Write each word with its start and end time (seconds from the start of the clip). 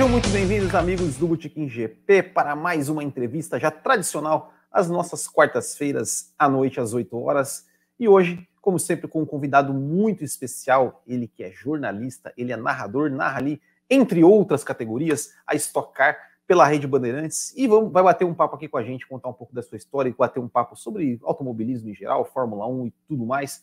Sejam 0.00 0.12
muito 0.12 0.30
bem-vindos, 0.30 0.74
amigos 0.74 1.18
do 1.18 1.28
Botequim 1.28 1.68
GP, 1.68 2.22
para 2.22 2.56
mais 2.56 2.88
uma 2.88 3.04
entrevista 3.04 3.60
já 3.60 3.70
tradicional 3.70 4.50
às 4.72 4.88
nossas 4.88 5.28
quartas-feiras 5.28 6.32
à 6.38 6.48
noite, 6.48 6.80
às 6.80 6.94
8 6.94 7.14
horas. 7.18 7.66
E 7.98 8.08
hoje, 8.08 8.48
como 8.62 8.78
sempre, 8.78 9.06
com 9.06 9.20
um 9.20 9.26
convidado 9.26 9.74
muito 9.74 10.24
especial, 10.24 11.02
ele 11.06 11.28
que 11.28 11.44
é 11.44 11.50
jornalista, 11.50 12.32
ele 12.34 12.50
é 12.50 12.56
narrador, 12.56 13.10
narra 13.10 13.40
ali, 13.40 13.60
entre 13.90 14.24
outras 14.24 14.64
categorias, 14.64 15.34
a 15.46 15.54
estocar 15.54 16.16
pela 16.46 16.64
Rede 16.64 16.86
Bandeirantes 16.86 17.52
e 17.54 17.68
vamos, 17.68 17.92
vai 17.92 18.02
bater 18.02 18.24
um 18.24 18.32
papo 18.32 18.56
aqui 18.56 18.68
com 18.68 18.78
a 18.78 18.82
gente, 18.82 19.06
contar 19.06 19.28
um 19.28 19.34
pouco 19.34 19.54
da 19.54 19.60
sua 19.60 19.76
história 19.76 20.08
e 20.08 20.14
bater 20.14 20.40
um 20.40 20.48
papo 20.48 20.74
sobre 20.76 21.20
automobilismo 21.22 21.90
em 21.90 21.94
geral, 21.94 22.24
Fórmula 22.24 22.66
1 22.66 22.86
e 22.86 22.94
tudo 23.06 23.26
mais. 23.26 23.60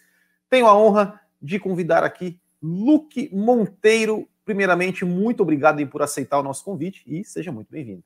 Tenho 0.47 0.67
a 0.67 0.77
honra 0.77 1.19
de 1.41 1.57
convidar 1.59 2.03
aqui 2.03 2.39
Luke 2.61 3.27
Monteiro. 3.35 4.29
Primeiramente, 4.47 5.03
muito 5.03 5.43
obrigado 5.43 5.85
por 5.87 6.01
aceitar 6.01 6.39
o 6.39 6.43
nosso 6.43 6.63
convite 6.63 7.03
e 7.05 7.21
seja 7.21 7.51
muito 7.51 7.69
bem-vindo. 7.69 8.01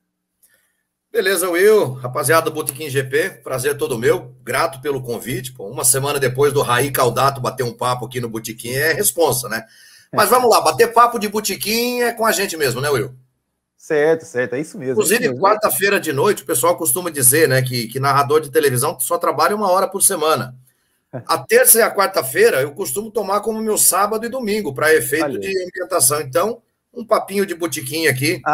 Beleza, 1.08 1.48
Will. 1.48 1.92
Rapaziada 1.92 2.50
do 2.50 2.50
Botequim 2.50 2.90
GP, 2.90 3.42
prazer 3.44 3.76
todo 3.76 3.96
meu. 3.96 4.34
Grato 4.42 4.80
pelo 4.80 5.00
convite. 5.00 5.52
Pô, 5.52 5.68
uma 5.68 5.84
semana 5.84 6.18
depois 6.18 6.52
do 6.52 6.60
Raí 6.60 6.90
Caldato 6.90 7.40
bater 7.40 7.62
um 7.62 7.72
papo 7.72 8.06
aqui 8.06 8.20
no 8.20 8.28
Botequim 8.28 8.70
é 8.70 8.92
responsa, 8.92 9.48
né? 9.48 9.64
Mas 10.12 10.30
vamos 10.30 10.50
lá, 10.50 10.60
bater 10.60 10.92
papo 10.92 11.16
de 11.16 11.28
Botequim 11.28 12.00
é 12.00 12.12
com 12.12 12.26
a 12.26 12.32
gente 12.32 12.56
mesmo, 12.56 12.80
né, 12.80 12.90
Will? 12.90 13.14
Certo, 13.76 14.24
certo, 14.24 14.56
é 14.56 14.60
isso 14.60 14.76
mesmo. 14.76 14.94
Inclusive, 14.94 15.26
é 15.26 15.34
quarta-feira 15.34 16.00
de 16.00 16.12
noite, 16.12 16.42
o 16.42 16.46
pessoal 16.46 16.76
costuma 16.76 17.08
dizer, 17.08 17.48
né, 17.48 17.62
que, 17.62 17.86
que 17.86 18.00
narrador 18.00 18.40
de 18.40 18.50
televisão 18.50 18.98
só 18.98 19.16
trabalha 19.16 19.54
uma 19.54 19.70
hora 19.70 19.86
por 19.86 20.02
semana. 20.02 20.56
A 21.12 21.38
terça 21.38 21.78
e 21.78 21.82
a 21.82 21.94
quarta-feira 21.94 22.62
eu 22.62 22.72
costumo 22.72 23.10
tomar 23.10 23.40
como 23.40 23.60
meu 23.60 23.76
sábado 23.76 24.24
e 24.24 24.28
domingo, 24.28 24.74
para 24.74 24.94
efeito 24.94 25.22
Valeu. 25.22 25.40
de 25.40 25.64
ambientação. 25.64 26.20
Então, 26.20 26.62
um 26.92 27.04
papinho 27.04 27.44
de 27.44 27.54
botiquim 27.54 28.06
aqui. 28.06 28.40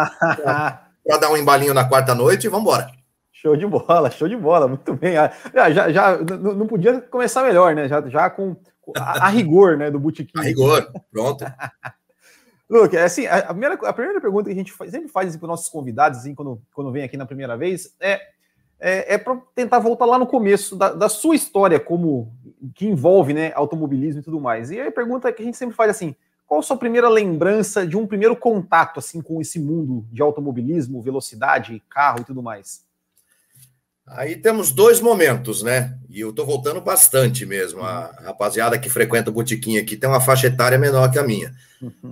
para 1.09 1.19
dar 1.19 1.31
um 1.31 1.37
embalinho 1.37 1.73
na 1.73 1.89
quarta 1.89 2.15
noite 2.15 2.45
e 2.45 2.50
vamos 2.50 2.67
embora. 2.67 2.91
Show 3.33 3.56
de 3.56 3.67
bola, 3.67 4.11
show 4.11 4.28
de 4.28 4.37
bola, 4.37 4.69
muito 4.69 4.92
bem. 4.95 5.17
Ah, 5.17 5.33
já, 5.55 5.70
já, 5.70 5.92
já 5.92 6.19
não 6.19 6.67
podia 6.67 7.00
começar 7.00 7.42
melhor, 7.42 7.75
né? 7.75 7.89
Já, 7.89 8.03
já 8.09 8.28
com 8.28 8.56
a, 8.97 9.27
a 9.27 9.28
rigor, 9.28 9.77
né, 9.77 9.91
do 9.91 9.98
botequim. 9.98 10.39
A 10.39 10.43
rigor, 10.43 10.91
pronto. 11.11 11.45
Luke, 12.69 12.95
é 12.95 13.05
assim, 13.05 13.27
a 13.27 13.43
primeira, 13.45 13.75
a 13.77 13.93
primeira 13.95 14.20
pergunta 14.20 14.45
que 14.45 14.53
a 14.53 14.59
gente 14.59 14.72
faz, 14.72 14.91
sempre 14.91 15.09
faz 15.09 15.28
assim, 15.28 15.39
para 15.39 15.47
os 15.47 15.50
nossos 15.50 15.69
convidados, 15.70 16.19
assim, 16.19 16.34
quando, 16.34 16.61
quando 16.75 16.93
vem 16.93 17.03
aqui 17.03 17.17
na 17.17 17.25
primeira 17.25 17.56
vez, 17.56 17.95
é, 17.98 18.20
é, 18.78 19.15
é 19.15 19.19
para 19.19 19.41
tentar 19.55 19.78
voltar 19.78 20.05
lá 20.05 20.19
no 20.19 20.27
começo 20.27 20.77
da, 20.77 20.93
da, 20.93 21.09
sua 21.09 21.34
história, 21.34 21.81
como 21.81 22.31
que 22.75 22.87
envolve 22.87 23.33
né, 23.33 23.53
automobilismo 23.55 24.20
e 24.20 24.25
tudo 24.25 24.41
mais. 24.41 24.70
E 24.70 24.81
aí 24.81 24.89
a 24.89 24.92
pergunta 24.92 25.33
que 25.33 25.42
a 25.42 25.45
gente 25.45 25.56
sempre 25.56 25.77
faz 25.77 25.91
assim: 25.91 26.14
qual 26.47 26.61
a 26.61 26.62
sua 26.62 26.77
primeira 26.77 27.09
lembrança 27.09 27.87
de 27.87 27.97
um 27.97 28.06
primeiro 28.06 28.34
contato 28.34 28.98
assim 28.98 29.20
com 29.20 29.41
esse 29.41 29.59
mundo 29.59 30.06
de 30.11 30.23
automobilismo, 30.23 31.03
velocidade, 31.03 31.83
carro 31.89 32.20
e 32.20 32.25
tudo 32.25 32.42
mais? 32.42 32.87
Aí 34.06 34.37
temos 34.37 34.73
dois 34.73 35.00
momentos, 35.00 35.62
né? 35.62 35.98
E 36.09 36.20
eu 36.20 36.33
tô 36.33 36.45
voltando 36.47 36.81
bastante 36.81 37.45
mesmo. 37.45 37.83
A 37.83 38.06
rapaziada 38.23 38.78
que 38.78 38.89
frequenta 38.89 39.31
o 39.31 39.33
botiquim 39.33 39.77
aqui 39.77 39.97
tem 39.97 40.09
uma 40.09 40.20
faixa 40.20 40.47
etária 40.47 40.78
menor 40.78 41.11
que 41.11 41.19
a 41.19 41.22
minha. 41.22 41.53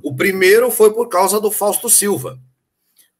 O 0.03 0.15
primeiro 0.15 0.71
foi 0.71 0.93
por 0.93 1.09
causa 1.09 1.41
do 1.41 1.51
Fausto 1.51 1.89
Silva, 1.89 2.39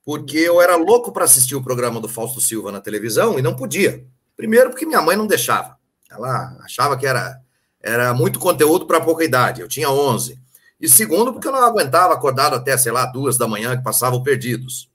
porque 0.05 0.37
eu 0.37 0.61
era 0.61 0.77
louco 0.77 1.11
para 1.11 1.25
assistir 1.25 1.55
o 1.55 1.63
programa 1.63 2.01
do 2.01 2.09
Fausto 2.09 2.41
Silva 2.41 2.71
na 2.71 2.81
televisão 2.81 3.39
e 3.39 3.43
não 3.43 3.57
podia. 3.57 4.05
Primeiro 4.37 4.69
porque 4.69 4.85
minha 4.85 5.01
mãe 5.01 5.17
não 5.17 5.27
deixava. 5.27 5.76
Ela 6.11 6.57
achava 6.63 6.97
que 6.97 7.07
era 7.07 7.41
era 7.87 8.13
muito 8.13 8.41
conteúdo 8.41 8.85
para 8.87 9.01
pouca 9.01 9.25
idade. 9.25 9.61
Eu 9.61 9.69
tinha 9.69 9.89
11. 9.89 10.41
E 10.81 10.89
segundo, 10.89 11.33
porque 11.33 11.47
eu 11.47 11.53
não 11.53 11.63
aguentava 11.63 12.13
acordado 12.13 12.55
até, 12.55 12.77
sei 12.77 12.91
lá, 12.91 13.07
duas 13.07 13.39
da 13.39 13.47
manhã, 13.47 13.77
que 13.77 13.85
passavam 13.85 14.23
perdidos. 14.23 14.91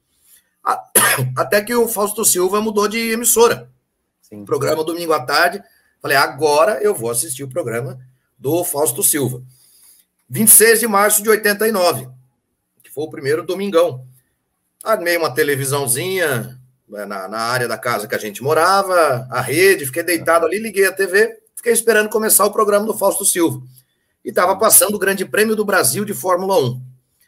Até 1.35 1.61
que 1.61 1.73
o 1.73 1.88
Fausto 1.88 2.23
Silva 2.23 2.61
mudou 2.61 2.88
de 2.88 3.11
emissora. 3.11 3.69
Sim. 4.22 4.45
Programa 4.45 4.83
domingo 4.83 5.13
à 5.13 5.25
tarde. 5.25 5.63
Falei, 6.01 6.17
agora 6.17 6.83
eu 6.83 6.94
vou 6.94 7.09
assistir 7.09 7.43
o 7.43 7.49
programa 7.49 7.99
do 8.38 8.63
Fausto 8.63 9.01
Silva. 9.01 9.41
26 10.29 10.81
de 10.81 10.88
março 10.88 11.23
de 11.23 11.29
89, 11.29 12.07
que 12.83 12.91
foi 12.91 13.03
o 13.05 13.09
primeiro 13.09 13.43
domingão. 13.43 14.05
Armei 14.83 15.17
uma 15.17 15.33
televisãozinha 15.33 16.60
na, 16.91 17.28
na 17.28 17.40
área 17.40 17.68
da 17.68 17.78
casa 17.78 18.07
que 18.07 18.16
a 18.16 18.19
gente 18.19 18.44
morava, 18.44 19.28
a 19.31 19.41
rede, 19.41 19.85
fiquei 19.85 20.03
deitado 20.03 20.46
ali, 20.46 20.59
liguei 20.59 20.85
a 20.85 20.91
TV, 20.91 21.40
fiquei 21.56 21.72
esperando 21.72 22.09
começar 22.09 22.46
o 22.46 22.52
programa 22.52 22.85
do 22.85 22.97
Fausto 22.97 23.25
Silva 23.25 23.62
e 24.24 24.29
estava 24.29 24.56
passando 24.57 24.96
o 24.96 25.00
Grande 25.00 25.25
Prêmio 25.25 25.56
do 25.56 25.66
Brasil 25.66 26.06
de 26.06 26.13
Fórmula 26.13 26.59
1. 26.59 26.81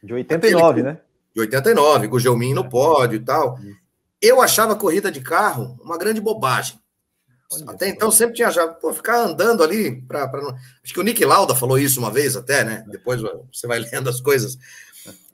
De 0.03 0.13
89, 0.13 0.63
Aquele, 0.63 0.83
né? 0.83 0.99
De 1.33 1.41
89, 1.41 2.07
com 2.07 2.15
o 2.17 2.19
Gelmin 2.19 2.53
no 2.53 2.69
pódio 2.69 3.15
e 3.15 3.19
tal. 3.19 3.57
Eu 4.21 4.41
achava 4.41 4.73
a 4.73 4.75
corrida 4.75 5.11
de 5.11 5.21
carro 5.21 5.79
uma 5.81 5.97
grande 5.97 6.21
bobagem. 6.21 6.79
Até 7.67 7.87
então 7.87 8.09
sempre 8.09 8.35
tinha 8.35 8.49
já, 8.49 8.67
pô, 8.67 8.91
ficar 8.93 9.19
andando 9.19 9.63
ali 9.63 10.01
para. 10.01 10.27
Pra... 10.27 10.41
Acho 10.83 10.93
que 10.93 10.99
o 10.99 11.03
Nick 11.03 11.23
Lauda 11.23 11.53
falou 11.53 11.77
isso 11.77 11.99
uma 11.99 12.09
vez 12.09 12.35
até, 12.35 12.63
né? 12.63 12.83
Depois 12.87 13.21
você 13.51 13.67
vai 13.67 13.79
lendo 13.91 14.09
as 14.09 14.19
coisas. 14.19 14.57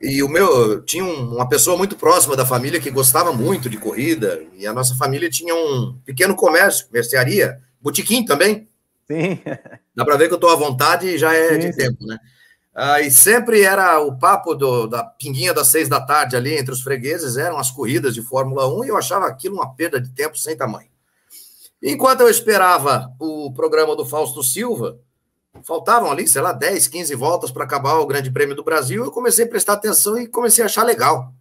E 0.01 0.23
o 0.23 0.29
meu 0.29 0.81
tinha 0.81 1.03
uma 1.03 1.47
pessoa 1.47 1.77
muito 1.77 1.95
próxima 1.95 2.35
da 2.35 2.45
família 2.45 2.79
que 2.79 2.89
gostava 2.89 3.33
muito 3.33 3.69
de 3.69 3.77
corrida, 3.77 4.41
e 4.55 4.65
a 4.65 4.73
nossa 4.73 4.95
família 4.95 5.29
tinha 5.29 5.53
um 5.53 5.97
pequeno 6.05 6.35
comércio, 6.35 6.87
mercearia, 6.91 7.59
botiquim 7.81 8.23
também. 8.25 8.67
Sim. 9.07 9.39
Dá 9.95 10.05
para 10.05 10.17
ver 10.17 10.27
que 10.27 10.33
eu 10.33 10.37
estou 10.37 10.49
à 10.49 10.55
vontade 10.55 11.07
e 11.07 11.17
já 11.17 11.33
é 11.33 11.53
sim, 11.53 11.59
de 11.59 11.75
tempo, 11.75 12.05
né? 12.05 12.17
Ah, 12.73 13.01
e 13.01 13.11
sempre 13.11 13.61
era 13.61 13.99
o 13.99 14.17
papo 14.17 14.55
do, 14.55 14.87
da 14.87 15.03
pinguinha 15.03 15.53
das 15.53 15.67
seis 15.67 15.89
da 15.89 15.99
tarde 15.99 16.35
ali 16.35 16.55
entre 16.55 16.71
os 16.71 16.81
fregueses, 16.81 17.35
eram 17.35 17.57
as 17.57 17.69
corridas 17.69 18.13
de 18.13 18.21
Fórmula 18.21 18.73
1 18.73 18.85
e 18.85 18.87
eu 18.87 18.97
achava 18.97 19.27
aquilo 19.27 19.55
uma 19.55 19.75
perda 19.75 19.99
de 19.99 20.09
tempo 20.11 20.37
sem 20.37 20.55
tamanho. 20.55 20.87
Enquanto 21.83 22.21
eu 22.21 22.29
esperava 22.29 23.13
o 23.19 23.51
programa 23.53 23.95
do 23.95 24.05
Fausto 24.05 24.43
Silva, 24.43 24.97
faltavam 25.63 26.11
ali, 26.11 26.27
sei 26.27 26.41
lá, 26.41 26.51
10, 26.53 26.87
15 26.87 27.15
voltas 27.15 27.51
para 27.51 27.63
acabar 27.63 27.95
o 27.95 28.05
Grande 28.05 28.31
Prêmio 28.31 28.55
do 28.55 28.63
Brasil, 28.63 29.03
eu 29.03 29.11
comecei 29.11 29.45
a 29.45 29.47
prestar 29.47 29.73
atenção 29.73 30.17
e 30.17 30.27
comecei 30.27 30.63
a 30.63 30.67
achar 30.67 30.83
legal. 30.83 31.33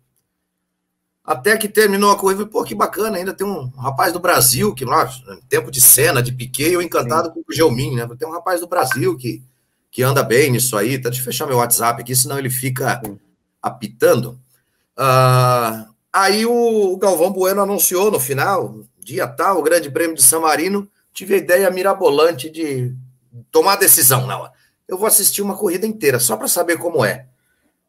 Até 1.24 1.58
que 1.58 1.69
terminou 1.69 2.10
a 2.10 2.16
corrida, 2.16 2.46
pô, 2.46 2.64
que 2.64 2.74
bacana, 2.74 3.19
ainda 3.19 3.34
tem 3.34 3.46
um 3.46 3.69
rapaz 3.76 4.14
do 4.14 4.19
Brasil, 4.19 4.74
que 4.74 4.84
lá, 4.84 5.06
tempo 5.46 5.70
de 5.70 5.80
cena, 5.80 6.22
de 6.22 6.32
Piquet, 6.32 6.72
eu 6.72 6.80
encantado 6.80 7.28
Sim. 7.28 7.34
com 7.34 7.41
o 7.41 7.54
Gelmin, 7.54 7.96
né? 7.96 8.08
Tem 8.19 8.26
um 8.26 8.32
rapaz 8.32 8.60
do 8.60 8.66
Brasil 8.66 9.14
que, 9.14 9.42
que 9.91 10.02
anda 10.02 10.22
bem 10.22 10.50
nisso 10.50 10.75
aí, 10.75 10.98
tá? 10.98 11.10
Deixa 11.10 11.20
eu 11.20 11.26
fechar 11.26 11.46
meu 11.46 11.58
WhatsApp 11.58 12.00
aqui, 12.00 12.16
senão 12.16 12.38
ele 12.38 12.48
fica 12.48 13.02
apitando. 13.60 14.40
Uh, 14.98 15.92
aí 16.10 16.46
o, 16.46 16.94
o 16.94 16.96
Galvão 16.96 17.30
Bueno 17.30 17.60
anunciou 17.60 18.10
no 18.10 18.19
final, 18.19 18.80
dia 18.98 19.28
tal, 19.28 19.58
o 19.58 19.62
Grande 19.62 19.90
Prêmio 19.90 20.16
de 20.16 20.22
San 20.22 20.40
Marino, 20.40 20.88
tive 21.12 21.34
a 21.34 21.38
ideia 21.38 21.70
mirabolante 21.70 22.48
de 22.48 22.96
tomar 23.50 23.76
decisão 23.76 24.26
na. 24.26 24.52
Eu 24.86 24.96
vou 24.96 25.06
assistir 25.06 25.42
uma 25.42 25.56
corrida 25.56 25.86
inteira, 25.86 26.18
só 26.18 26.36
para 26.36 26.48
saber 26.48 26.78
como 26.78 27.04
é. 27.04 27.26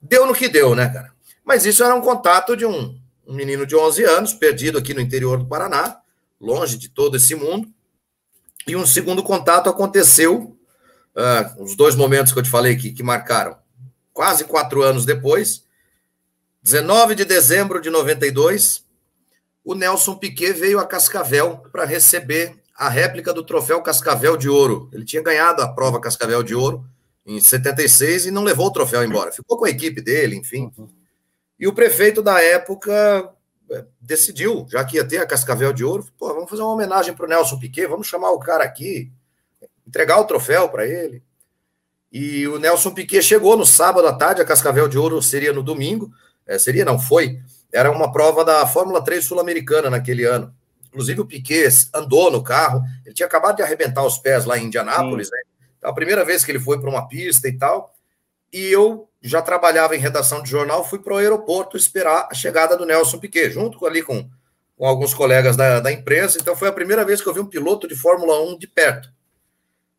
Deu 0.01 0.25
no 0.25 0.33
que 0.33 0.49
deu, 0.49 0.75
né, 0.75 0.89
cara? 0.89 1.13
Mas 1.43 1.65
isso 1.65 1.83
era 1.83 1.95
um 1.95 2.01
contato 2.01 2.55
de 2.55 2.65
um 2.65 2.99
um 3.29 3.33
menino 3.35 3.63
de 3.63 3.75
11 3.75 4.03
anos, 4.05 4.33
perdido 4.33 4.79
aqui 4.79 4.91
no 4.91 4.99
interior 4.99 5.37
do 5.37 5.45
Paraná, 5.45 6.01
longe 6.41 6.79
de 6.79 6.89
todo 6.89 7.15
esse 7.15 7.35
mundo. 7.35 7.71
E 8.65 8.75
um 8.75 8.87
segundo 8.87 9.21
contato 9.21 9.69
aconteceu, 9.69 10.57
uh, 11.15 11.63
os 11.63 11.75
dois 11.75 11.93
momentos 11.93 12.33
que 12.33 12.39
eu 12.39 12.43
te 12.43 12.49
falei 12.49 12.75
que, 12.75 12.91
que 12.91 13.03
marcaram, 13.03 13.55
quase 14.11 14.45
quatro 14.45 14.81
anos 14.81 15.05
depois, 15.05 15.63
19 16.63 17.13
de 17.13 17.23
dezembro 17.23 17.79
de 17.79 17.91
92, 17.91 18.83
o 19.63 19.75
Nelson 19.75 20.15
Piquet 20.15 20.53
veio 20.53 20.79
a 20.79 20.87
Cascavel 20.87 21.57
para 21.71 21.85
receber 21.85 22.58
a 22.79 22.87
réplica 22.87 23.33
do 23.33 23.43
troféu 23.43 23.81
Cascavel 23.81 24.37
de 24.37 24.47
Ouro. 24.47 24.89
Ele 24.93 25.03
tinha 25.03 25.21
ganhado 25.21 25.61
a 25.61 25.67
prova 25.67 25.99
Cascavel 25.99 26.41
de 26.41 26.55
Ouro 26.55 26.85
em 27.25 27.41
76 27.41 28.27
e 28.27 28.31
não 28.31 28.41
levou 28.41 28.67
o 28.67 28.71
troféu 28.71 29.03
embora. 29.03 29.33
Ficou 29.33 29.57
com 29.57 29.65
a 29.65 29.69
equipe 29.69 29.99
dele, 30.01 30.37
enfim. 30.37 30.71
E 31.59 31.67
o 31.67 31.73
prefeito 31.73 32.21
da 32.21 32.41
época 32.41 33.33
é, 33.69 33.83
decidiu, 33.99 34.65
já 34.69 34.81
que 34.85 34.95
ia 34.95 35.05
ter 35.05 35.17
a 35.17 35.25
Cascavel 35.25 35.73
de 35.73 35.83
Ouro, 35.83 36.07
pô, 36.17 36.33
vamos 36.33 36.49
fazer 36.49 36.61
uma 36.61 36.71
homenagem 36.71 37.13
para 37.13 37.25
o 37.25 37.29
Nelson 37.29 37.59
Piquet, 37.59 37.85
vamos 37.85 38.07
chamar 38.07 38.31
o 38.31 38.39
cara 38.39 38.63
aqui, 38.63 39.11
entregar 39.85 40.17
o 40.21 40.25
troféu 40.25 40.69
para 40.69 40.87
ele. 40.87 41.21
E 42.09 42.47
o 42.47 42.57
Nelson 42.57 42.91
Piquet 42.91 43.21
chegou 43.21 43.57
no 43.57 43.65
sábado 43.65 44.07
à 44.07 44.13
tarde, 44.13 44.41
a 44.41 44.45
Cascavel 44.45 44.87
de 44.87 44.97
Ouro 44.97 45.21
seria 45.21 45.51
no 45.51 45.61
domingo, 45.61 46.09
é, 46.47 46.57
seria, 46.57 46.85
não 46.85 46.97
foi, 46.97 47.41
era 47.73 47.91
uma 47.91 48.09
prova 48.09 48.45
da 48.45 48.65
Fórmula 48.65 49.03
3 49.03 49.25
Sul-Americana 49.25 49.89
naquele 49.89 50.23
ano. 50.23 50.57
Inclusive 50.89 51.21
o 51.21 51.25
Piquet 51.25 51.69
andou 51.93 52.31
no 52.31 52.43
carro, 52.43 52.81
ele 53.05 53.15
tinha 53.15 53.25
acabado 53.25 53.55
de 53.55 53.61
arrebentar 53.61 54.03
os 54.03 54.17
pés 54.17 54.45
lá 54.45 54.57
em 54.57 54.65
Indianápolis, 54.65 55.29
né? 55.31 55.39
Então, 55.77 55.89
a 55.89 55.93
primeira 55.93 56.25
vez 56.25 56.43
que 56.43 56.51
ele 56.51 56.59
foi 56.59 56.79
para 56.79 56.89
uma 56.89 57.07
pista 57.07 57.47
e 57.47 57.57
tal, 57.57 57.93
e 58.51 58.65
eu 58.67 59.07
já 59.21 59.41
trabalhava 59.41 59.95
em 59.95 59.99
redação 59.99 60.41
de 60.41 60.49
jornal, 60.49 60.87
fui 60.87 60.99
para 60.99 61.13
o 61.13 61.17
aeroporto 61.17 61.77
esperar 61.77 62.27
a 62.29 62.33
chegada 62.33 62.75
do 62.75 62.85
Nelson 62.85 63.19
Piquet, 63.19 63.51
junto 63.51 63.85
ali 63.85 64.01
com, 64.01 64.29
com 64.75 64.85
alguns 64.85 65.13
colegas 65.13 65.55
da, 65.55 65.79
da 65.79 65.91
imprensa. 65.91 66.37
Então 66.39 66.55
foi 66.55 66.67
a 66.67 66.73
primeira 66.73 67.05
vez 67.05 67.21
que 67.21 67.27
eu 67.27 67.33
vi 67.33 67.39
um 67.39 67.45
piloto 67.45 67.87
de 67.87 67.95
Fórmula 67.95 68.41
1 68.41 68.57
de 68.57 68.67
perto. 68.67 69.11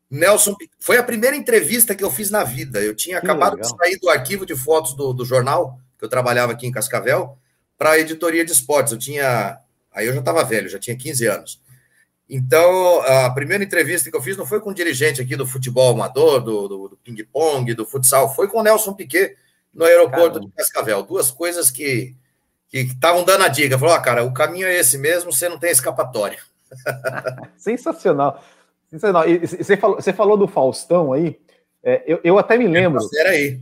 Nelson 0.09 0.55
foi 0.77 0.97
a 0.97 1.03
primeira 1.03 1.37
entrevista 1.37 1.95
que 1.95 2.03
eu 2.03 2.11
fiz 2.11 2.29
na 2.29 2.43
vida. 2.43 2.81
Eu 2.81 2.93
tinha 2.93 3.17
acabado 3.17 3.55
de 3.55 3.67
sair 3.67 3.97
do 3.97 4.09
arquivo 4.09 4.45
de 4.45 4.55
fotos 4.55 4.93
do, 4.93 5.13
do 5.13 5.23
jornal, 5.23 5.79
que 5.97 6.03
eu 6.03 6.09
trabalhava 6.09 6.51
aqui 6.51 6.67
em 6.67 6.71
Cascavel, 6.71 7.37
para 7.77 7.91
a 7.91 7.99
editoria 7.99 8.43
de 8.43 8.51
esportes. 8.51 8.91
Eu 8.91 8.99
tinha. 8.99 9.57
Aí 9.93 10.07
eu 10.07 10.13
já 10.13 10.19
estava 10.19 10.43
velho, 10.43 10.69
já 10.69 10.79
tinha 10.79 10.95
15 10.95 11.25
anos. 11.27 11.61
Então, 12.29 13.01
a 13.01 13.29
primeira 13.31 13.63
entrevista 13.63 14.09
que 14.09 14.15
eu 14.15 14.21
fiz 14.21 14.37
não 14.37 14.45
foi 14.45 14.61
com 14.61 14.69
um 14.69 14.73
dirigente 14.73 15.21
aqui 15.21 15.35
do 15.35 15.45
futebol 15.45 15.93
amador, 15.93 16.39
do, 16.39 16.67
do, 16.67 16.87
do 16.89 16.97
ping-pong, 17.03 17.73
do 17.73 17.85
futsal, 17.85 18.33
foi 18.33 18.47
com 18.47 18.59
o 18.59 18.63
Nelson 18.63 18.93
Piquet 18.93 19.35
no 19.73 19.83
aeroporto 19.83 20.35
Caramba. 20.35 20.45
de 20.45 20.51
Cascavel. 20.55 21.03
Duas 21.03 21.29
coisas 21.29 21.69
que 21.69 22.15
estavam 22.71 23.25
dando 23.25 23.43
a 23.43 23.49
dica. 23.49 23.77
Falou, 23.77 23.93
ah, 23.93 23.99
cara, 23.99 24.23
o 24.23 24.33
caminho 24.33 24.65
é 24.65 24.77
esse 24.77 24.97
mesmo, 24.97 25.33
você 25.33 25.49
não 25.49 25.59
tem 25.59 25.71
escapatória. 25.71 26.39
Sensacional. 27.57 28.41
Sensacional. 28.89 29.27
E 29.27 29.45
você 29.45 29.75
falou, 29.75 29.95
você 29.97 30.13
falou 30.13 30.37
do 30.37 30.47
Faustão 30.47 31.11
aí, 31.11 31.37
é, 31.83 32.01
eu, 32.05 32.21
eu 32.23 32.39
até 32.39 32.57
me 32.57 32.67
lembro. 32.67 33.01
Era 33.17 33.31
aí. 33.31 33.59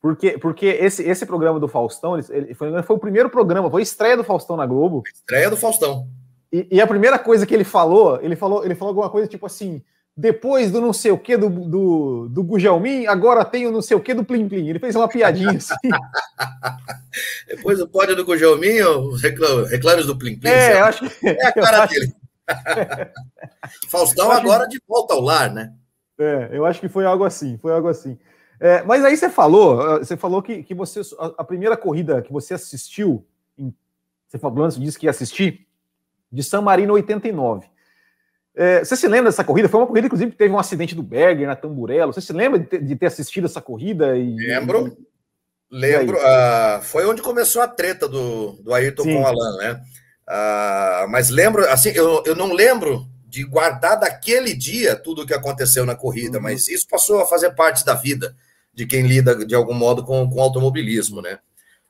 Porque, 0.00 0.38
porque 0.38 0.66
esse, 0.66 1.02
esse 1.02 1.26
programa 1.26 1.58
do 1.58 1.66
Faustão, 1.66 2.16
ele, 2.16 2.26
ele 2.30 2.54
foi, 2.54 2.82
foi, 2.82 2.96
o 2.96 3.00
primeiro 3.00 3.28
programa, 3.28 3.70
foi 3.70 3.82
a 3.82 3.84
estreia 3.84 4.16
do 4.16 4.24
Faustão 4.24 4.56
na 4.56 4.64
Globo. 4.64 5.02
Estreia 5.12 5.50
do 5.50 5.56
Faustão. 5.56 6.08
E, 6.52 6.66
e, 6.70 6.80
a 6.80 6.86
primeira 6.86 7.18
coisa 7.18 7.44
que 7.44 7.54
ele 7.54 7.64
falou, 7.64 8.20
ele 8.22 8.36
falou, 8.36 8.64
ele 8.64 8.74
falou 8.74 8.90
alguma 8.90 9.10
coisa 9.10 9.28
tipo 9.28 9.44
assim: 9.44 9.82
depois 10.16 10.72
do 10.72 10.80
não 10.80 10.92
sei 10.92 11.10
o 11.10 11.18
que 11.18 11.36
do, 11.36 11.48
do, 11.48 12.28
do 12.28 12.42
Gugelmin, 12.42 13.06
agora 13.06 13.44
tem 13.44 13.66
o 13.66 13.70
não 13.70 13.82
sei 13.82 13.96
o 13.96 14.00
que 14.00 14.14
do 14.14 14.24
Plim 14.24 14.48
Plim. 14.48 14.68
Ele 14.68 14.78
fez 14.78 14.96
uma 14.96 15.08
piadinha 15.08 15.52
assim. 15.52 15.74
depois 17.46 17.78
do 17.78 17.88
pódio 17.88 18.16
do 18.16 18.24
Gugelmin, 18.24 18.80
os 18.80 19.22
reclames 19.22 20.06
do 20.06 20.16
Plim 20.16 20.38
Plim. 20.38 20.48
É, 20.48 20.80
acho 20.80 21.08
que, 21.08 21.28
é 21.28 21.46
a 21.46 21.52
cara 21.52 21.86
dele. 21.86 22.12
Faustão 23.88 24.30
agora 24.30 24.66
de 24.66 24.80
volta 24.88 25.14
ao 25.14 25.20
lar, 25.20 25.52
né? 25.52 25.72
É, 26.18 26.48
eu 26.52 26.64
acho 26.64 26.80
que 26.80 26.88
foi 26.88 27.04
algo 27.04 27.24
assim, 27.24 27.58
foi 27.58 27.72
algo 27.72 27.88
assim. 27.88 28.18
É, 28.60 28.82
mas 28.82 29.04
aí 29.04 29.16
você 29.16 29.30
falou, 29.30 29.98
você 29.98 30.16
falou 30.16 30.42
que, 30.42 30.62
que 30.62 30.74
você 30.74 31.00
a, 31.36 31.44
primeira 31.44 31.76
corrida 31.76 32.20
que 32.22 32.32
você 32.32 32.54
assistiu, 32.54 33.24
em, 33.56 33.72
você 34.26 34.38
falou 34.38 34.68
disse 34.68 34.98
que 34.98 35.06
ia 35.06 35.10
assistir, 35.10 35.66
de 36.30 36.42
San 36.42 36.60
Marino 36.60 36.94
89. 36.94 37.66
É, 38.54 38.84
você 38.84 38.96
se 38.96 39.06
lembra 39.06 39.30
dessa 39.30 39.44
corrida? 39.44 39.68
Foi 39.68 39.80
uma 39.80 39.86
corrida, 39.86 40.06
inclusive, 40.06 40.32
que 40.32 40.36
teve 40.36 40.52
um 40.52 40.58
acidente 40.58 40.94
do 40.94 41.02
Berger 41.02 41.46
na 41.46 41.54
Tamburello. 41.54 42.12
Você 42.12 42.20
se 42.20 42.32
lembra 42.32 42.58
de 42.58 42.66
ter, 42.66 42.82
de 42.82 42.96
ter 42.96 43.06
assistido 43.06 43.44
essa 43.44 43.60
corrida? 43.60 44.16
E, 44.16 44.34
Lembro. 44.34 44.88
E... 44.88 45.08
Lembro. 45.70 46.16
Uh, 46.16 46.82
foi 46.82 47.06
onde 47.06 47.22
começou 47.22 47.62
a 47.62 47.68
treta 47.68 48.08
do, 48.08 48.52
do 48.54 48.74
Ayrton 48.74 49.04
Sim. 49.04 49.14
com 49.14 49.22
o 49.22 49.26
Alan, 49.26 49.56
né? 49.58 49.80
Uh, 50.28 51.08
mas 51.08 51.30
lembro, 51.30 51.68
assim, 51.70 51.90
eu, 51.90 52.22
eu 52.26 52.34
não 52.34 52.52
lembro 52.52 53.06
de 53.26 53.44
guardar 53.44 54.00
daquele 54.00 54.54
dia 54.54 54.96
tudo 54.96 55.22
o 55.22 55.26
que 55.26 55.34
aconteceu 55.34 55.86
na 55.86 55.94
corrida, 55.94 56.38
uhum. 56.38 56.44
mas 56.44 56.66
isso 56.66 56.86
passou 56.88 57.20
a 57.20 57.26
fazer 57.26 57.50
parte 57.50 57.84
da 57.84 57.94
vida 57.94 58.34
de 58.78 58.86
quem 58.86 59.02
lida 59.02 59.44
de 59.44 59.56
algum 59.56 59.74
modo 59.74 60.04
com, 60.04 60.30
com 60.30 60.40
automobilismo, 60.40 61.20
né? 61.20 61.40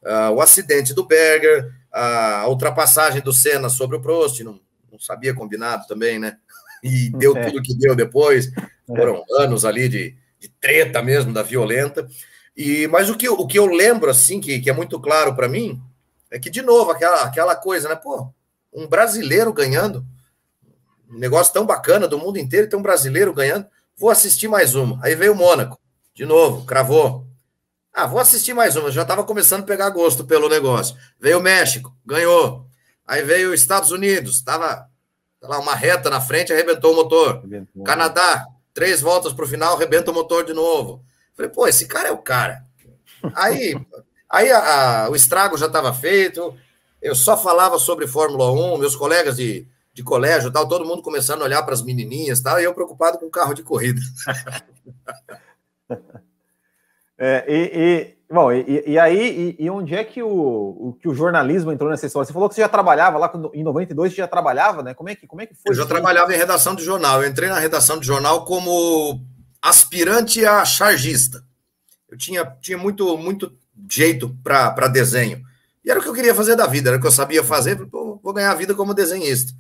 Uh, 0.03 0.33
o 0.33 0.41
acidente 0.41 0.95
do 0.95 1.05
Berger, 1.05 1.71
a 1.93 2.47
ultrapassagem 2.49 3.21
do 3.21 3.31
Senna 3.31 3.69
sobre 3.69 3.99
o 3.99 4.01
Prost, 4.01 4.41
não, 4.41 4.59
não 4.91 4.99
sabia 4.99 5.35
combinado 5.35 5.87
também, 5.87 6.19
né? 6.19 6.39
E 6.83 7.11
deu 7.11 7.37
é. 7.37 7.45
tudo 7.45 7.61
que 7.61 7.77
deu 7.77 7.95
depois. 7.95 8.53
É. 8.57 8.63
Foram 8.87 9.25
anos 9.33 9.65
ali 9.65 9.89
de, 9.89 10.17
de 10.39 10.49
treta 10.61 11.03
mesmo, 11.03 11.33
da 11.33 11.43
violenta. 11.43 12.09
E, 12.57 12.87
mas 12.87 13.11
o 13.11 13.17
que, 13.17 13.29
o 13.29 13.47
que 13.49 13.59
eu 13.59 13.67
lembro, 13.67 14.09
assim, 14.09 14.41
que, 14.41 14.61
que 14.61 14.71
é 14.71 14.73
muito 14.73 14.99
claro 15.01 15.35
para 15.35 15.49
mim, 15.49 15.83
é 16.31 16.39
que, 16.39 16.49
de 16.49 16.63
novo, 16.63 16.93
aquela, 16.93 17.25
aquela 17.25 17.57
coisa, 17.57 17.89
né? 17.89 17.97
Pô, 17.97 18.33
um 18.73 18.87
brasileiro 18.87 19.53
ganhando, 19.53 20.07
um 21.11 21.19
negócio 21.19 21.53
tão 21.53 21.67
bacana 21.67 22.07
do 22.07 22.17
mundo 22.17 22.39
inteiro, 22.39 22.69
tem 22.69 22.79
um 22.79 22.83
brasileiro 22.83 23.35
ganhando, 23.35 23.67
vou 23.97 24.09
assistir 24.09 24.47
mais 24.47 24.77
uma. 24.77 25.01
Aí 25.03 25.17
veio 25.17 25.33
o 25.33 25.37
Mônaco, 25.37 25.81
de 26.19 26.27
novo, 26.27 26.67
cravou. 26.67 27.25
Ah, 27.95 28.05
vou 28.05 28.19
assistir 28.19 28.53
mais 28.53 28.75
uma. 28.75 28.91
Já 28.91 29.03
estava 29.03 29.23
começando 29.23 29.63
a 29.63 29.67
pegar 29.67 29.89
gosto 29.91 30.25
pelo 30.25 30.49
negócio. 30.49 30.97
Veio 31.21 31.39
o 31.39 31.41
México, 31.41 31.97
ganhou. 32.05 32.67
Aí 33.07 33.23
veio 33.23 33.53
os 33.53 33.61
Estados 33.61 33.93
Unidos, 33.93 34.35
estava 34.35 34.89
lá 35.41 35.61
uma 35.61 35.77
reta 35.77 36.11
na 36.11 36.21
frente, 36.21 36.53
arrebentou 36.53 36.93
o 36.93 36.97
motor. 36.97 37.37
Arrebentou. 37.37 37.85
Canadá, 37.85 38.45
três 38.75 39.01
voltas 39.01 39.33
para 39.33 39.45
o 39.45 39.49
final, 39.49 39.77
arrebenta 39.77 40.11
o 40.11 40.15
motor 40.15 40.45
de 40.45 40.53
novo. 40.53 41.05
Falei, 41.37 41.53
pô, 41.53 41.69
esse 41.69 41.87
cara 41.87 42.09
é 42.09 42.13
o 42.13 42.19
cara. 42.19 42.65
Aí, 43.37 43.77
aí 44.29 44.51
a, 44.51 45.05
a, 45.05 45.11
o 45.11 45.15
estrago 45.15 45.57
já 45.57 45.67
estava 45.67 45.95
feito. 45.95 46.53
Eu 47.01 47.15
só 47.15 47.39
falava 47.39 47.79
sobre 47.79 48.09
Fórmula 48.09 48.51
1, 48.51 48.77
meus 48.77 48.97
colegas 48.97 49.37
de, 49.37 49.69
de 49.95 50.03
colégio, 50.03 50.51
tal, 50.51 50.67
todo 50.67 50.85
mundo 50.85 51.01
começando 51.01 51.43
a 51.43 51.45
olhar 51.45 51.63
para 51.63 51.75
as 51.75 51.83
menininhas, 51.83 52.41
tal, 52.41 52.61
e 52.61 52.65
eu 52.65 52.75
preocupado 52.75 53.19
com 53.19 53.31
carro 53.31 53.55
de 53.55 53.63
corrida. 53.63 54.01
É, 57.21 57.45
e, 57.49 57.57
e, 57.75 58.33
bom, 58.33 58.53
e, 58.53 58.85
e 58.87 58.97
aí, 58.97 59.57
e, 59.59 59.65
e, 59.65 59.69
onde 59.69 59.93
é 59.93 60.05
que 60.05 60.23
o, 60.23 60.29
o, 60.29 60.97
que 61.01 61.09
o 61.09 61.15
jornalismo 61.15 61.73
entrou 61.73 61.91
nessa 61.91 62.07
história? 62.07 62.25
Você 62.25 62.33
falou 62.33 62.49
que 62.49 62.55
você 62.55 62.61
já 62.61 62.69
trabalhava 62.69 63.19
lá 63.19 63.33
em 63.53 63.65
92, 63.65 64.13
você 64.13 64.19
já 64.19 64.29
trabalhava, 64.29 64.85
né? 64.85 64.95
Como 64.95 65.09
é 65.09 65.17
que, 65.17 65.27
como 65.27 65.43
é 65.43 65.47
que 65.47 65.55
foi? 65.55 65.73
Eu 65.73 65.75
já 65.75 65.85
trabalhava 65.85 66.33
em 66.33 66.39
redação 66.39 66.77
de 66.77 66.85
jornal. 66.85 67.21
Eu 67.21 67.29
entrei 67.29 67.49
na 67.49 67.59
redação 67.59 67.99
de 67.99 68.07
jornal 68.07 68.45
como 68.45 69.21
aspirante 69.61 70.47
a 70.47 70.65
chargista. 70.65 71.43
Eu 72.09 72.17
tinha, 72.17 72.45
tinha 72.61 72.79
muito, 72.79 73.19
muito 73.19 73.53
jeito 73.91 74.33
para 74.45 74.87
desenho. 74.87 75.43
E 75.85 75.91
era 75.91 75.99
o 75.99 76.03
que 76.03 76.09
eu 76.09 76.15
queria 76.15 76.37
fazer 76.37 76.55
da 76.55 76.67
vida, 76.69 76.91
era 76.91 76.99
o 76.99 77.01
que 77.01 77.07
eu 77.07 77.13
sabia 77.13 77.43
fazer. 77.43 77.85
Pô, 77.87 78.21
vou 78.23 78.33
ganhar 78.33 78.53
a 78.53 78.55
vida 78.55 78.77
como 78.77 78.95
desenhista. 78.95 79.53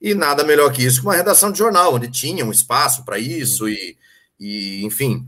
E 0.00 0.14
nada 0.14 0.44
melhor 0.44 0.72
que 0.72 0.84
isso 0.84 1.00
que 1.00 1.06
uma 1.06 1.16
redação 1.16 1.50
de 1.50 1.58
jornal, 1.58 1.94
onde 1.94 2.08
tinha 2.08 2.44
um 2.44 2.52
espaço 2.52 3.04
para 3.04 3.18
isso 3.18 3.68
e, 3.68 3.98
e, 4.38 4.84
enfim, 4.84 5.26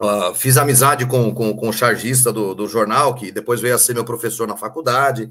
Uh, 0.00 0.34
fiz 0.34 0.56
amizade 0.56 1.04
com, 1.04 1.34
com, 1.34 1.54
com 1.54 1.68
o 1.68 1.72
chargista 1.72 2.32
do, 2.32 2.54
do 2.54 2.66
jornal, 2.66 3.14
que 3.14 3.30
depois 3.30 3.60
veio 3.60 3.74
a 3.74 3.78
ser 3.78 3.92
meu 3.92 4.04
professor 4.04 4.48
na 4.48 4.56
faculdade, 4.56 5.30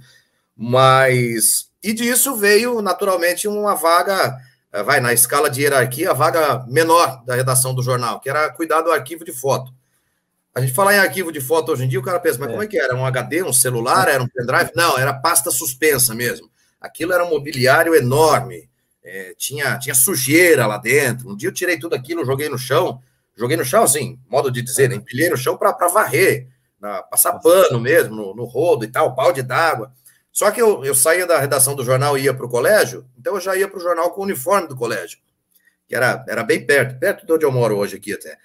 mas. 0.56 1.70
E 1.82 1.92
disso 1.92 2.36
veio, 2.36 2.80
naturalmente, 2.80 3.48
uma 3.48 3.74
vaga, 3.74 4.38
uh, 4.72 4.84
vai, 4.84 5.00
na 5.00 5.12
escala 5.12 5.50
de 5.50 5.62
hierarquia, 5.64 6.12
a 6.12 6.14
vaga 6.14 6.64
menor 6.68 7.24
da 7.26 7.34
redação 7.34 7.74
do 7.74 7.82
jornal, 7.82 8.20
que 8.20 8.30
era 8.30 8.48
cuidar 8.52 8.82
do 8.82 8.92
arquivo 8.92 9.26
de 9.26 9.32
foto. 9.34 9.74
A 10.54 10.62
gente 10.62 10.74
fala 10.74 10.94
em 10.94 11.00
arquivo 11.00 11.32
de 11.32 11.42
foto 11.42 11.72
hoje 11.72 11.86
em 11.86 11.88
dia, 11.88 12.00
o 12.00 12.04
cara 12.04 12.20
pensa, 12.20 12.38
mas 12.38 12.50
é. 12.50 12.52
como 12.52 12.64
é 12.64 12.68
que 12.68 12.78
era? 12.78 12.96
Um 12.96 13.06
HD, 13.06 13.42
um 13.42 13.54
celular, 13.54 14.08
era 14.08 14.22
um 14.22 14.28
pendrive? 14.28 14.72
Não, 14.76 15.00
era 15.00 15.14
pasta 15.14 15.50
suspensa 15.50 16.14
mesmo. 16.14 16.48
Aquilo 16.80 17.12
era 17.12 17.26
um 17.26 17.30
mobiliário 17.30 17.96
enorme, 17.96 18.70
é, 19.04 19.34
tinha, 19.36 19.80
tinha 19.80 19.96
sujeira 19.96 20.68
lá 20.68 20.78
dentro. 20.78 21.30
Um 21.30 21.36
dia 21.36 21.50
eu 21.50 21.54
tirei 21.54 21.80
tudo 21.80 21.96
aquilo, 21.96 22.24
joguei 22.24 22.50
no 22.50 22.58
chão, 22.58 23.02
Joguei 23.36 23.56
no 23.56 23.66
chão, 23.66 23.84
assim, 23.84 24.20
modo 24.28 24.52
de 24.52 24.62
dizer, 24.62 24.90
né? 24.90 24.96
empilhei 24.96 25.30
no 25.30 25.38
chão 25.38 25.58
para 25.58 25.72
varrer, 25.88 26.48
pra 26.80 27.04
passar 27.04 27.40
pano 27.40 27.80
mesmo, 27.80 28.16
no, 28.16 28.36
no 28.36 28.46
rodo 28.46 28.86
e 28.86 28.88
tal, 28.88 29.16
balde 29.16 29.42
d'água. 29.42 29.94
Só 30.32 30.52
que 30.52 30.62
eu, 30.62 30.84
eu 30.84 30.94
saía 30.94 31.26
da 31.26 31.40
redação 31.40 31.76
do 31.76 31.84
jornal 31.84 32.18
e 32.18 32.24
ia 32.24 32.34
para 32.34 32.46
o 32.46 32.50
colégio, 32.50 33.06
então 33.18 33.36
eu 33.36 33.42
já 33.42 33.56
ia 33.56 33.68
para 33.68 33.78
o 33.78 33.82
jornal 33.82 34.12
com 34.12 34.22
o 34.22 34.24
uniforme 34.24 34.68
do 34.68 34.76
colégio, 34.76 35.20
que 35.88 35.96
era, 35.96 36.24
era 36.28 36.44
bem 36.44 36.66
perto, 36.66 37.00
perto 37.00 37.26
de 37.26 37.34
onde 37.34 37.46
eu 37.46 37.52
moro 37.52 37.78
hoje 37.78 37.96
aqui 37.96 38.14
até. 38.14 38.38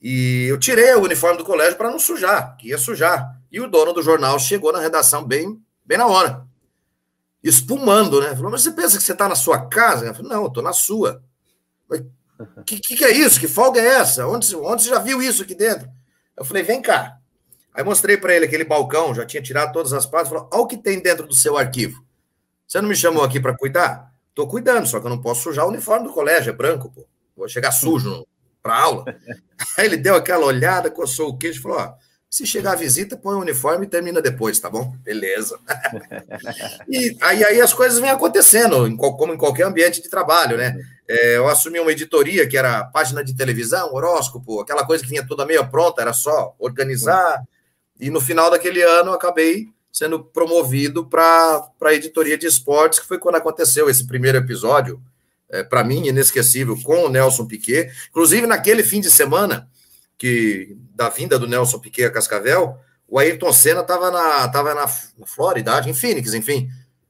E 0.00 0.46
eu 0.48 0.58
tirei 0.58 0.94
o 0.94 1.02
uniforme 1.02 1.38
do 1.38 1.44
colégio 1.44 1.76
para 1.76 1.90
não 1.90 1.98
sujar, 1.98 2.56
que 2.56 2.68
ia 2.68 2.78
sujar. 2.78 3.36
E 3.50 3.60
o 3.60 3.68
dono 3.68 3.92
do 3.92 4.02
jornal 4.02 4.38
chegou 4.38 4.72
na 4.72 4.80
redação 4.80 5.24
bem, 5.24 5.60
bem 5.84 5.98
na 5.98 6.06
hora, 6.06 6.46
espumando, 7.42 8.20
né? 8.20 8.34
Falou, 8.34 8.50
mas 8.50 8.62
você 8.62 8.72
pensa 8.72 8.96
que 8.98 9.02
você 9.02 9.12
está 9.12 9.28
na 9.28 9.34
sua 9.34 9.66
casa? 9.68 10.06
Eu 10.06 10.14
falei, 10.14 10.30
não, 10.30 10.42
eu 10.42 10.48
estou 10.48 10.62
na 10.62 10.72
sua. 10.72 11.22
O 11.90 11.96
que, 12.64 12.78
que, 12.78 12.96
que, 12.96 13.04
é 13.04 13.12
isso? 13.12 13.40
Que 13.40 13.48
folga 13.48 13.80
é 13.80 13.86
essa? 13.86 14.26
Onde, 14.26 14.54
onde 14.56 14.82
você 14.82 14.90
já 14.90 14.98
viu 14.98 15.22
isso 15.22 15.42
aqui 15.42 15.54
dentro? 15.54 15.88
Eu 16.36 16.44
falei, 16.44 16.62
vem 16.62 16.80
cá. 16.80 17.18
Aí 17.74 17.84
mostrei 17.84 18.16
para 18.16 18.34
ele 18.34 18.46
aquele 18.46 18.64
balcão, 18.64 19.14
já 19.14 19.24
tinha 19.24 19.42
tirado 19.42 19.72
todas 19.72 19.92
as 19.92 20.06
partes. 20.06 20.30
Falou, 20.30 20.48
olha 20.52 20.62
o 20.62 20.66
que 20.66 20.76
tem 20.76 21.00
dentro 21.00 21.26
do 21.26 21.34
seu 21.34 21.56
arquivo. 21.56 22.04
Você 22.66 22.80
não 22.80 22.88
me 22.88 22.96
chamou 22.96 23.24
aqui 23.24 23.40
para 23.40 23.56
cuidar? 23.56 24.12
Estou 24.30 24.46
cuidando, 24.46 24.86
só 24.86 25.00
que 25.00 25.06
eu 25.06 25.10
não 25.10 25.20
posso 25.20 25.42
sujar 25.42 25.64
o 25.64 25.68
uniforme 25.68 26.06
do 26.06 26.12
colégio, 26.12 26.50
é 26.50 26.52
branco, 26.52 26.92
pô. 26.94 27.06
Vou 27.36 27.48
chegar 27.48 27.72
sujo 27.72 28.26
para 28.62 28.76
aula. 28.76 29.04
Aí 29.76 29.86
ele 29.86 29.96
deu 29.96 30.14
aquela 30.14 30.44
olhada, 30.44 30.90
coçou 30.90 31.30
o 31.30 31.38
queijo 31.38 31.60
e 31.60 31.62
falou: 31.62 31.78
ó, 31.78 31.94
se 32.30 32.46
chegar 32.46 32.72
a 32.72 32.76
visita, 32.76 33.16
põe 33.16 33.34
o 33.36 33.40
uniforme 33.40 33.86
e 33.86 33.88
termina 33.88 34.20
depois, 34.20 34.60
tá 34.60 34.68
bom? 34.68 34.94
Beleza. 35.02 35.58
e 36.88 37.16
aí, 37.20 37.44
aí 37.44 37.60
as 37.60 37.72
coisas 37.72 37.98
vêm 37.98 38.10
acontecendo, 38.10 38.96
como 38.96 39.32
em 39.32 39.38
qualquer 39.38 39.64
ambiente 39.64 40.02
de 40.02 40.10
trabalho, 40.10 40.56
né? 40.56 40.76
É, 41.08 41.36
eu 41.38 41.48
assumi 41.48 41.80
uma 41.80 41.90
editoria 41.90 42.46
que 42.46 42.56
era 42.56 42.84
página 42.84 43.24
de 43.24 43.34
televisão, 43.34 43.94
horóscopo, 43.94 44.60
aquela 44.60 44.84
coisa 44.84 45.02
que 45.02 45.08
vinha 45.08 45.26
toda 45.26 45.46
meio 45.46 45.66
pronta, 45.70 46.02
era 46.02 46.12
só 46.12 46.54
organizar. 46.58 47.42
E 47.98 48.10
no 48.10 48.20
final 48.20 48.50
daquele 48.50 48.82
ano, 48.82 49.10
eu 49.10 49.14
acabei 49.14 49.68
sendo 49.90 50.22
promovido 50.22 51.06
para 51.06 51.70
a 51.80 51.94
editoria 51.94 52.36
de 52.36 52.46
esportes, 52.46 53.00
que 53.00 53.06
foi 53.06 53.18
quando 53.18 53.36
aconteceu 53.36 53.88
esse 53.88 54.06
primeiro 54.06 54.38
episódio, 54.38 55.02
é, 55.48 55.62
para 55.62 55.82
mim, 55.82 56.06
inesquecível, 56.06 56.78
com 56.82 57.06
o 57.06 57.08
Nelson 57.08 57.46
Piquet. 57.46 57.90
Inclusive, 58.10 58.46
naquele 58.46 58.82
fim 58.82 59.00
de 59.00 59.10
semana 59.10 59.68
que 60.18 60.76
da 60.94 61.08
vinda 61.08 61.38
do 61.38 61.46
Nelson 61.46 61.78
Piquet 61.78 62.04
a 62.04 62.10
Cascavel, 62.10 62.78
o 63.08 63.18
Ayrton 63.18 63.52
Senna 63.52 63.80
estava 63.80 64.10
na, 64.10 64.48
tava 64.48 64.74
na, 64.74 64.82
na 64.82 65.26
Flórida, 65.26 65.80
em 65.88 65.94
Phoenix, 65.94 66.34
enfim. 66.34 66.68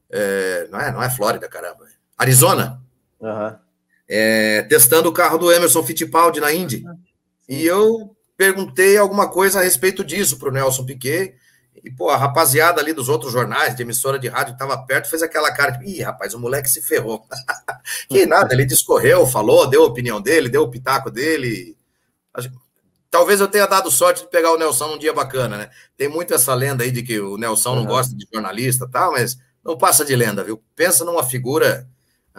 É, 0.08 0.68
não, 0.70 0.80
é, 0.80 0.92
não 0.92 1.02
é 1.02 1.10
Flórida, 1.10 1.48
caramba. 1.48 1.84
Arizona. 2.16 2.80
Uhum. 3.20 3.67
É, 4.08 4.62
testando 4.62 5.08
o 5.08 5.12
carro 5.12 5.36
do 5.36 5.52
Emerson 5.52 5.82
Fittipaldi 5.82 6.40
na 6.40 6.52
Indy. 6.52 6.84
Uhum. 6.86 6.98
E 7.48 7.66
eu 7.66 8.16
perguntei 8.38 8.96
alguma 8.96 9.28
coisa 9.28 9.58
a 9.58 9.62
respeito 9.62 10.04
disso 10.04 10.38
para 10.38 10.48
o 10.48 10.52
Nelson 10.52 10.86
Piquet, 10.86 11.34
E, 11.82 11.90
pô, 11.90 12.08
a 12.08 12.16
rapaziada 12.16 12.80
ali 12.80 12.92
dos 12.92 13.08
outros 13.08 13.32
jornais, 13.32 13.74
de 13.74 13.82
emissora 13.82 14.18
de 14.18 14.28
rádio 14.28 14.52
estava 14.52 14.78
perto, 14.78 15.10
fez 15.10 15.22
aquela 15.22 15.52
cara 15.52 15.72
de, 15.72 15.84
ih, 15.84 16.02
rapaz, 16.02 16.34
o 16.34 16.38
moleque 16.38 16.70
se 16.70 16.80
ferrou. 16.82 17.24
que 18.08 18.26
nada, 18.26 18.54
ele 18.54 18.64
discorreu, 18.64 19.26
falou, 19.26 19.66
deu 19.66 19.82
a 19.82 19.86
opinião 19.86 20.20
dele, 20.20 20.48
deu 20.48 20.62
o 20.62 20.70
pitaco 20.70 21.10
dele. 21.10 21.76
Talvez 23.10 23.40
eu 23.40 23.48
tenha 23.48 23.66
dado 23.66 23.90
sorte 23.90 24.22
de 24.22 24.30
pegar 24.30 24.52
o 24.52 24.58
Nelson 24.58 24.88
num 24.88 24.98
dia 24.98 25.12
bacana, 25.12 25.56
né? 25.56 25.70
Tem 25.96 26.08
muito 26.08 26.34
essa 26.34 26.54
lenda 26.54 26.84
aí 26.84 26.90
de 26.90 27.02
que 27.02 27.18
o 27.18 27.36
Nelson 27.36 27.74
não 27.74 27.86
gosta 27.86 28.14
de 28.14 28.26
jornalista 28.32 28.84
e 28.84 28.90
tal, 28.90 29.12
mas 29.12 29.38
não 29.64 29.78
passa 29.78 30.04
de 30.04 30.14
lenda, 30.14 30.44
viu? 30.44 30.62
Pensa 30.76 31.04
numa 31.04 31.24
figura. 31.24 31.88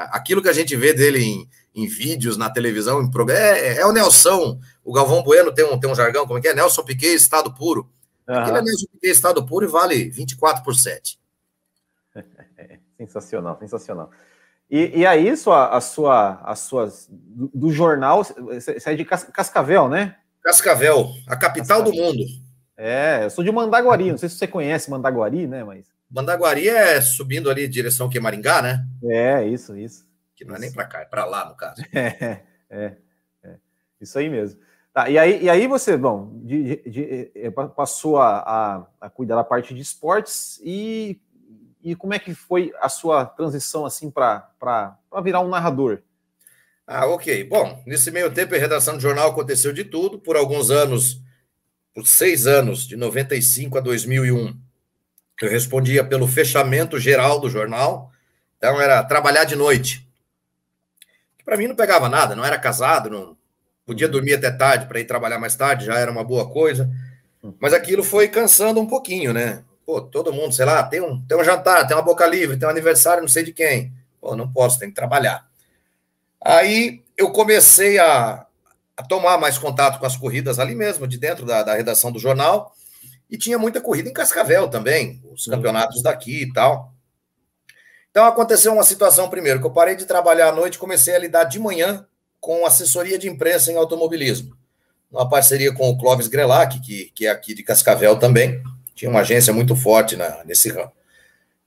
Aquilo 0.05 0.41
que 0.41 0.49
a 0.49 0.53
gente 0.53 0.75
vê 0.75 0.93
dele 0.93 1.19
em, 1.19 1.49
em 1.75 1.87
vídeos, 1.87 2.37
na 2.37 2.49
televisão, 2.49 3.01
em 3.01 3.11
programa. 3.11 3.39
É, 3.39 3.77
é, 3.77 3.85
o 3.85 3.91
Nelson. 3.91 4.59
O 4.83 4.93
Galvão 4.93 5.23
Bueno 5.23 5.51
tem 5.51 5.65
um, 5.65 5.79
tem 5.79 5.89
um 5.89 5.95
jargão, 5.95 6.25
como 6.25 6.39
é 6.39 6.41
que 6.41 6.47
é? 6.47 6.53
Nelson 6.53 6.83
Piquet, 6.83 7.13
estado 7.13 7.53
puro. 7.53 7.89
Uhum. 8.27 8.35
Aquele 8.35 8.57
é 8.57 8.61
Nelson 8.61 8.87
Piquet, 8.93 9.11
estado 9.11 9.45
puro 9.45 9.65
e 9.65 9.69
vale 9.69 10.09
24 10.09 10.63
por 10.63 10.75
7. 10.75 11.19
sensacional, 12.97 13.57
sensacional. 13.59 14.09
E, 14.69 14.99
e 14.99 15.05
aí, 15.05 15.35
sua, 15.35 15.75
a 15.75 15.81
sua, 15.81 16.41
as 16.43 16.59
suas. 16.59 17.07
Do, 17.09 17.49
do 17.53 17.71
jornal, 17.71 18.23
você 18.23 18.77
é 18.85 18.95
de 18.95 19.05
Cascavel, 19.05 19.89
né? 19.89 20.15
Cascavel, 20.43 21.09
a 21.27 21.35
capital 21.35 21.83
Cascavel. 21.83 21.91
do 21.91 22.17
mundo. 22.17 22.23
É, 22.77 23.25
eu 23.25 23.29
sou 23.29 23.43
de 23.43 23.51
Mandaguari, 23.51 24.11
não 24.11 24.17
sei 24.17 24.29
se 24.29 24.35
você 24.35 24.47
conhece 24.47 24.89
Mandaguari, 24.89 25.47
né? 25.47 25.63
Mas. 25.63 25.87
Mandaguari 26.09 26.67
é 26.67 26.99
subindo 27.01 27.49
ali 27.49 27.65
em 27.65 27.69
direção 27.69 28.09
que 28.09 28.19
Maringá, 28.19 28.61
né? 28.61 28.85
É, 29.03 29.45
isso, 29.45 29.77
isso. 29.77 30.07
Que 30.35 30.43
não 30.43 30.55
é 30.55 30.59
nem 30.59 30.71
para 30.71 30.85
cá, 30.85 31.01
é 31.01 31.05
para 31.05 31.25
lá, 31.25 31.47
no 31.47 31.55
caso. 31.55 31.81
É, 31.93 32.41
é, 32.69 32.95
é, 33.43 33.55
Isso 33.99 34.17
aí 34.19 34.29
mesmo. 34.29 34.59
Tá, 34.93 35.09
e, 35.09 35.17
aí, 35.17 35.43
e 35.43 35.49
aí 35.49 35.67
você, 35.67 35.97
bom, 35.97 36.39
de, 36.43 36.77
de, 36.77 36.89
de, 36.89 37.31
eh, 37.35 37.51
passou 37.51 38.17
a, 38.17 38.39
a, 38.39 38.87
a, 39.01 39.09
cuidar 39.09 39.35
da 39.35 39.43
parte 39.43 39.73
de 39.73 39.81
esportes 39.81 40.59
e, 40.63 41.19
e 41.81 41.95
como 41.95 42.13
é 42.13 42.19
que 42.19 42.33
foi 42.33 42.73
a 42.79 42.89
sua 42.89 43.25
transição 43.25 43.85
assim 43.85 44.11
para 44.11 44.99
virar 45.23 45.41
um 45.41 45.49
narrador? 45.49 46.01
Ah, 46.91 47.05
ok. 47.05 47.43
Bom, 47.43 47.83
nesse 47.85 48.09
meio 48.09 48.33
tempo, 48.33 48.55
a 48.55 48.57
redação 48.57 48.95
do 48.95 49.01
jornal 49.01 49.29
aconteceu 49.29 49.71
de 49.71 49.83
tudo. 49.83 50.19
Por 50.19 50.35
alguns 50.35 50.71
anos, 50.71 51.21
por 51.93 52.07
seis 52.07 52.47
anos, 52.47 52.87
de 52.87 52.97
95 52.97 53.77
a 53.77 53.81
2001, 53.81 54.59
eu 55.41 55.49
respondia 55.49 56.03
pelo 56.03 56.27
fechamento 56.27 56.99
geral 56.99 57.39
do 57.39 57.49
jornal. 57.49 58.11
Então, 58.57 58.79
era 58.81 59.03
trabalhar 59.03 59.45
de 59.45 59.55
noite. 59.55 60.07
Para 61.45 61.57
mim, 61.57 61.67
não 61.67 61.75
pegava 61.75 62.09
nada, 62.09 62.35
não 62.35 62.45
era 62.45 62.57
casado, 62.59 63.09
não 63.09 63.37
podia 63.89 64.07
dormir 64.07 64.35
até 64.35 64.51
tarde 64.51 64.85
para 64.85 64.99
ir 64.99 65.05
trabalhar 65.05 65.39
mais 65.39 65.55
tarde, 65.55 65.87
já 65.87 65.97
era 65.97 66.11
uma 66.11 66.23
boa 66.23 66.47
coisa. 66.47 66.87
Mas 67.59 67.73
aquilo 67.73 68.03
foi 68.03 68.27
cansando 68.27 68.79
um 68.79 68.85
pouquinho, 68.85 69.33
né? 69.33 69.63
Pô, 69.83 69.99
todo 69.99 70.31
mundo, 70.31 70.53
sei 70.53 70.65
lá, 70.65 70.83
tem 70.83 71.01
um, 71.01 71.19
tem 71.25 71.35
um 71.35 71.43
jantar, 71.43 71.87
tem 71.87 71.97
uma 71.97 72.03
boca 72.03 72.27
livre, 72.27 72.55
tem 72.55 72.67
um 72.67 72.71
aniversário, 72.71 73.23
não 73.23 73.27
sei 73.27 73.43
de 73.43 73.51
quem. 73.51 73.91
Pô, 74.21 74.35
não 74.35 74.51
posso, 74.51 74.77
tem 74.77 74.89
que 74.89 74.95
trabalhar. 74.95 75.49
Aí 76.39 77.03
eu 77.17 77.31
comecei 77.31 77.97
a, 77.97 78.45
a, 78.95 79.03
tomar 79.03 79.39
mais 79.39 79.57
contato 79.57 79.99
com 79.99 80.05
as 80.05 80.15
corridas 80.15 80.59
ali 80.59 80.75
mesmo, 80.75 81.07
de 81.07 81.17
dentro 81.17 81.43
da, 81.45 81.63
da, 81.63 81.73
redação 81.73 82.11
do 82.11 82.19
jornal, 82.19 82.71
e 83.29 83.37
tinha 83.37 83.57
muita 83.57 83.79
corrida 83.79 84.09
em 84.09 84.13
Cascavel 84.13 84.67
também, 84.67 85.21
os 85.31 85.45
campeonatos 85.45 86.01
daqui 86.01 86.43
e 86.43 86.53
tal. 86.53 86.93
Então 88.09 88.25
aconteceu 88.25 88.73
uma 88.73 88.83
situação 88.83 89.29
primeiro, 89.29 89.59
que 89.59 89.67
eu 89.67 89.71
parei 89.71 89.95
de 89.95 90.05
trabalhar 90.05 90.49
à 90.49 90.51
noite 90.51 90.75
e 90.75 90.79
comecei 90.79 91.15
a 91.15 91.19
lidar 91.19 91.43
de 91.43 91.59
manhã 91.59 92.05
com 92.39 92.65
assessoria 92.65 93.19
de 93.19 93.29
imprensa 93.29 93.71
em 93.71 93.77
automobilismo. 93.77 94.57
Uma 95.11 95.27
parceria 95.29 95.73
com 95.73 95.89
o 95.89 95.97
Clóvis 95.97 96.27
Grelac, 96.27 96.79
que, 96.79 97.11
que 97.13 97.27
é 97.27 97.29
aqui 97.29 97.53
de 97.53 97.63
Cascavel 97.63 98.17
também. 98.17 98.61
Tinha 98.95 99.09
uma 99.09 99.21
agência 99.21 99.53
muito 99.53 99.75
forte 99.75 100.15
na, 100.15 100.43
nesse 100.43 100.69
ramo. 100.69 100.91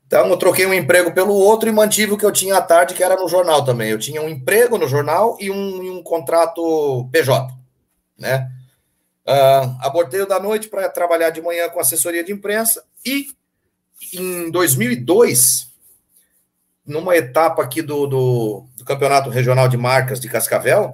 Então, 0.06 0.28
eu 0.28 0.36
troquei 0.36 0.66
um 0.66 0.74
emprego 0.74 1.12
pelo 1.12 1.32
outro 1.32 1.68
e 1.68 1.72
mantive 1.72 2.12
o 2.12 2.18
que 2.18 2.26
eu 2.26 2.30
tinha 2.30 2.58
à 2.58 2.60
tarde, 2.60 2.92
que 2.92 3.02
era 3.02 3.16
no 3.16 3.26
jornal 3.26 3.64
também. 3.64 3.90
Eu 3.90 3.98
tinha 3.98 4.20
um 4.20 4.28
emprego 4.28 4.76
no 4.76 4.86
jornal 4.86 5.38
e 5.40 5.50
um, 5.50 5.98
um 5.98 6.02
contrato 6.02 7.08
PJ, 7.10 7.50
né? 8.18 8.50
Uh, 9.26 9.76
abortei 9.80 10.20
o 10.20 10.26
da 10.26 10.40
noite 10.40 10.68
para 10.68 10.88
trabalhar 10.88 11.30
de 11.30 11.40
manhã 11.40 11.68
com 11.68 11.78
assessoria 11.78 12.24
de 12.24 12.32
imprensa 12.32 12.82
e 13.06 13.28
em 14.12 14.50
2002, 14.50 15.68
numa 16.84 17.16
etapa 17.16 17.62
aqui 17.62 17.80
do, 17.80 18.06
do, 18.06 18.66
do 18.76 18.84
Campeonato 18.84 19.30
Regional 19.30 19.68
de 19.68 19.76
Marcas 19.76 20.18
de 20.18 20.28
Cascavel, 20.28 20.92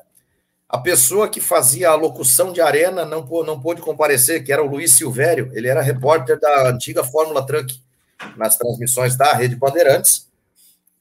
a 0.68 0.76
pessoa 0.76 1.28
que 1.28 1.40
fazia 1.40 1.88
a 1.88 1.94
locução 1.94 2.52
de 2.52 2.60
arena 2.60 3.06
não, 3.06 3.26
não 3.44 3.58
pôde 3.58 3.80
comparecer, 3.80 4.44
que 4.44 4.52
era 4.52 4.62
o 4.62 4.68
Luiz 4.68 4.92
Silvério, 4.92 5.50
ele 5.54 5.66
era 5.66 5.80
repórter 5.80 6.38
da 6.38 6.68
antiga 6.68 7.02
Fórmula 7.02 7.46
Truck 7.46 7.80
nas 8.36 8.58
transmissões 8.58 9.16
da 9.16 9.32
Rede 9.32 9.56
Bandeirantes, 9.56 10.28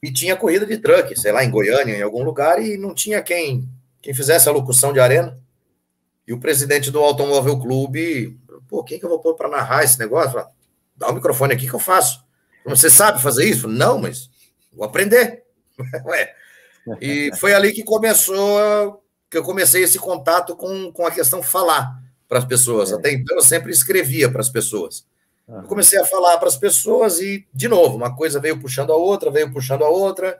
e 0.02 0.12
tinha 0.12 0.36
corrida 0.36 0.64
de 0.64 0.78
truck, 0.78 1.18
sei 1.18 1.32
lá, 1.32 1.44
em 1.44 1.50
Goiânia, 1.50 1.96
em 1.96 2.02
algum 2.02 2.22
lugar, 2.22 2.62
e 2.62 2.78
não 2.78 2.94
tinha 2.94 3.20
quem, 3.20 3.68
quem 4.00 4.14
fizesse 4.14 4.48
a 4.48 4.52
locução 4.52 4.92
de 4.92 5.00
arena. 5.00 5.36
E 6.28 6.32
o 6.34 6.38
presidente 6.38 6.90
do 6.90 6.98
Automóvel 6.98 7.58
Clube, 7.58 8.38
pô, 8.68 8.84
quem 8.84 8.98
que 8.98 9.04
eu 9.06 9.08
vou 9.08 9.18
pôr 9.18 9.34
para 9.34 9.48
narrar 9.48 9.82
esse 9.82 9.98
negócio? 9.98 10.32
Fala, 10.32 10.50
Dá 10.94 11.08
o 11.08 11.14
microfone 11.14 11.54
aqui 11.54 11.66
que 11.66 11.74
eu 11.74 11.80
faço. 11.80 12.22
Você 12.66 12.90
sabe 12.90 13.22
fazer 13.22 13.48
isso? 13.48 13.66
Não, 13.66 13.98
mas 13.98 14.28
vou 14.70 14.84
aprender. 14.84 15.44
Ué. 16.04 16.34
E 17.00 17.30
foi 17.38 17.54
ali 17.54 17.72
que 17.72 17.82
começou, 17.82 19.02
que 19.30 19.38
eu 19.38 19.42
comecei 19.42 19.84
esse 19.84 19.98
contato 19.98 20.54
com, 20.54 20.92
com 20.92 21.06
a 21.06 21.10
questão 21.10 21.42
falar 21.42 21.98
para 22.28 22.38
as 22.40 22.44
pessoas. 22.44 22.92
É. 22.92 22.96
Até 22.96 23.12
então 23.12 23.36
eu 23.36 23.42
sempre 23.42 23.72
escrevia 23.72 24.30
para 24.30 24.42
as 24.42 24.50
pessoas. 24.50 25.06
Eu 25.48 25.62
comecei 25.62 25.98
a 25.98 26.04
falar 26.04 26.36
para 26.36 26.48
as 26.48 26.58
pessoas 26.58 27.20
e, 27.20 27.46
de 27.54 27.68
novo, 27.68 27.96
uma 27.96 28.14
coisa 28.14 28.38
veio 28.38 28.60
puxando 28.60 28.92
a 28.92 28.96
outra, 28.96 29.30
veio 29.30 29.50
puxando 29.50 29.82
a 29.82 29.88
outra. 29.88 30.38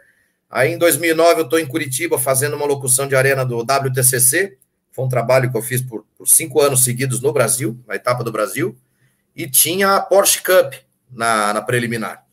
Aí, 0.51 0.73
em 0.73 0.79
2009, 0.79 1.41
eu 1.41 1.45
estou 1.45 1.59
em 1.59 1.67
Curitiba 1.67 2.19
fazendo 2.19 2.57
uma 2.57 2.67
locução 2.67 3.09
de 3.09 3.17
arena 3.17 3.43
do 3.43 3.61
WTCC. 3.61 4.59
Foi 4.93 5.05
um 5.05 5.09
trabalho 5.09 5.51
que 5.51 5.57
eu 5.57 5.63
fiz 5.63 5.81
por, 5.81 6.05
por 6.17 6.27
cinco 6.29 6.61
anos 6.61 6.85
seguidos 6.85 7.21
no 7.21 7.33
Brasil, 7.33 7.79
na 7.87 7.95
etapa 7.95 8.25
do 8.25 8.33
Brasil. 8.33 8.77
E 9.35 9.49
tinha 9.49 9.97
a 9.97 10.01
Porsche 10.01 10.43
Cup 10.43 10.75
na, 11.11 11.53
na 11.55 11.63
preliminar. 11.63 12.25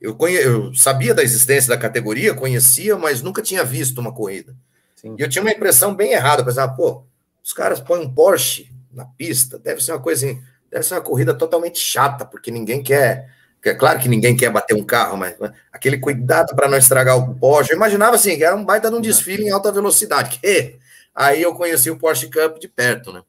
Eu, 0.00 0.14
conhe... 0.14 0.36
eu 0.36 0.74
sabia 0.74 1.14
da 1.14 1.22
existência 1.22 1.68
da 1.68 1.76
categoria, 1.76 2.34
conhecia, 2.34 2.96
mas 2.96 3.22
nunca 3.22 3.42
tinha 3.42 3.64
visto 3.64 4.00
uma 4.00 4.12
corrida. 4.12 4.54
Sim. 4.96 5.16
E 5.18 5.22
eu 5.22 5.28
tinha 5.28 5.42
uma 5.42 5.52
impressão 5.52 5.94
bem 5.94 6.12
errada. 6.12 6.42
Eu 6.42 6.46
pensava, 6.46 6.72
pô, 6.72 7.04
os 7.42 7.52
caras 7.52 7.80
põem 7.80 8.00
um 8.00 8.14
Porsche 8.14 8.70
na 8.92 9.04
pista, 9.04 9.58
deve 9.58 9.82
ser 9.82 9.92
uma 9.92 10.00
coisa 10.00 10.26
deve 10.74 10.84
ser 10.84 10.94
uma 10.94 11.00
corrida 11.00 11.32
totalmente 11.32 11.78
chata, 11.78 12.24
porque 12.24 12.50
ninguém 12.50 12.82
quer. 12.82 13.32
É 13.64 13.72
claro 13.72 13.98
que 13.98 14.08
ninguém 14.08 14.36
quer 14.36 14.50
bater 14.50 14.74
um 14.74 14.84
carro, 14.84 15.16
mas 15.16 15.36
aquele 15.72 15.96
cuidado 15.96 16.54
para 16.54 16.68
não 16.68 16.76
estragar 16.76 17.16
o 17.16 17.34
Porsche. 17.34 17.72
Eu 17.72 17.76
imaginava 17.76 18.16
assim, 18.16 18.36
que 18.36 18.44
era 18.44 18.54
um 18.54 18.64
baita 18.64 18.90
de 18.90 18.96
um 18.96 19.00
desfile 19.00 19.44
em 19.44 19.50
alta 19.50 19.72
velocidade. 19.72 20.38
Que 20.38 20.76
aí 21.14 21.42
eu 21.42 21.54
conheci 21.54 21.90
o 21.90 21.98
Porsche 21.98 22.28
Cup 22.30 22.58
de 22.58 22.68
perto, 22.68 23.12
né? 23.12 23.22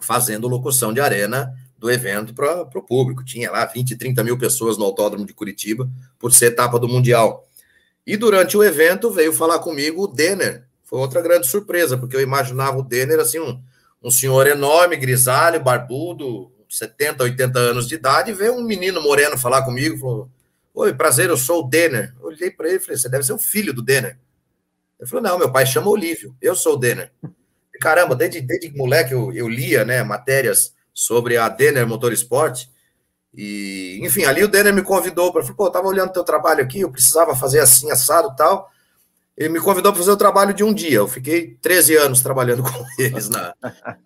Fazendo 0.00 0.48
locução 0.48 0.92
de 0.92 1.00
arena 1.00 1.54
do 1.78 1.90
evento 1.90 2.32
para 2.34 2.62
o 2.62 2.82
público. 2.82 3.24
Tinha 3.24 3.50
lá 3.50 3.64
20, 3.66 3.96
30 3.96 4.24
mil 4.24 4.38
pessoas 4.38 4.78
no 4.78 4.84
Autódromo 4.84 5.26
de 5.26 5.34
Curitiba, 5.34 5.88
por 6.18 6.32
ser 6.32 6.46
etapa 6.46 6.78
do 6.78 6.88
Mundial. 6.88 7.46
E 8.06 8.16
durante 8.16 8.56
o 8.56 8.64
evento 8.64 9.10
veio 9.10 9.32
falar 9.32 9.58
comigo 9.58 10.04
o 10.04 10.06
Denner. 10.06 10.64
Foi 10.82 10.98
outra 10.98 11.22
grande 11.22 11.46
surpresa, 11.46 11.96
porque 11.96 12.16
eu 12.16 12.20
imaginava 12.20 12.78
o 12.78 12.82
Denner 12.82 13.18
assim, 13.18 13.38
um, 13.38 13.60
um 14.02 14.10
senhor 14.10 14.46
enorme, 14.46 14.96
grisalho, 14.96 15.62
barbudo, 15.62 16.50
70, 16.68 17.24
80 17.24 17.58
anos 17.58 17.88
de 17.88 17.94
idade, 17.94 18.30
e 18.30 18.34
veio 18.34 18.54
um 18.54 18.62
menino 18.62 19.00
moreno 19.00 19.38
falar 19.38 19.62
comigo, 19.62 19.98
falou, 19.98 20.30
Oi, 20.74 20.92
prazer, 20.92 21.30
eu 21.30 21.36
sou 21.36 21.60
o 21.64 21.68
Denner. 21.68 22.12
Eu 22.20 22.26
olhei 22.26 22.50
para 22.50 22.66
ele 22.66 22.78
e 22.78 22.80
falei, 22.80 22.96
você 22.96 23.08
deve 23.08 23.22
ser 23.22 23.32
o 23.32 23.38
filho 23.38 23.72
do 23.72 23.80
Denner. 23.80 24.18
Ele 24.98 25.08
falou, 25.08 25.22
não, 25.22 25.38
meu 25.38 25.50
pai 25.50 25.66
chama 25.66 25.88
Olívio, 25.88 26.34
eu 26.40 26.54
sou 26.54 26.74
o 26.74 26.76
Denner. 26.76 27.12
E, 27.74 27.78
caramba, 27.78 28.14
desde, 28.14 28.40
desde 28.40 28.76
moleque 28.76 29.12
eu, 29.12 29.32
eu 29.32 29.48
lia 29.48 29.84
né, 29.84 30.02
matérias 30.02 30.72
sobre 30.92 31.36
a 31.36 31.48
Denner 31.48 31.86
Motorsport, 31.86 32.66
e, 33.36 33.98
enfim, 34.02 34.24
ali 34.24 34.44
o 34.44 34.48
Denner 34.48 34.72
me 34.72 34.82
convidou 34.82 35.32
para, 35.32 35.42
pô, 35.54 35.66
eu 35.66 35.70
tava 35.70 35.88
olhando 35.88 36.12
teu 36.12 36.22
trabalho 36.22 36.62
aqui, 36.62 36.80
eu 36.80 36.90
precisava 36.90 37.34
fazer 37.34 37.58
assim, 37.58 37.90
assado 37.90 38.30
e 38.32 38.36
tal, 38.36 38.70
ele 39.36 39.48
me 39.48 39.60
convidou 39.60 39.92
para 39.92 39.98
fazer 39.98 40.12
o 40.12 40.16
trabalho 40.16 40.54
de 40.54 40.62
um 40.62 40.72
dia. 40.72 40.98
Eu 40.98 41.08
fiquei 41.08 41.56
13 41.60 41.96
anos 41.96 42.22
trabalhando 42.22 42.62
com 42.64 42.86
eles 42.98 43.28
na, 43.28 43.52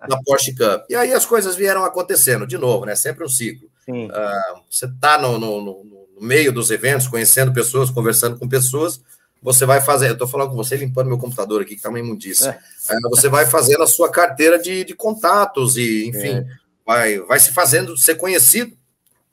na 0.09 0.23
Porsche 0.25 0.55
Cup. 0.55 0.85
E 0.89 0.95
aí 0.95 1.13
as 1.13 1.27
coisas 1.27 1.55
vieram 1.55 1.85
acontecendo, 1.85 2.47
de 2.47 2.57
novo, 2.57 2.87
né? 2.87 2.97
Sempre 2.97 3.25
um 3.25 3.29
ciclo. 3.29 3.69
Uh, 3.89 4.63
você 4.71 4.87
está 4.87 5.19
no, 5.19 5.39
no, 5.39 5.63
no, 5.63 5.99
meio 6.21 6.53
dos 6.53 6.71
eventos, 6.71 7.07
conhecendo 7.07 7.53
pessoas, 7.53 7.91
conversando 7.91 8.39
com 8.39 8.49
pessoas, 8.49 9.01
você 9.43 9.65
vai 9.65 9.81
fazer. 9.81 10.09
Eu 10.09 10.13
estou 10.15 10.29
falando 10.29 10.51
com 10.51 10.57
você, 10.57 10.77
limpando 10.77 11.09
meu 11.09 11.19
computador 11.19 11.63
aqui, 11.63 11.71
que 11.71 11.77
está 11.77 11.89
uma 11.89 11.99
imundice. 11.99 12.49
É. 12.49 12.59
Uh, 12.91 13.11
você 13.11 13.29
vai 13.29 13.47
fazendo 13.47 13.83
a 13.83 13.87
sua 13.87 14.11
carteira 14.11 14.59
de, 14.59 14.85
de 14.85 14.95
contatos 14.95 15.77
e, 15.77 16.07
enfim, 16.07 16.39
é. 16.39 16.47
vai, 16.85 17.19
vai 17.21 17.39
se 17.39 17.53
fazendo 17.53 17.97
ser 17.97 18.17
conhecido 18.17 18.77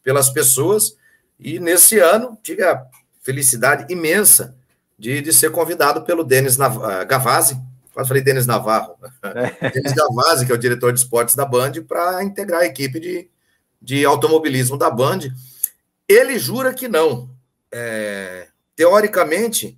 pelas 0.04 0.30
pessoas. 0.30 0.96
E 1.40 1.60
nesse 1.60 2.00
ano 2.00 2.38
tive 2.42 2.64
a 2.64 2.86
felicidade 3.22 3.92
imensa 3.92 4.56
de, 4.98 5.22
de 5.22 5.34
ser 5.34 5.52
convidado 5.52 6.04
pelo 6.04 6.24
Denis 6.24 6.58
Nav 6.58 6.78
ah, 6.84 7.04
Gavazzi, 7.04 7.58
quase 7.94 8.08
falei 8.08 8.24
Denis 8.24 8.46
Navarro, 8.46 8.96
é. 9.62 9.70
Denis 9.72 9.94
Gavazzi, 9.94 10.46
que 10.46 10.52
é 10.52 10.56
o 10.56 10.60
diretor 10.60 10.94
de 10.94 11.00
esportes 11.00 11.36
da 11.36 11.46
Band, 11.46 11.74
para 11.88 12.24
integrar 12.24 12.62
a 12.62 12.66
equipe 12.66 13.00
de, 13.00 13.30
de 13.82 14.06
automobilismo 14.06 14.78
da 14.78 14.90
Band. 14.90 15.20
Ele 16.08 16.38
jura 16.38 16.74
que 16.74 16.88
não. 16.88 17.30
É, 17.72 18.48
teoricamente, 18.76 19.78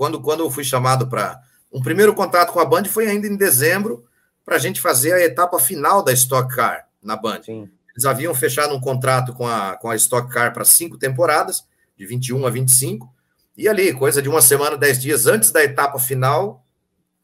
quando, 0.00 0.18
quando 0.18 0.40
eu 0.40 0.50
fui 0.50 0.64
chamado 0.64 1.06
para. 1.08 1.38
Um 1.70 1.82
primeiro 1.82 2.14
contato 2.14 2.54
com 2.54 2.58
a 2.58 2.64
Band 2.64 2.86
foi 2.86 3.06
ainda 3.06 3.26
em 3.26 3.36
dezembro, 3.36 4.06
para 4.42 4.56
a 4.56 4.58
gente 4.58 4.80
fazer 4.80 5.12
a 5.12 5.20
etapa 5.20 5.58
final 5.58 6.02
da 6.02 6.10
Stock 6.10 6.56
Car 6.56 6.88
na 7.02 7.16
Band. 7.16 7.42
Sim. 7.42 7.70
Eles 7.92 8.06
haviam 8.06 8.34
fechado 8.34 8.74
um 8.74 8.80
contrato 8.80 9.34
com 9.34 9.46
a, 9.46 9.76
com 9.76 9.90
a 9.90 9.96
Stock 9.96 10.32
Car 10.32 10.54
para 10.54 10.64
cinco 10.64 10.96
temporadas, 10.96 11.66
de 11.98 12.06
21 12.06 12.46
a 12.46 12.50
25, 12.50 13.12
e 13.54 13.68
ali, 13.68 13.92
coisa 13.92 14.22
de 14.22 14.28
uma 14.30 14.40
semana, 14.40 14.74
dez 14.74 14.98
dias 14.98 15.26
antes 15.26 15.50
da 15.50 15.62
etapa 15.62 15.98
final, 15.98 16.64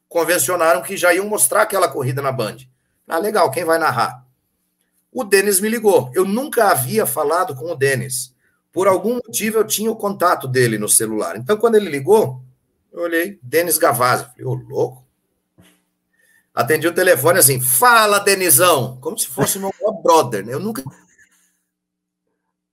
convencionaram 0.06 0.82
que 0.82 0.98
já 0.98 1.14
iam 1.14 1.26
mostrar 1.26 1.62
aquela 1.62 1.88
corrida 1.88 2.20
na 2.20 2.30
Band. 2.30 2.58
Ah, 3.08 3.16
legal, 3.16 3.50
quem 3.50 3.64
vai 3.64 3.78
narrar? 3.78 4.22
O 5.10 5.24
Denis 5.24 5.60
me 5.60 5.70
ligou. 5.70 6.10
Eu 6.14 6.26
nunca 6.26 6.70
havia 6.70 7.06
falado 7.06 7.54
com 7.54 7.72
o 7.72 7.74
Denis. 7.74 8.34
Por 8.70 8.86
algum 8.86 9.14
motivo 9.14 9.56
eu 9.60 9.64
tinha 9.64 9.90
o 9.90 9.96
contato 9.96 10.46
dele 10.46 10.76
no 10.76 10.90
celular. 10.90 11.38
Então, 11.38 11.56
quando 11.56 11.76
ele 11.76 11.88
ligou, 11.88 12.44
eu 12.96 13.02
olhei, 13.02 13.38
Denis 13.42 13.78
Gavazzi. 13.78 14.24
Falei, 14.24 14.44
ô, 14.44 14.54
louco. 14.54 15.06
Atendi 16.54 16.88
o 16.88 16.94
telefone 16.94 17.38
assim, 17.38 17.60
fala, 17.60 18.18
Denizão, 18.18 18.98
como 19.00 19.18
se 19.18 19.26
fosse 19.26 19.58
meu 19.58 19.72
brother, 20.02 20.44
né? 20.44 20.54
Eu 20.54 20.60
nunca. 20.60 20.82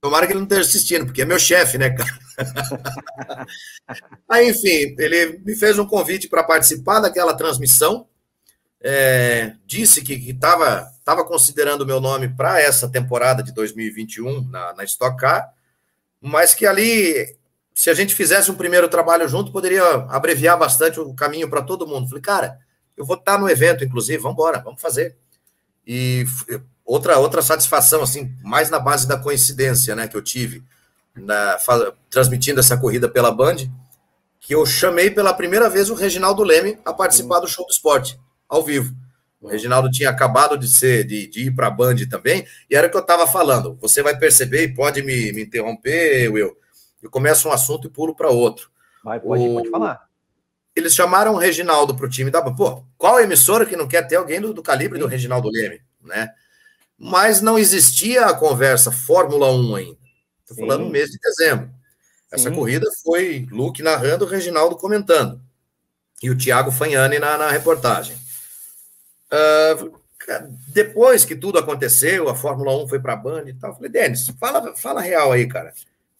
Tomara 0.00 0.26
que 0.26 0.32
ele 0.32 0.40
não 0.40 0.46
esteja 0.46 0.62
assistindo, 0.62 1.04
porque 1.04 1.22
é 1.22 1.24
meu 1.26 1.38
chefe, 1.38 1.76
né, 1.76 1.90
cara? 1.90 2.18
Aí, 4.28 4.48
enfim, 4.48 4.94
ele 4.98 5.38
me 5.44 5.54
fez 5.54 5.78
um 5.78 5.86
convite 5.86 6.28
para 6.28 6.42
participar 6.42 7.00
daquela 7.00 7.34
transmissão. 7.34 8.08
É, 8.80 9.54
disse 9.66 10.02
que 10.02 10.14
estava 10.30 10.90
tava 11.04 11.24
considerando 11.24 11.82
o 11.82 11.86
meu 11.86 12.00
nome 12.00 12.28
para 12.28 12.60
essa 12.60 12.88
temporada 12.88 13.42
de 13.42 13.52
2021 13.52 14.48
na, 14.48 14.74
na 14.74 14.84
Stock 14.84 15.16
Car, 15.18 15.52
mas 16.20 16.54
que 16.54 16.66
ali, 16.66 17.36
se 17.74 17.90
a 17.90 17.94
gente 17.94 18.14
fizesse 18.14 18.50
um 18.52 18.54
primeiro 18.54 18.88
trabalho 18.88 19.28
junto, 19.28 19.50
poderia 19.50 19.82
abreviar 20.08 20.56
bastante 20.56 21.00
o 21.00 21.12
caminho 21.12 21.50
para 21.50 21.60
todo 21.60 21.86
mundo. 21.86 22.08
Falei, 22.08 22.22
cara, 22.22 22.58
eu 22.96 23.04
vou 23.04 23.16
estar 23.16 23.36
no 23.36 23.50
evento, 23.50 23.84
inclusive, 23.84 24.22
vamos 24.22 24.34
embora, 24.34 24.60
vamos 24.60 24.80
fazer. 24.80 25.16
E 25.84 26.24
outra 26.84 27.18
outra 27.18 27.42
satisfação, 27.42 28.00
assim, 28.02 28.32
mais 28.44 28.70
na 28.70 28.78
base 28.78 29.08
da 29.08 29.18
coincidência, 29.18 29.96
né, 29.96 30.06
que 30.06 30.16
eu 30.16 30.22
tive 30.22 30.62
na, 31.16 31.58
transmitindo 32.08 32.60
essa 32.60 32.76
corrida 32.76 33.08
pela 33.08 33.32
Band, 33.32 33.56
que 34.38 34.54
eu 34.54 34.64
chamei 34.64 35.10
pela 35.10 35.34
primeira 35.34 35.68
vez 35.68 35.90
o 35.90 35.94
Reginaldo 35.94 36.44
Leme 36.44 36.78
a 36.84 36.92
participar 36.92 37.40
do 37.40 37.48
show 37.48 37.66
do 37.66 37.72
esporte, 37.72 38.18
ao 38.48 38.62
vivo. 38.62 38.94
O 39.40 39.48
Reginaldo 39.48 39.90
tinha 39.90 40.10
acabado 40.10 40.56
de 40.56 40.68
ser 40.68 41.04
de, 41.04 41.26
de 41.26 41.46
ir 41.46 41.50
para 41.50 41.66
a 41.66 41.70
Band 41.70 41.96
também, 42.08 42.46
e 42.70 42.76
era 42.76 42.86
o 42.86 42.90
que 42.90 42.96
eu 42.96 43.00
estava 43.00 43.26
falando. 43.26 43.76
Você 43.80 44.00
vai 44.00 44.16
perceber 44.16 44.62
e 44.62 44.74
pode 44.74 45.02
me, 45.02 45.32
me 45.32 45.42
interromper, 45.42 46.30
Will. 46.30 46.56
Eu 47.04 47.10
começo 47.10 47.50
um 47.50 47.52
assunto 47.52 47.86
e 47.86 47.90
pulo 47.90 48.16
para 48.16 48.30
outro. 48.30 48.70
Vai, 49.04 49.20
pode, 49.20 49.42
o, 49.42 49.54
pode 49.56 49.68
falar. 49.68 50.08
Eles 50.74 50.94
chamaram 50.94 51.34
o 51.34 51.36
Reginaldo 51.36 51.94
para 51.94 52.06
o 52.06 52.08
time 52.08 52.30
da. 52.30 52.40
Pô, 52.40 52.82
qual 52.96 53.20
emissora 53.20 53.66
que 53.66 53.76
não 53.76 53.86
quer 53.86 54.08
ter 54.08 54.16
alguém 54.16 54.40
do, 54.40 54.54
do 54.54 54.62
calibre 54.62 54.98
Sim. 54.98 55.04
do 55.04 55.08
Reginaldo 55.08 55.50
Leme, 55.50 55.82
né? 56.02 56.32
Mas 56.98 57.42
não 57.42 57.58
existia 57.58 58.24
a 58.24 58.34
conversa 58.34 58.90
Fórmula 58.90 59.52
1 59.52 59.76
ainda. 59.76 59.98
Estou 60.40 60.56
falando 60.56 60.86
no 60.86 60.90
mês 60.90 61.10
de 61.10 61.18
dezembro. 61.18 61.70
Essa 62.32 62.48
Sim. 62.48 62.56
corrida 62.56 62.90
foi 63.04 63.46
Luke 63.50 63.82
narrando, 63.82 64.24
o 64.24 64.28
Reginaldo 64.28 64.74
comentando. 64.74 65.38
E 66.22 66.30
o 66.30 66.38
Thiago 66.38 66.70
Fagnani 66.70 67.18
na, 67.18 67.36
na 67.36 67.50
reportagem. 67.50 68.16
Uh, 69.30 70.00
depois 70.68 71.26
que 71.26 71.36
tudo 71.36 71.58
aconteceu, 71.58 72.30
a 72.30 72.34
Fórmula 72.34 72.74
1 72.82 72.88
foi 72.88 72.98
para 72.98 73.12
a 73.12 73.16
Band 73.16 73.44
e 73.46 73.52
tal, 73.52 73.70
eu 73.70 73.74
falei, 73.74 73.90
Denis, 73.90 74.26
fala, 74.40 74.74
fala 74.74 75.02
real 75.02 75.32
aí, 75.32 75.46
cara. 75.46 75.74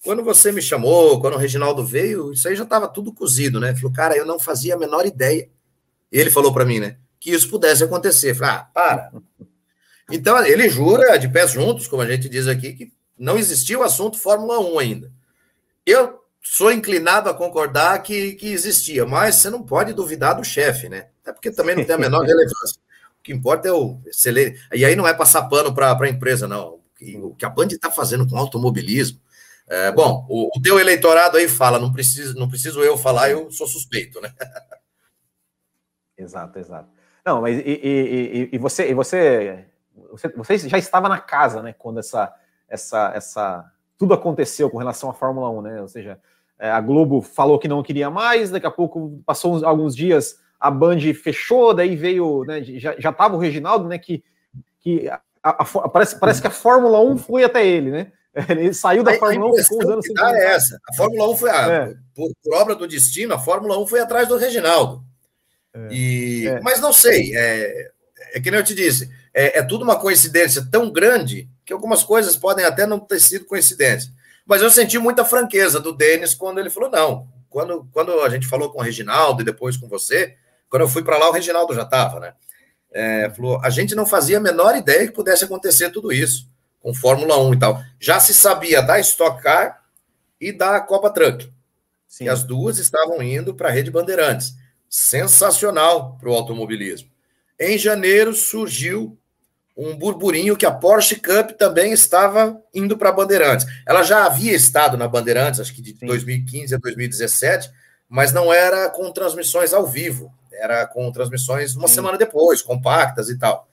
Quando 0.05 0.23
você 0.23 0.53
me 0.53 0.61
chamou, 0.61 1.19
quando 1.19 1.35
o 1.35 1.39
Reginaldo 1.39 1.83
veio, 1.83 2.31
isso 2.31 2.47
aí 2.47 2.55
já 2.55 2.65
estava 2.65 2.87
tudo 2.87 3.11
cozido, 3.11 3.59
né? 3.59 3.75
Falou, 3.75 3.91
cara, 3.91 4.15
eu 4.15 4.27
não 4.27 4.39
fazia 4.39 4.75
a 4.75 4.79
menor 4.79 5.07
ideia. 5.07 5.49
Ele 6.13 6.31
falou 6.31 6.53
para 6.53 6.67
mim, 6.67 6.79
né? 6.79 6.99
Que 7.19 7.31
isso 7.31 7.49
pudesse 7.49 7.83
acontecer. 7.83 8.35
Falei, 8.35 8.55
ah, 8.55 8.69
para. 8.75 9.13
Então, 10.11 10.45
ele 10.45 10.69
jura 10.69 11.17
de 11.17 11.27
pés 11.27 11.53
juntos, 11.53 11.89
como 11.89 12.03
a 12.03 12.07
gente 12.07 12.29
diz 12.29 12.47
aqui, 12.47 12.75
que 12.75 12.93
não 13.19 13.39
existia 13.39 13.79
o 13.79 13.83
assunto 13.83 14.19
Fórmula 14.19 14.61
1 14.61 14.79
ainda. 14.79 15.13
Eu 15.87 16.21
sou 16.43 16.71
inclinado 16.71 17.31
a 17.31 17.35
concordar 17.35 18.03
que, 18.03 18.33
que 18.35 18.53
existia, 18.53 19.07
mas 19.07 19.37
você 19.37 19.49
não 19.49 19.63
pode 19.63 19.95
duvidar 19.95 20.35
do 20.35 20.45
chefe, 20.45 20.87
né? 20.87 21.07
Até 21.23 21.33
porque 21.33 21.51
também 21.51 21.75
não 21.75 21.85
tem 21.85 21.95
a 21.95 21.99
menor 21.99 22.21
relevância. 22.27 22.79
O 23.19 23.23
que 23.23 23.33
importa 23.33 23.69
é 23.69 23.73
o 23.73 23.99
excelente. 24.07 24.61
E 24.75 24.85
aí 24.85 24.95
não 24.95 25.09
é 25.09 25.15
passar 25.15 25.45
pano 25.45 25.75
para 25.75 25.97
a 25.99 26.09
empresa, 26.09 26.47
não. 26.47 26.79
O 27.23 27.35
que 27.35 27.47
a 27.47 27.49
Band 27.49 27.69
está 27.69 27.91
fazendo 27.91 28.29
com 28.29 28.37
automobilismo. 28.37 29.19
É, 29.67 29.91
bom, 29.91 30.27
o, 30.29 30.51
o 30.57 30.63
teu 30.63 30.79
eleitorado 30.79 31.37
aí 31.37 31.49
fala, 31.49 31.79
não 31.79 31.93
preciso, 31.93 32.39
não 32.39 32.49
preciso 32.49 32.83
eu 32.83 32.99
falar, 32.99 33.31
eu 33.31 33.51
sou 33.51 33.67
suspeito, 33.67 34.21
né? 34.21 34.33
Exato, 36.17 36.59
exato. 36.59 36.89
Não, 37.25 37.41
mas 37.41 37.59
e, 37.59 37.63
e, 37.63 38.49
e, 38.53 38.59
você, 38.59 38.91
e 38.91 38.95
você, 38.95 39.67
você, 40.11 40.29
você 40.29 40.69
já 40.69 40.79
estava 40.79 41.09
na 41.09 41.19
casa, 41.19 41.63
né, 41.63 41.73
quando 41.73 41.99
essa 41.99 42.33
essa, 42.69 43.13
essa 43.15 43.73
tudo 43.97 44.15
aconteceu 44.15 44.69
com 44.69 44.79
relação 44.79 45.09
à 45.09 45.15
Fórmula 45.15 45.49
1, 45.51 45.63
né? 45.63 45.81
Ou 45.81 45.89
seja, 45.89 46.19
é, 46.59 46.71
a 46.71 46.81
Globo 46.81 47.23
falou 47.23 47.59
que 47.59 47.69
não 47.69 47.83
queria 47.83 48.11
mais, 48.11 48.51
daqui 48.51 48.67
a 48.67 48.71
pouco 48.71 49.23
passou 49.25 49.55
uns, 49.55 49.63
alguns 49.63 49.95
dias, 49.95 50.39
a 50.59 50.71
Band 50.71 51.01
fechou, 51.15 51.73
daí 51.73 51.95
veio, 51.97 52.45
né, 52.45 52.63
já, 52.63 52.95
já 52.99 53.15
o 53.33 53.39
Reginaldo, 53.39 53.89
né, 53.89 53.99
que, 53.99 54.25
que 54.81 55.09
a, 55.09 55.21
a, 55.43 55.89
parece, 55.89 56.19
parece 56.19 56.41
que 56.41 56.47
a 56.47 56.51
Fórmula 56.51 57.01
1 57.01 57.19
foi 57.19 57.45
até 57.45 57.67
ele, 57.67 57.91
né? 57.91 58.13
Ele 58.49 58.75
saiu 58.75 59.05
da 59.05 59.13
a, 59.13 59.19
Fórmula 59.19 59.53
1, 59.53 59.63
ficou 59.63 59.79
usando 59.79 60.03
sem 60.03 60.15
é 60.19 60.55
essa. 60.55 60.81
A 60.91 60.95
Fórmula 60.95 61.31
1 61.31 61.37
foi, 61.37 61.51
a, 61.51 61.73
é. 61.73 61.95
por, 62.15 62.31
por, 62.43 62.55
obra 62.55 62.75
do 62.75 62.87
destino, 62.87 63.33
a 63.35 63.39
Fórmula 63.39 63.79
1 63.79 63.87
foi 63.87 64.01
atrás 64.01 64.27
do 64.27 64.37
Reginaldo. 64.37 65.05
É. 65.73 65.89
E, 65.93 66.47
é. 66.49 66.61
Mas 66.61 66.81
não 66.81 66.93
sei, 66.93 67.37
é, 67.37 67.91
é 68.35 68.41
que 68.41 68.51
nem 68.51 68.59
eu 68.59 68.65
te 68.65 68.75
disse, 68.75 69.09
é, 69.33 69.59
é 69.59 69.63
tudo 69.63 69.85
uma 69.85 69.99
coincidência 69.99 70.67
tão 70.71 70.91
grande 70.91 71.49
que 71.65 71.73
algumas 71.73 72.03
coisas 72.03 72.37
podem 72.37 72.65
até 72.65 72.87
não 72.87 72.99
ter 72.99 73.21
sido 73.21 73.45
coincidência. 73.45 74.11
Mas 74.45 74.61
eu 74.63 74.71
senti 74.71 74.99
muita 74.99 75.25
franqueza 75.25 75.81
do 75.81 75.93
Denis 75.93 76.35
quando 76.35 76.59
ele 76.59 76.71
falou: 76.71 76.91
não. 76.91 77.29
Quando, 77.49 77.89
quando 77.93 78.21
a 78.21 78.29
gente 78.29 78.49
falou 78.49 78.71
com 78.71 78.81
o 78.81 78.83
Reginaldo 78.83 79.41
e 79.41 79.45
depois 79.45 79.77
com 79.77 79.89
você, 79.89 80.35
quando 80.69 80.83
eu 80.83 80.89
fui 80.89 81.05
para 81.05 81.17
lá, 81.17 81.31
o 81.31 81.33
Reginaldo 81.33 81.73
já 81.73 81.83
estava, 81.83 82.19
né? 82.19 82.35
É, 82.93 83.31
falou: 83.31 83.61
a 83.63 83.71
gente 83.71 83.95
não 83.95 84.05
fazia 84.05 84.39
a 84.39 84.41
menor 84.41 84.77
ideia 84.77 85.07
que 85.07 85.15
pudesse 85.15 85.45
acontecer 85.45 85.91
tudo 85.91 86.13
isso 86.13 86.53
com 86.85 86.93
Fórmula 86.93 87.41
1 87.41 87.55
e 87.55 87.59
tal. 87.59 87.83
Já 87.99 88.21
se 88.21 88.35
sabia 88.35 88.83
da 88.83 89.01
Stock 89.01 89.43
Car 89.43 89.83
e 90.39 90.53
da 90.53 90.79
Copa 90.83 91.09
Truck. 91.09 91.51
Sim. 92.07 92.25
E 92.27 92.29
as 92.29 92.45
duas 92.45 92.77
estavam 92.77 93.23
indo 93.23 93.55
para 93.55 93.71
a 93.71 93.73
Rede 93.73 93.91
Bandeirantes. 93.91 94.53
Sensacional 94.87 96.19
para 96.19 96.29
o 96.29 96.35
automobilismo. 96.35 97.09
Em 97.59 97.79
janeiro 97.79 98.35
surgiu 98.35 99.19
um 99.75 99.97
burburinho 99.97 100.59
que 100.59 100.67
a 100.67 100.71
Porsche 100.71 101.17
Cup 101.17 101.53
também 101.53 101.91
estava 101.91 102.63
indo 102.75 102.99
para 102.99 103.11
Bandeirantes. 103.11 103.67
Ela 103.87 104.03
já 104.03 104.27
havia 104.27 104.53
estado 104.53 104.99
na 104.99 105.09
Bandeirantes, 105.09 105.61
acho 105.61 105.75
que 105.75 105.81
de 105.81 105.97
Sim. 105.97 106.07
2015 106.07 106.75
a 106.75 106.79
2017, 106.79 107.71
mas 108.07 108.31
não 108.31 108.53
era 108.53 108.91
com 108.91 109.11
transmissões 109.11 109.73
ao 109.73 109.87
vivo, 109.87 110.31
era 110.53 110.87
com 110.87 111.11
transmissões 111.11 111.75
uma 111.75 111.89
Sim. 111.89 111.95
semana 111.95 112.19
depois, 112.19 112.61
compactas 112.61 113.31
e 113.31 113.39
tal. 113.39 113.67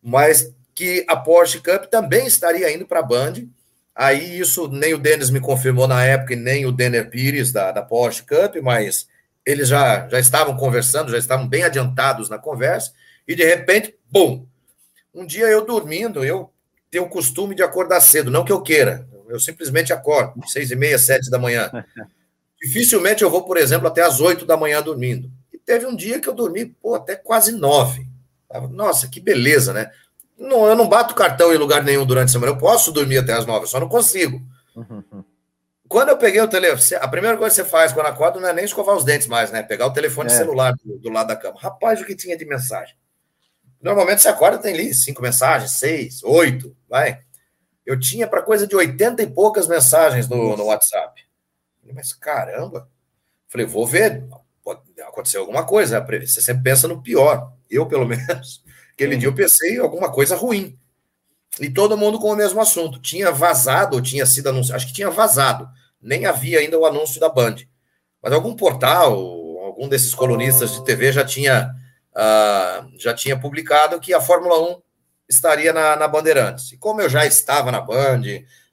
Mas 0.00 0.54
que 0.76 1.06
a 1.08 1.16
Porsche 1.16 1.58
Cup 1.58 1.86
também 1.86 2.26
estaria 2.26 2.70
indo 2.70 2.86
para 2.86 3.00
a 3.00 3.02
Band. 3.02 3.32
Aí 3.94 4.38
isso 4.38 4.68
nem 4.68 4.92
o 4.92 4.98
Denis 4.98 5.30
me 5.30 5.40
confirmou 5.40 5.88
na 5.88 6.04
época 6.04 6.34
e 6.34 6.36
nem 6.36 6.66
o 6.66 6.70
Denner 6.70 7.08
Pires 7.08 7.50
da, 7.50 7.72
da 7.72 7.82
Porsche 7.82 8.22
Cup, 8.22 8.56
mas 8.62 9.08
eles 9.44 9.68
já, 9.68 10.06
já 10.06 10.20
estavam 10.20 10.54
conversando, 10.54 11.10
já 11.10 11.16
estavam 11.16 11.48
bem 11.48 11.62
adiantados 11.62 12.28
na 12.28 12.38
conversa, 12.38 12.92
e 13.26 13.34
de 13.34 13.44
repente, 13.44 13.96
bum, 14.10 14.46
um 15.14 15.24
dia 15.24 15.46
eu 15.46 15.64
dormindo, 15.64 16.22
eu 16.22 16.52
tenho 16.90 17.04
o 17.04 17.08
costume 17.08 17.54
de 17.54 17.62
acordar 17.62 18.00
cedo, 18.00 18.30
não 18.30 18.44
que 18.44 18.52
eu 18.52 18.60
queira, 18.60 19.08
eu 19.28 19.40
simplesmente 19.40 19.92
acordo, 19.92 20.46
seis 20.46 20.70
e 20.70 20.76
meia, 20.76 20.98
sete 20.98 21.30
da 21.30 21.38
manhã. 21.38 21.70
Dificilmente 22.60 23.22
eu 23.22 23.30
vou, 23.30 23.44
por 23.44 23.56
exemplo, 23.56 23.86
até 23.86 24.02
às 24.02 24.20
oito 24.20 24.44
da 24.44 24.56
manhã 24.56 24.82
dormindo. 24.82 25.30
E 25.52 25.58
teve 25.58 25.86
um 25.86 25.96
dia 25.96 26.20
que 26.20 26.28
eu 26.28 26.34
dormi, 26.34 26.66
pô, 26.66 26.94
até 26.94 27.16
quase 27.16 27.52
nove. 27.52 28.06
Nossa, 28.70 29.08
que 29.08 29.20
beleza, 29.20 29.72
né? 29.72 29.90
Não, 30.38 30.66
eu 30.66 30.76
não 30.76 30.88
bato 30.88 31.14
cartão 31.14 31.52
em 31.52 31.56
lugar 31.56 31.82
nenhum 31.82 32.04
durante 32.04 32.28
a 32.28 32.32
semana. 32.32 32.52
Eu 32.52 32.58
posso 32.58 32.92
dormir 32.92 33.18
até 33.18 33.32
as 33.32 33.46
nove, 33.46 33.66
só 33.66 33.80
não 33.80 33.88
consigo. 33.88 34.40
Quando 35.88 36.08
eu 36.08 36.18
peguei 36.18 36.40
o 36.40 36.48
telefone, 36.48 37.00
a 37.00 37.08
primeira 37.08 37.36
coisa 37.36 37.54
que 37.54 37.62
você 37.62 37.68
faz 37.68 37.92
quando 37.92 38.06
acorda 38.06 38.40
não 38.40 38.48
é 38.48 38.52
nem 38.52 38.64
escovar 38.64 38.96
os 38.96 39.04
dentes 39.04 39.28
mais, 39.28 39.50
né? 39.50 39.62
Pegar 39.62 39.86
o 39.86 39.92
telefone 39.92 40.30
é. 40.30 40.36
celular 40.36 40.74
do, 40.84 40.98
do, 40.98 41.10
lado 41.10 41.28
da 41.28 41.36
cama. 41.36 41.58
Rapaz, 41.58 42.00
o 42.00 42.04
que 42.04 42.16
tinha 42.16 42.36
de 42.36 42.44
mensagem? 42.44 42.96
Normalmente 43.80 44.20
você 44.20 44.28
acorda, 44.28 44.58
tem 44.58 44.74
ali 44.74 44.92
cinco 44.92 45.22
mensagens, 45.22 45.70
seis, 45.72 46.22
oito, 46.24 46.76
vai. 46.88 47.20
Eu 47.84 47.98
tinha 47.98 48.26
para 48.26 48.42
coisa 48.42 48.66
de 48.66 48.74
oitenta 48.74 49.22
e 49.22 49.26
poucas 49.28 49.68
mensagens 49.68 50.28
no, 50.28 50.56
no 50.56 50.64
WhatsApp. 50.64 51.22
Mas 51.94 52.12
caramba, 52.12 52.88
falei, 53.46 53.64
vou 53.64 53.86
ver, 53.86 54.24
pode 54.64 54.80
acontecer 55.02 55.38
alguma 55.38 55.64
coisa. 55.64 56.04
Você 56.04 56.40
sempre 56.40 56.64
pensa 56.64 56.88
no 56.88 57.00
pior. 57.00 57.52
Eu, 57.70 57.86
pelo 57.86 58.04
menos, 58.08 58.64
aquele 58.96 59.16
dia 59.16 59.28
eu 59.28 59.34
pensei 59.34 59.76
em 59.76 59.78
alguma 59.78 60.10
coisa 60.10 60.34
ruim. 60.34 60.76
e 61.60 61.70
todo 61.70 61.96
mundo 61.96 62.18
com 62.18 62.32
o 62.32 62.36
mesmo 62.36 62.60
assunto. 62.60 63.00
Tinha 63.00 63.30
vazado, 63.30 63.96
ou 63.96 64.02
tinha 64.02 64.26
sido 64.26 64.48
anunciado, 64.48 64.76
acho 64.76 64.86
que 64.88 64.92
tinha 64.92 65.10
vazado, 65.10 65.68
nem 66.02 66.26
havia 66.26 66.58
ainda 66.58 66.78
o 66.78 66.84
anúncio 66.84 67.20
da 67.20 67.28
Band. 67.28 67.56
Mas 68.22 68.32
algum 68.32 68.54
portal, 68.54 69.14
algum 69.62 69.88
desses 69.88 70.14
colunistas 70.14 70.72
de 70.72 70.84
TV 70.84 71.12
já 71.12 71.24
tinha, 71.24 71.74
uh, 72.12 72.90
já 72.98 73.14
tinha 73.14 73.38
publicado 73.38 74.00
que 74.00 74.12
a 74.12 74.20
Fórmula 74.20 74.58
1 74.72 74.82
estaria 75.28 75.72
na, 75.72 75.96
na 75.96 76.08
Bandeirantes. 76.08 76.72
E 76.72 76.76
como 76.76 77.00
eu 77.00 77.08
já 77.08 77.24
estava 77.24 77.70
na 77.72 77.80
Band, 77.80 78.22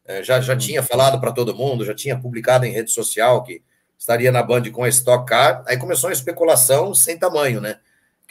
eh, 0.06 0.24
já, 0.24 0.40
já 0.42 0.56
tinha 0.56 0.84
falado 0.84 1.20
para 1.20 1.32
todo 1.32 1.56
mundo, 1.56 1.86
já 1.86 1.96
tinha 1.96 2.20
publicado 2.20 2.66
em 2.66 2.72
rede 2.72 2.92
social 2.92 3.44
que 3.44 3.64
estaria 3.98 4.32
na 4.32 4.44
Band 4.44 4.70
com 4.72 4.84
a 4.84 4.90
Stock 4.90 5.26
Car, 5.26 5.64
aí 5.66 5.78
começou 5.78 6.10
uma 6.10 6.14
especulação 6.14 6.94
sem 6.94 7.18
tamanho, 7.18 7.62
né? 7.62 7.80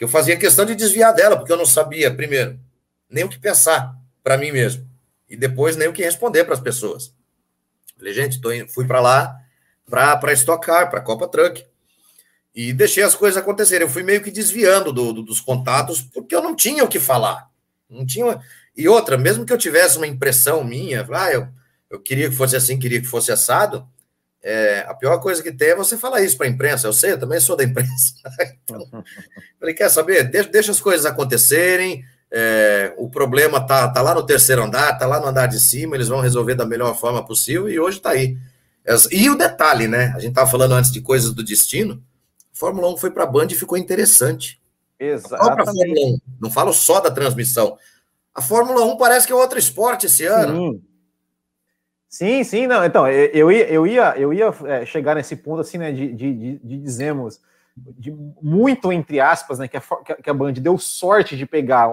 Eu 0.03 0.07
fazia 0.09 0.35
questão 0.35 0.65
de 0.65 0.75
desviar 0.75 1.13
dela, 1.13 1.37
porque 1.37 1.51
eu 1.53 1.55
não 1.55 1.65
sabia, 1.65 2.13
primeiro, 2.13 2.59
nem 3.09 3.23
o 3.23 3.29
que 3.29 3.39
pensar 3.39 3.95
para 4.21 4.37
mim 4.37 4.51
mesmo, 4.51 4.85
e 5.29 5.37
depois 5.37 5.77
nem 5.77 5.87
o 5.87 5.93
que 5.93 6.03
responder 6.03 6.43
para 6.43 6.55
as 6.55 6.59
pessoas. 6.59 7.15
Falei, 7.95 8.13
gente, 8.13 8.41
tô 8.41 8.51
indo, 8.51 8.67
fui 8.67 8.85
para 8.85 8.99
lá 8.99 9.33
para 9.89 10.33
Stock 10.33 10.65
Car, 10.65 10.89
para 10.89 10.99
Copa 10.99 11.25
Truck. 11.25 11.65
E 12.53 12.73
deixei 12.73 13.01
as 13.01 13.15
coisas 13.15 13.41
acontecerem. 13.41 13.87
Eu 13.87 13.91
fui 13.93 14.03
meio 14.03 14.21
que 14.21 14.29
desviando 14.29 14.91
do, 14.91 15.13
do, 15.13 15.23
dos 15.23 15.39
contatos, 15.39 16.01
porque 16.01 16.35
eu 16.35 16.41
não 16.41 16.53
tinha 16.53 16.83
o 16.83 16.87
que 16.89 16.99
falar. 16.99 17.49
Não 17.89 18.05
tinha. 18.05 18.41
E 18.75 18.89
outra, 18.89 19.17
mesmo 19.17 19.45
que 19.45 19.53
eu 19.53 19.57
tivesse 19.57 19.95
uma 19.95 20.07
impressão 20.07 20.65
minha, 20.65 21.07
ah, 21.13 21.31
eu, 21.31 21.47
eu 21.89 21.99
queria 22.01 22.29
que 22.29 22.35
fosse 22.35 22.57
assim, 22.57 22.77
queria 22.77 22.99
que 22.99 23.07
fosse 23.07 23.31
assado, 23.31 23.87
é, 24.43 24.85
a 24.87 24.93
pior 24.93 25.19
coisa 25.19 25.41
que 25.41 25.53
tem 25.53 25.69
é 25.69 25.75
você 25.75 25.97
falar 25.97 26.21
isso 26.21 26.35
para 26.35 26.45
a 26.45 26.49
imprensa. 26.49 26.85
Eu 26.85 26.93
sei, 26.93 27.13
eu 27.13 27.19
também 27.19 27.39
sou 27.39 27.55
da 27.55 27.63
imprensa. 27.63 28.13
então, 28.63 28.85
falei, 29.57 29.73
quer 29.73 29.89
saber? 29.89 30.25
Deixa, 30.25 30.49
deixa 30.49 30.71
as 30.71 30.81
coisas 30.81 31.05
acontecerem. 31.05 32.03
É, 32.29 32.93
o 32.97 33.09
problema 33.09 33.65
tá, 33.65 33.87
tá 33.87 34.01
lá 34.01 34.13
no 34.13 34.25
terceiro 34.25 34.63
andar, 34.63 34.97
tá 34.97 35.05
lá 35.05 35.19
no 35.19 35.27
andar 35.27 35.45
de 35.45 35.59
cima, 35.59 35.95
eles 35.95 36.07
vão 36.07 36.19
resolver 36.19 36.55
da 36.55 36.65
melhor 36.65 36.97
forma 36.97 37.23
possível 37.23 37.69
e 37.69 37.79
hoje 37.79 38.01
tá 38.01 38.09
aí. 38.09 38.37
E 39.11 39.29
o 39.29 39.37
detalhe, 39.37 39.87
né? 39.87 40.11
A 40.15 40.19
gente 40.19 40.33
tava 40.33 40.49
falando 40.49 40.73
antes 40.73 40.91
de 40.91 40.99
coisas 40.99 41.31
do 41.31 41.43
destino. 41.43 42.03
Fórmula 42.51 42.89
1 42.89 42.97
foi 42.97 43.11
para 43.11 43.23
a 43.23 43.27
Band 43.27 43.47
e 43.51 43.55
ficou 43.55 43.77
interessante. 43.77 44.59
Exatamente. 44.99 46.21
Não 46.41 46.51
falo 46.51 46.73
só 46.73 46.99
da 46.99 47.09
transmissão. 47.09 47.77
A 48.35 48.41
Fórmula 48.41 48.83
1 48.83 48.97
parece 48.97 49.25
que 49.25 49.31
é 49.31 49.35
outro 49.35 49.57
esporte 49.57 50.07
esse 50.07 50.25
ano. 50.25 50.73
Sim. 50.73 50.81
Sim, 52.13 52.43
sim, 52.43 52.67
não. 52.67 52.85
Então, 52.85 53.07
eu 53.07 53.51
ia, 53.51 53.67
eu 53.67 53.87
ia, 53.87 54.15
eu 54.15 54.31
ia 54.31 54.53
é, 54.65 54.85
chegar 54.85 55.15
nesse 55.15 55.35
ponto 55.35 55.61
assim, 55.61 55.79
né, 55.79 55.91
de, 55.91 56.13
de, 56.13 56.31
de, 56.31 56.59
de 56.59 56.77
dizemos, 56.77 57.41
de 57.75 58.11
muito 58.39 58.93
entre 58.93 59.19
aspas, 59.19 59.57
né, 59.57 59.67
que 59.67 59.75
a, 59.75 59.81
que 60.21 60.29
a 60.29 60.33
Band 60.33 60.53
deu 60.53 60.77
sorte 60.77 61.35
de 61.35 61.47
pegar, 61.47 61.91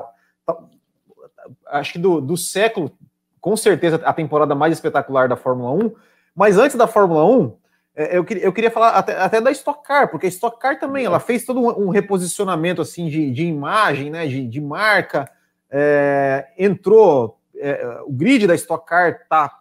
acho 1.69 1.95
que 1.95 1.99
do, 1.99 2.21
do 2.21 2.37
século, 2.37 2.93
com 3.41 3.57
certeza 3.57 3.97
a 4.05 4.13
temporada 4.13 4.55
mais 4.55 4.75
espetacular 4.75 5.27
da 5.27 5.37
Fórmula 5.37 5.71
1. 5.87 5.95
Mas 6.37 6.59
antes 6.59 6.77
da 6.77 6.87
Fórmula 6.87 7.25
1, 7.25 7.57
é, 7.97 8.19
eu, 8.19 8.23
queria, 8.23 8.45
eu 8.45 8.53
queria 8.53 8.71
falar 8.71 8.91
até, 8.91 9.19
até, 9.19 9.41
da 9.41 9.51
Stock 9.51 9.83
Car, 9.83 10.11
porque 10.11 10.27
a 10.27 10.29
Stock 10.29 10.61
Car 10.61 10.79
também 10.79 11.07
ela 11.07 11.19
fez 11.19 11.47
todo 11.47 11.61
um, 11.61 11.87
um 11.87 11.89
reposicionamento 11.89 12.83
assim 12.83 13.09
de, 13.09 13.31
de 13.31 13.47
imagem, 13.47 14.11
né, 14.11 14.27
de, 14.27 14.47
de 14.47 14.61
marca. 14.61 15.31
É, 15.71 16.47
entrou 16.59 17.41
é, 17.57 18.03
o 18.05 18.13
grid 18.13 18.47
da 18.47 18.55
Stock 18.55 18.87
Car 18.87 19.27
tá 19.27 19.60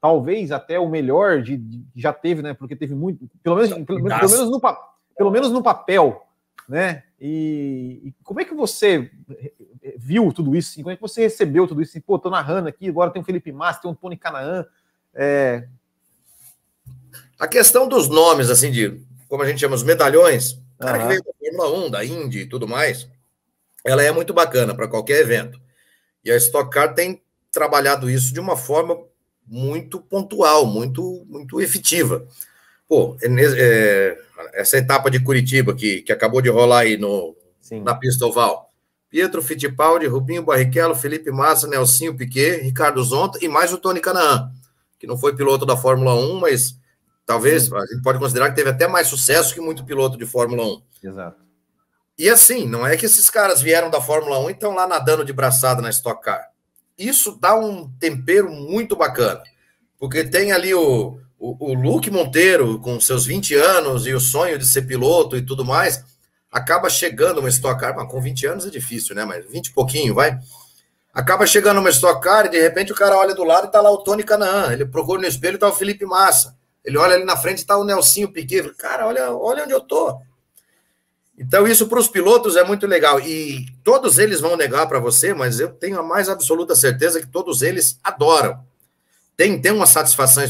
talvez 0.00 0.52
até 0.52 0.78
o 0.78 0.88
melhor 0.88 1.42
de, 1.42 1.56
de 1.56 1.84
já 1.94 2.12
teve, 2.12 2.42
né? 2.42 2.54
Porque 2.54 2.76
teve 2.76 2.94
muito, 2.94 3.28
pelo 3.42 3.56
menos, 3.56 3.70
pelo, 3.70 3.86
pelo, 3.86 4.02
menos 4.02 4.50
no, 4.50 4.60
pelo 5.16 5.30
menos 5.30 5.52
no 5.52 5.62
papel, 5.62 6.22
né? 6.68 7.02
E, 7.20 8.00
e, 8.04 8.14
como 8.22 8.40
é 8.40 8.44
que 8.44 8.54
você 8.54 9.10
viu 9.96 10.32
tudo 10.32 10.54
isso? 10.54 10.76
Como 10.76 10.90
é 10.90 10.96
que 10.96 11.02
você 11.02 11.22
recebeu 11.22 11.66
tudo 11.66 11.82
isso? 11.82 11.92
Assim, 11.92 12.00
Pô, 12.00 12.18
tô 12.18 12.30
narrando 12.30 12.68
aqui, 12.68 12.88
agora 12.88 13.10
tem 13.10 13.20
o 13.20 13.24
Felipe 13.24 13.50
Massa, 13.50 13.82
tem 13.82 13.90
o 13.90 13.94
Tony 13.94 14.16
Canaan. 14.16 14.64
É, 15.14 15.66
a 17.38 17.46
questão 17.46 17.88
dos 17.88 18.08
nomes, 18.08 18.50
assim, 18.50 18.70
de 18.70 19.00
como 19.28 19.42
a 19.42 19.46
gente 19.46 19.60
chama 19.60 19.74
os 19.74 19.82
medalhões, 19.82 20.52
o 20.52 20.78
cara 20.78 20.96
uhum. 20.96 21.02
que 21.02 21.08
veio 21.08 21.22
da 21.22 21.32
Fórmula 21.38 21.86
1, 21.86 21.90
da 21.90 22.04
Indy 22.04 22.40
e 22.40 22.48
tudo 22.48 22.66
mais, 22.66 23.08
ela 23.84 24.02
é 24.02 24.10
muito 24.10 24.34
bacana 24.34 24.74
para 24.74 24.88
qualquer 24.88 25.20
evento. 25.20 25.60
E 26.24 26.30
a 26.30 26.36
Stock 26.36 26.70
Car 26.70 26.94
tem 26.94 27.22
trabalhado 27.52 28.10
isso 28.10 28.32
de 28.32 28.40
uma 28.40 28.56
forma 28.56 28.96
muito 29.48 30.00
pontual, 30.00 30.66
muito, 30.66 31.24
muito 31.28 31.60
efetiva. 31.60 32.26
Pô, 32.88 33.16
é, 33.22 33.28
é, 33.28 34.18
essa 34.54 34.78
etapa 34.78 35.10
de 35.10 35.20
Curitiba 35.20 35.74
que, 35.74 36.02
que 36.02 36.12
acabou 36.12 36.40
de 36.40 36.48
rolar 36.48 36.80
aí 36.80 36.96
no, 36.96 37.36
na 37.82 37.94
pista 37.94 38.26
oval. 38.26 38.70
Pietro 39.10 39.42
Fittipaldi, 39.42 40.06
Rubinho 40.06 40.42
Barrichello, 40.42 40.94
Felipe 40.94 41.30
Massa, 41.30 41.66
Nelsinho 41.66 42.16
Piquet, 42.16 42.62
Ricardo 42.62 43.02
Zonta 43.02 43.38
e 43.42 43.48
mais 43.48 43.72
o 43.72 43.78
Tony 43.78 44.00
Canaan, 44.00 44.50
que 44.98 45.06
não 45.06 45.16
foi 45.16 45.34
piloto 45.34 45.64
da 45.64 45.76
Fórmula 45.76 46.14
1, 46.14 46.40
mas 46.40 46.78
Talvez, 47.28 47.64
Sim. 47.64 47.76
a 47.76 47.80
gente 47.80 48.00
pode 48.02 48.18
considerar 48.18 48.48
que 48.48 48.56
teve 48.56 48.70
até 48.70 48.88
mais 48.88 49.06
sucesso 49.06 49.52
que 49.52 49.60
muito 49.60 49.84
piloto 49.84 50.16
de 50.16 50.24
Fórmula 50.24 50.64
1. 50.64 50.82
Exato. 51.04 51.36
E 52.16 52.26
assim, 52.26 52.66
não 52.66 52.86
é 52.86 52.96
que 52.96 53.04
esses 53.04 53.28
caras 53.28 53.60
vieram 53.60 53.90
da 53.90 54.00
Fórmula 54.00 54.38
1 54.38 54.48
e 54.48 54.52
estão 54.54 54.74
lá 54.74 54.86
nadando 54.86 55.22
de 55.26 55.32
braçada 55.34 55.82
na 55.82 55.90
Stock 55.90 56.22
Car. 56.22 56.47
Isso 56.98 57.38
dá 57.40 57.54
um 57.54 57.90
tempero 58.00 58.50
muito 58.50 58.96
bacana, 58.96 59.42
porque 59.98 60.24
tem 60.24 60.50
ali 60.50 60.74
o, 60.74 61.20
o, 61.38 61.70
o 61.70 61.74
Luke 61.74 62.10
Monteiro, 62.10 62.80
com 62.80 63.00
seus 63.00 63.24
20 63.24 63.54
anos 63.54 64.06
e 64.06 64.12
o 64.12 64.20
sonho 64.20 64.58
de 64.58 64.66
ser 64.66 64.82
piloto 64.82 65.36
e 65.36 65.42
tudo 65.42 65.64
mais, 65.64 66.02
acaba 66.50 66.90
chegando 66.90 67.38
uma 67.38 67.48
Stock 67.48 67.80
Car, 67.80 67.94
mas 67.94 68.10
com 68.10 68.20
20 68.20 68.46
anos 68.46 68.66
é 68.66 68.70
difícil, 68.70 69.14
né? 69.14 69.24
Mas 69.24 69.48
20 69.48 69.68
e 69.68 69.72
pouquinho, 69.72 70.14
vai. 70.14 70.36
Acaba 71.14 71.46
chegando 71.46 71.78
uma 71.78 71.90
Stock 71.90 72.20
Car 72.20 72.46
e 72.46 72.50
de 72.50 72.60
repente 72.60 72.92
o 72.92 72.96
cara 72.96 73.16
olha 73.16 73.34
do 73.34 73.44
lado 73.44 73.68
e 73.68 73.70
tá 73.70 73.80
lá 73.80 73.90
o 73.90 73.98
Tony 73.98 74.24
Canaan. 74.24 74.72
Ele 74.72 74.84
procura 74.84 75.20
no 75.20 75.26
espelho 75.26 75.54
e 75.56 75.58
tá 75.58 75.68
o 75.68 75.72
Felipe 75.72 76.04
Massa. 76.04 76.56
Ele 76.84 76.96
olha 76.96 77.14
ali 77.14 77.24
na 77.24 77.36
frente, 77.36 77.58
está 77.58 77.76
o 77.76 77.84
Nelsinho 77.84 78.32
Piquet. 78.32 78.74
Cara, 78.76 79.06
olha, 79.06 79.30
olha 79.32 79.64
onde 79.64 79.72
eu 79.72 79.80
tô. 79.80 80.20
Então, 81.38 81.68
isso 81.68 81.86
para 81.86 82.00
os 82.00 82.08
pilotos 82.08 82.56
é 82.56 82.64
muito 82.64 82.86
legal. 82.86 83.20
E 83.20 83.66
todos 83.84 84.18
eles 84.18 84.40
vão 84.40 84.56
negar 84.56 84.88
para 84.88 84.98
você, 84.98 85.32
mas 85.32 85.60
eu 85.60 85.68
tenho 85.68 85.98
a 85.98 86.02
mais 86.02 86.28
absoluta 86.28 86.74
certeza 86.74 87.20
que 87.20 87.26
todos 87.28 87.62
eles 87.62 87.98
adoram. 88.02 88.60
Tem, 89.36 89.60
tem 89.60 89.70
uma 89.70 89.86
satisfação. 89.86 90.42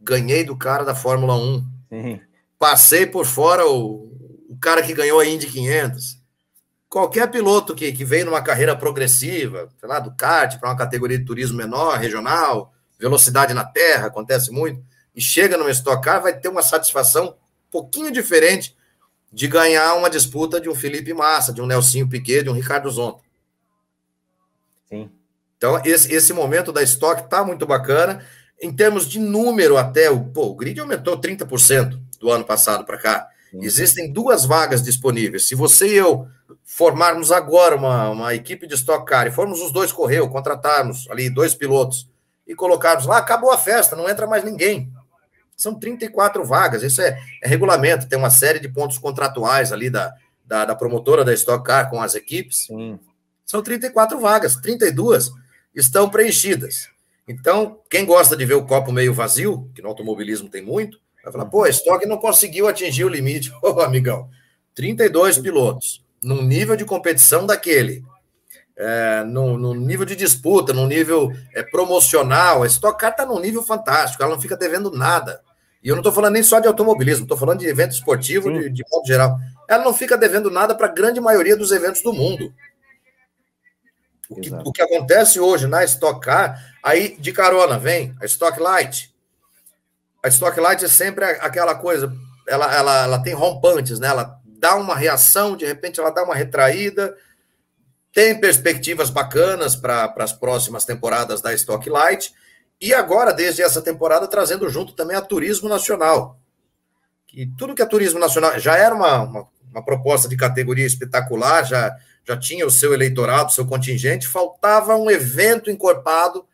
Ganhei 0.00 0.44
do 0.44 0.56
cara 0.56 0.84
da 0.84 0.94
Fórmula 0.94 1.34
1. 1.34 1.66
Uhum. 1.90 2.20
Passei 2.58 3.06
por 3.06 3.24
fora 3.24 3.66
o, 3.66 4.12
o 4.48 4.56
cara 4.60 4.82
que 4.82 4.92
ganhou 4.92 5.18
a 5.18 5.26
Indy 5.26 5.46
500. 5.46 6.18
Qualquer 6.90 7.30
piloto 7.30 7.74
que, 7.74 7.90
que 7.90 8.04
veio 8.04 8.26
numa 8.26 8.42
carreira 8.42 8.76
progressiva, 8.76 9.68
sei 9.80 9.88
lá, 9.88 9.98
do 9.98 10.14
kart 10.14 10.60
para 10.60 10.68
uma 10.68 10.76
categoria 10.76 11.18
de 11.18 11.24
turismo 11.24 11.56
menor, 11.56 11.98
regional, 11.98 12.72
velocidade 12.98 13.54
na 13.54 13.64
terra, 13.64 14.06
acontece 14.06 14.50
muito 14.50 14.80
e 15.14 15.20
chega 15.20 15.56
no 15.56 15.68
Stock 15.70 16.02
Car, 16.02 16.20
vai 16.20 16.38
ter 16.38 16.48
uma 16.48 16.62
satisfação 16.62 17.28
um 17.28 17.70
pouquinho 17.70 18.10
diferente 18.10 18.76
de 19.34 19.48
ganhar 19.48 19.94
uma 19.94 20.08
disputa 20.08 20.60
de 20.60 20.68
um 20.68 20.74
Felipe 20.76 21.12
Massa, 21.12 21.52
de 21.52 21.60
um 21.60 21.66
Nelsinho 21.66 22.08
Piquet, 22.08 22.44
de 22.44 22.50
um 22.50 22.52
Ricardo 22.52 22.88
Zonta. 22.88 23.20
Sim. 24.88 25.10
Então, 25.56 25.80
esse, 25.84 26.14
esse 26.14 26.32
momento 26.32 26.70
da 26.70 26.82
Stock 26.84 27.22
está 27.22 27.44
muito 27.44 27.66
bacana. 27.66 28.24
Em 28.62 28.72
termos 28.72 29.08
de 29.08 29.18
número, 29.18 29.76
até 29.76 30.08
o, 30.08 30.20
pô, 30.26 30.46
o 30.46 30.54
grid 30.54 30.78
aumentou 30.78 31.20
30% 31.20 31.98
do 32.20 32.30
ano 32.30 32.44
passado 32.44 32.84
para 32.84 32.96
cá. 32.96 33.28
Sim. 33.50 33.58
Existem 33.60 34.12
duas 34.12 34.44
vagas 34.44 34.80
disponíveis. 34.80 35.48
Se 35.48 35.56
você 35.56 35.88
e 35.88 35.94
eu 35.94 36.28
formarmos 36.64 37.32
agora 37.32 37.74
uma, 37.74 38.10
uma 38.10 38.34
equipe 38.36 38.68
de 38.68 38.74
Stock 38.74 39.04
Car 39.04 39.26
e 39.26 39.32
formos 39.32 39.60
os 39.60 39.72
dois 39.72 39.90
correr, 39.90 40.26
contratarmos 40.28 41.10
ali 41.10 41.28
dois 41.28 41.54
pilotos 41.56 42.08
e 42.46 42.54
colocarmos 42.54 43.06
lá, 43.06 43.18
acabou 43.18 43.50
a 43.50 43.58
festa, 43.58 43.96
não 43.96 44.08
entra 44.08 44.28
mais 44.28 44.44
ninguém. 44.44 44.92
São 45.56 45.78
34 45.78 46.44
vagas, 46.44 46.82
isso 46.82 47.00
é, 47.00 47.18
é 47.42 47.48
regulamento, 47.48 48.08
tem 48.08 48.18
uma 48.18 48.30
série 48.30 48.58
de 48.58 48.68
pontos 48.68 48.98
contratuais 48.98 49.72
ali 49.72 49.88
da, 49.88 50.12
da, 50.44 50.64
da 50.64 50.74
promotora 50.74 51.24
da 51.24 51.32
Stock 51.32 51.64
Car 51.64 51.88
com 51.88 52.00
as 52.00 52.14
equipes. 52.14 52.66
Sim. 52.66 52.98
São 53.46 53.62
34 53.62 54.18
vagas, 54.18 54.56
32 54.56 55.30
estão 55.74 56.08
preenchidas. 56.08 56.88
Então, 57.26 57.80
quem 57.90 58.04
gosta 58.04 58.36
de 58.36 58.44
ver 58.44 58.54
o 58.54 58.66
copo 58.66 58.92
meio 58.92 59.14
vazio, 59.14 59.70
que 59.74 59.80
no 59.80 59.88
automobilismo 59.88 60.48
tem 60.48 60.62
muito, 60.62 60.98
vai 61.22 61.32
falar, 61.32 61.46
pô, 61.46 61.64
a 61.64 61.68
Stock 61.70 62.04
não 62.06 62.18
conseguiu 62.18 62.68
atingir 62.68 63.04
o 63.04 63.08
limite. 63.08 63.50
Ô, 63.62 63.72
oh, 63.74 63.80
amigão, 63.80 64.28
32 64.74 65.38
pilotos, 65.38 66.04
num 66.22 66.42
nível 66.42 66.76
de 66.76 66.84
competição 66.84 67.46
daquele, 67.46 68.04
é, 68.76 69.22
no, 69.24 69.56
no, 69.56 69.74
nível 69.74 70.04
de 70.04 70.16
disputa, 70.16 70.72
no 70.72 70.86
nível 70.86 71.32
é, 71.54 71.62
promocional, 71.62 72.62
a 72.62 72.66
Stock 72.66 72.98
Car 72.98 73.12
está 73.12 73.24
num 73.24 73.38
nível 73.38 73.62
fantástico, 73.62 74.22
ela 74.22 74.34
não 74.34 74.40
fica 74.40 74.56
devendo 74.56 74.90
nada. 74.90 75.40
E 75.82 75.88
eu 75.88 75.94
não 75.94 76.00
estou 76.00 76.12
falando 76.12 76.32
nem 76.32 76.42
só 76.42 76.60
de 76.60 76.66
automobilismo, 76.66 77.24
estou 77.24 77.36
falando 77.36 77.60
de 77.60 77.66
evento 77.66 77.92
esportivo 77.92 78.50
de, 78.50 78.70
de 78.70 78.84
modo 78.90 79.06
geral. 79.06 79.38
Ela 79.68 79.84
não 79.84 79.92
fica 79.92 80.16
devendo 80.16 80.50
nada 80.50 80.74
para 80.74 80.86
a 80.86 80.90
grande 80.92 81.20
maioria 81.20 81.56
dos 81.56 81.72
eventos 81.72 82.02
do 82.02 82.12
mundo. 82.12 82.52
O 84.28 84.40
que, 84.40 84.52
o 84.52 84.72
que, 84.72 84.82
acontece 84.82 85.38
hoje 85.38 85.66
na 85.66 85.84
Stock 85.84 86.20
Car, 86.20 86.58
aí 86.82 87.16
de 87.20 87.30
carona 87.32 87.78
vem 87.78 88.16
a 88.20 88.24
Stock 88.24 88.58
Light. 88.58 89.14
A 90.22 90.28
Stock 90.28 90.58
Light 90.58 90.82
é 90.82 90.88
sempre 90.88 91.24
aquela 91.24 91.74
coisa, 91.74 92.10
ela, 92.48 92.74
ela, 92.74 93.04
ela 93.04 93.18
tem 93.22 93.34
rompantes, 93.34 94.00
né? 94.00 94.08
Ela 94.08 94.40
dá 94.46 94.76
uma 94.76 94.96
reação, 94.96 95.54
de 95.54 95.66
repente 95.66 96.00
ela 96.00 96.10
dá 96.10 96.24
uma 96.24 96.34
retraída, 96.34 97.14
tem 98.14 98.38
perspectivas 98.38 99.10
bacanas 99.10 99.74
para 99.74 100.14
as 100.18 100.32
próximas 100.32 100.84
temporadas 100.84 101.40
da 101.40 101.52
Stock 101.52 101.90
Light. 101.90 102.32
E 102.80 102.94
agora, 102.94 103.32
desde 103.32 103.60
essa 103.60 103.82
temporada, 103.82 104.28
trazendo 104.28 104.70
junto 104.70 104.92
também 104.92 105.16
a 105.16 105.20
Turismo 105.20 105.68
Nacional. 105.68 106.38
Que 107.26 107.44
tudo 107.58 107.74
que 107.74 107.82
é 107.82 107.86
Turismo 107.86 108.20
Nacional 108.20 108.56
já 108.60 108.76
era 108.76 108.94
uma, 108.94 109.22
uma, 109.22 109.48
uma 109.68 109.84
proposta 109.84 110.28
de 110.28 110.36
categoria 110.36 110.86
espetacular, 110.86 111.64
já, 111.64 111.92
já 112.24 112.36
tinha 112.36 112.64
o 112.64 112.70
seu 112.70 112.94
eleitorado, 112.94 113.50
o 113.50 113.52
seu 113.52 113.66
contingente, 113.66 114.28
faltava 114.28 114.96
um 114.96 115.10
evento 115.10 115.68
encorpado 115.68 116.46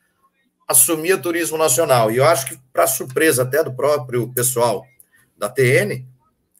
assumir 0.67 1.21
Turismo 1.21 1.59
Nacional. 1.59 2.11
E 2.11 2.17
eu 2.17 2.25
acho 2.25 2.47
que, 2.47 2.59
para 2.73 2.87
surpresa 2.87 3.43
até 3.43 3.63
do 3.63 3.75
próprio 3.75 4.33
pessoal 4.33 4.87
da 5.37 5.49
TN, 5.49 6.07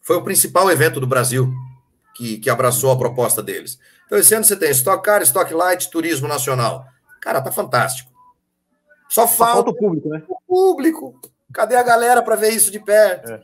foi 0.03 0.17
o 0.17 0.23
principal 0.23 0.69
evento 0.69 0.99
do 0.99 1.07
Brasil 1.07 1.51
que, 2.13 2.37
que 2.37 2.49
abraçou 2.49 2.91
a 2.91 2.97
proposta 2.97 3.41
deles. 3.41 3.79
Então, 4.11 4.19
esse 4.19 4.35
ano 4.35 4.43
você 4.43 4.57
tem 4.57 4.69
Stock 4.71 5.01
Car, 5.01 5.21
Stock 5.21 5.53
Light, 5.53 5.89
Turismo 5.89 6.27
Nacional. 6.27 6.85
Cara, 7.21 7.39
tá 7.39 7.49
fantástico. 7.49 8.11
Só 9.07 9.25
falta, 9.25 9.35
só 9.37 9.53
falta 9.53 9.69
o 9.69 9.73
público, 9.73 10.09
né? 10.09 10.21
O 10.27 10.37
público. 10.45 11.21
Cadê 11.53 11.77
a 11.77 11.83
galera 11.83 12.21
para 12.21 12.35
ver 12.35 12.49
isso 12.49 12.69
de 12.69 12.77
perto? 12.77 13.31
É, 13.31 13.41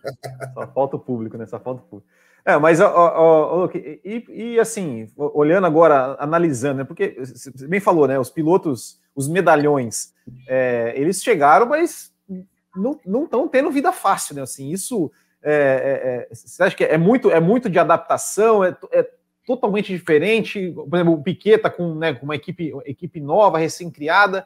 só 0.53 0.67
falta 0.67 0.97
o 0.97 0.99
público, 0.99 1.37
né? 1.37 1.45
Só 1.45 1.57
falta 1.57 1.81
o 1.83 1.85
público. 1.85 2.11
É, 2.43 2.57
mas 2.57 2.81
ó, 2.81 2.93
ó, 2.93 3.63
ó, 3.63 3.69
e, 3.73 4.25
e, 4.27 4.59
assim, 4.59 5.09
olhando 5.15 5.65
agora, 5.65 6.17
analisando, 6.19 6.79
né? 6.79 6.83
Porque 6.83 7.15
você 7.17 7.49
bem 7.65 7.79
falou, 7.79 8.05
né? 8.05 8.19
Os 8.19 8.29
pilotos, 8.29 8.99
os 9.15 9.29
medalhões, 9.29 10.13
é, 10.49 10.91
eles 10.97 11.23
chegaram, 11.23 11.65
mas 11.65 12.11
não 12.75 13.23
estão 13.23 13.47
tendo 13.47 13.71
vida 13.71 13.93
fácil, 13.93 14.35
né? 14.35 14.41
Assim, 14.41 14.69
isso 14.69 15.09
é, 15.41 15.53
é, 15.53 16.09
é, 16.29 16.35
você 16.35 16.61
acha 16.61 16.75
que 16.75 16.83
é 16.83 16.97
muito, 16.97 17.31
é 17.31 17.39
muito 17.39 17.69
de 17.69 17.79
adaptação, 17.79 18.65
é, 18.65 18.75
é 18.91 19.09
totalmente 19.47 19.93
diferente? 19.93 20.73
Por 20.73 20.93
exemplo, 20.93 21.13
o 21.13 21.23
Piquet 21.23 21.57
tá 21.57 21.69
com, 21.69 21.95
né, 21.95 22.13
com 22.13 22.25
uma 22.25 22.35
equipe, 22.35 22.73
equipe 22.85 23.21
nova, 23.21 23.57
recém-criada. 23.57 24.45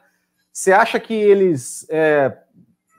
Você 0.52 0.72
acha 0.72 1.00
que 1.00 1.12
eles, 1.12 1.84
é, 1.90 2.32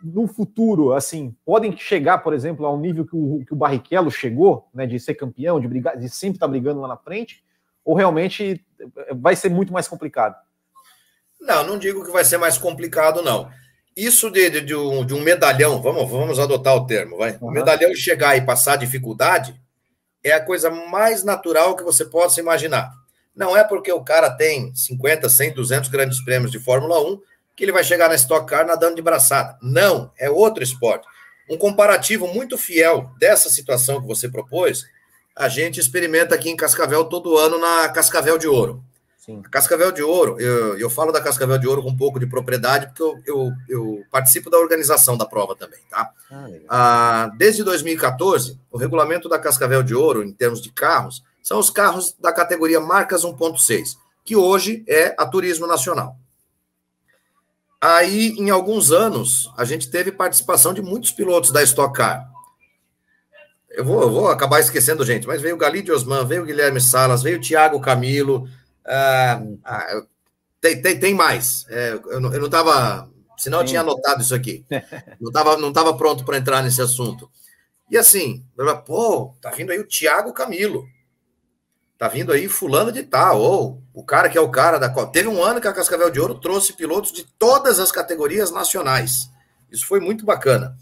no 0.04 0.28
futuro, 0.28 0.92
assim, 0.92 1.34
podem 1.46 1.76
chegar, 1.78 2.18
por 2.18 2.34
exemplo, 2.34 2.66
ao 2.66 2.78
nível 2.78 3.06
que 3.06 3.16
o, 3.16 3.44
que 3.48 3.54
o 3.54 3.56
Barrichello 3.56 4.12
chegou, 4.12 4.68
né, 4.74 4.86
de 4.86 5.00
ser 5.00 5.16
campeão, 5.16 5.62
de, 5.62 5.68
brigar, 5.68 5.98
de 5.98 6.10
sempre 6.10 6.36
estar 6.36 6.46
tá 6.46 6.52
brigando 6.52 6.82
lá 6.82 6.89
na 6.89 6.98
frente? 6.98 7.42
Ou 7.86 7.96
realmente 7.96 8.63
vai 9.16 9.36
ser 9.36 9.50
muito 9.50 9.72
mais 9.72 9.88
complicado? 9.88 10.36
Não, 11.39 11.66
não 11.66 11.80
digo 11.80 12.04
que 12.06 12.12
vai 12.12 12.26
ser 12.26 12.38
mais 12.38 12.58
complicado, 12.58 13.22
não. 13.22 13.50
Isso 13.96 14.30
de, 14.30 14.50
de, 14.50 14.62
de, 14.62 14.76
um, 14.76 15.06
de 15.06 15.13
um, 15.13 15.22
medalhão, 15.22 15.82
vamos, 15.82 16.10
vamos 16.10 16.39
adotar 16.39 16.76
o 16.76 16.86
termo, 16.86 17.18
vai. 17.18 17.32
Uhum. 17.34 17.48
O 17.48 17.52
medalhão 17.52 17.96
chegar 17.96 18.36
e 18.36 18.46
passar 18.46 18.76
dificuldade 18.76 19.62
é 20.24 20.32
a 20.32 20.44
coisa 20.44 20.70
mais 20.70 21.24
natural 21.24 21.76
que 21.76 21.84
você 21.84 22.06
possa 22.06 22.40
imaginar. 22.40 22.92
Não 23.36 23.58
é 23.58 23.64
porque 23.64 23.92
o 23.92 24.04
cara 24.04 24.30
tem 24.30 24.74
50, 24.76 25.28
100, 25.28 25.54
200 25.54 25.90
grandes 25.90 26.24
prêmios 26.24 26.52
de 26.52 26.60
Fórmula 26.60 27.00
1 27.02 27.20
que 27.56 27.64
ele 27.64 27.72
vai 27.72 27.84
chegar 27.84 28.10
na 28.10 28.16
Stock 28.16 28.48
Car 28.48 28.66
nadando 28.66 28.96
de 28.96 29.02
braçada. 29.02 29.58
Não, 29.62 30.12
é 30.18 30.30
outro 30.30 30.64
esporte. 30.64 31.08
Um 31.50 31.58
comparativo 31.58 32.28
muito 32.28 32.58
fiel 32.58 33.12
dessa 33.20 33.50
situação 33.50 34.02
que 34.02 34.08
você 34.08 34.30
propôs, 34.30 34.86
a 35.36 35.50
gente 35.50 35.80
experimenta 35.80 36.36
aqui 36.36 36.50
em 36.50 36.56
Cascavel 36.56 37.06
todo 37.06 37.38
ano 37.38 37.60
na 37.60 37.90
Cascavel 37.90 38.38
de 38.38 38.48
Ouro. 38.48 38.84
Sim. 39.26 39.42
A 39.46 39.50
Cascavel 39.50 39.90
de 39.94 40.04
Ouro, 40.04 40.38
eu, 40.38 40.78
eu 40.78 40.90
falo 40.90 41.14
da 41.14 41.22
Cascavel 41.22 41.58
de 41.58 41.66
Ouro 41.66 41.82
com 41.82 41.92
um 41.92 41.96
pouco 41.96 42.20
de 42.20 42.26
propriedade, 42.26 42.88
porque 42.88 43.02
eu, 43.02 43.22
eu, 43.26 43.54
eu 43.70 44.04
participo 44.12 44.50
da 44.50 44.58
organização 44.58 45.16
da 45.16 45.26
prova 45.26 45.56
também, 45.56 45.80
tá? 45.90 46.12
Ah, 46.30 46.48
ah, 46.68 47.32
desde 47.38 47.64
2014, 47.64 48.60
o 48.70 48.78
regulamento 48.78 49.30
da 49.30 49.40
Cascavel 49.40 49.82
de 49.82 49.96
Ouro, 49.96 50.24
em 50.24 50.34
termos 50.34 50.62
de 50.62 50.70
carros, 50.74 51.24
são 51.42 51.58
os 51.58 51.70
carros 51.70 52.14
da 52.20 52.34
categoria 52.34 52.82
Marcas 52.82 53.24
1.6, 53.24 53.96
que 54.26 54.36
hoje 54.36 54.84
é 54.90 55.16
a 55.18 55.26
Turismo 55.26 55.68
Nacional. 55.68 56.18
Aí, 57.80 58.36
em 58.38 58.50
alguns 58.50 58.92
anos, 58.92 59.50
a 59.56 59.64
gente 59.64 59.90
teve 59.90 60.12
participação 60.12 60.74
de 60.74 60.82
muitos 60.82 61.12
pilotos 61.12 61.50
da 61.50 61.64
Stock 61.64 61.94
Car. 61.96 62.30
Eu 63.70 63.86
vou, 63.86 64.02
eu 64.02 64.12
vou 64.12 64.28
acabar 64.28 64.60
esquecendo, 64.60 65.06
gente, 65.06 65.26
mas 65.26 65.42
veio 65.42 65.56
o 65.56 65.58
Galide 65.58 65.94
Osman, 65.94 66.26
veio 66.26 66.44
o 66.44 66.46
Guilherme 66.46 66.82
Salas, 66.82 67.24
veio 67.24 67.38
o 67.38 67.42
Thiago 67.42 67.80
Camilo, 67.80 68.48
ah, 68.86 69.41
ah, 69.63 70.04
tem, 70.62 70.82
tem, 70.82 71.00
tem 71.00 71.13
mais. 71.13 71.65
É, 71.69 71.93
eu 71.93 72.19
não 72.19 72.46
estava. 72.46 73.10
Senão 73.38 73.60
eu 73.60 73.65
tinha 73.65 73.82
anotado 73.82 74.22
isso 74.22 74.34
aqui. 74.34 74.65
Não 75.19 75.30
estava 75.30 75.58
não 75.58 75.74
tava 75.74 75.98
pronto 75.98 76.24
para 76.24 76.38
entrar 76.38 76.62
nesse 76.62 76.82
assunto. 76.82 77.30
E 77.89 77.98
assim, 77.98 78.46
pô, 78.86 79.36
tá 79.41 79.50
vindo 79.52 79.72
aí 79.72 79.80
o 79.80 79.88
Thiago 79.88 80.32
Camilo. 80.32 80.86
Tá 81.98 82.08
vindo 82.08 82.32
aí 82.32 82.48
fulano 82.48 82.91
de 82.91 83.04
tal, 83.04 83.39
ou 83.39 83.84
o 83.93 84.04
cara 84.04 84.30
que 84.30 84.38
é 84.38 84.41
o 84.41 84.50
cara 84.50 84.78
da 84.78 84.89
Teve 85.08 85.28
um 85.28 85.43
ano 85.43 85.62
que 85.62 85.67
a 85.67 85.74
Cascavel 85.74 86.10
de 86.10 86.19
Ouro 86.19 86.36
trouxe 86.36 86.74
pilotos 86.74 87.12
de 87.12 87.24
todas 87.38 87.80
as 87.80 87.91
categorias 87.91 88.52
nacionais. 88.52 89.30
Isso 89.72 89.86
foi 89.86 90.00
muito 90.00 90.26
bacana. 90.26 90.76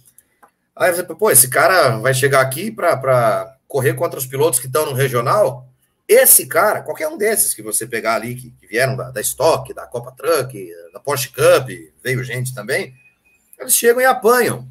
Aí 0.76 0.92
você, 0.94 1.04
pô, 1.04 1.30
esse 1.30 1.50
cara 1.50 1.98
vai 2.00 2.14
chegar 2.14 2.42
aqui 2.42 2.72
para 2.72 3.56
correr 3.68 3.94
contra 3.94 4.20
os 4.20 4.26
pilotos 4.26 4.60
que 4.60 4.68
estão 4.68 4.86
no 4.86 4.94
regional? 4.94 5.71
Esse 6.14 6.46
cara, 6.46 6.82
qualquer 6.82 7.08
um 7.08 7.18
desses 7.18 7.54
que 7.54 7.62
você 7.62 7.88
pegar 7.88 8.16
ali, 8.16 8.36
que, 8.36 8.52
que 8.52 8.68
vieram 8.68 8.98
da, 8.98 9.12
da 9.12 9.22
Stock, 9.22 9.74
da 9.74 9.88
Copa 9.88 10.12
Truck, 10.12 10.70
da 10.92 11.00
Porsche 11.00 11.30
Cup, 11.30 11.70
veio 12.04 12.22
gente 12.22 12.54
também, 12.54 12.94
eles 13.58 13.74
chegam 13.74 14.02
e 14.02 14.06
apanham. 14.06 14.68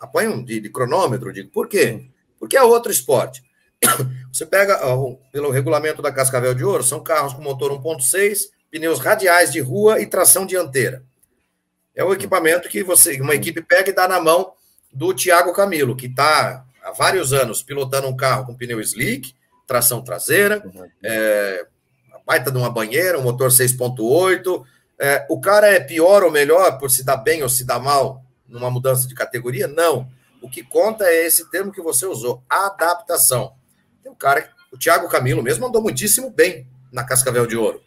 Apanham 0.00 0.42
de, 0.42 0.58
de 0.58 0.70
cronômetro, 0.70 1.30
digo, 1.30 1.50
por 1.50 1.68
quê? 1.68 2.06
Porque 2.40 2.56
é 2.56 2.62
outro 2.62 2.90
esporte. 2.90 3.44
Você 4.32 4.46
pega, 4.46 4.80
ó, 4.82 5.14
pelo 5.30 5.50
regulamento 5.50 6.00
da 6.00 6.10
Cascavel 6.10 6.54
de 6.54 6.64
Ouro, 6.64 6.82
são 6.82 7.02
carros 7.02 7.34
com 7.34 7.42
motor 7.42 7.70
1.6, 7.70 8.48
pneus 8.70 8.98
radiais 8.98 9.52
de 9.52 9.60
rua 9.60 10.00
e 10.00 10.06
tração 10.06 10.46
dianteira. 10.46 11.04
É 11.94 12.02
o 12.02 12.14
equipamento 12.14 12.66
que 12.66 12.82
você, 12.82 13.20
uma 13.20 13.34
equipe 13.34 13.60
pega 13.60 13.90
e 13.90 13.94
dá 13.94 14.08
na 14.08 14.22
mão 14.22 14.54
do 14.90 15.12
Thiago 15.12 15.52
Camilo, 15.52 15.94
que 15.94 16.06
está 16.06 16.64
há 16.82 16.92
vários 16.92 17.34
anos 17.34 17.62
pilotando 17.62 18.08
um 18.08 18.16
carro 18.16 18.46
com 18.46 18.56
pneu 18.56 18.80
slick, 18.80 19.36
tração 19.68 20.00
traseira, 20.02 20.62
é, 21.04 21.66
baita 22.26 22.50
de 22.50 22.56
uma 22.56 22.70
banheira, 22.70 23.18
um 23.18 23.22
motor 23.22 23.50
6.8. 23.50 24.64
É, 24.98 25.26
o 25.28 25.38
cara 25.40 25.68
é 25.68 25.78
pior 25.78 26.24
ou 26.24 26.32
melhor 26.32 26.78
por 26.78 26.90
se 26.90 27.04
dar 27.04 27.18
bem 27.18 27.42
ou 27.42 27.48
se 27.48 27.64
dar 27.64 27.78
mal 27.78 28.24
numa 28.48 28.70
mudança 28.70 29.06
de 29.06 29.14
categoria? 29.14 29.68
Não. 29.68 30.08
O 30.40 30.48
que 30.48 30.62
conta 30.62 31.04
é 31.04 31.26
esse 31.26 31.50
termo 31.50 31.70
que 31.70 31.82
você 31.82 32.06
usou, 32.06 32.42
adaptação. 32.48 33.52
Tem 34.02 34.10
um 34.10 34.14
cara, 34.14 34.48
o 34.72 34.78
Thiago 34.78 35.08
Camilo 35.08 35.42
mesmo 35.42 35.66
andou 35.66 35.82
muitíssimo 35.82 36.30
bem 36.30 36.66
na 36.90 37.04
Cascavel 37.04 37.46
de 37.46 37.56
Ouro. 37.56 37.82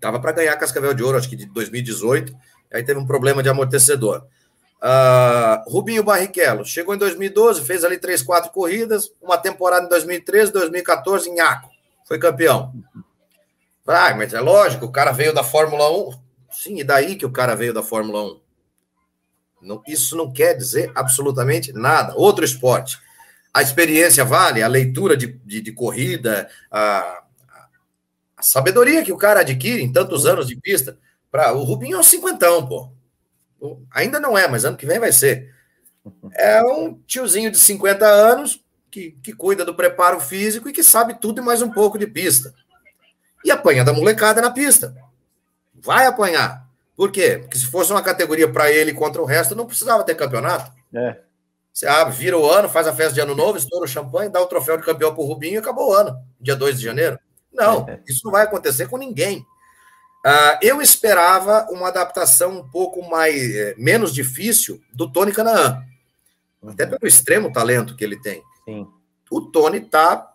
Tava 0.00 0.18
para 0.18 0.32
ganhar 0.32 0.54
a 0.54 0.56
Cascavel 0.56 0.94
de 0.94 1.02
Ouro, 1.02 1.18
acho 1.18 1.28
que 1.28 1.36
de 1.36 1.44
2018, 1.46 2.34
aí 2.72 2.82
teve 2.82 2.98
um 2.98 3.06
problema 3.06 3.42
de 3.42 3.50
amortecedor. 3.50 4.26
Uh, 4.82 5.70
Rubinho 5.70 6.02
Barrichello 6.02 6.64
chegou 6.64 6.94
em 6.94 6.98
2012, 6.98 7.62
fez 7.64 7.84
ali 7.84 7.98
três, 7.98 8.22
quatro 8.22 8.50
corridas, 8.50 9.12
uma 9.20 9.36
temporada 9.36 9.84
em 9.84 9.88
2013, 9.90 10.52
2014 10.52 11.28
em 11.28 11.38
Aco, 11.38 11.68
foi 12.06 12.18
campeão. 12.18 12.72
Ah, 13.86 14.14
mas 14.14 14.32
é 14.32 14.40
lógico, 14.40 14.86
o 14.86 14.92
cara 14.92 15.10
veio 15.10 15.34
da 15.34 15.42
Fórmula 15.42 15.90
1. 15.90 16.12
Sim, 16.50 16.78
e 16.78 16.84
daí 16.84 17.16
que 17.16 17.26
o 17.26 17.32
cara 17.32 17.56
veio 17.56 17.74
da 17.74 17.82
Fórmula 17.82 18.22
1? 18.22 18.40
Não, 19.62 19.82
isso 19.86 20.16
não 20.16 20.32
quer 20.32 20.54
dizer 20.54 20.90
absolutamente 20.94 21.72
nada. 21.72 22.14
Outro 22.16 22.44
esporte. 22.44 22.98
A 23.52 23.62
experiência 23.62 24.24
vale, 24.24 24.62
a 24.62 24.68
leitura 24.68 25.16
de, 25.16 25.26
de, 25.44 25.60
de 25.60 25.72
corrida, 25.72 26.48
a, 26.70 27.22
a, 28.36 28.42
sabedoria 28.42 29.02
que 29.02 29.12
o 29.12 29.18
cara 29.18 29.40
adquire 29.40 29.82
em 29.82 29.92
tantos 29.92 30.24
anos 30.24 30.46
de 30.46 30.56
pista. 30.56 30.96
Pra, 31.30 31.52
o 31.52 31.64
Rubinho 31.64 31.96
é 31.96 32.00
um 32.00 32.04
cinquentão, 32.04 32.66
pô. 32.66 32.92
Ainda 33.92 34.18
não 34.18 34.36
é, 34.36 34.48
mas 34.48 34.64
ano 34.64 34.76
que 34.76 34.86
vem 34.86 34.98
vai 34.98 35.12
ser. 35.12 35.54
É 36.34 36.62
um 36.62 36.94
tiozinho 37.06 37.50
de 37.50 37.58
50 37.58 38.06
anos 38.06 38.64
que, 38.90 39.12
que 39.22 39.32
cuida 39.32 39.64
do 39.64 39.74
preparo 39.74 40.20
físico 40.20 40.68
e 40.68 40.72
que 40.72 40.82
sabe 40.82 41.14
tudo 41.20 41.40
e 41.40 41.44
mais 41.44 41.62
um 41.62 41.70
pouco 41.70 41.98
de 41.98 42.06
pista. 42.06 42.54
E 43.44 43.50
apanha 43.50 43.84
da 43.84 43.92
molecada 43.92 44.40
na 44.40 44.50
pista. 44.50 44.94
Vai 45.74 46.06
apanhar. 46.06 46.68
Por 46.96 47.10
quê? 47.10 47.38
Porque 47.40 47.56
se 47.56 47.66
fosse 47.66 47.92
uma 47.92 48.02
categoria 48.02 48.50
para 48.50 48.70
ele 48.70 48.92
contra 48.92 49.22
o 49.22 49.24
resto, 49.24 49.54
não 49.54 49.66
precisava 49.66 50.04
ter 50.04 50.14
campeonato. 50.14 50.70
É. 50.94 51.20
Você 51.72 51.86
abre, 51.86 52.14
vira 52.14 52.36
o 52.36 52.50
ano, 52.50 52.68
faz 52.68 52.86
a 52.86 52.94
festa 52.94 53.14
de 53.14 53.20
ano 53.20 53.34
novo, 53.34 53.56
estoura 53.56 53.84
o 53.84 53.88
champanhe, 53.88 54.28
dá 54.28 54.40
o 54.40 54.46
troféu 54.46 54.76
de 54.76 54.84
campeão 54.84 55.14
para 55.14 55.22
o 55.22 55.26
Rubinho 55.26 55.54
e 55.54 55.58
acabou 55.58 55.90
o 55.90 55.94
ano, 55.94 56.14
dia 56.40 56.56
2 56.56 56.78
de 56.78 56.84
janeiro. 56.84 57.18
Não, 57.52 57.88
é. 57.88 58.00
isso 58.06 58.20
não 58.24 58.32
vai 58.32 58.44
acontecer 58.44 58.88
com 58.88 58.98
ninguém. 58.98 59.46
Uh, 60.24 60.58
eu 60.60 60.82
esperava 60.82 61.66
uma 61.70 61.88
adaptação 61.88 62.58
um 62.58 62.68
pouco 62.68 63.08
mais 63.08 63.54
é, 63.54 63.74
menos 63.78 64.12
difícil 64.12 64.82
do 64.92 65.10
Tony 65.10 65.32
Canaan, 65.32 65.82
até 66.66 66.84
pelo 66.84 67.06
extremo 67.06 67.50
talento 67.50 67.96
que 67.96 68.04
ele 68.04 68.20
tem. 68.20 68.42
Sim. 68.66 68.86
O 69.30 69.40
Tony 69.40 69.78
está 69.78 70.30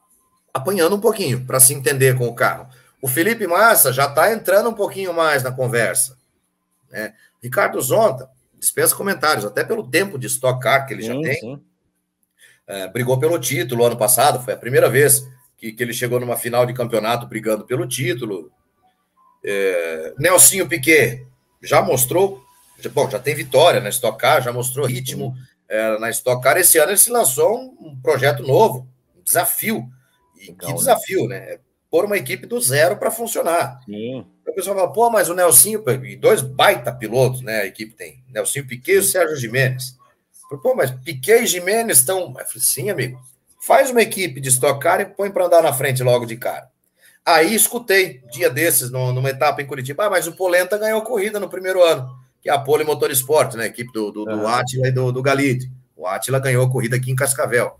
apanhando 0.52 0.96
um 0.96 1.00
pouquinho 1.00 1.46
para 1.46 1.60
se 1.60 1.74
entender 1.74 2.18
com 2.18 2.28
o 2.28 2.34
carro. 2.34 2.68
O 3.00 3.08
Felipe 3.08 3.46
Massa 3.46 3.94
já 3.94 4.06
está 4.06 4.34
entrando 4.34 4.70
um 4.70 4.74
pouquinho 4.74 5.14
mais 5.14 5.44
na 5.44 5.52
conversa. 5.52 6.18
Né? 6.90 7.14
Ricardo 7.44 7.80
Zonta 7.80 8.28
dispensa 8.58 8.96
comentários, 8.96 9.46
até 9.46 9.64
pelo 9.64 9.88
tempo 9.88 10.18
de 10.18 10.26
Stock 10.26 10.60
Car 10.60 10.88
que 10.88 10.94
ele 10.96 11.04
sim, 11.04 11.08
já 11.10 11.22
tem. 11.22 11.64
É, 12.66 12.88
brigou 12.88 13.20
pelo 13.20 13.38
título 13.38 13.86
ano 13.86 13.96
passado, 13.96 14.44
foi 14.44 14.56
a 14.56 14.58
primeira 14.58 14.90
vez 14.90 15.28
que, 15.56 15.72
que 15.72 15.84
ele 15.84 15.94
chegou 15.94 16.20
numa 16.20 16.36
final 16.36 16.66
de 16.66 16.74
campeonato 16.74 17.28
brigando 17.28 17.64
pelo 17.66 17.88
título 17.88 18.52
É, 19.46 20.14
Nelsinho 20.18 20.68
Piquet 20.68 21.26
já 21.62 21.82
mostrou, 21.82 22.44
já, 22.80 22.90
bom, 22.90 23.08
já 23.10 23.20
tem 23.20 23.36
vitória 23.36 23.80
na 23.80 23.90
Stock 23.90 24.18
Car, 24.18 24.42
já 24.42 24.52
mostrou 24.52 24.88
ritmo 24.88 25.36
é, 25.70 26.00
na 26.00 26.10
Stock 26.10 26.42
Car. 26.42 26.58
Esse 26.58 26.80
ano 26.80 26.92
ele 26.92 26.98
se 26.98 27.12
lançou 27.12 27.56
um, 27.56 27.90
um 27.90 28.02
projeto 28.02 28.42
novo, 28.42 28.88
um 29.16 29.22
desafio. 29.22 29.88
E 30.36 30.48
Legal, 30.48 30.58
que 30.58 30.68
né? 30.68 30.74
desafio, 30.74 31.28
né? 31.28 31.40
né? 31.40 31.60
Pôr 31.92 32.06
uma 32.06 32.18
equipe 32.18 32.46
do 32.48 32.60
zero 32.60 32.98
para 32.98 33.12
funcionar. 33.12 33.80
Sim. 33.86 34.26
O 34.46 34.54
pessoal 34.54 34.76
fala, 34.76 34.92
pô, 34.92 35.10
mas 35.10 35.30
o 35.30 35.34
Nelsinho, 35.34 35.84
e 36.04 36.16
dois 36.16 36.42
baita 36.42 36.92
pilotos, 36.92 37.42
né? 37.42 37.62
A 37.62 37.66
equipe 37.66 37.94
tem. 37.94 38.24
Nelsinho 38.30 38.68
Piquet 38.68 38.94
e 38.94 38.98
o 38.98 39.04
Sérgio 39.04 39.36
Jimenez. 39.36 39.96
Pô, 40.62 40.76
mas 40.76 40.92
Piquet 40.92 41.44
e 41.44 41.48
Jimenez 41.48 42.00
estão. 42.00 42.28
Eu 42.28 42.34
falei, 42.34 42.62
sim, 42.62 42.90
amigo. 42.90 43.20
Faz 43.62 43.90
uma 43.90 44.02
equipe 44.02 44.40
de 44.40 44.50
Stock 44.50 44.80
Car 44.80 45.02
e 45.02 45.06
põe 45.06 45.32
para 45.32 45.46
andar 45.46 45.64
na 45.64 45.74
frente 45.74 46.04
logo 46.04 46.26
de 46.26 46.38
cara. 46.38 46.70
Aí 47.26 47.56
escutei, 47.56 48.22
dia 48.32 48.50
desses, 48.50 48.92
numa 48.92 49.30
etapa 49.30 49.62
em 49.62 49.66
Curitiba, 49.66 50.06
ah, 50.06 50.10
mas 50.12 50.28
o 50.28 50.34
Polenta 50.34 50.78
ganhou 50.78 51.02
corrida 51.02 51.40
no 51.40 51.50
primeiro 51.50 51.84
ano, 51.84 52.08
que 52.40 52.50
é 52.50 52.54
a 52.54 52.60
Pole 52.60 52.84
Motor 52.84 53.10
Sport, 53.12 53.56
né? 53.56 53.66
Equipe 53.66 53.92
do, 53.92 54.12
do, 54.12 54.26
do. 54.26 54.48
Atila 54.48 54.88
e 54.88 54.92
do, 54.92 55.12
do 55.12 55.24
Galite. 55.24 55.72
O 55.96 56.06
Atila 56.06 56.40
ganhou 56.40 56.64
a 56.64 56.70
corrida 56.70 56.98
aqui 56.98 57.10
em 57.10 57.16
Cascavel. 57.16 57.80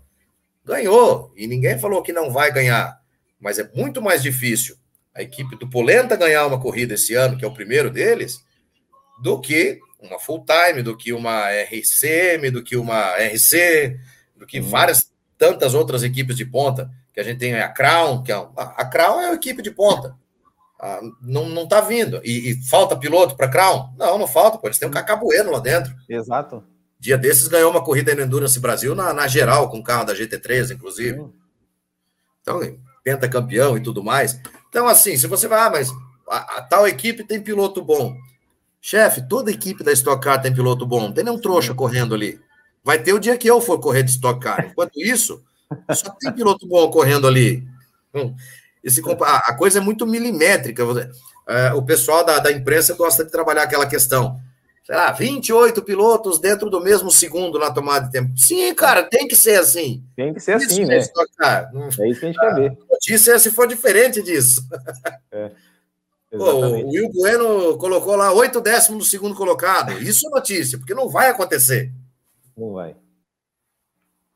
Ganhou, 0.64 1.32
e 1.36 1.46
ninguém 1.46 1.78
falou 1.78 2.02
que 2.02 2.12
não 2.12 2.32
vai 2.32 2.52
ganhar, 2.52 3.00
mas 3.38 3.60
é 3.60 3.70
muito 3.72 4.02
mais 4.02 4.20
difícil 4.20 4.76
a 5.14 5.22
equipe 5.22 5.56
do 5.56 5.70
Polenta 5.70 6.16
ganhar 6.16 6.44
uma 6.44 6.60
corrida 6.60 6.94
esse 6.94 7.14
ano, 7.14 7.38
que 7.38 7.44
é 7.44 7.48
o 7.48 7.54
primeiro 7.54 7.88
deles, 7.88 8.44
do 9.22 9.40
que 9.40 9.78
uma 9.98 10.18
full 10.18 10.44
time, 10.44 10.82
do 10.82 10.96
que 10.96 11.12
uma 11.12 11.48
RCM, 11.50 12.50
do 12.50 12.62
que 12.62 12.76
uma 12.76 13.14
RC, 13.16 13.98
do 14.36 14.44
que 14.44 14.60
uhum. 14.60 14.68
várias 14.68 15.10
tantas 15.38 15.72
outras 15.72 16.02
equipes 16.02 16.36
de 16.36 16.44
ponta, 16.44 16.90
que 17.16 17.20
a 17.20 17.24
gente 17.24 17.38
tem 17.38 17.54
a 17.54 17.68
Crown, 17.70 18.22
que 18.22 18.30
é 18.30 18.34
a, 18.34 18.50
a 18.76 18.84
Crown 18.84 19.18
é 19.22 19.28
uma 19.28 19.36
equipe 19.36 19.62
de 19.62 19.70
ponta. 19.70 20.14
Ah, 20.78 21.00
não, 21.22 21.48
não 21.48 21.66
tá 21.66 21.80
vindo. 21.80 22.20
E, 22.22 22.50
e 22.50 22.62
falta 22.62 22.94
piloto 22.94 23.34
para 23.38 23.48
Crown? 23.48 23.94
Não, 23.96 24.18
não 24.18 24.26
falta, 24.26 24.58
pô. 24.58 24.66
Eles 24.66 24.78
têm 24.78 24.86
um 24.86 24.92
Cacabueno 24.92 25.50
lá 25.50 25.58
dentro. 25.58 25.94
Exato. 26.06 26.62
Dia 27.00 27.16
desses 27.16 27.48
ganhou 27.48 27.70
uma 27.70 27.82
corrida 27.82 28.14
no 28.14 28.20
Endurance 28.20 28.60
Brasil 28.60 28.94
na, 28.94 29.14
na 29.14 29.26
geral, 29.26 29.70
com 29.70 29.78
o 29.78 29.82
carro 29.82 30.04
da 30.04 30.14
GT3, 30.14 30.74
inclusive. 30.74 31.18
Uhum. 31.18 31.32
Então, 32.42 32.60
pentacampeão 33.02 33.78
e 33.78 33.82
tudo 33.82 34.04
mais. 34.04 34.38
Então, 34.68 34.86
assim, 34.86 35.16
se 35.16 35.26
você 35.26 35.48
vai, 35.48 35.60
ah, 35.60 35.70
mas 35.70 35.90
a, 36.28 36.58
a 36.58 36.62
tal 36.62 36.86
equipe 36.86 37.24
tem 37.24 37.40
piloto 37.40 37.80
bom. 37.80 38.14
Chefe, 38.78 39.26
toda 39.26 39.50
equipe 39.50 39.82
da 39.82 39.92
Stock 39.92 40.22
Car 40.22 40.42
tem 40.42 40.52
piloto 40.52 40.84
bom. 40.84 41.00
Não 41.00 41.12
tem 41.12 41.24
nenhum 41.24 41.40
trouxa 41.40 41.72
correndo 41.72 42.14
ali. 42.14 42.38
Vai 42.84 43.02
ter 43.02 43.14
o 43.14 43.18
dia 43.18 43.38
que 43.38 43.48
eu 43.48 43.58
for 43.58 43.80
correr 43.80 44.02
de 44.02 44.10
Stock 44.10 44.38
Car. 44.38 44.68
Enquanto 44.70 45.00
isso, 45.00 45.42
só 45.94 46.10
tem 46.10 46.32
piloto 46.32 46.66
bom 46.66 46.90
correndo 46.90 47.26
ali. 47.26 47.66
Hum, 48.14 48.34
esse, 48.82 49.02
a 49.20 49.54
coisa 49.54 49.78
é 49.78 49.82
muito 49.82 50.06
milimétrica. 50.06 50.82
É, 51.48 51.72
o 51.74 51.82
pessoal 51.82 52.24
da, 52.24 52.38
da 52.38 52.52
imprensa 52.52 52.94
gosta 52.94 53.24
de 53.24 53.30
trabalhar 53.30 53.62
aquela 53.62 53.86
questão. 53.86 54.40
Sei 54.84 54.94
lá, 54.94 55.10
28 55.10 55.82
pilotos 55.82 56.38
dentro 56.38 56.70
do 56.70 56.80
mesmo 56.80 57.10
segundo 57.10 57.58
na 57.58 57.72
tomada 57.72 58.06
de 58.06 58.12
tempo. 58.12 58.30
Sim, 58.36 58.72
cara, 58.72 59.02
tem 59.02 59.26
que 59.26 59.34
ser 59.34 59.58
assim. 59.58 60.04
Tem 60.14 60.32
que 60.32 60.38
ser 60.38 60.56
isso 60.58 60.66
assim, 60.66 60.84
né? 60.84 60.94
É 60.94 60.98
isso 60.98 61.12
que 61.12 62.26
a 62.26 62.28
gente 62.28 62.38
quer 62.38 62.54
ver. 62.54 62.70
A 62.70 62.92
notícia 62.92 63.32
é 63.32 63.38
se 63.38 63.50
for 63.50 63.66
diferente 63.66 64.22
disso. 64.22 64.64
É. 65.32 65.50
Pô, 66.30 66.52
o 66.52 66.88
Will 66.90 67.10
Bueno 67.12 67.78
colocou 67.78 68.14
lá 68.14 68.32
oito 68.32 68.60
décimos 68.60 69.04
do 69.04 69.10
segundo 69.10 69.34
colocado. 69.34 69.92
Isso 69.92 70.26
é 70.28 70.30
notícia, 70.30 70.78
porque 70.78 70.94
não 70.94 71.08
vai 71.08 71.30
acontecer. 71.30 71.90
Não 72.56 72.72
vai. 72.72 72.94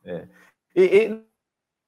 É. 0.04 0.26
E, 0.74 0.82
e, 0.82 1.20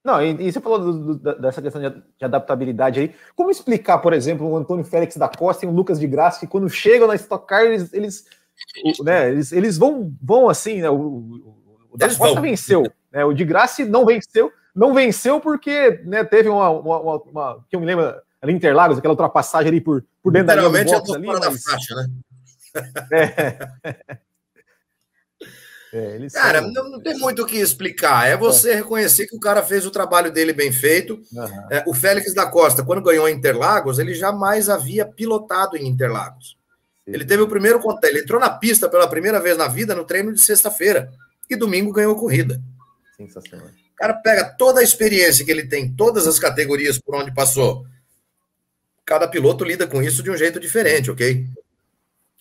não, 0.03 0.21
e, 0.21 0.47
e, 0.47 0.51
você 0.51 0.59
falou 0.59 0.79
do, 0.79 1.15
do, 1.15 1.39
dessa 1.39 1.61
questão 1.61 1.81
de, 1.81 1.89
de, 1.89 2.25
adaptabilidade 2.25 2.99
aí. 2.99 3.15
Como 3.35 3.49
explicar, 3.49 3.99
por 3.99 4.13
exemplo, 4.13 4.47
o 4.47 4.57
Antônio 4.57 4.83
Félix 4.83 5.15
da 5.15 5.29
Costa 5.29 5.65
e 5.65 5.67
o 5.67 5.71
Lucas 5.71 5.99
de 5.99 6.07
Graça, 6.07 6.41
que 6.41 6.47
quando 6.47 6.69
chegam 6.69 7.07
na 7.07 7.15
Stock 7.15 7.47
Car, 7.47 7.63
eles, 7.63 7.93
eles, 7.93 8.25
né, 9.01 9.29
eles, 9.29 9.51
eles 9.53 9.77
vão, 9.77 10.13
vão 10.21 10.49
assim, 10.49 10.81
né? 10.81 10.89
O, 10.89 10.95
o, 10.95 11.87
o 11.91 11.97
da 11.97 12.07
Costa 12.07 12.33
vão. 12.33 12.41
venceu, 12.41 12.83
né? 13.11 13.23
O 13.23 13.33
de 13.33 13.45
Graça 13.45 13.85
não 13.85 14.05
venceu, 14.05 14.51
não 14.75 14.93
venceu 14.93 15.39
porque 15.39 16.01
né, 16.03 16.23
teve 16.23 16.49
uma, 16.49 16.69
uma, 16.69 16.99
uma, 16.99 17.17
uma, 17.21 17.65
que 17.69 17.75
eu 17.75 17.79
me 17.79 17.85
lembro 17.85 18.13
ali 18.41 18.51
em 18.51 18.57
Interlagos, 18.57 18.97
aquela 18.97 19.13
ultrapassagem 19.13 19.69
ali 19.69 19.79
por, 19.79 20.03
por 20.21 20.33
dentro 20.33 20.47
da 20.47 20.55
linha 20.55 21.01
do 21.01 21.13
ali, 21.13 21.27
mas... 21.27 21.39
da 21.39 21.51
faixa, 21.51 21.95
né? 21.95 22.07
É. 23.13 24.17
É, 25.95 26.17
cara, 26.33 26.59
são... 26.59 26.73
não, 26.73 26.89
não, 26.89 26.99
tem 26.99 27.15
muito 27.19 27.43
o 27.43 27.45
que 27.45 27.55
explicar. 27.55 28.27
É 28.27 28.35
você 28.35 28.71
é. 28.71 28.75
reconhecer 28.75 29.27
que 29.27 29.35
o 29.35 29.39
cara 29.39 29.61
fez 29.61 29.85
o 29.85 29.91
trabalho 29.91 30.31
dele 30.31 30.51
bem 30.51 30.71
feito. 30.71 31.21
Uhum. 31.31 31.67
É, 31.69 31.83
o 31.85 31.93
Félix 31.93 32.33
da 32.33 32.47
Costa, 32.47 32.83
quando 32.83 33.03
ganhou 33.03 33.29
em 33.29 33.35
Interlagos, 33.35 33.99
ele 33.99 34.15
jamais 34.15 34.69
havia 34.69 35.05
pilotado 35.05 35.77
em 35.77 35.87
Interlagos. 35.87 36.57
Sim. 37.05 37.13
Ele 37.13 37.23
teve 37.23 37.43
o 37.43 37.47
primeiro 37.47 37.79
contato. 37.79 38.05
Ele 38.05 38.21
entrou 38.21 38.39
na 38.39 38.49
pista 38.49 38.89
pela 38.89 39.07
primeira 39.07 39.39
vez 39.39 39.55
na 39.55 39.67
vida 39.67 39.93
no 39.93 40.03
treino 40.03 40.33
de 40.33 40.41
sexta-feira. 40.41 41.11
E 41.47 41.55
domingo 41.55 41.93
ganhou 41.93 42.15
corrida. 42.15 42.59
Sensacional. 43.15 43.67
O 43.67 43.95
cara 43.95 44.15
pega 44.15 44.45
toda 44.45 44.79
a 44.79 44.83
experiência 44.83 45.45
que 45.45 45.51
ele 45.51 45.67
tem, 45.67 45.93
todas 45.93 46.25
as 46.25 46.39
categorias 46.39 46.97
por 46.97 47.15
onde 47.15 47.31
passou. 47.31 47.85
Cada 49.05 49.27
piloto 49.27 49.63
lida 49.63 49.85
com 49.85 50.01
isso 50.01 50.23
de 50.23 50.31
um 50.31 50.37
jeito 50.37 50.59
diferente, 50.59 51.11
ok? 51.11 51.45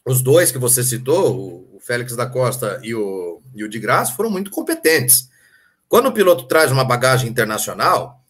Os 0.04 0.20
dois 0.20 0.50
que 0.50 0.58
você 0.58 0.82
citou, 0.82 1.68
o 1.72 1.80
Félix 1.80 2.16
da 2.16 2.26
Costa 2.26 2.80
e 2.82 2.94
o, 2.94 3.40
e 3.54 3.62
o 3.62 3.68
de 3.68 3.78
Graça, 3.78 4.14
foram 4.14 4.30
muito 4.30 4.50
competentes. 4.50 5.30
Quando 5.88 6.06
o 6.06 6.12
piloto 6.12 6.44
traz 6.44 6.72
uma 6.72 6.84
bagagem 6.84 7.28
internacional, 7.30 8.20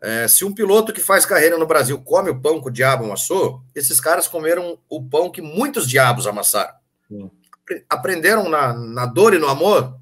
é, 0.00 0.26
se 0.26 0.44
um 0.44 0.54
piloto 0.54 0.92
que 0.92 1.00
faz 1.00 1.26
carreira 1.26 1.58
no 1.58 1.66
Brasil 1.66 2.00
come 2.00 2.30
o 2.30 2.40
pão 2.40 2.60
que 2.60 2.68
o 2.68 2.72
diabo 2.72 3.04
amassou, 3.04 3.62
esses 3.74 4.00
caras 4.00 4.26
comeram 4.26 4.78
o 4.88 5.02
pão 5.02 5.30
que 5.30 5.42
muitos 5.42 5.86
diabos 5.86 6.26
amassaram. 6.26 6.74
Sim. 7.06 7.30
Aprenderam 7.88 8.48
na, 8.48 8.72
na 8.72 9.06
dor 9.06 9.34
e 9.34 9.38
no 9.38 9.48
amor, 9.48 9.98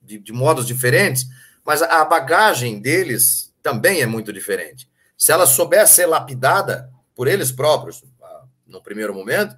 de, 0.00 0.18
de 0.18 0.32
modos 0.32 0.66
diferentes, 0.66 1.26
mas 1.64 1.82
a 1.82 2.04
bagagem 2.04 2.80
deles 2.80 3.52
também 3.62 4.00
é 4.00 4.06
muito 4.06 4.32
diferente. 4.32 4.88
Se 5.16 5.32
ela 5.32 5.46
souber 5.46 5.86
ser 5.86 6.06
lapidada 6.06 6.90
por 7.14 7.28
eles 7.28 7.52
próprios, 7.52 8.02
no 8.66 8.82
primeiro 8.82 9.14
momento, 9.14 9.56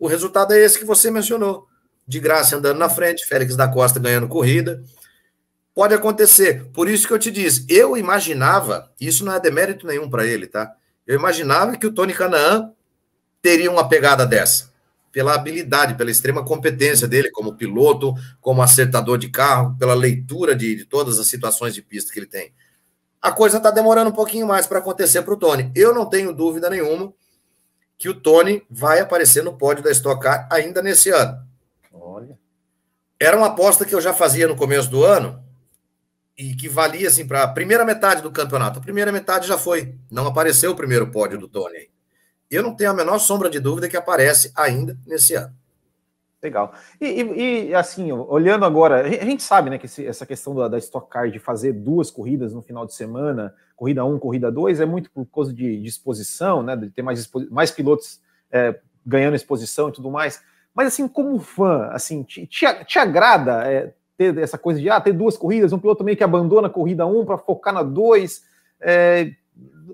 o 0.00 0.08
resultado 0.08 0.54
é 0.54 0.58
esse 0.58 0.78
que 0.78 0.84
você 0.84 1.10
mencionou 1.10 1.68
de 2.08 2.18
graça 2.18 2.56
andando 2.56 2.78
na 2.78 2.88
frente, 2.88 3.26
Félix 3.26 3.54
da 3.54 3.68
Costa 3.68 4.00
ganhando 4.00 4.26
corrida. 4.26 4.82
Pode 5.74 5.92
acontecer. 5.92 6.64
Por 6.72 6.88
isso 6.88 7.06
que 7.06 7.12
eu 7.12 7.18
te 7.18 7.30
disse, 7.30 7.66
eu 7.68 7.96
imaginava, 7.98 8.90
isso 8.98 9.24
não 9.24 9.34
é 9.34 9.38
demérito 9.38 9.86
nenhum 9.86 10.08
para 10.08 10.26
ele, 10.26 10.46
tá? 10.46 10.74
Eu 11.06 11.16
imaginava 11.16 11.76
que 11.76 11.86
o 11.86 11.92
Tony 11.92 12.14
Canaan 12.14 12.72
teria 13.42 13.70
uma 13.70 13.88
pegada 13.88 14.26
dessa, 14.26 14.72
pela 15.12 15.34
habilidade, 15.34 15.94
pela 15.94 16.10
extrema 16.10 16.42
competência 16.44 17.06
dele 17.06 17.30
como 17.30 17.56
piloto, 17.56 18.14
como 18.40 18.62
acertador 18.62 19.18
de 19.18 19.28
carro, 19.28 19.76
pela 19.78 19.94
leitura 19.94 20.56
de, 20.56 20.76
de 20.76 20.84
todas 20.86 21.18
as 21.18 21.28
situações 21.28 21.74
de 21.74 21.82
pista 21.82 22.10
que 22.10 22.18
ele 22.18 22.26
tem. 22.26 22.54
A 23.20 23.30
coisa 23.30 23.58
está 23.58 23.70
demorando 23.70 24.10
um 24.10 24.14
pouquinho 24.14 24.46
mais 24.46 24.66
para 24.66 24.78
acontecer 24.78 25.20
para 25.22 25.34
o 25.34 25.36
Tony. 25.36 25.70
Eu 25.74 25.94
não 25.94 26.06
tenho 26.06 26.32
dúvida 26.32 26.70
nenhuma 26.70 27.12
que 28.00 28.08
o 28.08 28.14
Tony 28.14 28.66
vai 28.70 28.98
aparecer 28.98 29.44
no 29.44 29.58
pódio 29.58 29.84
da 29.84 29.90
Stock 29.90 30.22
Car 30.22 30.48
ainda 30.50 30.80
nesse 30.80 31.10
ano. 31.10 31.46
Olha. 31.92 32.38
Era 33.20 33.36
uma 33.36 33.48
aposta 33.48 33.84
que 33.84 33.94
eu 33.94 34.00
já 34.00 34.14
fazia 34.14 34.48
no 34.48 34.56
começo 34.56 34.88
do 34.88 35.04
ano 35.04 35.44
e 36.34 36.56
que 36.56 36.66
valia 36.66 37.08
assim 37.08 37.26
para 37.26 37.42
a 37.42 37.48
primeira 37.48 37.84
metade 37.84 38.22
do 38.22 38.32
campeonato. 38.32 38.78
A 38.78 38.82
primeira 38.82 39.12
metade 39.12 39.46
já 39.46 39.58
foi. 39.58 39.94
Não 40.10 40.26
apareceu 40.26 40.70
o 40.70 40.74
primeiro 40.74 41.10
pódio 41.10 41.36
do 41.36 41.46
Tony. 41.46 41.90
Eu 42.50 42.62
não 42.62 42.74
tenho 42.74 42.90
a 42.90 42.94
menor 42.94 43.18
sombra 43.18 43.50
de 43.50 43.60
dúvida 43.60 43.86
que 43.86 43.98
aparece 43.98 44.50
ainda 44.56 44.96
nesse 45.06 45.34
ano. 45.34 45.54
Legal. 46.42 46.72
E, 46.98 47.06
e, 47.06 47.68
e, 47.68 47.74
assim, 47.74 48.10
olhando 48.12 48.64
agora, 48.64 49.02
a 49.02 49.24
gente 49.24 49.42
sabe, 49.42 49.68
né, 49.68 49.76
que 49.76 49.84
esse, 49.84 50.06
essa 50.06 50.24
questão 50.24 50.54
da, 50.54 50.68
da 50.68 50.78
Stock 50.78 51.08
Car 51.10 51.30
de 51.30 51.38
fazer 51.38 51.72
duas 51.74 52.10
corridas 52.10 52.54
no 52.54 52.62
final 52.62 52.86
de 52.86 52.94
semana, 52.94 53.54
corrida 53.76 54.04
1, 54.04 54.18
corrida 54.18 54.50
2, 54.50 54.80
é 54.80 54.86
muito 54.86 55.10
por 55.10 55.26
causa 55.26 55.52
de, 55.52 55.80
de 55.82 55.86
exposição, 55.86 56.62
né, 56.62 56.74
de 56.76 56.88
ter 56.88 57.02
mais, 57.02 57.30
mais 57.50 57.70
pilotos 57.70 58.20
é, 58.50 58.78
ganhando 59.04 59.34
exposição 59.34 59.90
e 59.90 59.92
tudo 59.92 60.10
mais. 60.10 60.42
Mas 60.74 60.88
assim, 60.88 61.06
como 61.06 61.38
fã, 61.40 61.88
assim, 61.92 62.22
te, 62.22 62.46
te, 62.46 62.66
te 62.84 62.98
agrada 62.98 63.70
é, 63.70 63.92
ter 64.16 64.36
essa 64.38 64.56
coisa 64.56 64.80
de 64.80 64.88
ah, 64.88 65.00
ter 65.00 65.12
duas 65.12 65.36
corridas, 65.36 65.72
um 65.72 65.78
piloto 65.78 66.04
meio 66.04 66.16
que 66.16 66.24
abandona 66.24 66.68
a 66.68 66.70
corrida 66.70 67.06
1 67.06 67.20
um 67.20 67.24
para 67.24 67.36
focar 67.36 67.74
na 67.74 67.82
2. 67.82 68.42
É, 68.80 69.32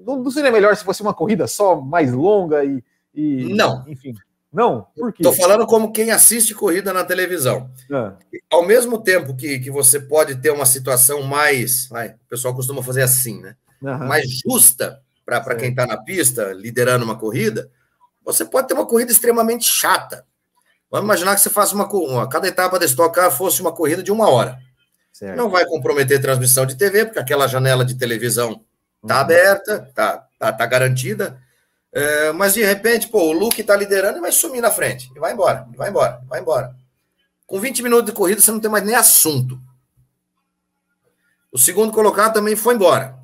não, 0.07 0.23
não, 0.23 0.31
seria 0.31 0.53
melhor 0.53 0.77
se 0.77 0.85
fosse 0.85 1.03
uma 1.03 1.15
corrida 1.15 1.47
só 1.47 1.81
mais 1.81 2.13
longa 2.13 2.65
e. 2.65 2.85
e 3.15 3.53
não. 3.55 3.85
Enfim. 3.89 4.15
Não? 4.57 4.87
Por 4.97 5.13
quê? 5.13 5.23
Estou 5.23 5.35
falando 5.35 5.67
como 5.67 5.93
quem 5.93 6.11
assiste 6.11 6.55
corrida 6.55 6.91
na 6.91 7.05
televisão. 7.05 7.71
É. 7.93 8.13
Ao 8.51 8.65
mesmo 8.67 8.99
tempo 8.99 9.37
que, 9.37 9.59
que 9.59 9.71
você 9.71 10.01
pode 10.01 10.35
ter 10.37 10.51
uma 10.51 10.65
situação 10.65 11.23
mais. 11.25 11.87
Vai, 11.89 12.09
o 12.09 12.29
pessoal 12.31 12.55
costuma 12.55 12.83
fazer 12.83 13.03
assim, 13.03 13.39
né? 13.43 13.55
Mais 13.83 14.41
justa 14.41 14.99
para 15.27 15.55
quem 15.57 15.69
está 15.71 15.87
na 15.87 15.99
pista, 15.99 16.55
liderando 16.55 17.05
uma 17.05 17.19
corrida, 17.19 17.71
você 18.25 18.47
pode 18.47 18.69
ter 18.69 18.73
uma 18.73 18.87
corrida 18.87 19.13
extremamente 19.13 19.69
chata. 19.69 20.25
Vamos 20.91 21.05
imaginar 21.05 21.35
que 21.35 21.43
você 21.43 21.51
faça 21.51 21.75
uma, 21.75 21.87
uma 21.93 22.27
cada 22.27 22.49
etapa 22.49 22.79
da 22.79 22.87
Stock 22.87 23.15
Car 23.15 23.31
fosse 23.31 23.61
uma 23.61 23.73
corrida 23.73 24.03
de 24.03 24.11
uma 24.11 24.31
hora. 24.31 24.59
Certo. 25.13 25.37
Não 25.37 25.51
vai 25.51 25.67
comprometer 25.67 26.19
transmissão 26.19 26.65
de 26.65 26.77
TV, 26.77 27.05
porque 27.05 27.19
aquela 27.19 27.47
janela 27.47 27.85
de 27.85 27.95
televisão 27.95 28.65
está 29.03 29.17
uhum. 29.17 29.21
aberta, 29.21 29.87
está 29.87 30.27
tá, 30.39 30.51
tá 30.51 30.65
garantida. 30.65 31.39
É, 31.99 32.31
mas 32.31 32.53
de 32.53 32.63
repente, 32.63 33.09
pô, 33.09 33.23
o 33.23 33.33
Luke 33.33 33.65
tá 33.65 33.75
liderando 33.75 34.19
e 34.19 34.21
vai 34.21 34.31
sumir 34.31 34.61
na 34.61 34.71
frente. 34.71 35.11
E 35.17 35.19
vai 35.19 35.33
embora, 35.33 35.67
e 35.73 35.77
vai 35.79 35.89
embora, 35.89 36.21
vai 36.29 36.41
embora. 36.41 36.77
Com 37.47 37.59
20 37.59 37.83
minutos 37.83 38.05
de 38.05 38.13
corrida, 38.13 38.39
você 38.39 38.53
não 38.53 38.61
tem 38.61 38.71
mais 38.71 38.85
nem 38.85 38.95
assunto. 38.95 39.59
O 41.51 41.57
segundo 41.57 41.91
colocado 41.95 42.35
também 42.35 42.55
foi 42.55 42.75
embora. 42.75 43.17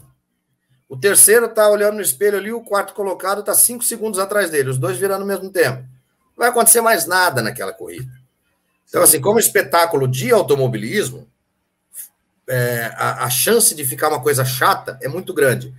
O 0.89 0.97
terceiro 0.97 1.51
tá 1.51 1.69
olhando 1.69 1.97
no 1.97 2.01
espelho 2.01 2.39
ali, 2.39 2.51
o 2.51 2.63
quarto 2.63 2.95
colocado 2.95 3.43
tá 3.43 3.55
cinco 3.55 3.85
segundos 3.85 4.19
atrás 4.19 4.51
dele, 4.51 4.71
os 4.71 4.79
dois 4.79 4.97
virando 4.97 5.21
ao 5.21 5.29
mesmo 5.29 5.51
tempo. 5.51 5.83
Não 5.83 6.39
vai 6.39 6.49
acontecer 6.49 6.81
mais 6.81 7.07
nada 7.07 7.43
naquela 7.43 7.75
corrida. 7.75 8.11
Então, 8.89 9.03
assim, 9.03 9.21
como 9.21 9.39
espetáculo 9.39 10.09
de 10.09 10.33
automobilismo, 10.33 11.29
é, 12.49 12.91
a, 12.97 13.25
a, 13.25 13.29
chance 13.29 13.75
de 13.75 13.85
ficar 13.85 14.09
uma 14.09 14.23
coisa 14.23 14.47
chata 14.47 14.99
é 15.03 15.09
muito 15.09 15.35
grande. 15.35 15.75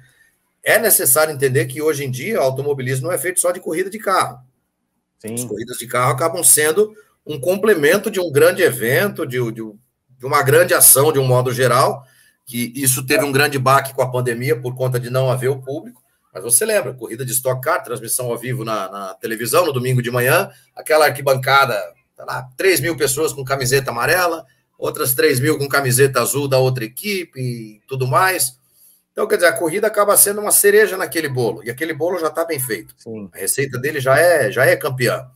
É 0.63 0.79
necessário 0.79 1.33
entender 1.33 1.65
que 1.65 1.81
hoje 1.81 2.05
em 2.05 2.11
dia 2.11 2.39
o 2.39 2.43
automobilismo 2.43 3.07
não 3.07 3.13
é 3.13 3.17
feito 3.17 3.39
só 3.39 3.51
de 3.51 3.59
corrida 3.59 3.89
de 3.89 3.99
carro. 3.99 4.39
Sim. 5.19 5.33
As 5.33 5.43
corridas 5.43 5.77
de 5.77 5.87
carro 5.87 6.11
acabam 6.11 6.43
sendo 6.43 6.93
um 7.25 7.39
complemento 7.39 8.09
de 8.09 8.19
um 8.19 8.31
grande 8.31 8.61
evento, 8.61 9.25
de, 9.25 9.39
de, 9.51 9.61
de 9.61 10.25
uma 10.25 10.41
grande 10.41 10.73
ação 10.73 11.11
de 11.11 11.19
um 11.19 11.25
modo 11.25 11.53
geral, 11.53 12.03
que 12.45 12.71
isso 12.75 13.05
teve 13.05 13.23
um 13.23 13.31
grande 13.31 13.57
baque 13.57 13.93
com 13.93 14.01
a 14.01 14.11
pandemia 14.11 14.59
por 14.59 14.75
conta 14.75 14.99
de 14.99 15.09
não 15.09 15.29
haver 15.29 15.49
o 15.49 15.61
público. 15.61 16.01
Mas 16.33 16.43
você 16.43 16.65
lembra, 16.65 16.93
corrida 16.93 17.23
de 17.23 17.31
Stock 17.31 17.61
Car, 17.61 17.83
transmissão 17.83 18.25
ao 18.25 18.37
vivo 18.37 18.65
na, 18.65 18.89
na 18.89 19.13
televisão, 19.15 19.65
no 19.65 19.71
domingo 19.71 20.01
de 20.01 20.09
manhã, 20.09 20.49
aquela 20.75 21.05
arquibancada, 21.05 21.79
tá 22.15 22.25
lá, 22.25 22.49
3 22.57 22.79
mil 22.79 22.97
pessoas 22.97 23.31
com 23.31 23.45
camiseta 23.45 23.91
amarela, 23.91 24.45
outras 24.77 25.13
3 25.13 25.39
mil 25.39 25.57
com 25.57 25.69
camiseta 25.69 26.21
azul 26.21 26.47
da 26.47 26.57
outra 26.57 26.83
equipe 26.83 27.39
e 27.39 27.81
tudo 27.87 28.07
mais. 28.07 28.59
Então, 29.13 29.27
quer 29.27 29.35
dizer, 29.35 29.47
a 29.47 29.53
corrida 29.53 29.85
acaba 29.85 30.17
sendo 30.17 30.41
uma 30.41 30.51
cereja 30.51 30.97
naquele 30.97 31.29
bolo, 31.29 31.63
e 31.63 31.69
aquele 31.69 31.93
bolo 31.93 32.19
já 32.19 32.27
está 32.27 32.43
bem 32.43 32.59
feito. 32.59 32.95
Sim. 32.97 33.29
A 33.31 33.37
receita 33.37 33.79
dele 33.79 34.01
já 34.01 34.17
é, 34.17 34.51
já 34.51 34.65
é 34.65 34.75
campeã. 34.75 35.29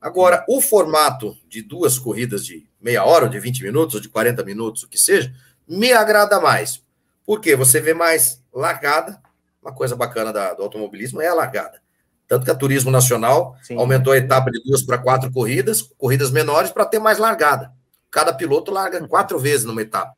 Agora, 0.00 0.42
o 0.48 0.62
formato 0.62 1.36
de 1.46 1.60
duas 1.60 1.98
corridas 1.98 2.44
de 2.44 2.66
meia 2.80 3.04
hora, 3.04 3.26
ou 3.26 3.30
de 3.30 3.38
20 3.38 3.62
minutos, 3.62 3.94
ou 3.94 4.00
de 4.00 4.08
40 4.08 4.42
minutos, 4.42 4.84
o 4.84 4.88
que 4.88 4.98
seja, 4.98 5.30
me 5.68 5.92
agrada 5.92 6.40
mais. 6.40 6.82
Porque 7.26 7.54
você 7.54 7.78
vê 7.78 7.92
mais 7.92 8.42
largada, 8.52 9.20
uma 9.62 9.74
coisa 9.74 9.94
bacana 9.94 10.32
da, 10.32 10.54
do 10.54 10.62
automobilismo 10.62 11.20
é 11.20 11.28
a 11.28 11.34
largada. 11.34 11.82
Tanto 12.26 12.46
que 12.46 12.50
a 12.50 12.54
Turismo 12.54 12.90
Nacional 12.90 13.54
Sim. 13.62 13.76
aumentou 13.76 14.14
a 14.14 14.16
etapa 14.16 14.50
de 14.50 14.62
duas 14.64 14.82
para 14.82 14.96
quatro 14.96 15.30
corridas, 15.30 15.82
corridas 15.98 16.30
menores, 16.30 16.70
para 16.70 16.86
ter 16.86 16.98
mais 16.98 17.18
largada. 17.18 17.72
Cada 18.10 18.32
piloto 18.32 18.70
larga 18.70 19.06
quatro 19.06 19.38
vezes 19.38 19.66
numa 19.66 19.82
etapa. 19.82 20.16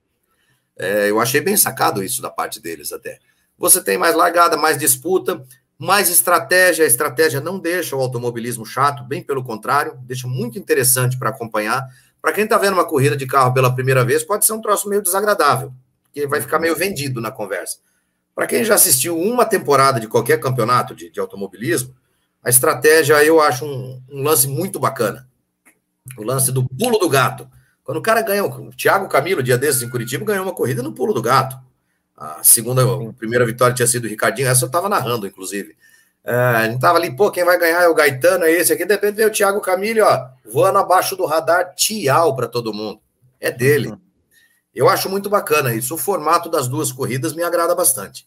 É, 0.83 1.11
eu 1.11 1.21
achei 1.21 1.41
bem 1.41 1.57
sacado 1.57 2.03
isso 2.03 2.21
da 2.21 2.29
parte 2.29 2.61
deles 2.61 2.93
até. 2.93 3.19
Você 3.57 3.83
tem 3.83 3.97
mais 3.97 4.17
largada, 4.17 4.57
mais 4.57 4.77
disputa, 4.77 5.45
mais 5.79 6.11
estratégia. 6.11 6.85
A 6.85 6.89
estratégia 6.89 7.41
não 7.41 7.59
deixa 7.59 7.95
o 7.95 8.01
automobilismo 8.01 8.67
chato, 8.67 9.05
bem 9.05 9.23
pelo 9.23 9.45
contrário, 9.45 9.97
deixa 10.03 10.27
muito 10.27 10.59
interessante 10.59 11.17
para 11.19 11.31
acompanhar. 11.31 11.87
Para 12.21 12.33
quem 12.33 12.45
está 12.45 12.59
vendo 12.59 12.75
uma 12.75 12.85
corrida 12.85 13.17
de 13.17 13.27
carro 13.27 13.55
pela 13.55 13.73
primeira 13.73 14.05
vez, 14.05 14.25
pode 14.25 14.45
ser 14.45 14.53
um 14.53 14.61
troço 14.61 14.89
meio 14.89 15.03
desagradável, 15.03 15.73
porque 16.05 16.27
vai 16.27 16.41
ficar 16.41 16.59
meio 16.59 16.75
vendido 16.75 17.21
na 17.21 17.31
conversa. 17.31 17.79
Para 18.35 18.47
quem 18.47 18.65
já 18.65 18.75
assistiu 18.75 19.19
uma 19.19 19.45
temporada 19.45 20.01
de 20.01 20.09
qualquer 20.09 20.41
campeonato 20.41 20.95
de, 20.95 21.11
de 21.11 21.21
automobilismo, 21.21 21.95
a 22.43 22.51
estratégia 22.51 23.23
eu 23.25 23.41
acho 23.41 23.65
um, 23.65 24.03
um, 24.11 24.23
lance 24.23 24.49
muito 24.49 24.81
bacana. 24.81 25.29
O 26.17 26.25
lance 26.25 26.51
do 26.51 26.69
pulo 26.69 26.99
do 26.99 27.09
gato. 27.09 27.49
Quando 27.85 27.99
o 27.99 28.03
cara 28.03 28.23
ganha, 28.23 28.45
o 28.45 28.71
Thiago 28.71 29.09
Camilo, 29.09 29.43
dia 29.43 29.59
desses 29.59 29.83
em 29.83 29.91
Curitiba, 29.91 30.25
ganhou 30.25 30.45
uma 30.45 30.55
corrida 30.55 30.83
no 30.83 30.93
pulo 30.93 31.13
do 31.13 31.23
gato. 31.23 31.57
A 32.17 32.45
segunda, 32.45 32.83
a 32.83 33.13
primeira 33.13 33.45
vitória 33.45 33.75
tinha 33.75 33.87
sido 33.87 34.05
o 34.05 34.09
Ricardinho, 34.09 34.49
essa 34.49 34.65
eu 34.65 34.69
estava 34.69 34.89
narrando, 34.89 35.27
inclusive. 35.27 35.77
É, 36.25 36.35
a 36.35 36.69
gente 36.69 36.81
tava 36.81 36.99
ali, 36.99 37.15
pô, 37.15 37.31
quem 37.33 37.45
vai 37.45 37.59
ganhar 37.59 37.83
é 37.83 37.89
o 37.89 37.95
Gaetano, 37.95 38.45
é 38.45 38.53
esse 38.53 38.73
aqui. 38.73 38.85
De 38.85 38.95
repente 38.95 39.17
veio 39.17 39.29
o 39.29 39.33
Thiago 39.33 39.61
Camilo, 39.61 40.05
ó, 40.05 40.29
voando 40.45 40.79
abaixo 40.79 41.17
do 41.17 41.27
radar, 41.27 41.75
tchau 41.75 42.37
para 42.37 42.47
todo 42.47 42.73
mundo. 42.73 43.01
É 43.41 43.51
dele. 43.51 43.89
Uhum. 43.89 43.99
Eu 44.75 44.89
acho 44.89 45.11
muito 45.11 45.29
bacana 45.29 45.75
isso. 45.75 45.95
O 45.95 45.99
formato 45.99 46.49
das 46.49 46.69
duas 46.69 46.93
corridas 46.93 47.35
me 47.35 47.43
agrada 47.43 47.75
bastante. 47.75 48.27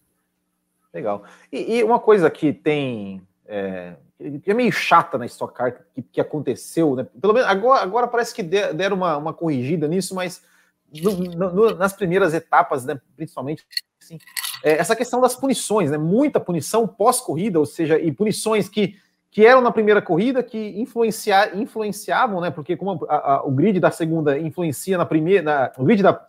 Legal. 0.93 1.23
E, 1.51 1.77
e 1.77 1.83
uma 1.83 1.99
coisa 1.99 2.29
que 2.29 2.53
tem. 2.53 3.21
É, 3.45 3.95
é 4.19 4.53
meio 4.53 4.71
chata 4.71 5.17
na 5.17 5.25
Stock 5.25 5.53
Car 5.53 5.75
que, 5.93 6.01
que 6.01 6.21
aconteceu, 6.21 6.95
né? 6.95 7.05
Pelo 7.19 7.33
menos 7.33 7.49
agora, 7.49 7.81
agora 7.81 8.07
parece 8.07 8.33
que 8.33 8.41
deram 8.41 8.95
uma, 8.95 9.17
uma 9.17 9.33
corrigida 9.33 9.87
nisso, 9.87 10.15
mas 10.15 10.41
no, 11.01 11.11
no, 11.51 11.75
nas 11.75 11.93
primeiras 11.93 12.33
etapas, 12.33 12.85
né, 12.85 12.99
principalmente, 13.17 13.65
assim, 14.01 14.17
é, 14.63 14.77
essa 14.77 14.95
questão 14.95 15.19
das 15.19 15.35
punições, 15.35 15.91
né? 15.91 15.97
Muita 15.97 16.39
punição 16.39 16.87
pós-corrida, 16.87 17.59
ou 17.59 17.65
seja, 17.65 17.99
e 17.99 18.11
punições 18.11 18.69
que, 18.69 18.95
que 19.29 19.45
eram 19.45 19.61
na 19.61 19.71
primeira 19.71 20.01
corrida 20.01 20.41
que 20.41 20.79
influencia, 20.79 21.55
influenciavam, 21.55 22.39
né? 22.39 22.49
Porque 22.49 22.77
como 22.77 23.05
a, 23.09 23.33
a, 23.33 23.43
o 23.43 23.51
grid 23.51 23.79
da 23.79 23.91
segunda 23.91 24.39
influencia 24.39 24.97
na 24.97 25.05
primeira, 25.05 25.43
na, 25.43 25.71
o 25.77 25.83
grid 25.83 26.01
da 26.01 26.25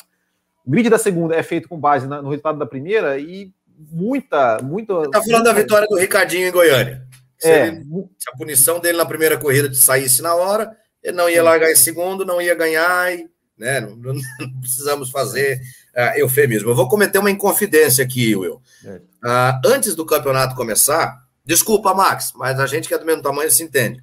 o 0.66 0.70
grid 0.70 0.91
da 0.91 0.99
segunda 0.99 1.37
é 1.37 1.43
feito 1.45 1.68
com 1.68 1.78
base 1.78 2.09
na, 2.09 2.20
no 2.20 2.30
resultado 2.30 2.59
da 2.59 2.66
primeira 2.66 3.16
e 3.20 3.53
muita, 3.78 4.59
muita. 4.62 5.09
Tá 5.11 5.22
falando 5.22 5.45
da 5.45 5.53
vitória 5.53 5.87
do 5.89 5.97
Ricardinho 5.97 6.49
em 6.49 6.51
Goiânia. 6.51 7.06
Se, 7.39 7.49
é. 7.49 7.68
ele, 7.68 7.84
se, 8.18 8.28
a 8.28 8.37
punição 8.37 8.80
dele 8.80 8.99
na 8.99 9.07
primeira 9.07 9.39
corrida 9.39 9.72
saísse 9.74 10.22
na 10.22 10.34
hora, 10.34 10.76
ele 11.03 11.16
não 11.16 11.28
ia 11.28 11.43
largar 11.43 11.70
em 11.70 11.76
segundo, 11.76 12.24
não 12.24 12.41
ia 12.41 12.55
ganhar, 12.55 13.14
e, 13.14 13.28
né? 13.57 13.80
Não, 13.80 13.97
não, 13.97 14.14
não 14.41 14.61
precisamos 14.61 15.11
fazer 15.11 15.61
uh, 15.95 16.18
eufemismo. 16.18 16.70
Eu 16.70 16.74
vou 16.74 16.89
cometer 16.89 17.18
uma 17.18 17.30
inconfidência 17.30 18.05
aqui, 18.05 18.34
Will. 18.34 18.61
Uh, 18.84 19.61
antes 19.66 19.95
do 19.95 20.07
campeonato 20.07 20.55
começar, 20.55 21.22
desculpa, 21.45 21.95
Max, 21.95 22.32
mas 22.34 22.59
a 22.59 22.66
gente 22.66 22.89
que 22.89 22.95
é 22.95 22.99
do 22.99 23.07
mesmo 23.07 23.22
tamanho 23.22 23.51
se 23.51 23.62
entende. 23.62 24.03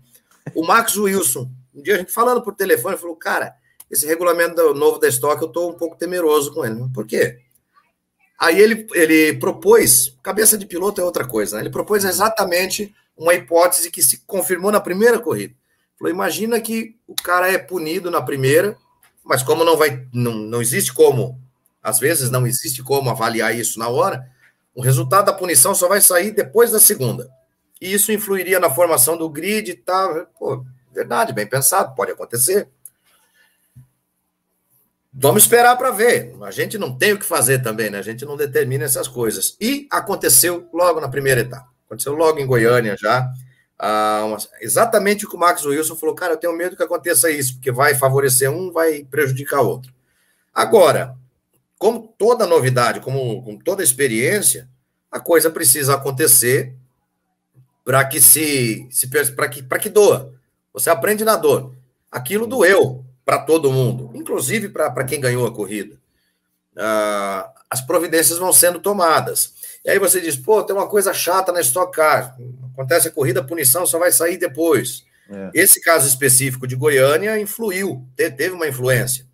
O 0.53 0.65
Max 0.65 0.95
Wilson, 0.95 1.49
um 1.73 1.81
dia 1.81 1.95
a 1.95 1.97
gente 1.97 2.11
falando 2.11 2.41
por 2.41 2.53
telefone, 2.55 2.97
falou: 2.97 3.15
Cara, 3.15 3.55
esse 3.89 4.05
regulamento 4.05 4.73
novo 4.73 4.99
da 4.99 5.07
estoque, 5.07 5.43
eu 5.43 5.47
estou 5.47 5.71
um 5.71 5.77
pouco 5.77 5.95
temeroso 5.95 6.53
com 6.53 6.65
ele. 6.65 6.83
Por 6.93 7.05
quê? 7.05 7.39
Aí 8.39 8.59
ele, 8.59 8.87
ele 8.93 9.33
propôs, 9.37 10.17
cabeça 10.21 10.57
de 10.57 10.65
piloto 10.65 10.99
é 10.99 11.03
outra 11.03 11.25
coisa, 11.25 11.55
né? 11.55 11.63
ele 11.63 11.69
propôs 11.69 12.03
exatamente 12.03 12.93
uma 13.17 13.33
hipótese 13.33 13.91
que 13.91 14.01
se 14.01 14.23
confirmou 14.25 14.71
na 14.71 14.79
primeira 14.79 15.19
corrida. 15.19 15.53
Falou: 15.97 16.13
imagina 16.13 16.59
que 16.59 16.95
o 17.07 17.15
cara 17.15 17.51
é 17.51 17.57
punido 17.57 18.09
na 18.11 18.21
primeira, 18.21 18.77
mas 19.23 19.43
como 19.43 19.63
não 19.63 19.77
vai, 19.77 20.05
não, 20.13 20.33
não 20.33 20.61
existe 20.61 20.93
como, 20.93 21.39
às 21.81 21.99
vezes 21.99 22.29
não 22.29 22.45
existe 22.45 22.83
como 22.83 23.09
avaliar 23.09 23.55
isso 23.55 23.79
na 23.79 23.87
hora, 23.87 24.27
o 24.75 24.81
resultado 24.81 25.25
da 25.25 25.33
punição 25.33 25.75
só 25.75 25.87
vai 25.87 26.01
sair 26.01 26.31
depois 26.31 26.71
da 26.71 26.79
segunda. 26.79 27.29
E 27.79 27.93
isso 27.93 28.11
influiria 28.11 28.59
na 28.59 28.69
formação 28.69 29.17
do 29.17 29.29
grid 29.29 29.69
e 29.69 29.75
tal. 29.75 30.25
Pô, 30.39 30.65
verdade, 30.91 31.33
bem 31.33 31.45
pensado, 31.45 31.93
pode 31.95 32.11
acontecer. 32.11 32.67
Vamos 35.13 35.43
esperar 35.43 35.77
para 35.77 35.91
ver. 35.91 36.33
A 36.41 36.49
gente 36.49 36.77
não 36.77 36.97
tem 36.97 37.13
o 37.13 37.19
que 37.19 37.25
fazer 37.25 37.61
também, 37.61 37.89
né? 37.89 37.99
A 37.99 38.03
gente 38.03 38.25
não 38.25 38.35
determina 38.35 38.85
essas 38.85 39.07
coisas. 39.07 39.55
E 39.61 39.87
aconteceu 39.91 40.67
logo 40.73 40.99
na 40.99 41.07
primeira 41.07 41.41
etapa. 41.41 41.72
Aconteceu 41.93 42.13
logo 42.13 42.39
em 42.39 42.45
Goiânia 42.47 42.97
já. 42.97 43.29
Ah, 43.77 44.23
uma, 44.25 44.37
exatamente 44.61 45.25
o 45.25 45.29
que 45.29 45.35
o 45.35 45.39
Max 45.39 45.65
Wilson 45.65 45.95
falou, 45.95 46.15
cara, 46.15 46.33
eu 46.33 46.37
tenho 46.37 46.55
medo 46.55 46.75
que 46.75 46.83
aconteça 46.83 47.29
isso, 47.29 47.55
porque 47.55 47.71
vai 47.71 47.95
favorecer 47.95 48.49
um, 48.49 48.71
vai 48.71 49.03
prejudicar 49.03 49.61
outro. 49.61 49.93
Agora, 50.53 51.15
como 51.77 52.07
toda 52.17 52.47
novidade, 52.47 52.99
como, 52.99 53.43
como 53.43 53.61
toda 53.61 53.83
experiência, 53.83 54.69
a 55.11 55.19
coisa 55.19 55.49
precisa 55.49 55.95
acontecer 55.95 56.73
para 57.83 58.05
que 58.05 58.21
se, 58.21 58.87
se 58.89 59.07
para 59.35 59.49
que, 59.49 59.61
que 59.61 59.89
doa. 59.89 60.33
Você 60.73 60.89
aprende 60.89 61.23
na 61.23 61.35
dor. 61.35 61.75
Aquilo 62.11 62.47
doeu 62.47 63.03
para 63.25 63.39
todo 63.39 63.71
mundo, 63.71 64.11
inclusive 64.13 64.69
para 64.69 65.03
quem 65.03 65.19
ganhou 65.19 65.45
a 65.45 65.53
corrida. 65.53 65.97
Ah, 66.77 67.51
as 67.69 67.81
providências 67.81 68.39
vão 68.39 68.53
sendo 68.53 68.79
tomadas. 68.79 69.52
E 69.85 69.89
aí 69.89 69.99
você 69.99 70.21
diz, 70.21 70.35
pô, 70.37 70.63
tem 70.63 70.75
uma 70.75 70.87
coisa 70.87 71.13
chata 71.13 71.51
na 71.51 71.59
Stock 71.59 71.91
Car. 71.91 72.37
Acontece 72.73 73.07
a 73.07 73.11
corrida, 73.11 73.41
a 73.41 73.43
punição 73.43 73.85
só 73.85 73.99
vai 73.99 74.11
sair 74.11 74.37
depois. 74.37 75.03
É. 75.29 75.51
Esse 75.53 75.81
caso 75.81 76.07
específico 76.07 76.65
de 76.65 76.75
Goiânia 76.75 77.39
influiu, 77.39 78.07
teve 78.15 78.51
uma 78.51 78.67
influência. 78.67 79.25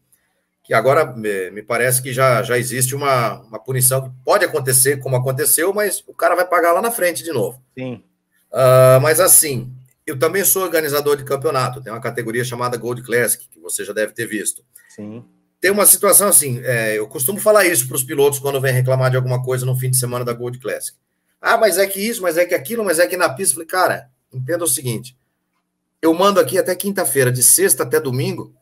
Que 0.63 0.73
agora 0.73 1.05
me 1.05 1.61
parece 1.63 2.01
que 2.01 2.13
já, 2.13 2.43
já 2.43 2.57
existe 2.57 2.95
uma, 2.95 3.41
uma 3.41 3.59
punição 3.59 4.03
que 4.03 4.11
pode 4.23 4.45
acontecer 4.45 4.97
como 4.97 5.15
aconteceu, 5.15 5.73
mas 5.73 6.03
o 6.07 6.13
cara 6.13 6.35
vai 6.35 6.45
pagar 6.45 6.73
lá 6.73 6.81
na 6.81 6.91
frente 6.91 7.23
de 7.23 7.31
novo. 7.31 7.61
Sim. 7.77 8.03
Uh, 8.51 9.01
mas 9.01 9.19
assim, 9.19 9.71
eu 10.05 10.17
também 10.17 10.43
sou 10.43 10.63
organizador 10.63 11.15
de 11.15 11.23
campeonato, 11.23 11.81
tem 11.81 11.91
uma 11.91 12.01
categoria 12.01 12.43
chamada 12.43 12.77
Gold 12.77 13.01
Classic, 13.03 13.47
que 13.47 13.59
você 13.59 13.83
já 13.83 13.93
deve 13.93 14.13
ter 14.13 14.27
visto. 14.27 14.63
Sim 14.89 15.23
tem 15.59 15.71
uma 15.71 15.85
situação 15.85 16.29
assim, 16.29 16.61
é, 16.63 16.97
eu 16.97 17.07
costumo 17.07 17.39
falar 17.39 17.65
isso 17.65 17.87
para 17.87 17.95
os 17.95 18.03
pilotos 18.03 18.39
quando 18.39 18.61
vem 18.61 18.73
reclamar 18.73 19.11
de 19.11 19.17
alguma 19.17 19.43
coisa 19.43 19.65
no 19.65 19.75
fim 19.75 19.89
de 19.89 19.97
semana 19.97 20.23
da 20.23 20.33
Gold 20.33 20.57
Classic. 20.59 20.97
Ah, 21.41 21.57
mas 21.57 21.77
é 21.77 21.85
que 21.85 21.99
isso, 21.99 22.21
mas 22.21 22.37
é 22.37 22.45
que 22.45 22.55
aquilo, 22.55 22.83
mas 22.83 22.99
é 22.99 23.07
que 23.07 23.17
na 23.17 23.29
pista. 23.29 23.55
Falei, 23.55 23.67
cara, 23.67 24.09
entenda 24.33 24.63
o 24.63 24.67
seguinte: 24.67 25.17
eu 26.01 26.13
mando 26.13 26.39
aqui 26.39 26.57
até 26.57 26.75
quinta-feira, 26.75 27.31
de 27.31 27.43
sexta 27.43 27.83
até 27.83 27.99
domingo, 27.99 28.53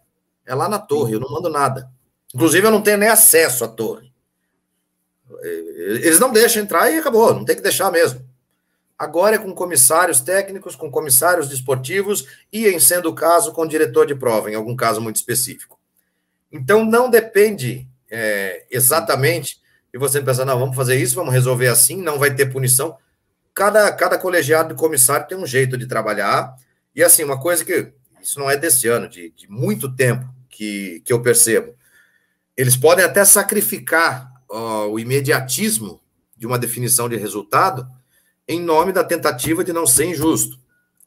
é 0.46 0.56
lá 0.56 0.68
na 0.68 0.80
torre, 0.80 1.14
eu 1.14 1.20
não 1.20 1.30
mando 1.30 1.50
nada. 1.50 1.90
Inclusive, 2.34 2.68
eu 2.68 2.72
não 2.72 2.82
tenho 2.82 2.98
nem 2.98 3.10
acesso 3.10 3.64
à 3.64 3.68
torre. 3.68 4.12
Eles 5.42 6.20
não 6.20 6.32
deixam 6.32 6.64
entrar 6.64 6.90
e 6.92 6.98
acabou, 6.98 7.34
não 7.34 7.46
tem 7.46 7.56
que 7.56 7.62
deixar 7.62 7.92
mesmo. 7.92 8.26
Agora 8.98 9.36
é 9.36 9.40
com 9.40 9.54
comissários 9.54 10.22
técnicos, 10.22 10.76
com 10.76 10.90
comissários 10.90 11.48
desportivos 11.48 12.26
e, 12.52 12.68
em 12.68 12.80
sendo 12.80 13.10
o 13.10 13.14
caso, 13.14 13.52
com 13.52 13.68
diretor 13.68 14.08
de 14.08 14.16
prova, 14.16 14.50
em 14.50 14.56
algum 14.56 14.76
caso 14.76 15.00
muito 15.00 15.18
específico. 15.18 15.77
Então, 16.52 16.86
não 16.86 17.10
depende 17.10 17.88
é, 18.10 18.66
exatamente 18.72 19.60
de 19.92 20.00
você 20.00 20.22
pensar, 20.22 20.46
não, 20.46 20.60
vamos 20.60 20.76
fazer 20.76 20.96
isso, 20.96 21.16
vamos 21.16 21.34
resolver 21.34 21.68
assim, 21.68 22.02
não 22.02 22.20
vai 22.20 22.34
ter 22.34 22.52
punição. 22.52 22.98
Cada, 23.54 23.92
cada 23.92 24.18
colegiado 24.18 24.70
de 24.70 24.80
comissário 24.80 25.28
tem 25.28 25.38
um 25.38 25.46
jeito 25.46 25.78
de 25.78 25.88
trabalhar. 25.88 26.56
E, 26.96 27.04
assim, 27.04 27.24
uma 27.24 27.40
coisa 27.40 27.66
que, 27.66 27.92
isso 28.22 28.40
não 28.40 28.50
é 28.50 28.58
desse 28.58 28.88
ano, 28.88 29.08
de, 29.08 29.32
de 29.32 29.50
muito 29.50 29.94
tempo 29.96 30.28
que, 30.50 31.02
que 31.06 31.14
eu 31.14 31.22
percebo, 31.22 31.76
eles 32.56 32.76
podem 32.76 33.06
até 33.06 33.24
sacrificar 33.24 34.32
ó, 34.50 34.88
o 34.88 35.00
imediatismo 35.00 36.02
de 36.36 36.48
uma 36.48 36.58
definição 36.58 37.08
de 37.08 37.16
resultado 37.16 37.88
em 38.48 38.62
nome 38.62 38.92
da 38.92 39.04
tentativa 39.04 39.64
de 39.64 39.74
não 39.74 39.86
ser 39.86 40.06
injusto. 40.06 40.58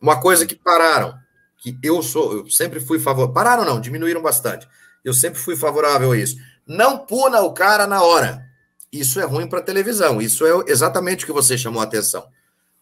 Uma 0.00 0.20
coisa 0.20 0.46
que 0.46 0.54
pararam, 0.54 1.14
que 1.58 1.76
eu 1.82 2.02
sou, 2.02 2.38
eu 2.38 2.50
sempre 2.50 2.80
fui 2.80 2.98
favorável. 2.98 3.34
Pararam 3.34 3.64
não, 3.64 3.80
diminuíram 3.80 4.22
bastante. 4.22 4.68
Eu 5.04 5.14
sempre 5.14 5.40
fui 5.40 5.56
favorável 5.56 6.12
a 6.12 6.16
isso. 6.16 6.36
Não 6.66 6.98
puna 6.98 7.40
o 7.40 7.52
cara 7.52 7.86
na 7.86 8.02
hora. 8.02 8.46
Isso 8.92 9.20
é 9.20 9.24
ruim 9.24 9.48
para 9.48 9.62
televisão. 9.62 10.20
Isso 10.20 10.46
é 10.46 10.70
exatamente 10.70 11.24
o 11.24 11.26
que 11.26 11.32
você 11.32 11.56
chamou 11.56 11.80
a 11.80 11.84
atenção. 11.84 12.22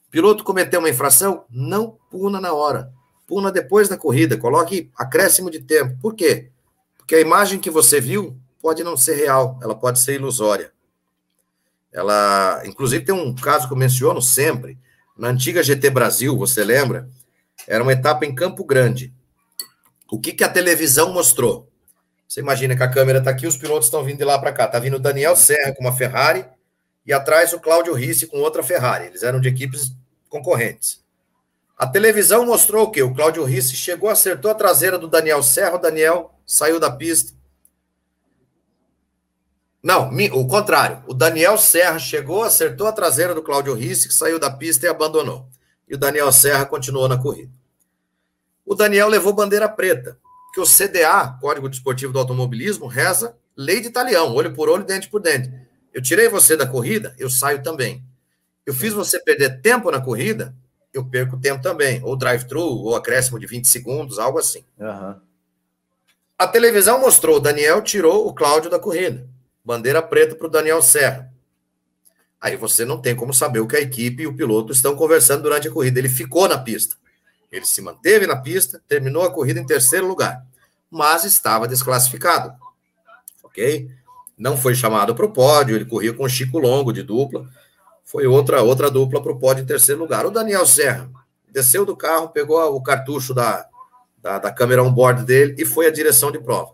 O 0.09 0.11
piloto 0.11 0.43
cometeu 0.43 0.81
uma 0.81 0.89
infração, 0.89 1.45
não 1.51 1.99
puna 2.11 2.41
na 2.41 2.53
hora. 2.53 2.93
Puna 3.27 3.53
depois 3.53 3.89
da 3.89 3.97
corrida. 3.97 4.37
Coloque 4.37 4.91
acréscimo 4.97 5.51
de 5.51 5.61
tempo. 5.61 5.99
Por 6.01 6.14
quê? 6.14 6.51
Porque 6.97 7.14
a 7.14 7.21
imagem 7.21 7.59
que 7.59 7.71
você 7.71 8.01
viu 8.01 8.39
pode 8.61 8.83
não 8.83 8.97
ser 8.97 9.14
real, 9.14 9.59
ela 9.62 9.75
pode 9.75 10.01
ser 10.01 10.14
ilusória. 10.14 10.73
Ela, 11.93 12.62
inclusive, 12.66 13.05
tem 13.05 13.14
um 13.14 13.35
caso 13.35 13.66
que 13.66 13.73
eu 13.73 13.79
menciono 13.79 14.21
sempre. 14.21 14.79
Na 15.16 15.29
antiga 15.29 15.62
GT 15.62 15.91
Brasil, 15.91 16.37
você 16.37 16.62
lembra? 16.62 17.09
Era 17.66 17.83
uma 17.83 17.93
etapa 17.93 18.25
em 18.25 18.35
Campo 18.35 18.64
Grande. 18.64 19.12
O 20.11 20.19
que, 20.19 20.33
que 20.33 20.45
a 20.45 20.49
televisão 20.49 21.12
mostrou? 21.12 21.68
Você 22.29 22.41
imagina 22.41 22.76
que 22.76 22.83
a 22.83 22.91
câmera 22.91 23.18
está 23.18 23.31
aqui, 23.31 23.47
os 23.47 23.57
pilotos 23.57 23.87
estão 23.87 24.05
vindo 24.05 24.18
de 24.18 24.24
lá 24.24 24.39
para 24.39 24.53
cá. 24.53 24.66
Está 24.66 24.79
vindo 24.79 24.97
o 24.97 25.01
Daniel 25.01 25.35
Serra 25.35 25.72
com 25.72 25.81
uma 25.81 25.97
Ferrari 25.97 26.45
e 27.07 27.12
atrás 27.12 27.53
o 27.55 27.61
Cláudio 27.61 27.95
Risse 27.95 28.26
com 28.26 28.39
outra 28.39 28.62
Ferrari. 28.62 29.07
Eles 29.07 29.22
eram 29.22 29.41
de 29.41 29.49
equipes 29.49 29.93
concorrentes. 30.29 31.03
A 31.76 31.87
televisão 31.87 32.45
mostrou 32.45 32.85
o 32.85 32.91
quê? 32.91 33.03
O 33.03 33.14
Cláudio 33.14 33.45
Risse 33.45 33.74
chegou, 33.74 34.11
acertou 34.11 34.51
a 34.51 34.55
traseira 34.55 34.99
do 34.99 35.09
Daniel 35.09 35.43
Serra, 35.43 35.76
o 35.76 35.79
Daniel 35.79 36.35
saiu 36.45 36.79
da 36.79 36.91
pista, 36.91 37.33
não, 39.83 40.11
o 40.33 40.47
contrário. 40.47 41.03
O 41.07 41.14
Daniel 41.14 41.57
Serra 41.57 41.99
chegou, 41.99 42.43
acertou 42.43 42.87
a 42.87 42.93
traseira 42.93 43.35
do 43.35 43.43
Cláudio 43.43 43.74
Risse, 43.74 44.09
que 44.09 44.14
saiu 44.14 44.39
da 44.39 44.51
pista 44.51 44.87
e 44.87 44.89
abandonou. 44.89 45.49
E 45.89 45.95
o 45.95 45.99
Daniel 45.99 46.31
Serra 46.33 46.66
continuou 46.66 47.09
na 47.09 47.16
corrida. 47.16 47.53
O 48.66 48.74
Daniel 48.74 49.09
levou 49.09 49.33
bandeira 49.33 49.68
preta, 49.68 50.18
que 50.53 50.61
o 50.61 50.64
CDA, 50.64 51.36
Código 51.40 51.68
Desportivo 51.68 52.12
do 52.12 52.18
Automobilismo, 52.18 52.86
reza 52.86 53.36
lei 53.57 53.80
de 53.80 53.90
talião, 53.90 54.32
olho 54.34 54.55
por 54.55 54.68
olho, 54.68 54.84
dente 54.84 55.09
por 55.09 55.20
dente. 55.20 55.53
Eu 55.92 56.01
tirei 56.01 56.28
você 56.28 56.57
da 56.57 56.66
corrida, 56.66 57.14
eu 57.18 57.28
saio 57.28 57.61
também. 57.61 58.05
Eu 58.64 58.72
fiz 58.72 58.92
você 58.92 59.18
perder 59.18 59.61
tempo 59.61 59.90
na 59.90 60.01
corrida, 60.01 60.55
eu 60.94 61.05
perco 61.05 61.36
tempo 61.40 61.61
também. 61.61 62.01
Ou 62.05 62.16
drive-thru, 62.16 62.62
ou 62.62 62.94
acréscimo 62.94 63.38
de 63.38 63.46
20 63.46 63.66
segundos, 63.66 64.18
algo 64.18 64.38
assim. 64.38 64.64
Uhum. 64.78 65.16
A 66.38 66.46
televisão 66.46 67.01
mostrou, 67.01 67.38
o 67.38 67.40
Daniel 67.40 67.82
tirou 67.82 68.28
o 68.28 68.32
Cláudio 68.32 68.70
da 68.70 68.78
corrida. 68.78 69.26
Bandeira 69.64 70.01
preta 70.01 70.36
para 70.36 70.46
o 70.46 70.51
Daniel 70.51 70.80
Serra. 70.80 71.32
Aí 72.40 72.57
você 72.57 72.84
não 72.84 73.01
tem 73.01 73.16
como 73.16 73.34
saber 73.34 73.59
o 73.59 73.66
que 73.66 73.76
a 73.76 73.80
equipe 73.80 74.22
e 74.22 74.26
o 74.26 74.36
piloto 74.36 74.72
estão 74.72 74.94
conversando 74.94 75.42
durante 75.42 75.66
a 75.66 75.70
corrida. 75.72 75.99
Ele 75.99 76.09
ficou 76.09 76.49
na 76.49 76.57
pista. 76.57 76.94
Ele 77.51 77.64
se 77.64 77.80
manteve 77.80 78.26
na 78.26 78.36
pista, 78.36 78.80
terminou 78.86 79.22
a 79.22 79.32
corrida 79.32 79.59
em 79.59 79.66
terceiro 79.66 80.07
lugar, 80.07 80.44
mas 80.90 81.24
estava 81.24 81.66
desclassificado. 81.66 82.53
Ok? 83.42 83.90
Não 84.36 84.57
foi 84.57 84.74
chamado 84.74 85.14
para 85.14 85.26
o 85.26 85.32
pódio, 85.32 85.74
ele 85.74 85.84
corria 85.84 86.12
com 86.12 86.24
o 86.24 86.28
Chico 86.28 86.59
Longo 86.59 86.92
de 86.92 87.03
dupla. 87.03 87.49
Foi 88.05 88.26
outra 88.26 88.62
outra 88.62 88.90
dupla 88.90 89.22
para 89.22 89.32
o 89.32 89.38
pódio 89.38 89.62
em 89.62 89.66
terceiro 89.66 90.01
lugar. 90.01 90.24
O 90.24 90.30
Daniel 90.30 90.66
Serra 90.66 91.11
desceu 91.51 91.84
do 91.84 91.96
carro, 91.96 92.28
pegou 92.28 92.61
o 92.74 92.82
cartucho 92.82 93.34
da, 93.34 93.66
da, 94.22 94.38
da 94.38 94.53
câmera 94.53 94.82
on-board 94.82 95.24
dele 95.24 95.55
e 95.59 95.64
foi 95.64 95.86
à 95.86 95.90
direção 95.90 96.30
de 96.30 96.38
prova. 96.38 96.72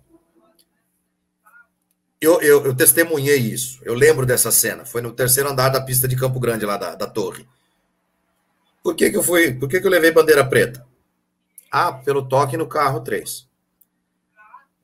Eu, 2.21 2.41
eu, 2.41 2.65
eu, 2.65 2.75
testemunhei 2.75 3.37
isso. 3.37 3.81
Eu 3.83 3.95
lembro 3.95 4.25
dessa 4.25 4.51
cena. 4.51 4.85
Foi 4.85 5.03
no 5.03 5.13
terceiro 5.13 5.51
andar 5.51 5.69
da 5.69 5.81
pista 5.81 6.09
de 6.09 6.17
Campo 6.17 6.41
Grande, 6.41 6.65
lá 6.65 6.79
da, 6.79 6.95
da 6.95 7.07
torre. 7.07 7.47
Por 8.85 8.95
que, 8.95 9.11
que 9.11 9.17
eu 9.17 9.23
fui? 9.23 9.55
Por 9.55 9.67
que, 9.67 9.81
que 9.81 9.87
eu 9.87 9.91
levei 9.91 10.13
bandeira 10.13 10.45
preta? 10.45 10.87
Ah, 11.73 11.91
pelo 11.91 12.29
toque 12.29 12.55
no 12.55 12.67
carro 12.67 13.01
3. 13.01 13.49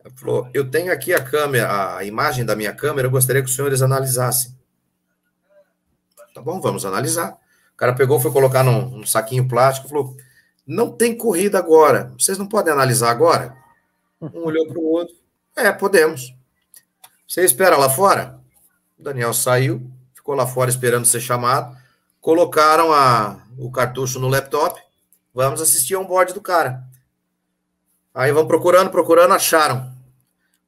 Ele 0.03 0.15
falou: 0.17 0.49
Eu 0.55 0.71
tenho 0.71 0.91
aqui 0.91 1.13
a 1.13 1.23
câmera, 1.23 1.99
a 1.99 2.03
imagem 2.03 2.43
da 2.43 2.57
minha 2.57 2.75
câmera, 2.75 3.07
eu 3.07 3.11
gostaria 3.11 3.43
que 3.43 3.49
os 3.51 3.55
senhores 3.55 3.83
analisassem. 3.83 4.59
Tá 6.35 6.41
bom, 6.41 6.59
vamos 6.63 6.87
analisar. 6.87 7.39
O 7.75 7.77
cara 7.77 7.95
pegou, 7.95 8.19
foi 8.19 8.33
colocar 8.33 8.65
num, 8.65 8.89
num 8.89 9.07
saquinho 9.07 9.47
plástico, 9.47 9.91
falou: 9.91 10.17
Não 10.67 10.91
tem 10.91 11.15
corrida 11.15 11.59
agora. 11.59 12.15
Vocês 12.19 12.39
não 12.39 12.47
podem 12.47 12.73
analisar 12.73 13.11
agora? 13.11 13.55
Um 14.19 14.45
olhou 14.45 14.67
para 14.67 14.79
o 14.79 14.85
outro. 14.85 15.15
É, 15.55 15.71
podemos. 15.73 16.35
Você 17.29 17.45
espera 17.45 17.77
lá 17.77 17.91
fora? 17.91 18.41
O 18.99 19.03
Daniel 19.03 19.35
saiu, 19.35 19.91
ficou 20.15 20.35
lá 20.35 20.47
fora 20.47 20.71
esperando 20.71 21.05
ser 21.05 21.21
chamado. 21.21 21.79
Colocaram 22.21 22.93
a, 22.93 23.41
o 23.59 23.71
cartucho 23.71 24.19
no 24.19 24.29
laptop. 24.29 24.81
Vamos 25.35 25.61
assistir 25.61 25.95
a 25.95 26.01
um 26.01 26.05
board 26.05 26.33
do 26.33 26.41
cara. 26.41 26.85
Aí 28.15 28.33
vão 28.33 28.47
procurando, 28.47 28.91
procurando, 28.91 29.33
acharam. 29.33 29.93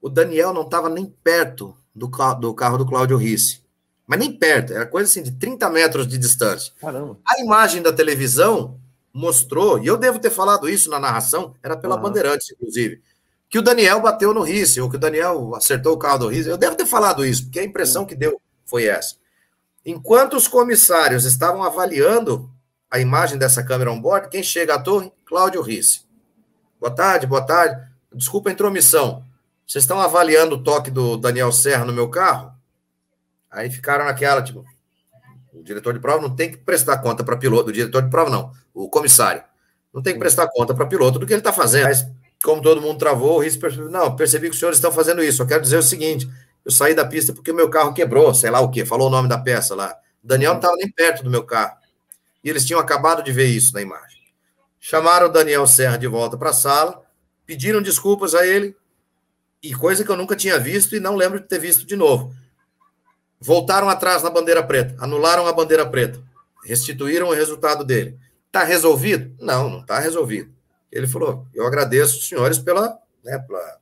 O 0.00 0.08
Daniel 0.08 0.52
não 0.52 0.62
estava 0.62 0.88
nem 0.88 1.06
perto 1.06 1.76
do, 1.94 2.10
do 2.40 2.54
carro 2.54 2.78
do 2.78 2.86
Cláudio 2.86 3.16
Risse. 3.16 3.60
Mas 4.06 4.18
nem 4.18 4.32
perto, 4.32 4.72
era 4.72 4.86
coisa 4.86 5.08
assim 5.08 5.22
de 5.22 5.32
30 5.32 5.68
metros 5.70 6.06
de 6.06 6.18
distância. 6.18 6.72
Caramba. 6.80 7.18
A 7.26 7.40
imagem 7.40 7.82
da 7.82 7.92
televisão 7.92 8.78
mostrou, 9.12 9.78
e 9.78 9.86
eu 9.86 9.96
devo 9.96 10.18
ter 10.18 10.30
falado 10.30 10.68
isso 10.68 10.90
na 10.90 10.98
narração, 10.98 11.54
era 11.62 11.76
pela 11.76 11.96
uhum. 11.96 12.02
Bandeirantes, 12.02 12.50
inclusive 12.50 13.02
que 13.52 13.58
o 13.58 13.62
Daniel 13.62 14.00
bateu 14.00 14.32
no 14.32 14.40
Risse, 14.40 14.80
ou 14.80 14.88
que 14.88 14.96
o 14.96 14.98
Daniel 14.98 15.54
acertou 15.54 15.92
o 15.92 15.98
carro 15.98 16.20
do 16.20 16.28
Risse. 16.28 16.48
Eu 16.48 16.56
devo 16.56 16.74
ter 16.74 16.86
falado 16.86 17.22
isso, 17.22 17.44
porque 17.44 17.60
a 17.60 17.64
impressão 17.64 18.06
que 18.06 18.14
deu 18.14 18.40
foi 18.64 18.86
essa. 18.86 19.16
Enquanto 19.84 20.36
os 20.36 20.46
comissários 20.46 21.24
estavam 21.24 21.62
avaliando 21.62 22.50
a 22.90 22.98
imagem 22.98 23.36
dessa 23.36 23.64
câmera 23.64 23.90
on-board, 23.90 24.28
quem 24.28 24.42
chega 24.42 24.74
à 24.74 24.78
torre? 24.78 25.12
Cláudio 25.24 25.60
Risse. 25.60 26.02
Boa 26.80 26.94
tarde, 26.94 27.26
boa 27.26 27.42
tarde. 27.42 27.80
Desculpa 28.14 28.48
a 28.48 28.52
intromissão. 28.52 29.24
Vocês 29.66 29.84
estão 29.84 30.00
avaliando 30.00 30.56
o 30.56 30.62
toque 30.62 30.90
do 30.90 31.16
Daniel 31.16 31.50
Serra 31.50 31.84
no 31.84 31.92
meu 31.92 32.08
carro? 32.08 32.52
Aí 33.50 33.70
ficaram 33.70 34.04
naquela, 34.04 34.42
tipo, 34.42 34.64
o 35.52 35.62
diretor 35.62 35.94
de 35.94 36.00
prova 36.00 36.20
não 36.20 36.34
tem 36.34 36.50
que 36.50 36.58
prestar 36.58 36.98
conta 36.98 37.24
para 37.24 37.36
piloto, 37.36 37.70
o 37.70 37.72
diretor 37.72 38.02
de 38.02 38.10
prova 38.10 38.30
não, 38.30 38.52
o 38.72 38.88
comissário. 38.88 39.42
Não 39.92 40.02
tem 40.02 40.14
que 40.14 40.18
prestar 40.18 40.48
conta 40.48 40.74
para 40.74 40.86
piloto 40.86 41.18
do 41.18 41.26
que 41.26 41.32
ele 41.32 41.40
está 41.40 41.52
fazendo. 41.52 41.84
Mas 41.84 42.06
como 42.42 42.62
todo 42.62 42.80
mundo 42.80 42.98
travou, 42.98 43.36
o 43.36 43.42
risco 43.42 43.60
percebeu, 43.60 43.90
não, 43.90 44.16
percebi 44.16 44.48
que 44.48 44.54
os 44.54 44.58
senhores 44.58 44.78
estão 44.78 44.90
fazendo 44.90 45.22
isso. 45.22 45.42
Eu 45.42 45.46
quero 45.46 45.62
dizer 45.62 45.76
o 45.76 45.82
seguinte: 45.82 46.28
eu 46.64 46.70
saí 46.70 46.94
da 46.94 47.04
pista 47.04 47.32
porque 47.32 47.50
o 47.50 47.54
meu 47.54 47.68
carro 47.68 47.92
quebrou, 47.92 48.32
sei 48.34 48.50
lá 48.50 48.60
o 48.60 48.70
quê, 48.70 48.84
falou 48.84 49.08
o 49.08 49.10
nome 49.10 49.28
da 49.28 49.38
peça 49.38 49.74
lá. 49.74 49.96
O 50.22 50.26
Daniel 50.26 50.52
não 50.52 50.60
estava 50.60 50.76
nem 50.76 50.90
perto 50.90 51.24
do 51.24 51.30
meu 51.30 51.44
carro. 51.44 51.76
E 52.42 52.48
eles 52.48 52.64
tinham 52.64 52.80
acabado 52.80 53.22
de 53.22 53.32
ver 53.32 53.46
isso 53.46 53.72
na 53.74 53.82
imagem. 53.82 54.22
Chamaram 54.78 55.26
o 55.26 55.32
Daniel 55.32 55.66
Serra 55.66 55.96
de 55.96 56.06
volta 56.06 56.36
para 56.36 56.50
a 56.50 56.54
sala, 56.54 57.02
pediram 57.46 57.82
desculpas 57.82 58.34
a 58.34 58.46
ele, 58.46 58.76
e 59.62 59.74
coisa 59.74 60.04
que 60.04 60.10
eu 60.10 60.16
nunca 60.16 60.34
tinha 60.34 60.58
visto 60.58 60.96
e 60.96 61.00
não 61.00 61.14
lembro 61.14 61.40
de 61.40 61.46
ter 61.46 61.58
visto 61.58 61.86
de 61.86 61.94
novo. 61.94 62.34
Voltaram 63.40 63.88
atrás 63.88 64.22
na 64.22 64.30
bandeira 64.30 64.62
preta, 64.62 64.96
anularam 64.98 65.46
a 65.46 65.52
bandeira 65.52 65.88
preta, 65.88 66.22
restituíram 66.64 67.28
o 67.28 67.34
resultado 67.34 67.84
dele. 67.84 68.18
Está 68.46 68.64
resolvido? 68.64 69.34
Não, 69.40 69.70
não 69.70 69.80
está 69.80 69.98
resolvido. 69.98 70.52
Ele 70.90 71.06
falou: 71.06 71.46
Eu 71.54 71.66
agradeço 71.66 72.18
os 72.18 72.28
senhores 72.28 72.58
pela, 72.58 72.98
né, 73.24 73.38
pela, 73.38 73.78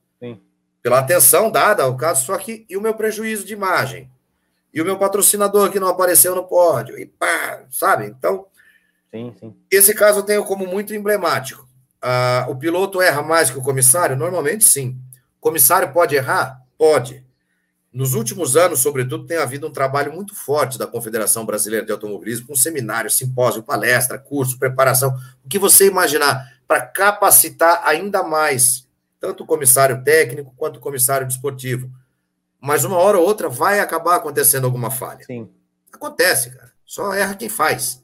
pela 0.82 0.98
atenção 0.98 1.50
dada 1.50 1.82
ao 1.82 1.96
caso, 1.96 2.24
só 2.24 2.36
que 2.38 2.64
e 2.68 2.76
o 2.76 2.80
meu 2.80 2.94
prejuízo 2.94 3.44
de 3.44 3.52
imagem? 3.52 4.10
E 4.72 4.80
o 4.80 4.84
meu 4.84 4.96
patrocinador 4.98 5.70
que 5.70 5.80
não 5.80 5.88
apareceu 5.88 6.34
no 6.34 6.44
pódio? 6.44 6.98
E 6.98 7.06
pá, 7.06 7.64
sabe? 7.70 8.06
Então, 8.06 8.46
sim, 9.10 9.34
sim. 9.38 9.54
esse 9.70 9.94
caso 9.94 10.20
eu 10.20 10.22
tenho 10.22 10.44
como 10.44 10.66
muito 10.66 10.94
emblemático. 10.94 11.68
Ah, 12.00 12.46
o 12.48 12.56
piloto 12.56 13.02
erra 13.02 13.22
mais 13.22 13.50
que 13.50 13.58
o 13.58 13.62
comissário? 13.62 14.16
Normalmente 14.16 14.64
sim. 14.64 14.96
O 15.38 15.40
comissário 15.40 15.92
pode 15.92 16.14
errar? 16.14 16.62
Pode. 16.78 17.24
Nos 17.92 18.14
últimos 18.14 18.56
anos, 18.56 18.78
sobretudo, 18.78 19.26
tem 19.26 19.36
havido 19.36 19.66
um 19.66 19.72
trabalho 19.72 20.12
muito 20.12 20.32
forte 20.32 20.78
da 20.78 20.86
Confederação 20.86 21.44
Brasileira 21.44 21.84
de 21.84 21.90
Automobilismo, 21.90 22.46
com 22.46 22.54
seminário, 22.54 23.10
simpósio, 23.10 23.64
palestra, 23.64 24.16
curso, 24.16 24.58
preparação, 24.60 25.12
o 25.44 25.48
que 25.48 25.58
você 25.58 25.88
imaginar 25.88 26.46
para 26.68 26.82
capacitar 26.82 27.82
ainda 27.84 28.22
mais 28.22 28.86
tanto 29.20 29.44
o 29.44 29.46
comissário 29.46 30.02
técnico 30.02 30.54
quanto 30.56 30.78
o 30.78 30.80
comissário 30.80 31.26
desportivo. 31.26 31.90
Mas 32.60 32.84
uma 32.84 32.96
hora 32.96 33.18
ou 33.18 33.26
outra 33.26 33.48
vai 33.48 33.78
acabar 33.78 34.16
acontecendo 34.16 34.64
alguma 34.64 34.90
falha. 34.90 35.24
Sim. 35.24 35.48
Acontece, 35.92 36.50
cara. 36.50 36.72
Só 36.84 37.12
erra 37.14 37.34
quem 37.34 37.48
faz. 37.48 38.02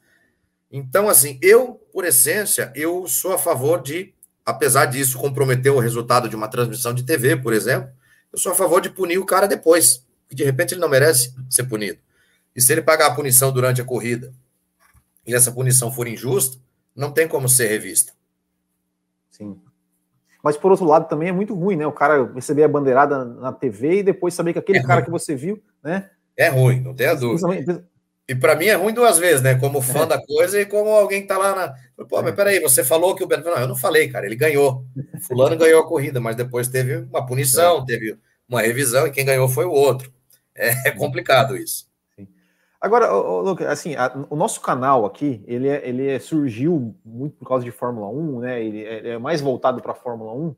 Então, 0.70 1.08
assim, 1.08 1.38
eu, 1.42 1.80
por 1.92 2.04
essência, 2.04 2.70
eu 2.74 3.08
sou 3.08 3.32
a 3.32 3.38
favor 3.38 3.82
de, 3.82 4.14
apesar 4.44 4.86
disso 4.86 5.18
comprometer 5.18 5.72
o 5.72 5.78
resultado 5.78 6.28
de 6.28 6.36
uma 6.36 6.48
transmissão 6.48 6.92
de 6.92 7.02
TV, 7.02 7.36
por 7.36 7.52
exemplo, 7.52 7.90
eu 8.32 8.38
sou 8.38 8.52
a 8.52 8.54
favor 8.54 8.80
de 8.80 8.90
punir 8.90 9.18
o 9.18 9.24
cara 9.24 9.48
depois, 9.48 10.04
que 10.28 10.34
de 10.34 10.44
repente 10.44 10.74
ele 10.74 10.80
não 10.80 10.88
merece 10.88 11.34
ser 11.48 11.64
punido. 11.64 11.98
E 12.54 12.60
se 12.60 12.72
ele 12.72 12.82
pagar 12.82 13.06
a 13.06 13.14
punição 13.14 13.52
durante 13.52 13.80
a 13.80 13.84
corrida 13.84 14.32
e 15.26 15.34
essa 15.34 15.52
punição 15.52 15.92
for 15.92 16.06
injusta, 16.06 16.58
não 16.94 17.12
tem 17.12 17.28
como 17.28 17.48
ser 17.48 17.68
revista. 17.68 18.12
Sim. 19.30 19.60
Mas 20.46 20.56
por 20.56 20.70
outro 20.70 20.86
lado 20.86 21.08
também 21.08 21.28
é 21.28 21.32
muito 21.32 21.56
ruim, 21.56 21.74
né? 21.74 21.84
O 21.88 21.90
cara 21.90 22.30
receber 22.32 22.62
a 22.62 22.68
bandeirada 22.68 23.24
na 23.24 23.52
TV 23.52 23.98
e 23.98 24.02
depois 24.04 24.32
saber 24.32 24.52
que 24.52 24.60
aquele 24.60 24.78
é 24.78 24.82
cara 24.84 25.02
que 25.02 25.10
você 25.10 25.34
viu, 25.34 25.60
né? 25.82 26.08
É 26.36 26.48
ruim, 26.48 26.80
não 26.80 26.94
tem 26.94 27.08
a 27.08 27.14
dúvida. 27.14 27.84
E 28.28 28.32
para 28.32 28.54
mim 28.54 28.66
é 28.66 28.74
ruim 28.74 28.94
duas 28.94 29.18
vezes, 29.18 29.42
né? 29.42 29.56
Como 29.56 29.82
fã 29.82 30.02
é. 30.02 30.06
da 30.06 30.24
coisa 30.24 30.60
e 30.60 30.64
como 30.64 30.88
alguém 30.90 31.22
que 31.22 31.26
tá 31.26 31.36
lá 31.36 31.52
na. 31.52 32.04
Pô, 32.04 32.22
mas 32.22 32.32
é. 32.32 32.36
peraí, 32.36 32.60
você 32.60 32.84
falou 32.84 33.16
que 33.16 33.24
o 33.24 33.28
Não, 33.28 33.58
eu 33.58 33.66
não 33.66 33.74
falei, 33.74 34.06
cara. 34.06 34.24
Ele 34.24 34.36
ganhou. 34.36 34.84
Fulano 35.22 35.56
ganhou 35.56 35.82
a 35.82 35.88
corrida, 35.88 36.20
mas 36.20 36.36
depois 36.36 36.68
teve 36.68 36.94
uma 36.94 37.26
punição, 37.26 37.82
é. 37.82 37.84
teve 37.84 38.16
uma 38.48 38.62
revisão 38.62 39.04
e 39.04 39.10
quem 39.10 39.24
ganhou 39.24 39.48
foi 39.48 39.64
o 39.64 39.72
outro. 39.72 40.12
É, 40.54 40.90
é 40.90 40.90
complicado 40.92 41.56
isso. 41.56 41.88
Agora, 42.80 43.10
Lucas, 43.10 43.66
assim, 43.68 43.94
a, 43.94 44.12
o 44.28 44.36
nosso 44.36 44.60
canal 44.60 45.06
aqui, 45.06 45.42
ele, 45.46 45.68
é, 45.68 45.88
ele 45.88 46.08
é, 46.08 46.18
surgiu 46.18 46.94
muito 47.04 47.36
por 47.36 47.48
causa 47.48 47.64
de 47.64 47.70
Fórmula 47.70 48.08
1, 48.08 48.40
né? 48.40 48.62
Ele 48.62 48.84
é, 48.84 48.98
ele 48.98 49.08
é 49.10 49.18
mais 49.18 49.40
voltado 49.40 49.80
para 49.80 49.92
a 49.92 49.94
Fórmula 49.94 50.32
1. 50.32 50.54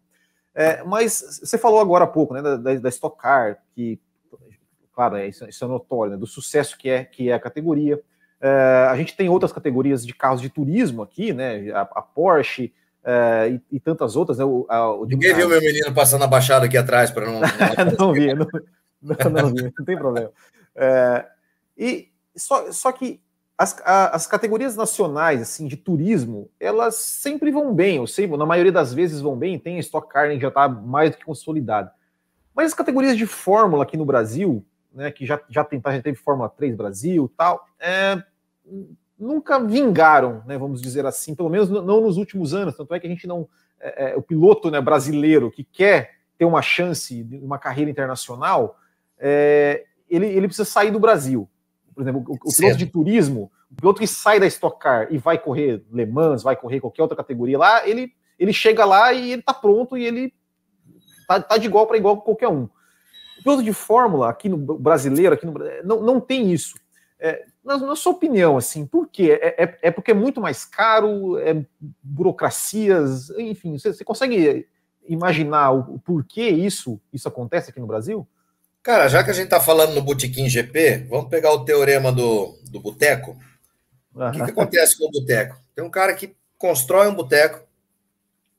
É, 0.54 0.82
mas 0.82 1.40
você 1.42 1.56
falou 1.56 1.80
agora 1.80 2.04
há 2.04 2.08
pouco, 2.08 2.34
né, 2.34 2.42
da, 2.42 2.56
da 2.56 2.88
Stock 2.88 3.16
Car, 3.16 3.58
que 3.74 4.00
claro, 4.92 5.16
é, 5.16 5.28
isso, 5.28 5.48
isso 5.48 5.64
é 5.64 5.68
notório, 5.68 6.12
né, 6.12 6.18
do 6.18 6.26
sucesso 6.26 6.76
que 6.76 6.90
é, 6.90 7.04
que 7.04 7.30
é 7.30 7.34
a 7.34 7.40
categoria. 7.40 8.00
A 8.40 8.96
gente 8.96 9.16
tem 9.16 9.28
outras 9.28 9.52
categorias 9.52 10.04
de 10.04 10.14
carros 10.14 10.40
de 10.40 10.48
turismo 10.48 11.02
aqui, 11.02 11.32
né? 11.32 11.70
A, 11.72 11.80
a 11.80 12.02
Porsche 12.02 12.72
e, 13.50 13.60
e, 13.72 13.80
tantas 13.80 14.14
outras. 14.14 14.38
Né, 14.38 14.44
o, 14.44 14.64
a, 14.68 14.92
o 14.92 15.06
Ninguém 15.06 15.34
viu 15.34 15.48
meu 15.48 15.60
menino 15.60 15.92
passando 15.92 16.22
a 16.22 16.28
baixada 16.28 16.66
aqui 16.66 16.76
atrás 16.76 17.10
para 17.10 17.26
não. 17.26 17.40
não 17.98 18.12
vi, 18.12 18.32
não, 18.34 18.46
não, 19.02 19.30
não, 19.30 19.54
vi, 19.54 19.72
não 19.76 19.84
tem 19.84 19.96
problema. 19.96 20.30
É, 20.76 21.24
e 21.78 22.08
só, 22.36 22.70
só 22.72 22.92
que 22.92 23.20
as, 23.56 23.80
a, 23.84 24.14
as 24.14 24.26
categorias 24.26 24.76
nacionais 24.76 25.40
assim 25.40 25.66
de 25.66 25.76
turismo, 25.76 26.50
elas 26.60 26.94
sempre 26.96 27.50
vão 27.50 27.74
bem, 27.74 27.96
eu 27.96 28.06
sei, 28.06 28.26
na 28.26 28.46
maioria 28.46 28.72
das 28.72 28.92
vezes 28.92 29.20
vão 29.20 29.36
bem, 29.36 29.58
tem 29.58 29.76
a 29.76 29.80
Stock 29.80 30.08
Car 30.08 30.28
que 30.30 30.40
já 30.40 30.48
está 30.48 30.68
mais 30.68 31.10
do 31.10 31.16
que 31.16 31.24
consolidado. 31.24 31.90
Mas 32.54 32.66
as 32.66 32.74
categorias 32.74 33.16
de 33.16 33.26
Fórmula 33.26 33.84
aqui 33.84 33.96
no 33.96 34.04
Brasil, 34.04 34.64
né, 34.92 35.10
que 35.10 35.24
já, 35.24 35.40
já, 35.48 35.64
tem, 35.64 35.80
já 35.80 36.02
teve 36.02 36.18
Fórmula 36.18 36.48
3 36.48 36.74
Brasil 36.74 37.32
tal, 37.36 37.64
é, 37.78 38.20
nunca 39.18 39.58
vingaram, 39.58 40.42
né, 40.46 40.56
vamos 40.56 40.80
dizer 40.80 41.06
assim, 41.06 41.34
pelo 41.34 41.48
menos 41.48 41.68
não 41.68 42.00
nos 42.00 42.16
últimos 42.16 42.54
anos. 42.54 42.76
Tanto 42.76 42.94
é 42.94 43.00
que 43.00 43.06
a 43.06 43.10
gente 43.10 43.26
não. 43.26 43.48
É, 43.80 44.10
é, 44.10 44.16
o 44.16 44.22
piloto 44.22 44.70
né, 44.70 44.80
brasileiro 44.80 45.52
que 45.52 45.62
quer 45.62 46.16
ter 46.36 46.44
uma 46.44 46.62
chance 46.62 47.22
de 47.22 47.36
uma 47.36 47.58
carreira 47.58 47.90
internacional, 47.90 48.76
é, 49.18 49.84
ele, 50.08 50.26
ele 50.26 50.48
precisa 50.48 50.68
sair 50.68 50.90
do 50.90 50.98
Brasil. 50.98 51.48
Por 51.98 52.02
exemplo, 52.02 52.24
o, 52.28 52.34
o 52.48 52.54
piloto 52.56 52.76
de 52.76 52.86
turismo, 52.86 53.50
o 53.68 53.74
piloto 53.74 53.98
que 53.98 54.06
sai 54.06 54.38
da 54.38 54.46
Stock 54.46 54.78
Car 54.78 55.08
e 55.10 55.18
vai 55.18 55.36
correr 55.36 55.82
Le 55.92 56.06
Mans, 56.06 56.44
vai 56.44 56.54
correr 56.54 56.78
qualquer 56.78 57.02
outra 57.02 57.16
categoria 57.16 57.58
lá, 57.58 57.88
ele, 57.88 58.12
ele 58.38 58.52
chega 58.52 58.84
lá 58.84 59.12
e 59.12 59.32
ele 59.32 59.40
está 59.40 59.52
pronto 59.52 59.98
e 59.98 60.04
ele 60.04 60.32
tá, 61.26 61.42
tá 61.42 61.56
de 61.56 61.66
igual 61.66 61.88
para 61.88 61.96
igual 61.96 62.16
com 62.16 62.22
qualquer 62.22 62.46
um. 62.46 62.68
O 63.40 63.42
piloto 63.42 63.64
de 63.64 63.72
Fórmula, 63.72 64.30
aqui 64.30 64.48
no 64.48 64.56
brasileiro, 64.56 65.34
aqui 65.34 65.44
no 65.44 65.54
não, 65.82 66.00
não 66.00 66.20
tem 66.20 66.52
isso. 66.52 66.76
É, 67.18 67.46
na, 67.64 67.76
na, 67.78 67.96
sua 67.96 68.12
opinião, 68.12 68.56
assim, 68.56 68.86
por 68.86 69.08
quê? 69.08 69.36
É, 69.42 69.64
é, 69.64 69.78
é, 69.82 69.90
porque 69.90 70.12
é 70.12 70.14
muito 70.14 70.40
mais 70.40 70.64
caro, 70.64 71.36
é 71.38 71.66
burocracias, 72.00 73.28
enfim, 73.30 73.76
você, 73.76 73.92
você 73.92 74.04
consegue 74.04 74.68
imaginar 75.08 75.72
o, 75.72 75.96
o, 75.96 75.98
porquê 75.98 76.48
isso, 76.48 77.00
isso 77.12 77.26
acontece 77.26 77.70
aqui 77.70 77.80
no 77.80 77.88
Brasil? 77.88 78.24
Cara, 78.88 79.06
já 79.06 79.22
que 79.22 79.28
a 79.28 79.34
gente 79.34 79.44
está 79.44 79.60
falando 79.60 79.92
no 79.92 80.00
Botequim 80.00 80.48
GP, 80.48 81.08
vamos 81.10 81.28
pegar 81.28 81.52
o 81.52 81.62
teorema 81.62 82.10
do, 82.10 82.58
do 82.70 82.80
boteco. 82.80 83.36
O 84.14 84.30
que, 84.30 84.42
que 84.42 84.50
acontece 84.50 84.96
com 84.96 85.04
o 85.04 85.10
boteco? 85.10 85.60
Tem 85.74 85.84
um 85.84 85.90
cara 85.90 86.14
que 86.14 86.34
constrói 86.56 87.06
um 87.06 87.14
boteco, 87.14 87.60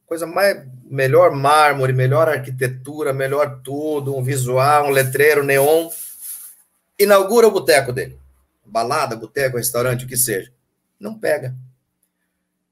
coisa 0.06 0.28
mais 0.28 0.64
melhor 0.86 1.32
mármore, 1.32 1.94
melhor 1.94 2.30
arquitetura, 2.30 3.12
melhor 3.12 3.62
tudo, 3.64 4.16
um 4.16 4.22
visual, 4.22 4.86
um 4.86 4.92
letreiro 4.92 5.44
neon. 5.44 5.90
Inaugura 7.00 7.48
o 7.48 7.52
boteco 7.52 7.92
dele. 7.92 8.16
Balada, 8.64 9.16
boteco, 9.16 9.58
restaurante, 9.58 10.06
o 10.06 10.08
que 10.08 10.16
seja. 10.16 10.54
Não 11.00 11.18
pega. 11.18 11.56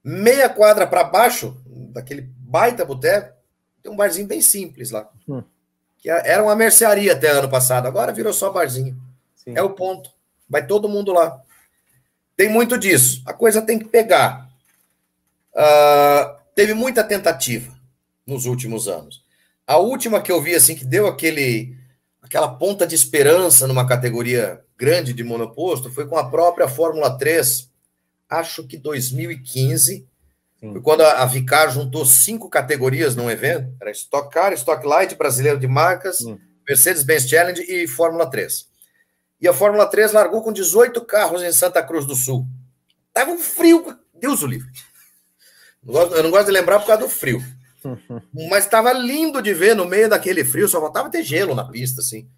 Meia 0.04 0.48
quadra 0.48 0.86
para 0.86 1.02
baixo 1.02 1.60
daquele 1.92 2.22
baita 2.38 2.84
boteco, 2.84 3.34
tem 3.82 3.90
um 3.90 3.96
barzinho 3.96 4.28
bem 4.28 4.40
simples 4.40 4.92
lá. 4.92 5.10
Hum. 5.28 5.42
Que 5.98 6.10
era 6.10 6.42
uma 6.42 6.54
mercearia 6.54 7.12
até 7.12 7.28
ano 7.28 7.48
passado, 7.48 7.86
agora 7.86 8.12
virou 8.12 8.32
só 8.32 8.50
barzinho. 8.50 8.96
Sim. 9.34 9.54
É 9.56 9.62
o 9.62 9.70
ponto. 9.70 10.10
Vai 10.48 10.66
todo 10.66 10.88
mundo 10.88 11.12
lá. 11.12 11.42
Tem 12.36 12.48
muito 12.48 12.78
disso. 12.78 13.22
A 13.26 13.32
coisa 13.32 13.60
tem 13.60 13.78
que 13.78 13.86
pegar. 13.86 14.48
Uh, 15.52 16.38
teve 16.54 16.72
muita 16.72 17.02
tentativa 17.02 17.76
nos 18.24 18.46
últimos 18.46 18.86
anos. 18.86 19.24
A 19.66 19.76
última 19.76 20.22
que 20.22 20.30
eu 20.30 20.40
vi, 20.40 20.54
assim, 20.54 20.74
que 20.74 20.84
deu 20.84 21.06
aquele, 21.06 21.76
aquela 22.22 22.48
ponta 22.48 22.86
de 22.86 22.94
esperança 22.94 23.66
numa 23.66 23.86
categoria 23.86 24.62
grande 24.78 25.12
de 25.12 25.24
monoposto 25.24 25.90
foi 25.90 26.06
com 26.06 26.16
a 26.16 26.30
própria 26.30 26.68
Fórmula 26.68 27.18
3, 27.18 27.68
acho 28.30 28.64
que 28.64 28.76
2015, 28.76 30.06
Sim. 30.60 30.72
foi 30.72 30.80
quando 30.80 31.02
a, 31.02 31.22
a 31.22 31.26
Vicar 31.26 31.68
juntou 31.70 32.04
cinco 32.04 32.48
categorias 32.48 33.14
num 33.14 33.30
evento, 33.30 33.72
era 33.80 33.90
Stock 33.90 34.30
Car, 34.30 34.52
Stock 34.54 34.86
Light, 34.86 35.14
Brasileiro 35.14 35.58
de 35.58 35.66
Marcas, 35.66 36.18
Mercedes-Benz 36.68 37.28
Challenge 37.28 37.62
e 37.62 37.86
Fórmula 37.86 38.28
3. 38.28 38.68
E 39.40 39.46
a 39.46 39.52
Fórmula 39.54 39.86
3 39.86 40.12
largou 40.12 40.42
com 40.42 40.52
18 40.52 41.00
carros 41.04 41.42
em 41.42 41.52
Santa 41.52 41.82
Cruz 41.82 42.04
do 42.04 42.14
Sul. 42.14 42.46
Tava 43.12 43.30
um 43.30 43.38
frio, 43.38 43.96
Deus 44.14 44.42
o 44.42 44.46
livre. 44.46 44.68
Eu 45.86 46.22
não 46.22 46.30
gosto 46.30 46.46
de 46.46 46.52
lembrar 46.52 46.80
por 46.80 46.86
causa 46.86 47.02
do 47.02 47.08
frio. 47.08 47.42
Mas 48.50 48.64
estava 48.64 48.92
lindo 48.92 49.40
de 49.40 49.54
ver 49.54 49.74
no 49.74 49.84
meio 49.84 50.08
daquele 50.08 50.44
frio, 50.44 50.68
só 50.68 50.80
faltava 50.80 51.10
ter 51.10 51.22
gelo 51.22 51.54
na 51.54 51.64
pista, 51.64 52.00
assim. 52.00 52.28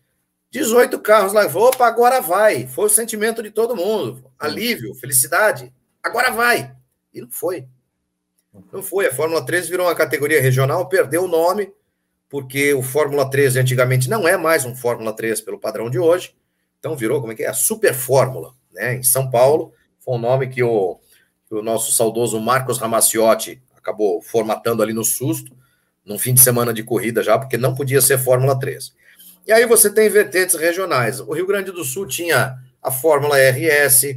18 0.50 0.98
carros 1.00 1.32
lá, 1.32 1.46
opa, 1.46 1.86
agora 1.86 2.20
vai. 2.20 2.66
Foi 2.66 2.86
o 2.86 2.90
sentimento 2.90 3.42
de 3.42 3.50
todo 3.50 3.76
mundo. 3.76 4.30
Alívio, 4.38 4.94
felicidade. 4.94 5.72
Agora 6.02 6.30
vai. 6.30 6.74
E 7.14 7.20
não 7.20 7.30
foi. 7.30 7.66
Não 8.72 8.82
foi. 8.82 9.06
A 9.06 9.14
Fórmula 9.14 9.44
3 9.44 9.68
virou 9.68 9.86
uma 9.86 9.94
categoria 9.94 10.40
regional, 10.40 10.88
perdeu 10.88 11.24
o 11.24 11.28
nome, 11.28 11.72
porque 12.28 12.74
o 12.74 12.82
Fórmula 12.82 13.28
13 13.28 13.60
antigamente 13.60 14.08
não 14.08 14.26
é 14.26 14.36
mais 14.36 14.64
um 14.64 14.74
Fórmula 14.74 15.12
3 15.12 15.40
pelo 15.40 15.58
padrão 15.58 15.90
de 15.90 15.98
hoje. 15.98 16.34
Então 16.78 16.96
virou, 16.96 17.20
como 17.20 17.32
é 17.32 17.36
que 17.36 17.42
é? 17.42 17.48
A 17.48 17.54
Super 17.54 17.94
Fórmula, 17.94 18.54
né? 18.72 18.94
Em 18.94 19.02
São 19.02 19.30
Paulo. 19.30 19.72
Foi 19.98 20.14
um 20.14 20.18
nome 20.18 20.48
que 20.48 20.62
o 20.62 20.98
que 21.50 21.56
o 21.56 21.62
nosso 21.62 21.90
saudoso 21.92 22.38
Marcos 22.38 22.78
Ramaciotti 22.78 23.60
acabou 23.76 24.22
formatando 24.22 24.84
ali 24.84 24.92
no 24.92 25.04
susto, 25.04 25.52
num 26.04 26.16
fim 26.16 26.32
de 26.32 26.40
semana 26.40 26.72
de 26.72 26.84
corrida 26.84 27.24
já, 27.24 27.36
porque 27.36 27.58
não 27.58 27.74
podia 27.74 28.00
ser 28.00 28.18
Fórmula 28.18 28.56
3. 28.56 28.94
E 29.48 29.52
aí 29.52 29.66
você 29.66 29.92
tem 29.92 30.08
vertentes 30.08 30.54
regionais. 30.54 31.18
O 31.18 31.32
Rio 31.32 31.48
Grande 31.48 31.72
do 31.72 31.82
Sul 31.82 32.06
tinha 32.06 32.56
a 32.80 32.90
Fórmula 32.92 33.36
RS, 33.36 34.16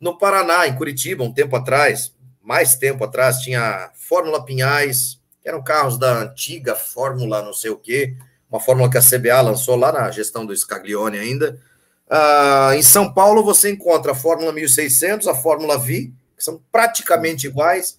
no 0.00 0.18
Paraná, 0.18 0.66
em 0.66 0.74
Curitiba, 0.74 1.22
um 1.22 1.32
tempo 1.32 1.54
atrás, 1.54 2.12
mais 2.42 2.74
tempo 2.74 3.04
atrás, 3.04 3.38
tinha 3.38 3.60
a 3.60 3.90
Fórmula 3.94 4.44
Pinhais, 4.44 5.20
que 5.40 5.48
eram 5.48 5.62
carros 5.62 5.98
da 5.98 6.18
antiga 6.18 6.74
Fórmula 6.74 7.42
não 7.42 7.52
sei 7.52 7.70
o 7.70 7.76
quê, 7.76 8.16
uma 8.50 8.60
fórmula 8.60 8.90
que 8.90 8.98
a 8.98 9.02
CBA 9.02 9.40
lançou 9.40 9.76
lá 9.76 9.90
na 9.90 10.10
gestão 10.10 10.44
do 10.44 10.54
Scaglione 10.54 11.18
ainda. 11.18 11.58
Uh, 12.06 12.74
em 12.74 12.82
São 12.82 13.10
Paulo 13.10 13.42
você 13.42 13.70
encontra 13.70 14.12
a 14.12 14.14
Fórmula 14.14 14.52
1600, 14.52 15.26
a 15.26 15.34
Fórmula 15.34 15.78
V, 15.78 16.12
que 16.36 16.44
são 16.44 16.60
praticamente 16.70 17.46
iguais. 17.46 17.98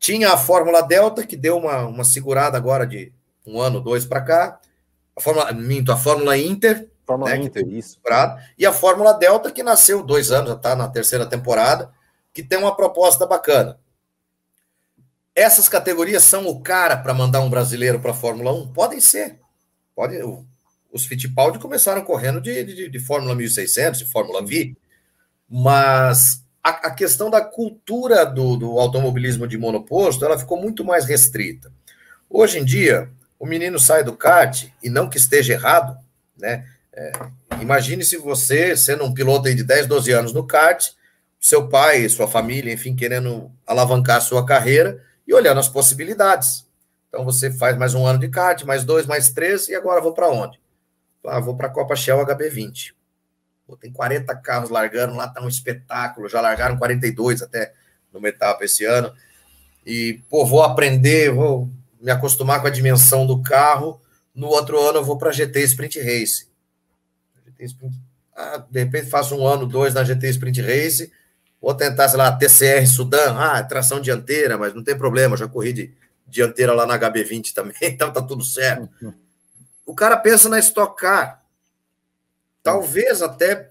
Tinha 0.00 0.32
a 0.32 0.36
Fórmula 0.36 0.82
Delta, 0.82 1.24
que 1.24 1.36
deu 1.36 1.56
uma, 1.56 1.86
uma 1.86 2.02
segurada 2.02 2.56
agora 2.56 2.84
de 2.84 3.12
um 3.46 3.60
ano, 3.60 3.80
dois 3.80 4.04
para 4.04 4.20
cá. 4.20 4.60
A 5.14 5.20
Fórmula, 5.20 5.52
minto, 5.52 5.92
a 5.92 5.96
Fórmula 5.96 6.36
Inter. 6.36 6.88
Fórmula 7.06 7.30
né, 7.30 7.36
Inter, 7.36 7.64
isso. 7.68 8.00
E 8.58 8.66
a 8.66 8.72
Fórmula 8.72 9.12
Delta, 9.12 9.52
que 9.52 9.62
nasceu 9.62 10.02
dois 10.02 10.32
anos, 10.32 10.50
já 10.50 10.56
está 10.56 10.74
na 10.74 10.88
terceira 10.88 11.24
temporada, 11.24 11.92
que 12.32 12.42
tem 12.42 12.58
uma 12.58 12.74
proposta 12.74 13.26
bacana. 13.26 13.78
Essas 15.34 15.68
categorias 15.68 16.22
são 16.22 16.46
o 16.46 16.60
cara 16.60 16.96
para 16.96 17.14
mandar 17.14 17.40
um 17.40 17.50
brasileiro 17.50 18.00
para 18.00 18.10
a 18.10 18.14
Fórmula 18.14 18.52
1? 18.52 18.72
Podem 18.72 19.00
ser. 19.00 19.38
Pode, 19.94 20.18
os 20.92 21.06
Fittipaldi 21.06 21.58
começaram 21.58 22.02
correndo 22.02 22.40
de, 22.40 22.64
de, 22.64 22.88
de 22.88 22.98
Fórmula 22.98 23.34
1600, 23.34 24.00
de 24.00 24.06
Fórmula 24.06 24.44
V, 24.44 24.76
mas 25.48 26.42
a, 26.62 26.70
a 26.70 26.90
questão 26.90 27.30
da 27.30 27.40
cultura 27.40 28.26
do, 28.26 28.56
do 28.56 28.78
automobilismo 28.78 29.46
de 29.46 29.56
monoposto 29.56 30.24
ela 30.24 30.38
ficou 30.38 30.60
muito 30.60 30.84
mais 30.84 31.06
restrita. 31.06 31.72
Hoje 32.28 32.58
em 32.58 32.64
dia, 32.64 33.10
o 33.38 33.46
menino 33.46 33.78
sai 33.78 34.04
do 34.04 34.16
kart, 34.16 34.68
e 34.82 34.88
não 34.88 35.08
que 35.08 35.16
esteja 35.16 35.54
errado, 35.54 35.98
né? 36.38 36.66
É, 36.94 37.12
imagine 37.60 38.04
se 38.04 38.18
você, 38.18 38.76
sendo 38.76 39.04
um 39.04 39.14
piloto 39.14 39.52
de 39.54 39.64
10, 39.64 39.86
12 39.86 40.12
anos 40.12 40.32
no 40.34 40.46
kart, 40.46 40.90
seu 41.42 41.68
pai, 41.68 42.08
sua 42.08 42.28
família, 42.28 42.72
enfim, 42.72 42.94
querendo 42.94 43.50
alavancar 43.66 44.18
a 44.18 44.20
sua 44.20 44.46
carreira 44.46 45.02
e 45.26 45.34
olhando 45.34 45.58
as 45.58 45.68
possibilidades. 45.68 46.64
Então 47.08 47.24
você 47.24 47.50
faz 47.50 47.76
mais 47.76 47.94
um 47.94 48.06
ano 48.06 48.20
de 48.20 48.28
kart, 48.28 48.62
mais 48.62 48.84
dois, 48.84 49.06
mais 49.06 49.30
três, 49.30 49.68
e 49.68 49.74
agora 49.74 50.00
vou 50.00 50.14
para 50.14 50.30
onde? 50.30 50.60
Ah, 51.26 51.40
vou 51.40 51.56
para 51.56 51.66
a 51.66 51.70
Copa 51.70 51.96
Shell 51.96 52.24
HB20. 52.24 52.94
Pô, 53.66 53.76
tem 53.76 53.92
40 53.92 54.32
carros 54.36 54.70
largando, 54.70 55.16
lá 55.16 55.26
tá 55.26 55.42
um 55.42 55.48
espetáculo, 55.48 56.28
já 56.28 56.40
largaram 56.40 56.78
42 56.78 57.42
até 57.42 57.72
numa 58.12 58.28
etapa 58.28 58.64
esse 58.64 58.84
ano. 58.84 59.12
E, 59.84 60.20
pô, 60.30 60.46
vou 60.46 60.62
aprender, 60.62 61.32
vou 61.32 61.68
me 62.00 62.12
acostumar 62.12 62.60
com 62.60 62.68
a 62.68 62.70
dimensão 62.70 63.26
do 63.26 63.42
carro. 63.42 64.00
No 64.32 64.46
outro 64.46 64.80
ano 64.80 64.98
eu 64.98 65.04
vou 65.04 65.18
para 65.18 65.30
a 65.30 65.32
GT 65.32 65.60
Sprint 65.62 66.00
Race. 66.00 66.46
Ah, 68.34 68.64
de 68.70 68.78
repente 68.78 69.10
faço 69.10 69.36
um 69.36 69.44
ano, 69.44 69.66
dois 69.66 69.92
na 69.92 70.04
GT 70.04 70.28
Sprint 70.30 70.62
Race. 70.62 71.12
Vou 71.62 71.72
tentar, 71.72 72.08
sei 72.08 72.18
lá, 72.18 72.36
TCR 72.36 72.84
Sudan. 72.88 73.36
Ah, 73.38 73.62
tração 73.62 74.00
dianteira, 74.00 74.58
mas 74.58 74.74
não 74.74 74.82
tem 74.82 74.98
problema, 74.98 75.36
já 75.36 75.46
corri 75.46 75.72
de 75.72 75.94
dianteira 76.26 76.74
lá 76.74 76.84
na 76.84 76.98
HB20 76.98 77.52
também, 77.52 77.76
então 77.82 78.12
tá 78.12 78.20
tudo 78.20 78.42
certo. 78.42 78.88
O 79.86 79.94
cara 79.94 80.16
pensa 80.16 80.48
na 80.48 80.58
Stock 80.58 81.00
Car. 81.00 81.40
Talvez 82.62 83.22
até 83.22 83.68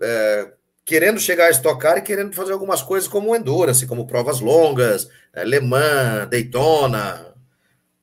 é, 0.00 0.52
querendo 0.84 1.18
chegar 1.18 1.46
a 1.46 1.50
Stock 1.50 1.80
Car 1.80 1.98
e 1.98 2.02
querendo 2.02 2.34
fazer 2.34 2.52
algumas 2.52 2.82
coisas 2.82 3.08
como 3.08 3.34
Endurance, 3.34 3.86
como 3.86 4.06
provas 4.06 4.40
longas, 4.40 5.08
é, 5.32 5.44
Le 5.44 5.60
Mans, 5.60 6.28
Daytona. 6.28 7.34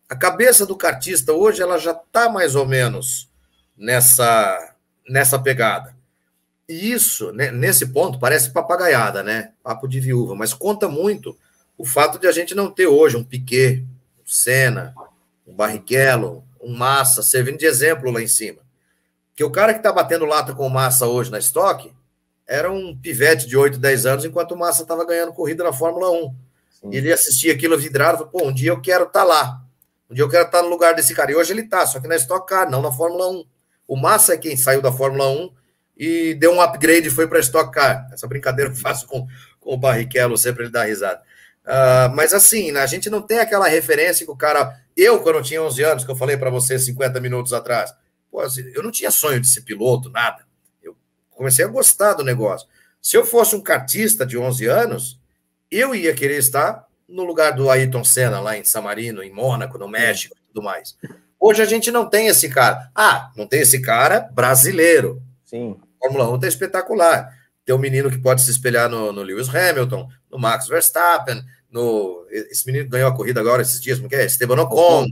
A 0.10 0.16
cabeça 0.16 0.66
do 0.66 0.76
cartista 0.76 1.32
hoje 1.32 1.62
ela 1.62 1.78
já 1.78 1.92
está 1.92 2.30
mais 2.30 2.56
ou 2.56 2.66
menos 2.66 3.30
nessa, 3.78 4.76
nessa 5.08 5.40
pegada. 5.40 5.96
E 6.72 6.94
isso, 6.94 7.34
né, 7.34 7.52
nesse 7.52 7.88
ponto, 7.88 8.18
parece 8.18 8.50
papagaiada, 8.50 9.22
né? 9.22 9.52
Papo 9.62 9.90
de 9.90 10.00
viúva, 10.00 10.36
mas 10.36 10.54
conta 10.54 10.88
muito 10.88 11.38
o 11.78 11.84
fato 11.84 12.18
de 12.18 12.26
a 12.28 12.32
gente 12.32 12.56
não 12.56 12.72
ter 12.72 12.88
hoje 12.88 13.18
um 13.18 13.26
Piquet, 13.26 13.86
um 14.18 14.26
Senna, 14.26 14.96
um 15.46 15.54
Barrichello, 15.54 16.46
um 16.62 16.74
Massa 16.74 17.22
servindo 17.22 17.58
de 17.58 17.66
exemplo 17.66 18.10
lá 18.10 18.22
em 18.22 18.28
cima. 18.28 18.62
Que 19.36 19.44
o 19.44 19.52
cara 19.52 19.74
que 19.74 19.80
está 19.80 19.92
batendo 19.92 20.24
lata 20.24 20.54
com 20.54 20.70
Massa 20.70 21.08
hoje 21.08 21.30
na 21.30 21.40
estoque 21.40 21.92
era 22.48 22.72
um 22.72 22.96
pivete 22.96 23.46
de 23.50 23.58
8, 23.58 23.78
10 23.78 24.06
anos, 24.06 24.24
enquanto 24.24 24.54
o 24.54 24.58
Massa 24.58 24.84
estava 24.84 25.06
ganhando 25.06 25.34
corrida 25.34 25.66
na 25.66 25.74
Fórmula 25.74 26.10
1. 26.10 26.36
Sim. 26.70 26.96
Ele 26.96 27.12
assistia 27.12 27.52
aquilo 27.52 27.78
vidrado 27.78 28.16
e 28.16 28.18
falou, 28.20 28.32
pô, 28.32 28.48
um 28.48 28.54
dia 28.54 28.72
eu 28.72 28.80
quero 28.80 29.04
estar 29.04 29.24
tá 29.24 29.26
lá. 29.26 29.62
Um 30.10 30.14
dia 30.14 30.24
eu 30.24 30.30
quero 30.30 30.46
estar 30.46 30.60
tá 30.60 30.64
no 30.64 30.70
lugar 30.70 30.96
desse 30.96 31.14
cara. 31.14 31.34
E 31.34 31.36
hoje 31.36 31.52
ele 31.52 31.64
está, 31.64 31.86
só 31.86 32.00
que 32.00 32.08
na 32.08 32.16
Stock 32.16 32.48
Car, 32.48 32.72
não 32.72 32.82
na 32.82 32.94
Fórmula 32.94 33.30
1. 33.30 33.46
O 33.90 33.98
Massa 33.98 34.36
é 34.36 34.38
quem 34.38 34.56
saiu 34.56 34.82
da 34.82 34.90
Fórmula 34.90 35.28
1 35.28 35.60
e 35.98 36.34
deu 36.36 36.52
um 36.54 36.62
upgrade 36.62 37.08
e 37.08 37.12
foi 37.12 37.28
para 37.28 37.40
Stock 37.40 37.72
Car. 37.72 38.08
Essa 38.12 38.28
brincadeira 38.28 38.72
eu 38.72 38.76
faço 38.76 39.06
com, 39.08 39.28
com 39.60 39.74
o 39.74 39.78
Barrichello, 39.78 40.38
sempre 40.38 40.64
ele 40.64 40.72
dá 40.72 40.84
risada. 40.84 41.22
Uh, 41.64 42.14
mas 42.16 42.34
assim, 42.34 42.72
né, 42.72 42.82
a 42.82 42.88
gente 42.88 43.10
não 43.10 43.22
tem 43.22 43.40
aquela 43.40 43.68
referência 43.68 44.26
que 44.26 44.32
o 44.32 44.36
cara. 44.36 44.80
Eu, 44.98 45.22
quando 45.22 45.36
eu 45.38 45.44
tinha 45.44 45.62
11 45.62 45.84
anos, 45.84 46.04
que 46.04 46.12
eu 46.12 46.16
falei 46.16 46.38
para 46.38 46.50
você 46.50 46.78
50 46.78 47.20
minutos 47.20 47.54
atrás, 47.54 47.94
pô, 48.30 48.42
assim, 48.42 48.70
eu 48.74 48.82
não 48.82 48.92
tinha 48.92 49.12
sonho 49.12 49.40
de 49.40 49.48
ser 49.48 49.62
piloto, 49.62 50.10
nada. 50.10 50.46
Eu 50.82 50.96
comecei 51.30 51.64
a 51.64 51.68
gostar 51.68 52.14
do 52.14 52.24
negócio. 52.24 52.68
Se 53.02 53.16
eu 53.16 53.26
fosse 53.26 53.56
um 53.56 53.62
cartista 53.62 54.26
de 54.26 54.38
11 54.38 54.66
anos, 54.66 55.20
eu 55.70 55.96
ia 55.96 56.14
querer 56.14 56.38
estar 56.38 56.86
no 57.08 57.24
lugar 57.24 57.52
do 57.52 57.70
Ayrton 57.70 58.04
Senna, 58.04 58.40
lá 58.40 58.58
em 58.58 58.64
San 58.64 58.82
Marino, 58.82 59.24
em 59.24 59.32
Mônaco, 59.32 59.78
no 59.78 59.88
México 59.88 60.36
e 60.36 60.48
tudo 60.48 60.64
mais. 60.64 60.98
Hoje 61.40 61.62
a 61.62 61.66
gente 61.66 61.92
não 61.92 62.08
tem 62.08 62.28
esse 62.28 62.50
cara. 62.50 62.90
Ah, 62.96 63.32
não 63.36 63.48
tem 63.48 63.62
esse 63.62 63.82
cara 63.82 64.20
brasileiro. 64.32 65.22
Sim. 65.52 65.78
Fórmula 66.00 66.32
1 66.32 66.40
tá 66.40 66.48
espetacular. 66.48 67.38
Tem 67.66 67.76
um 67.76 67.80
menino 67.80 68.10
que 68.10 68.18
pode 68.18 68.42
se 68.42 68.50
espelhar 68.50 68.90
no, 68.90 69.12
no 69.12 69.22
Lewis 69.22 69.54
Hamilton, 69.54 70.08
no 70.32 70.40
Max 70.40 70.68
Verstappen, 70.68 71.44
no. 71.70 72.26
Esse 72.30 72.66
menino 72.66 72.90
ganhou 72.90 73.10
a 73.10 73.16
corrida 73.16 73.42
agora 73.42 73.62
esses 73.62 73.82
dias, 73.82 73.98
como 73.98 74.10
que 74.10 74.16
é? 74.16 74.26
Esteban 74.26 74.62
Ocon. 74.62 75.08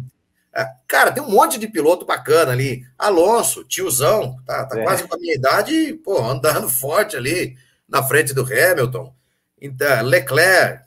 É, 0.55 0.65
cara, 0.87 1.11
tem 1.11 1.21
um 1.21 1.29
monte 1.29 1.59
de 1.59 1.67
piloto 1.67 2.05
bacana 2.05 2.53
ali. 2.53 2.85
Alonso, 2.97 3.65
tiozão, 3.65 4.39
tá, 4.45 4.65
tá 4.65 4.79
é. 4.79 4.83
quase 4.83 5.03
com 5.03 5.13
a 5.13 5.19
minha 5.19 5.35
idade 5.35 5.93
pô, 6.03 6.23
andando 6.23 6.67
forte 6.71 7.17
ali 7.17 7.57
na 7.87 8.01
frente 8.01 8.33
do 8.33 8.41
Hamilton. 8.43 9.13
Então, 9.61 10.03
Leclerc, 10.03 10.85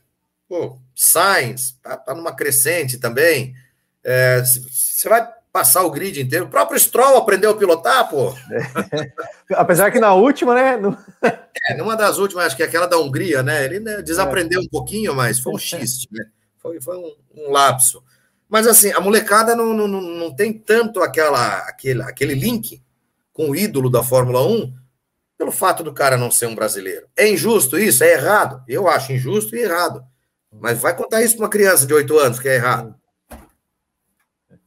pô, 0.48 0.78
Sainz, 0.94 1.76
tá, 1.82 1.96
tá 1.98 2.14
numa 2.14 2.34
crescente 2.34 2.96
também. 2.96 3.54
Você 4.02 5.06
é, 5.06 5.10
vai 5.10 5.28
passar 5.52 5.82
o 5.82 5.90
grid 5.90 6.20
inteiro. 6.20 6.46
O 6.46 6.48
próprio 6.48 6.80
Stroll 6.80 7.18
aprendeu 7.18 7.50
a 7.50 7.56
pilotar, 7.56 8.08
pô. 8.08 8.34
É. 8.50 9.12
Apesar 9.54 9.90
que 9.90 10.00
na 10.00 10.14
última, 10.14 10.54
né? 10.54 10.76
No... 10.76 10.96
é, 11.68 11.76
numa 11.76 11.94
das 11.94 12.18
últimas, 12.18 12.46
acho 12.46 12.56
que 12.56 12.62
aquela 12.62 12.86
da 12.86 12.98
Hungria, 12.98 13.42
né? 13.42 13.64
Ele 13.64 13.78
né, 13.78 14.00
desaprendeu 14.00 14.60
é. 14.60 14.64
um 14.64 14.68
pouquinho, 14.68 15.14
mas 15.14 15.38
foi 15.38 15.52
um 15.52 15.58
xiste, 15.58 16.08
né? 16.10 16.24
Foi, 16.56 16.80
foi 16.80 16.96
um, 16.96 17.14
um, 17.36 17.50
lapso. 17.50 18.02
Mas 18.48 18.66
assim, 18.66 18.92
a 18.92 19.00
molecada 19.00 19.54
não, 19.54 19.74
não, 19.74 19.88
não 19.88 20.34
tem 20.34 20.52
tanto 20.52 21.02
aquela, 21.02 21.58
aquele, 21.58 22.02
aquele 22.02 22.34
link 22.34 22.82
com 23.32 23.50
o 23.50 23.56
ídolo 23.56 23.90
da 23.90 24.02
Fórmula 24.02 24.46
1 24.46 24.72
pelo 25.36 25.50
fato 25.50 25.82
do 25.82 25.92
cara 25.92 26.16
não 26.16 26.30
ser 26.30 26.46
um 26.46 26.54
brasileiro. 26.54 27.08
É 27.16 27.28
injusto 27.28 27.78
isso? 27.78 28.04
É 28.04 28.12
errado? 28.12 28.62
Eu 28.68 28.88
acho 28.88 29.12
injusto 29.12 29.56
e 29.56 29.60
errado. 29.60 30.04
Mas 30.52 30.78
vai 30.78 30.94
contar 30.94 31.22
isso 31.22 31.36
para 31.36 31.44
uma 31.44 31.50
criança 31.50 31.86
de 31.86 31.92
8 31.92 32.18
anos 32.18 32.38
que 32.38 32.48
é 32.48 32.54
errado. 32.54 32.94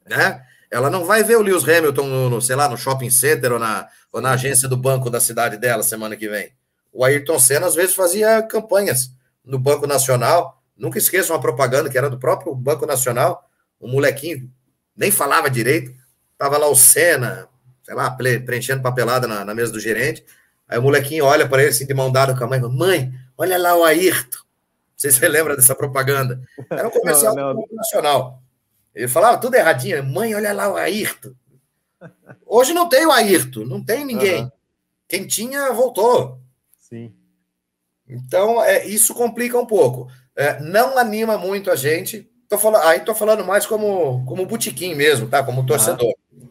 Né? 0.08 0.44
Ela 0.76 0.90
não 0.90 1.06
vai 1.06 1.24
ver 1.24 1.38
o 1.38 1.42
Lewis 1.42 1.64
Hamilton 1.64 2.06
no, 2.06 2.30
no, 2.30 2.42
sei 2.42 2.54
lá, 2.54 2.68
no 2.68 2.76
shopping 2.76 3.10
center 3.10 3.54
ou 3.54 3.58
na, 3.58 3.88
ou 4.12 4.20
na 4.20 4.32
agência 4.32 4.68
do 4.68 4.76
banco 4.76 5.10
da 5.10 5.22
cidade 5.22 5.56
dela 5.56 5.82
semana 5.82 6.18
que 6.18 6.28
vem. 6.28 6.52
O 6.92 7.06
Ayrton 7.06 7.40
Senna, 7.40 7.66
às 7.66 7.76
vezes, 7.76 7.96
fazia 7.96 8.44
campanhas 8.44 9.10
no 9.42 9.58
Banco 9.58 9.88
Nacional. 9.88 10.62
Nunca 10.76 10.98
esqueçam 10.98 11.34
uma 11.34 11.42
propaganda 11.42 11.90
que 11.90 11.98
era 11.98 12.10
do 12.10 12.20
próprio 12.20 12.54
Banco 12.54 12.86
Nacional. 12.86 13.50
Um 13.80 13.90
molequinho 13.90 14.52
nem 14.98 15.12
falava 15.12 15.50
direito. 15.50 15.94
Tava 16.38 16.58
lá 16.58 16.68
o 16.68 16.76
Senna, 16.76 17.48
sei 17.82 17.96
lá, 17.96 18.12
preenchendo 18.12 18.84
papelada 18.84 19.30
na, 19.30 19.46
na 19.46 19.56
mesa 19.56 19.72
do 19.72 19.80
gerente. 19.80 20.26
Aí 20.68 20.78
o 20.78 20.82
molequinho 20.82 21.24
olha 21.24 21.48
para 21.48 21.62
ele 21.62 21.72
assim, 21.72 21.86
de 21.86 21.94
mão 21.94 22.12
dada 22.12 22.36
com 22.36 22.44
a 22.44 22.48
mãe, 22.48 22.60
mãe, 22.60 23.14
olha 23.38 23.58
lá 23.58 23.78
o 23.78 23.86
Ayrton. 23.86 24.40
Não 24.40 24.98
sei 24.98 25.10
se 25.10 25.20
você 25.20 25.30
lembra 25.30 25.56
dessa 25.56 25.74
propaganda. 25.74 26.42
Era 26.70 26.90
um 26.90 26.92
comercial 26.92 27.34
não, 27.34 27.44
não. 27.44 27.54
do 27.54 27.62
Banco 27.62 27.76
Nacional. 27.76 28.42
Ele 28.96 29.08
falava 29.08 29.38
tudo 29.38 29.56
erradinho. 29.56 30.04
Mãe, 30.06 30.34
olha 30.34 30.54
lá 30.54 30.72
o 30.72 30.78
Ayrton. 30.78 31.34
Hoje 32.46 32.74
não 32.74 32.88
tem 32.88 33.06
o 33.06 33.12
Ayrton, 33.12 33.66
não 33.66 33.84
tem 33.84 34.06
ninguém. 34.06 34.43
Uhum. 34.43 34.52
Quem 35.08 35.28
tinha, 35.28 35.74
voltou. 35.74 36.39
Sim. 36.80 37.14
Então, 38.08 38.64
é, 38.64 38.86
isso 38.86 39.14
complica 39.14 39.60
um 39.60 39.66
pouco. 39.66 40.10
É, 40.36 40.60
não 40.62 40.98
anima 40.98 41.38
muito 41.38 41.70
a 41.70 41.76
gente. 41.76 42.30
Tô 42.48 42.58
falando, 42.58 42.84
aí 42.84 43.00
estou 43.00 43.16
falando 43.16 43.43
mais 43.43 43.66
como, 43.66 44.24
como 44.26 44.46
botiquim 44.46 44.96
mesmo, 44.96 45.28
tá? 45.28 45.43
Como 45.43 45.66
torcedor. 45.66 46.14
Uhum. 46.32 46.48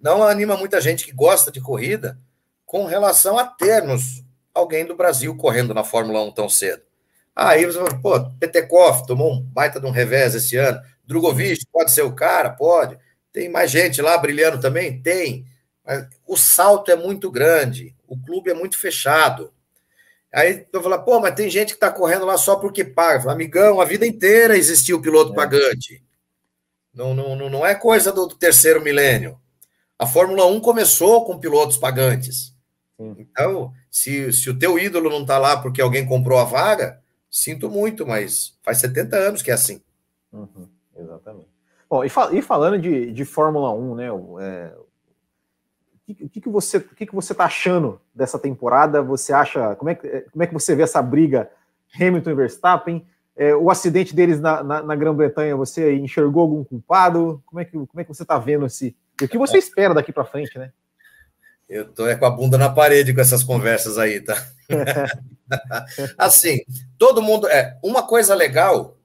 Não 0.00 0.22
anima 0.22 0.56
muita 0.56 0.80
gente 0.80 1.04
que 1.04 1.12
gosta 1.12 1.50
de 1.50 1.60
corrida 1.60 2.18
com 2.64 2.84
relação 2.84 3.38
a 3.38 3.44
termos 3.44 4.22
alguém 4.54 4.84
do 4.84 4.94
Brasil 4.94 5.34
correndo 5.36 5.74
na 5.74 5.82
Fórmula 5.82 6.22
1 6.22 6.32
tão 6.32 6.48
cedo. 6.48 6.82
Aí 7.36 7.66
você 7.66 7.78
fala, 7.78 8.00
pô, 8.00 8.30
Petekoff 8.40 9.06
tomou 9.06 9.34
um 9.34 9.42
baita 9.42 9.78
de 9.78 9.84
um 9.84 9.90
revés 9.90 10.34
esse 10.34 10.56
ano. 10.56 10.80
Drogovic 11.06 11.66
pode 11.70 11.90
ser 11.90 12.00
o 12.00 12.14
cara? 12.14 12.48
Pode. 12.48 12.98
Tem 13.30 13.50
mais 13.50 13.70
gente 13.70 14.00
lá 14.00 14.16
brilhando 14.16 14.58
também? 14.58 15.02
Tem. 15.02 15.44
Mas 15.84 16.08
o 16.26 16.34
salto 16.34 16.90
é 16.90 16.96
muito 16.96 17.30
grande, 17.30 17.94
o 18.08 18.18
clube 18.18 18.50
é 18.50 18.54
muito 18.54 18.78
fechado. 18.78 19.52
Aí 20.32 20.66
eu 20.72 20.82
falo, 20.82 20.98
pô, 21.02 21.20
mas 21.20 21.34
tem 21.34 21.48
gente 21.50 21.68
que 21.68 21.76
está 21.76 21.90
correndo 21.90 22.24
lá 22.24 22.38
só 22.38 22.56
porque 22.56 22.82
paga. 22.82 23.20
Falo, 23.20 23.32
Amigão, 23.32 23.80
a 23.80 23.84
vida 23.84 24.06
inteira 24.06 24.56
existiu 24.56 24.96
o 24.96 25.02
piloto 25.02 25.32
é. 25.32 25.36
pagante. 25.36 26.02
Não, 26.92 27.14
não, 27.14 27.36
não 27.36 27.66
é 27.66 27.74
coisa 27.74 28.10
do 28.10 28.26
terceiro 28.28 28.80
milênio. 28.80 29.38
A 29.98 30.06
Fórmula 30.06 30.46
1 30.46 30.60
começou 30.60 31.24
com 31.26 31.38
pilotos 31.38 31.76
pagantes. 31.76 32.54
Então, 32.98 33.72
se, 33.90 34.32
se 34.32 34.48
o 34.48 34.58
teu 34.58 34.78
ídolo 34.78 35.10
não 35.10 35.20
está 35.20 35.36
lá 35.36 35.58
porque 35.58 35.82
alguém 35.82 36.06
comprou 36.06 36.38
a 36.38 36.44
vaga, 36.44 37.02
sinto 37.36 37.68
muito, 37.68 38.06
mas 38.06 38.58
faz 38.62 38.78
70 38.78 39.14
anos 39.14 39.42
que 39.42 39.50
é 39.50 39.54
assim. 39.54 39.82
Uhum. 40.32 40.68
Exatamente. 40.96 41.48
Bom, 41.88 42.02
e, 42.02 42.08
fal 42.08 42.34
e 42.34 42.40
falando 42.40 42.78
de, 42.78 43.12
de 43.12 43.24
Fórmula 43.26 43.72
1, 43.74 43.94
né? 43.94 44.06
É, 44.40 44.74
o 46.08 46.28
que, 46.28 46.40
que, 46.40 46.48
você 46.48 46.80
que, 46.80 47.04
que 47.04 47.14
você 47.14 47.32
está 47.32 47.44
achando 47.44 48.00
dessa 48.14 48.38
temporada? 48.38 49.02
Você 49.02 49.34
acha 49.34 49.76
como 49.76 49.90
é 49.90 49.94
que 49.94 50.08
como 50.32 50.42
é 50.42 50.46
que 50.46 50.54
você 50.54 50.74
vê 50.74 50.82
essa 50.82 51.02
briga 51.02 51.50
Hamilton 51.94 52.30
e 52.30 52.34
Verstappen? 52.34 53.06
É, 53.36 53.54
o 53.54 53.70
acidente 53.70 54.16
deles 54.16 54.40
na, 54.40 54.62
na, 54.62 54.82
na 54.82 54.96
Grã-Bretanha, 54.96 55.54
você 55.54 55.94
enxergou 55.94 56.42
algum 56.42 56.64
culpado? 56.64 57.42
Como 57.44 57.60
é 57.60 57.66
que 57.66 57.72
como 57.72 58.00
é 58.00 58.04
que 58.04 58.14
você 58.14 58.22
está 58.22 58.38
vendo 58.38 58.64
esse? 58.64 58.96
O 59.20 59.28
que 59.28 59.36
você 59.36 59.58
espera 59.58 59.92
daqui 59.92 60.10
para 60.10 60.24
frente, 60.24 60.58
né? 60.58 60.72
Eu 61.68 61.92
tô 61.92 62.06
é 62.06 62.16
com 62.16 62.24
a 62.24 62.30
bunda 62.30 62.56
na 62.56 62.70
parede 62.70 63.12
com 63.12 63.20
essas 63.20 63.44
conversas 63.44 63.98
aí, 63.98 64.20
tá? 64.20 64.34
assim, 66.18 66.58
todo 66.98 67.22
mundo 67.22 67.48
é 67.48 67.78
uma 67.82 68.02
coisa 68.02 68.34
legal 68.34 68.96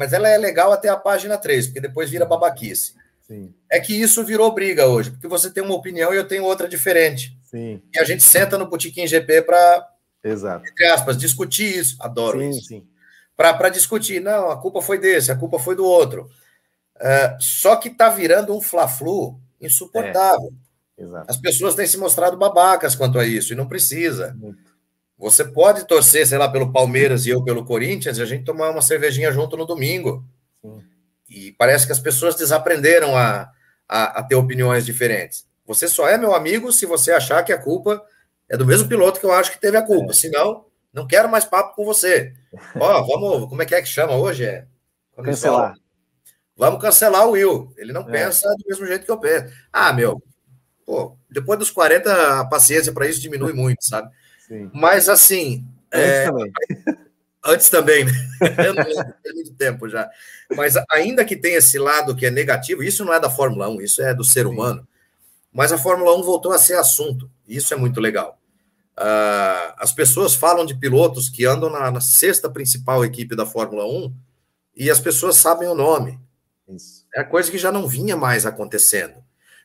mas 0.00 0.14
ela 0.14 0.30
é 0.30 0.38
legal 0.38 0.72
até 0.72 0.88
a 0.88 0.96
página 0.96 1.36
3, 1.36 1.66
porque 1.66 1.80
depois 1.82 2.08
vira 2.08 2.24
babaquice. 2.24 2.94
Sim. 3.20 3.52
É 3.70 3.78
que 3.78 3.92
isso 3.92 4.24
virou 4.24 4.50
briga 4.50 4.86
hoje, 4.86 5.10
porque 5.10 5.28
você 5.28 5.50
tem 5.50 5.62
uma 5.62 5.74
opinião 5.74 6.14
e 6.14 6.16
eu 6.16 6.26
tenho 6.26 6.42
outra 6.42 6.66
diferente. 6.66 7.38
Sim. 7.44 7.82
E 7.94 7.98
a 7.98 8.04
gente 8.04 8.22
senta 8.22 8.56
no 8.56 8.66
Botequim 8.66 9.06
GP 9.06 9.42
para. 9.42 9.86
Entre 10.24 10.86
aspas, 10.86 11.18
discutir 11.18 11.76
isso. 11.76 11.96
Adoro 12.00 12.40
sim, 12.40 12.48
isso. 12.48 12.86
Para 13.36 13.68
discutir, 13.68 14.22
não, 14.22 14.50
a 14.50 14.58
culpa 14.58 14.80
foi 14.80 14.96
desse, 14.96 15.30
a 15.30 15.36
culpa 15.36 15.58
foi 15.58 15.76
do 15.76 15.84
outro. 15.84 16.30
Uh, 16.96 17.36
só 17.38 17.76
que 17.76 17.88
está 17.88 18.08
virando 18.08 18.56
um 18.56 18.60
fla-flu 18.62 19.38
insuportável. 19.60 20.50
É. 20.98 21.04
As 21.28 21.36
pessoas 21.36 21.74
têm 21.74 21.86
se 21.86 21.98
mostrado 21.98 22.38
babacas 22.38 22.94
quanto 22.94 23.18
a 23.18 23.26
isso, 23.26 23.52
e 23.52 23.56
não 23.56 23.68
precisa. 23.68 24.34
Muito. 24.34 24.69
Você 25.20 25.44
pode 25.44 25.86
torcer, 25.86 26.26
sei 26.26 26.38
lá, 26.38 26.48
pelo 26.48 26.72
Palmeiras 26.72 27.26
e 27.26 27.30
eu 27.30 27.44
pelo 27.44 27.64
Corinthians, 27.64 28.16
e 28.16 28.22
a 28.22 28.24
gente 28.24 28.44
tomar 28.44 28.70
uma 28.70 28.80
cervejinha 28.80 29.30
junto 29.30 29.54
no 29.54 29.66
domingo. 29.66 30.24
Sim. 30.62 30.82
E 31.28 31.52
parece 31.52 31.84
que 31.84 31.92
as 31.92 31.98
pessoas 31.98 32.34
desaprenderam 32.34 33.14
a, 33.14 33.50
a, 33.86 34.20
a, 34.20 34.22
ter 34.22 34.34
opiniões 34.34 34.86
diferentes. 34.86 35.46
Você 35.66 35.86
só 35.86 36.08
é 36.08 36.16
meu 36.16 36.34
amigo 36.34 36.72
se 36.72 36.86
você 36.86 37.12
achar 37.12 37.44
que 37.44 37.52
a 37.52 37.58
culpa 37.62 38.02
é 38.48 38.56
do 38.56 38.64
mesmo 38.64 38.88
piloto 38.88 39.20
que 39.20 39.26
eu 39.26 39.32
acho 39.32 39.52
que 39.52 39.60
teve 39.60 39.76
a 39.76 39.82
culpa. 39.82 40.10
É. 40.10 40.14
Senão, 40.14 40.64
não 40.90 41.06
quero 41.06 41.28
mais 41.28 41.44
papo 41.44 41.76
com 41.76 41.84
você. 41.84 42.32
Ó, 42.74 43.02
vamos, 43.02 43.48
como 43.48 43.60
é 43.60 43.66
que 43.66 43.74
é 43.74 43.82
que 43.82 43.88
chama 43.88 44.14
hoje? 44.14 44.46
É 44.46 44.66
cancelar. 45.22 45.74
Vamos 46.56 46.80
cancelar 46.80 47.26
o 47.26 47.32
Will. 47.32 47.72
Ele 47.76 47.92
não 47.92 48.02
é. 48.02 48.10
pensa 48.10 48.48
do 48.48 48.64
mesmo 48.66 48.86
jeito 48.86 49.04
que 49.04 49.10
eu 49.10 49.18
penso. 49.18 49.52
Ah, 49.70 49.92
meu, 49.92 50.22
pô, 50.86 51.16
depois 51.30 51.58
dos 51.58 51.70
40, 51.70 52.40
a 52.40 52.44
paciência 52.46 52.92
para 52.92 53.06
isso 53.06 53.20
diminui 53.20 53.52
muito, 53.52 53.84
sabe? 53.84 54.10
Sim. 54.50 54.68
Mas 54.74 55.08
assim. 55.08 55.64
Antes 55.92 56.10
é... 56.10 56.24
também. 56.26 56.52
Antes 57.44 57.70
também, 57.70 58.04
né? 58.04 58.12
Eu 58.66 58.74
não 58.74 58.84
tem 58.84 59.32
muito 59.34 59.54
tempo 59.54 59.88
já. 59.88 60.10
Mas 60.56 60.74
ainda 60.90 61.24
que 61.24 61.36
tenha 61.36 61.58
esse 61.58 61.78
lado 61.78 62.16
que 62.16 62.26
é 62.26 62.30
negativo, 62.30 62.82
isso 62.82 63.04
não 63.04 63.14
é 63.14 63.20
da 63.20 63.30
Fórmula 63.30 63.68
1, 63.68 63.80
isso 63.80 64.02
é 64.02 64.12
do 64.12 64.24
ser 64.24 64.46
humano. 64.46 64.86
Mas 65.52 65.70
a 65.72 65.78
Fórmula 65.78 66.16
1 66.18 66.22
voltou 66.24 66.52
a 66.52 66.58
ser 66.58 66.74
assunto. 66.74 67.30
Isso 67.46 67.72
é 67.72 67.76
muito 67.76 68.00
legal. 68.00 68.38
Uh, 68.98 69.72
as 69.78 69.92
pessoas 69.92 70.34
falam 70.34 70.66
de 70.66 70.74
pilotos 70.74 71.28
que 71.28 71.46
andam 71.46 71.70
na, 71.70 71.90
na, 71.90 72.00
sexta 72.00 72.50
principal 72.50 73.04
equipe 73.04 73.34
da 73.34 73.46
Fórmula 73.46 73.86
1 73.86 74.14
e 74.76 74.90
as 74.90 75.00
pessoas 75.00 75.36
sabem 75.36 75.68
o 75.68 75.74
nome. 75.74 76.18
Isso. 76.68 77.06
É 77.14 77.22
coisa 77.22 77.50
que 77.50 77.56
já 77.56 77.72
não 77.72 77.88
vinha 77.88 78.16
mais 78.16 78.44
acontecendo. 78.44 79.14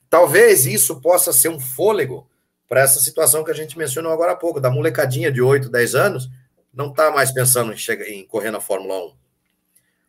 Talvez 0.09 0.65
isso 0.65 1.01
possa 1.01 1.33
ser 1.33 1.49
um 1.49 1.59
fôlego 1.59 2.29
para 2.67 2.81
essa 2.81 2.99
situação 2.99 3.43
que 3.43 3.51
a 3.51 3.55
gente 3.55 3.77
mencionou 3.77 4.11
agora 4.11 4.31
há 4.31 4.35
pouco, 4.35 4.59
da 4.59 4.69
molecadinha 4.69 5.31
de 5.31 5.41
8, 5.41 5.69
10 5.69 5.95
anos, 5.95 6.29
não 6.73 6.89
está 6.89 7.11
mais 7.11 7.31
pensando 7.31 7.71
em, 7.71 7.77
chegar, 7.77 8.07
em 8.07 8.25
correr 8.25 8.51
na 8.51 8.59
Fórmula 8.59 9.05
1. 9.05 9.13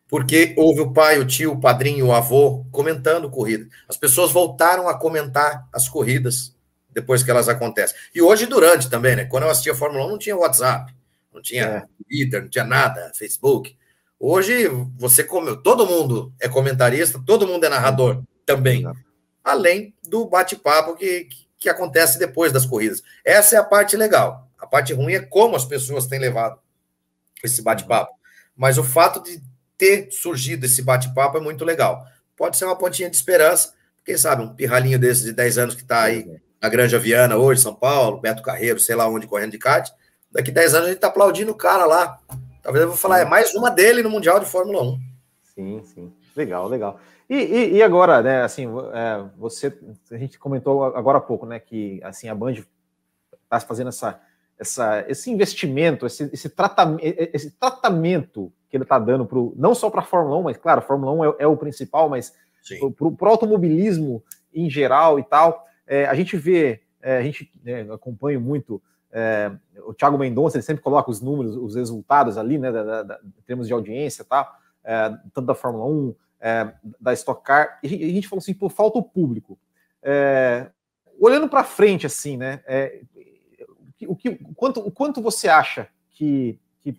Porque 0.09 0.53
houve 0.57 0.81
o 0.81 0.91
pai, 0.91 1.19
o 1.19 1.25
tio, 1.25 1.53
o 1.53 1.59
padrinho, 1.59 2.07
o 2.07 2.13
avô 2.13 2.65
comentando 2.71 3.29
corrida. 3.29 3.67
As 3.87 3.97
pessoas 3.97 4.31
voltaram 4.31 4.87
a 4.87 4.97
comentar 4.97 5.67
as 5.71 5.87
corridas 5.89 6.55
depois 6.91 7.23
que 7.23 7.29
elas 7.29 7.49
acontecem. 7.49 7.95
E 8.15 8.21
hoje 8.21 8.45
durante 8.45 8.89
também, 8.89 9.15
né? 9.15 9.25
Quando 9.25 9.43
eu 9.43 9.49
assistia 9.49 9.73
a 9.73 9.75
Fórmula 9.75 10.05
1, 10.05 10.09
não 10.09 10.17
tinha 10.17 10.35
WhatsApp, 10.35 10.93
não 11.33 11.41
tinha 11.41 11.63
é. 11.63 11.83
Twitter, 12.03 12.41
não 12.41 12.49
tinha 12.49 12.63
nada, 12.63 13.11
Facebook. 13.13 13.77
Hoje 14.19 14.67
você 14.97 15.23
come, 15.23 15.61
todo 15.61 15.85
mundo 15.85 16.33
é 16.39 16.49
comentarista, 16.49 17.21
todo 17.23 17.45
mundo 17.45 17.65
é 17.65 17.69
narrador 17.69 18.23
também. 18.45 18.83
Além 19.43 19.93
do 20.03 20.25
bate-papo 20.25 20.95
que, 20.95 21.25
que 21.25 21.46
acontece 21.65 22.19
depois 22.19 22.51
das 22.51 22.65
corridas. 22.65 23.01
Essa 23.25 23.55
é 23.55 23.59
a 23.59 23.63
parte 23.63 23.97
legal. 23.97 24.47
A 24.59 24.67
parte 24.67 24.93
ruim 24.93 25.13
é 25.13 25.19
como 25.19 25.55
as 25.55 25.65
pessoas 25.65 26.07
têm 26.07 26.19
levado 26.19 26.59
esse 27.43 27.61
bate-papo. 27.61 28.13
Mas 28.55 28.77
o 28.77 28.83
fato 28.83 29.21
de 29.21 29.41
ter 29.77 30.11
surgido 30.11 30.65
esse 30.65 30.81
bate-papo 30.81 31.37
é 31.37 31.41
muito 31.41 31.63
legal. 31.63 32.05
Pode 32.35 32.57
ser 32.57 32.65
uma 32.65 32.75
pontinha 32.75 33.09
de 33.09 33.15
esperança, 33.15 33.73
quem 34.05 34.17
sabe 34.17 34.41
um 34.41 34.53
pirralhinho 34.53 34.97
desses 34.97 35.23
de 35.23 35.33
10 35.33 35.57
anos 35.57 35.75
que 35.75 35.81
está 35.81 36.03
aí 36.03 36.39
na 36.61 36.69
Granja 36.69 36.97
Viana 36.97 37.35
hoje, 37.35 37.61
São 37.61 37.75
Paulo, 37.75 38.19
Beto 38.19 38.41
Carreiro, 38.41 38.79
sei 38.79 38.95
lá 38.95 39.07
onde, 39.07 39.27
correndo 39.27 39.51
de 39.51 39.57
kart. 39.57 39.89
Daqui 40.31 40.51
10 40.51 40.73
anos 40.73 40.85
a 40.85 40.89
gente 40.89 40.97
está 40.97 41.07
aplaudindo 41.07 41.51
o 41.51 41.55
cara 41.55 41.85
lá. 41.85 42.19
Talvez 42.63 42.83
eu 42.83 42.89
vou 42.89 42.97
falar, 42.97 43.19
é 43.19 43.25
mais 43.25 43.53
uma 43.53 43.69
dele 43.69 44.01
no 44.01 44.09
Mundial 44.09 44.39
de 44.39 44.45
Fórmula 44.45 44.81
1. 44.81 44.99
Sim, 45.55 45.83
sim. 45.93 46.13
Legal, 46.35 46.67
legal. 46.67 46.99
E, 47.29 47.35
e, 47.35 47.73
e 47.75 47.83
agora, 47.83 48.21
né, 48.21 48.41
assim, 48.43 48.65
é, 48.93 49.25
você, 49.37 49.77
a 50.11 50.17
gente 50.17 50.39
comentou 50.39 50.83
agora 50.83 51.17
há 51.17 51.21
pouco, 51.21 51.45
né, 51.45 51.59
que, 51.59 51.99
assim, 52.03 52.29
a 52.29 52.35
Band 52.35 52.53
está 52.53 53.59
fazendo 53.59 53.89
essa, 53.89 54.21
essa, 54.57 55.05
esse 55.09 55.29
investimento, 55.29 56.05
esse, 56.05 56.29
esse, 56.31 56.49
tratamento, 56.49 57.01
esse 57.03 57.51
tratamento 57.51 58.51
que 58.69 58.77
ele 58.77 58.83
está 58.83 58.97
dando 58.97 59.25
pro, 59.25 59.53
não 59.57 59.75
só 59.75 59.89
para 59.89 60.01
a 60.01 60.05
Fórmula 60.05 60.37
1, 60.37 60.43
mas, 60.43 60.57
claro, 60.57 60.79
a 60.79 60.83
Fórmula 60.83 61.11
1 61.11 61.25
é, 61.25 61.35
é 61.39 61.47
o 61.47 61.57
principal, 61.57 62.09
mas 62.09 62.33
para 62.97 63.27
o 63.27 63.29
automobilismo 63.29 64.23
em 64.53 64.69
geral 64.69 65.19
e 65.19 65.23
tal, 65.23 65.65
é, 65.85 66.05
a 66.05 66.13
gente 66.13 66.35
vê, 66.35 66.81
é, 67.01 67.17
a 67.17 67.21
gente 67.21 67.51
né, 67.63 67.81
acompanha 67.93 68.39
muito 68.39 68.81
é, 69.11 69.51
o 69.85 69.93
Thiago 69.93 70.17
Mendonça, 70.17 70.57
ele 70.57 70.63
sempre 70.63 70.83
coloca 70.83 71.09
os 71.09 71.21
números, 71.21 71.55
os 71.55 71.75
resultados 71.75 72.37
ali, 72.37 72.57
né, 72.57 72.71
da, 72.71 72.83
da, 72.83 73.03
da, 73.03 73.19
em 73.23 73.41
termos 73.45 73.67
de 73.67 73.73
audiência, 73.73 74.25
tá? 74.25 74.53
Tanto 75.33 75.45
da 75.45 75.53
Fórmula 75.53 75.85
1, 75.85 76.15
é, 76.39 76.73
da 76.99 77.13
Stock 77.13 77.43
Car, 77.43 77.79
e 77.83 77.87
a 77.87 78.09
gente 78.09 78.27
falou 78.27 78.41
assim, 78.41 78.53
pô, 78.53 78.69
falta 78.69 78.99
o 78.99 79.03
público. 79.03 79.57
É, 80.01 80.69
olhando 81.19 81.49
para 81.49 81.63
frente, 81.63 82.05
assim, 82.05 82.37
né, 82.37 82.61
é, 82.65 83.01
o, 84.07 84.15
que, 84.15 84.29
o, 84.29 84.53
quanto, 84.55 84.79
o 84.79 84.91
quanto 84.91 85.21
você 85.21 85.47
acha 85.47 85.87
que, 86.11 86.59
que 86.81 86.95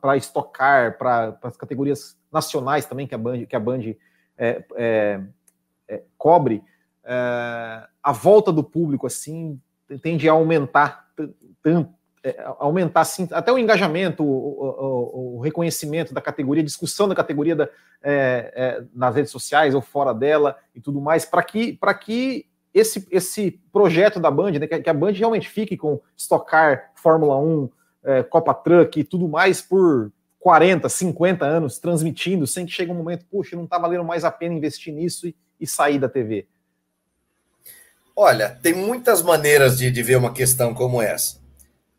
para 0.00 0.16
Stock 0.18 0.52
Car, 0.52 0.98
para 0.98 1.38
as 1.42 1.56
categorias 1.56 2.18
nacionais 2.30 2.86
também 2.86 3.06
que 3.06 3.14
a 3.14 3.18
Band, 3.18 3.46
que 3.46 3.56
a 3.56 3.60
Band 3.60 3.80
é, 4.36 4.64
é, 4.76 5.20
é, 5.88 6.02
cobre, 6.16 6.62
a 8.02 8.12
volta 8.12 8.52
do 8.52 8.62
público, 8.62 9.06
assim, 9.06 9.58
tende 10.02 10.28
a 10.28 10.32
aumentar 10.32 11.08
tanto, 11.62 11.97
aumentar 12.58 13.02
assim, 13.02 13.28
até 13.30 13.52
o 13.52 13.58
engajamento, 13.58 14.24
o, 14.24 14.26
o, 14.26 15.36
o, 15.36 15.40
reconhecimento 15.40 16.12
da 16.12 16.20
categoria, 16.20 16.62
discussão 16.62 17.08
da 17.08 17.14
categoria 17.14 17.54
da, 17.54 17.68
é, 18.02 18.52
é, 18.54 18.84
nas 18.94 19.14
redes 19.14 19.30
sociais 19.30 19.74
ou 19.74 19.80
fora 19.80 20.12
dela 20.12 20.56
e 20.74 20.80
tudo 20.80 21.00
mais, 21.00 21.24
para 21.24 21.42
que, 21.42 21.72
para 21.74 21.94
que 21.94 22.46
esse, 22.74 23.06
esse 23.10 23.60
projeto 23.72 24.20
da 24.20 24.30
Band, 24.30 24.52
né, 24.52 24.66
que 24.66 24.90
a 24.90 24.94
Band 24.94 25.12
realmente 25.12 25.48
fique 25.48 25.76
com 25.76 26.00
Stock 26.16 26.50
Fórmula 26.94 27.38
1, 27.38 27.70
é, 28.04 28.22
Copa 28.22 28.54
Truck 28.54 28.98
e 28.98 29.04
tudo 29.04 29.28
mais 29.28 29.60
por 29.60 30.12
40, 30.40 30.88
50 30.88 31.44
anos 31.44 31.78
transmitindo, 31.78 32.46
sem 32.46 32.64
que 32.64 32.72
chegue 32.72 32.90
um 32.90 32.94
momento, 32.94 33.24
puxa, 33.26 33.56
não 33.56 33.64
está 33.64 33.78
valendo 33.78 34.04
mais 34.04 34.24
a 34.24 34.30
pena 34.30 34.54
investir 34.54 34.94
nisso 34.94 35.26
e, 35.26 35.36
e 35.60 35.66
sair 35.66 35.98
da 35.98 36.08
TV. 36.08 36.46
Olha, 38.14 38.50
tem 38.62 38.74
muitas 38.74 39.22
maneiras 39.22 39.78
de, 39.78 39.90
de 39.90 40.02
ver 40.02 40.16
uma 40.16 40.32
questão 40.32 40.74
como 40.74 41.00
essa. 41.00 41.38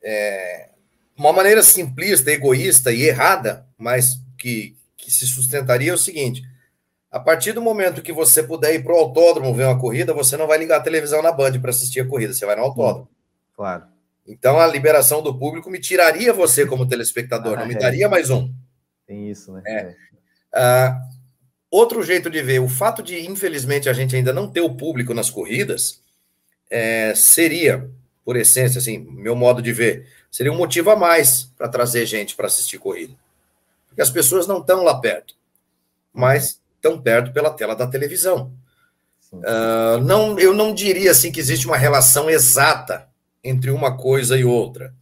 É, 0.04 0.70
uma 1.18 1.34
maneira 1.34 1.62
simplista, 1.62 2.32
egoísta 2.32 2.92
e 2.92 3.04
errada, 3.04 3.66
mas 3.78 4.22
que, 4.38 4.76
que 4.98 5.12
se 5.12 5.28
sustentaria 5.28 5.92
é 5.92 5.94
o 5.94 5.98
seguinte: 5.98 6.44
a 7.12 7.20
partir 7.20 7.52
do 7.52 7.62
momento 7.62 8.02
que 8.02 8.14
você 8.14 8.42
puder 8.44 8.74
ir 8.76 8.84
para 8.84 8.94
o 8.94 8.98
autódromo 8.98 9.54
ver 9.54 9.66
uma 9.66 9.80
corrida, 9.80 10.14
você 10.14 10.38
não 10.38 10.48
vai 10.48 10.58
ligar 10.58 10.78
a 10.78 10.84
televisão 10.84 11.22
na 11.22 11.32
Band 11.32 11.60
para 11.60 11.72
assistir 11.72 12.00
a 12.00 12.08
corrida, 12.08 12.34
você 12.34 12.46
vai 12.46 12.56
no 12.56 12.64
autódromo. 12.64 13.10
Claro. 13.56 13.84
Então 14.26 14.60
a 14.60 14.68
liberação 14.68 15.24
do 15.24 15.38
público 15.38 15.70
me 15.72 15.80
tiraria 15.80 16.32
você 16.32 16.66
como 16.66 16.88
telespectador, 16.88 17.58
ah, 17.58 17.62
não 17.62 17.68
me 17.68 17.74
é. 17.74 17.80
daria 17.80 18.08
mais 18.08 18.30
um. 18.30 18.54
Tem 19.08 19.30
isso, 19.30 19.52
né? 19.52 19.64
É. 19.66 19.96
Ah, 20.54 21.02
outro 21.72 22.04
jeito 22.04 22.30
de 22.30 22.42
ver, 22.44 22.60
o 22.60 22.70
fato 22.70 23.02
de, 23.02 23.28
infelizmente, 23.28 23.90
a 23.90 23.94
gente 23.94 24.16
ainda 24.16 24.32
não 24.32 24.48
ter 24.48 24.62
o 24.62 24.76
público 24.76 25.14
nas 25.16 25.32
corridas, 25.32 26.02
é, 26.70 27.14
seria, 27.16 27.90
por 28.30 28.38
essência, 28.38 28.78
assim, 28.78 29.00
meu 29.00 29.36
modo 29.36 29.60
de 29.60 29.74
ver, 29.74 30.08
seria 30.30 30.54
um 30.54 30.56
motivo 30.56 30.92
a 30.92 30.96
mais 30.96 31.46
para 31.58 31.68
trazer 31.68 32.06
gente 32.06 32.36
para 32.36 32.46
assistir 32.46 32.78
corrida. 32.78 33.16
Porque 33.88 34.04
as 34.04 34.12
pessoas 34.12 34.46
não 34.46 34.60
estão 34.60 34.84
lá 34.84 35.00
perto, 35.00 35.34
mas 36.14 36.62
estão 36.76 37.02
perto 37.02 37.34
pela 37.34 37.50
tela 37.50 37.76
da 37.76 37.88
televisão. 37.88 38.54
Uh, 39.34 39.98
não, 40.06 40.38
eu 40.38 40.54
não 40.54 40.76
diria 40.76 41.10
assim 41.10 41.32
que 41.32 41.40
existe 41.40 41.66
uma 41.66 41.76
relação 41.76 42.30
exata 42.30 43.10
entre 43.44 43.72
uma 43.72 43.98
coisa 43.98 44.38
e 44.38 44.46
outra. 44.46 44.94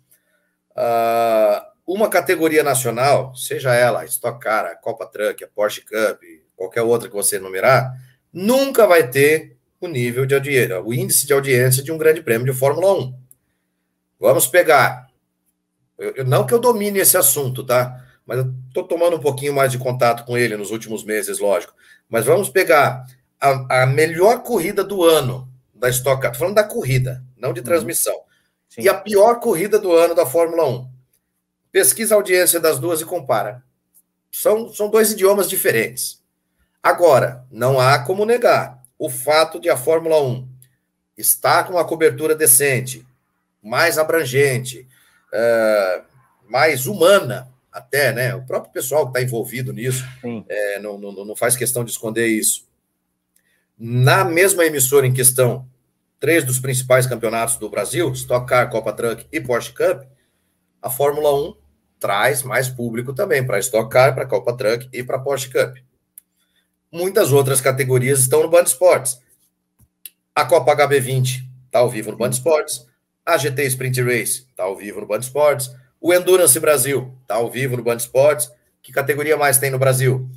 Uh, 0.71 1.67
uma 1.85 2.07
categoria 2.07 2.63
nacional, 2.63 3.35
seja 3.35 3.75
ela 3.75 4.03
a 4.03 4.05
Stock 4.05 4.39
Car, 4.39 4.67
a 4.67 4.75
Copa 4.77 5.05
Truck, 5.05 5.43
a 5.43 5.49
Porsche 5.49 5.81
Cup, 5.81 6.21
qualquer 6.55 6.81
outra 6.81 7.09
que 7.09 7.15
você 7.15 7.35
enumerar, 7.35 7.91
nunca 8.31 8.87
vai 8.87 9.09
ter 9.09 9.56
o 9.79 9.87
nível 9.87 10.25
de 10.25 10.33
audiência, 10.33 10.81
o 10.81 10.93
índice 10.93 11.25
de 11.25 11.33
audiência 11.33 11.83
de 11.83 11.91
um 11.91 11.97
grande 11.97 12.21
prêmio 12.21 12.51
de 12.51 12.57
Fórmula 12.57 12.93
1. 12.93 13.13
Vamos 14.19 14.47
pegar. 14.47 15.07
Eu, 15.97 16.15
eu, 16.17 16.25
não 16.25 16.45
que 16.45 16.53
eu 16.53 16.59
domine 16.59 16.99
esse 16.99 17.17
assunto, 17.17 17.63
tá? 17.63 18.03
Mas 18.25 18.39
eu 18.39 18.53
estou 18.67 18.83
tomando 18.83 19.15
um 19.15 19.21
pouquinho 19.21 19.53
mais 19.53 19.71
de 19.71 19.77
contato 19.77 20.25
com 20.25 20.37
ele 20.37 20.57
nos 20.57 20.71
últimos 20.71 21.03
meses, 21.03 21.39
lógico. 21.39 21.73
Mas 22.09 22.25
vamos 22.25 22.49
pegar 22.49 23.05
a, 23.39 23.83
a 23.83 23.85
melhor 23.85 24.41
corrida 24.43 24.83
do 24.83 25.03
ano 25.03 25.47
da 25.73 25.89
Stock 25.89 26.21
Car. 26.21 26.31
Estou 26.31 26.47
falando 26.47 26.55
da 26.55 26.63
corrida, 26.63 27.23
não 27.37 27.53
de 27.53 27.59
uhum. 27.59 27.65
transmissão. 27.65 28.15
Sim. 28.69 28.81
E 28.81 28.89
a 28.89 28.95
pior 28.95 29.39
corrida 29.39 29.79
do 29.79 29.93
ano 29.93 30.15
da 30.15 30.25
Fórmula 30.25 30.65
1. 30.67 30.89
Pesquisa 31.71 32.15
a 32.15 32.17
audiência 32.17 32.59
das 32.59 32.79
duas 32.79 33.01
e 33.01 33.05
compara. 33.05 33.63
São, 34.31 34.73
são 34.73 34.89
dois 34.89 35.11
idiomas 35.11 35.49
diferentes. 35.49 36.21
Agora, 36.81 37.45
não 37.51 37.79
há 37.79 37.99
como 37.99 38.25
negar 38.25 38.76
o 38.97 39.09
fato 39.09 39.59
de 39.59 39.69
a 39.69 39.77
Fórmula 39.77 40.21
1 40.21 40.47
estar 41.17 41.63
com 41.63 41.73
uma 41.73 41.85
cobertura 41.85 42.35
decente, 42.35 43.05
mais 43.61 43.97
abrangente, 43.97 44.87
é, 45.33 46.01
mais 46.47 46.87
humana, 46.87 47.51
até, 47.71 48.11
né? 48.11 48.33
O 48.33 48.45
próprio 48.45 48.71
pessoal 48.71 49.03
que 49.05 49.09
está 49.09 49.21
envolvido 49.21 49.71
nisso 49.71 50.03
é, 50.47 50.79
não, 50.79 50.97
não, 50.97 51.11
não 51.25 51.35
faz 51.35 51.55
questão 51.55 51.83
de 51.83 51.91
esconder 51.91 52.27
isso. 52.27 52.65
Na 53.77 54.23
mesma 54.23 54.65
emissora 54.65 55.05
em 55.05 55.13
questão, 55.13 55.67
três 56.19 56.43
dos 56.43 56.59
principais 56.59 57.05
campeonatos 57.05 57.57
do 57.57 57.69
Brasil, 57.69 58.11
Stock 58.13 58.47
Car, 58.47 58.69
Copa 58.69 58.93
Truck 58.93 59.27
e 59.31 59.39
Porsche 59.39 59.73
Cup, 59.73 60.03
a 60.81 60.89
Fórmula 60.89 61.33
1 61.49 61.55
traz 61.99 62.43
mais 62.43 62.69
público 62.69 63.13
também 63.13 63.45
para 63.45 63.59
Stock 63.59 63.89
Car, 63.89 64.15
para 64.15 64.25
Copa 64.25 64.55
Truck 64.55 64.89
e 64.91 65.03
para 65.03 65.19
Porsche 65.19 65.51
Cup. 65.51 65.77
Muitas 66.91 67.31
outras 67.31 67.59
categorias 67.59 68.19
estão 68.19 68.43
no 68.43 68.49
Band 68.49 68.63
Esportes. 68.63 69.19
A 70.33 70.45
Copa 70.45 70.75
HB20 70.75 71.43
está 71.65 71.79
ao 71.79 71.89
vivo 71.89 72.11
no 72.11 72.17
Band 72.17 72.29
Esportes. 72.29 72.85
A 73.25 73.37
GT 73.37 73.65
Sprint 73.65 74.01
Race 74.01 74.45
está 74.49 74.63
ao 74.63 74.75
vivo 74.75 75.01
no 75.01 75.07
Band 75.07 75.19
Esportes. 75.19 75.69
O 75.99 76.13
Endurance 76.13 76.59
Brasil 76.59 77.13
está 77.21 77.35
ao 77.35 77.49
vivo 77.51 77.75
no 77.75 77.83
Band 77.83 77.97
Esportes. 77.97 78.49
Que 78.81 78.91
categoria 78.91 79.35
mais 79.35 79.57
tem 79.57 79.69
no 79.69 79.79
Brasil? 79.79 80.29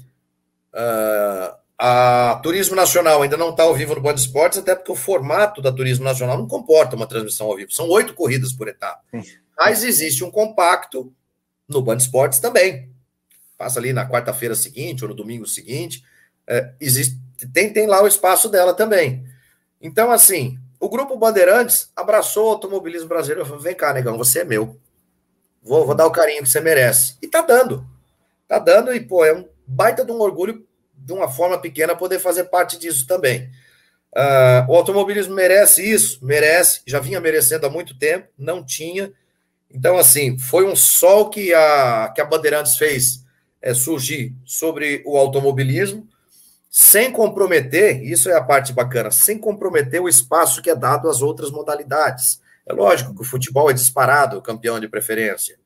Uh, 0.75 1.55
a 1.79 2.41
Turismo 2.43 2.75
Nacional 2.75 3.23
ainda 3.23 3.37
não 3.37 3.51
está 3.51 3.63
ao 3.63 3.75
vivo 3.75 3.95
no 3.95 4.01
Band 4.01 4.15
Esportes, 4.15 4.59
até 4.59 4.75
porque 4.75 4.93
o 4.93 4.97
formato 4.97 5.63
da 5.63 5.73
Turismo 5.73 6.05
Nacional 6.05 6.37
não 6.37 6.49
comporta 6.49 6.97
uma 6.97 7.07
transmissão 7.07 7.47
ao 7.47 7.57
vivo. 7.57 7.73
São 7.73 7.89
oito 7.89 8.13
corridas 8.13 8.53
por 8.53 8.69
etapa. 8.69 9.03
Mas 9.57 9.85
existe 9.85 10.25
um 10.25 10.31
compacto 10.31 11.13
no 11.69 11.81
Band 11.81 11.99
Esportes 11.99 12.41
também. 12.41 12.91
Passa 13.57 13.79
ali 13.79 13.93
na 13.93 14.09
quarta-feira 14.09 14.55
seguinte 14.55 15.05
ou 15.05 15.11
no 15.11 15.15
domingo 15.15 15.47
seguinte. 15.47 16.03
É, 16.51 16.73
existe, 16.81 17.17
tem, 17.53 17.73
tem 17.73 17.87
lá 17.87 18.03
o 18.03 18.09
espaço 18.09 18.49
dela 18.49 18.75
também. 18.75 19.25
Então, 19.81 20.11
assim, 20.11 20.59
o 20.81 20.89
Grupo 20.89 21.17
Bandeirantes 21.17 21.93
abraçou 21.95 22.49
o 22.49 22.51
automobilismo 22.51 23.09
brasileiro. 23.09 23.47
Falou, 23.47 23.63
Vem 23.63 23.75
cá, 23.75 23.93
negão, 23.93 24.19
você 24.19 24.41
é 24.41 24.45
meu. 24.45 24.77
Vou, 25.63 25.87
vou 25.87 25.95
dar 25.95 26.07
o 26.07 26.11
carinho 26.11 26.43
que 26.43 26.49
você 26.49 26.61
merece. 26.61 27.17
E 27.23 27.29
tá 27.29 27.41
dando. 27.41 27.87
Tá 28.49 28.59
dando, 28.59 28.93
e, 28.93 28.99
pô, 28.99 29.25
é 29.25 29.33
um 29.33 29.49
baita 29.65 30.05
de 30.05 30.11
um 30.11 30.21
orgulho, 30.21 30.67
de 30.93 31.13
uma 31.13 31.29
forma 31.29 31.57
pequena, 31.57 31.95
poder 31.95 32.19
fazer 32.19 32.45
parte 32.45 32.77
disso 32.77 33.07
também. 33.07 33.49
Uh, 34.13 34.69
o 34.69 34.75
automobilismo 34.75 35.33
merece 35.33 35.89
isso? 35.89 36.19
Merece. 36.21 36.81
Já 36.85 36.99
vinha 36.99 37.21
merecendo 37.21 37.65
há 37.65 37.71
muito 37.71 37.97
tempo, 37.97 38.27
não 38.37 38.65
tinha. 38.65 39.13
Então, 39.73 39.97
assim, 39.97 40.37
foi 40.37 40.67
um 40.67 40.75
sol 40.75 41.31
que 41.31 41.55
a, 41.55 42.13
que 42.13 42.21
a 42.21 42.25
Bandeirantes 42.25 42.77
fez 42.77 43.25
é, 43.63 43.73
surgir 43.73 44.35
sobre 44.45 45.01
o 45.07 45.17
automobilismo, 45.17 46.09
sem 46.71 47.11
comprometer, 47.11 48.03
isso 48.03 48.31
é 48.31 48.35
a 48.35 48.43
parte 48.43 48.73
bacana, 48.73 49.11
sem 49.11 49.37
comprometer 49.37 50.01
o 50.01 50.09
espaço 50.09 50.63
que 50.63 50.71
é 50.71 50.75
dado 50.75 51.11
às 51.11 51.21
outras 51.21 51.51
modalidades. 51.51 52.41
É 52.65 52.73
lógico 52.73 53.15
que 53.15 53.23
o 53.23 53.25
futebol 53.25 53.69
é 53.69 53.75
disparado, 53.75 54.41
campeão 54.41 54.79
de 54.79 54.89
preferência. 54.89 55.59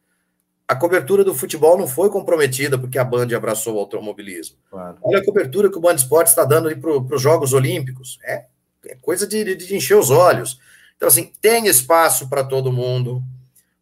A 0.67 0.75
cobertura 0.75 1.23
do 1.23 1.35
futebol 1.35 1.77
não 1.77 1.87
foi 1.87 2.09
comprometida 2.09 2.79
porque 2.79 2.99
a 2.99 3.05
Band 3.05 3.29
abraçou 3.37 3.77
o 3.77 3.79
automobilismo. 3.79 4.57
Claro. 4.71 4.97
Olha 5.03 5.19
a 5.19 5.25
cobertura 5.25 5.71
que 5.71 5.77
o 5.77 5.81
Band 5.81 5.97
Esportes 5.97 6.33
está 6.33 6.45
dando 6.45 6.75
para 6.77 7.15
os 7.17 7.21
Jogos 7.21 7.53
Olímpicos. 7.53 8.19
É, 8.25 8.47
é 8.87 8.97
coisa 9.03 9.27
de, 9.27 9.45
de, 9.45 9.55
de 9.55 9.77
encher 9.77 9.99
os 9.99 10.11
olhos. 10.11 10.59
Então, 10.97 11.07
assim, 11.07 11.31
tem 11.39 11.67
espaço 11.67 12.31
para 12.31 12.43
todo 12.43 12.73
mundo 12.73 13.23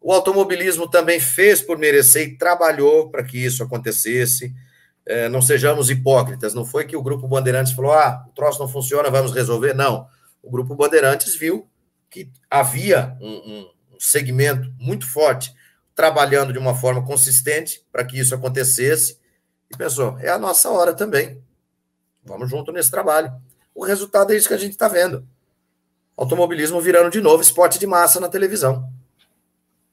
o 0.03 0.11
automobilismo 0.11 0.85
também 0.85 1.17
fez 1.17 1.61
por 1.61 1.77
merecer 1.77 2.27
e 2.27 2.37
trabalhou 2.37 3.09
para 3.09 3.23
que 3.23 3.37
isso 3.37 3.63
acontecesse. 3.63 4.53
É, 5.05 5.27
não 5.27 5.41
sejamos 5.41 5.89
hipócritas. 5.89 6.53
Não 6.53 6.65
foi 6.65 6.85
que 6.85 6.95
o 6.95 7.03
Grupo 7.03 7.27
Bandeirantes 7.27 7.73
falou: 7.73 7.91
ah, 7.91 8.25
o 8.27 8.31
troço 8.31 8.59
não 8.59 8.67
funciona, 8.67 9.09
vamos 9.09 9.33
resolver. 9.33 9.73
Não. 9.73 10.07
O 10.41 10.49
Grupo 10.49 10.75
Bandeirantes 10.75 11.35
viu 11.35 11.69
que 12.09 12.29
havia 12.49 13.17
um, 13.19 13.31
um, 13.31 13.69
segmento 13.99 14.71
muito 14.77 15.09
forte 15.09 15.53
trabalhando 15.95 16.51
de 16.51 16.59
uma 16.59 16.75
forma 16.75 17.05
consistente 17.05 17.85
para 17.91 18.03
que 18.03 18.19
isso 18.19 18.35
acontecesse 18.35 19.19
e 19.71 19.77
pensou: 19.77 20.17
é 20.19 20.29
a 20.29 20.37
nossa 20.37 20.69
hora 20.69 20.93
também. 20.93 21.41
Vamos 22.23 22.49
junto 22.49 22.71
nesse 22.71 22.91
trabalho. 22.91 23.33
O 23.75 23.83
resultado 23.83 24.31
é 24.31 24.35
isso 24.35 24.47
que 24.47 24.53
a 24.53 24.57
gente 24.57 24.73
está 24.73 24.87
vendo. 24.87 25.27
Automobilismo 26.15 26.79
virando 26.79 27.09
de 27.09 27.19
novo 27.19 27.41
esporte 27.41 27.79
de 27.79 27.87
massa 27.87 28.19
na 28.19 28.29
televisão. 28.29 28.89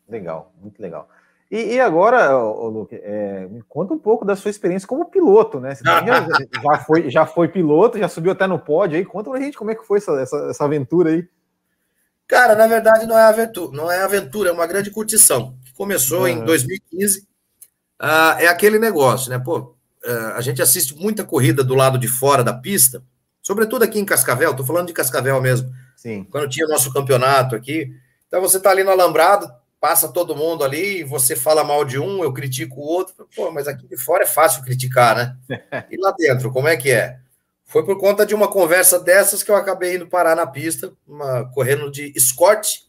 Legal, 0.09 0.53
muito 0.61 0.81
legal. 0.81 1.09
E, 1.51 1.75
e 1.75 1.81
agora, 1.81 2.33
Luke, 2.39 2.95
é, 2.95 3.47
me 3.49 3.61
conta 3.63 3.93
um 3.93 3.99
pouco 3.99 4.25
da 4.25 4.37
sua 4.37 4.51
experiência 4.51 4.87
como 4.87 5.11
piloto, 5.11 5.59
né? 5.59 5.75
Você 5.75 5.83
já, 5.85 6.01
já, 6.63 6.79
foi, 6.79 7.11
já 7.11 7.27
foi 7.27 7.49
piloto, 7.49 7.99
já 7.99 8.09
subiu 8.09 8.31
até 8.31 8.47
no 8.47 8.59
pódio 8.59 8.97
aí. 8.97 9.05
Conta 9.05 9.31
pra 9.31 9.41
gente 9.41 9.59
como 9.59 9.71
é 9.71 9.75
que 9.75 9.85
foi 9.85 9.99
essa, 9.99 10.13
essa, 10.13 10.37
essa 10.49 10.65
aventura 10.65 11.11
aí. 11.11 11.29
Cara, 12.29 12.55
na 12.55 12.69
verdade 12.69 13.07
não 13.07 13.19
é 13.19 13.25
aventura, 13.25 13.77
não 13.77 13.91
é 13.91 14.03
aventura, 14.03 14.51
é 14.51 14.53
uma 14.53 14.67
grande 14.67 14.93
curtição. 14.93 15.57
Começou 15.77 16.21
uhum. 16.21 16.29
em 16.29 16.45
2015. 16.45 17.27
Ah, 17.99 18.37
é 18.39 18.47
aquele 18.47 18.79
negócio, 18.79 19.29
né? 19.31 19.39
Pô, 19.39 19.75
ah, 20.07 20.35
a 20.37 20.41
gente 20.41 20.63
assiste 20.63 20.95
muita 20.95 21.25
corrida 21.25 21.65
do 21.65 21.75
lado 21.75 21.99
de 21.99 22.07
fora 22.07 22.45
da 22.45 22.55
pista, 22.55 23.03
sobretudo 23.43 23.83
aqui 23.83 23.99
em 23.99 24.05
Cascavel, 24.05 24.55
tô 24.55 24.65
falando 24.65 24.87
de 24.87 24.93
Cascavel 24.93 25.41
mesmo. 25.41 25.73
Sim. 25.97 26.25
Quando 26.31 26.49
tinha 26.49 26.69
nosso 26.69 26.93
campeonato 26.93 27.57
aqui. 27.57 27.93
Então 28.29 28.41
você 28.41 28.61
tá 28.61 28.71
ali 28.71 28.85
no 28.85 28.91
alambrado, 28.91 29.53
passa 29.81 30.13
todo 30.13 30.37
mundo 30.37 30.63
ali, 30.63 31.03
você 31.03 31.35
fala 31.35 31.65
mal 31.65 31.85
de 31.85 31.99
um, 31.99 32.23
eu 32.23 32.33
critico 32.33 32.79
o 32.79 32.85
outro. 32.85 33.27
Pô, 33.35 33.51
mas 33.51 33.67
aqui 33.67 33.89
de 33.89 33.97
fora 33.97 34.25
é 34.25 34.27
fácil 34.27 34.63
criticar, 34.63 35.17
né? 35.17 35.37
E 35.91 35.97
lá 35.97 36.13
dentro, 36.17 36.53
como 36.53 36.69
é 36.69 36.77
que 36.77 36.91
é? 36.91 37.19
Foi 37.65 37.85
por 37.85 37.99
conta 37.99 38.27
de 38.27 38.35
uma 38.35 38.49
conversa 38.49 39.01
dessas 39.01 39.43
que 39.43 39.51
eu 39.51 39.57
acabei 39.57 39.97
indo 39.97 40.07
parar 40.07 40.37
na 40.37 40.47
pista, 40.47 40.93
uma, 41.07 41.49
correndo 41.53 41.91
de 41.91 42.13
escorte, 42.15 42.87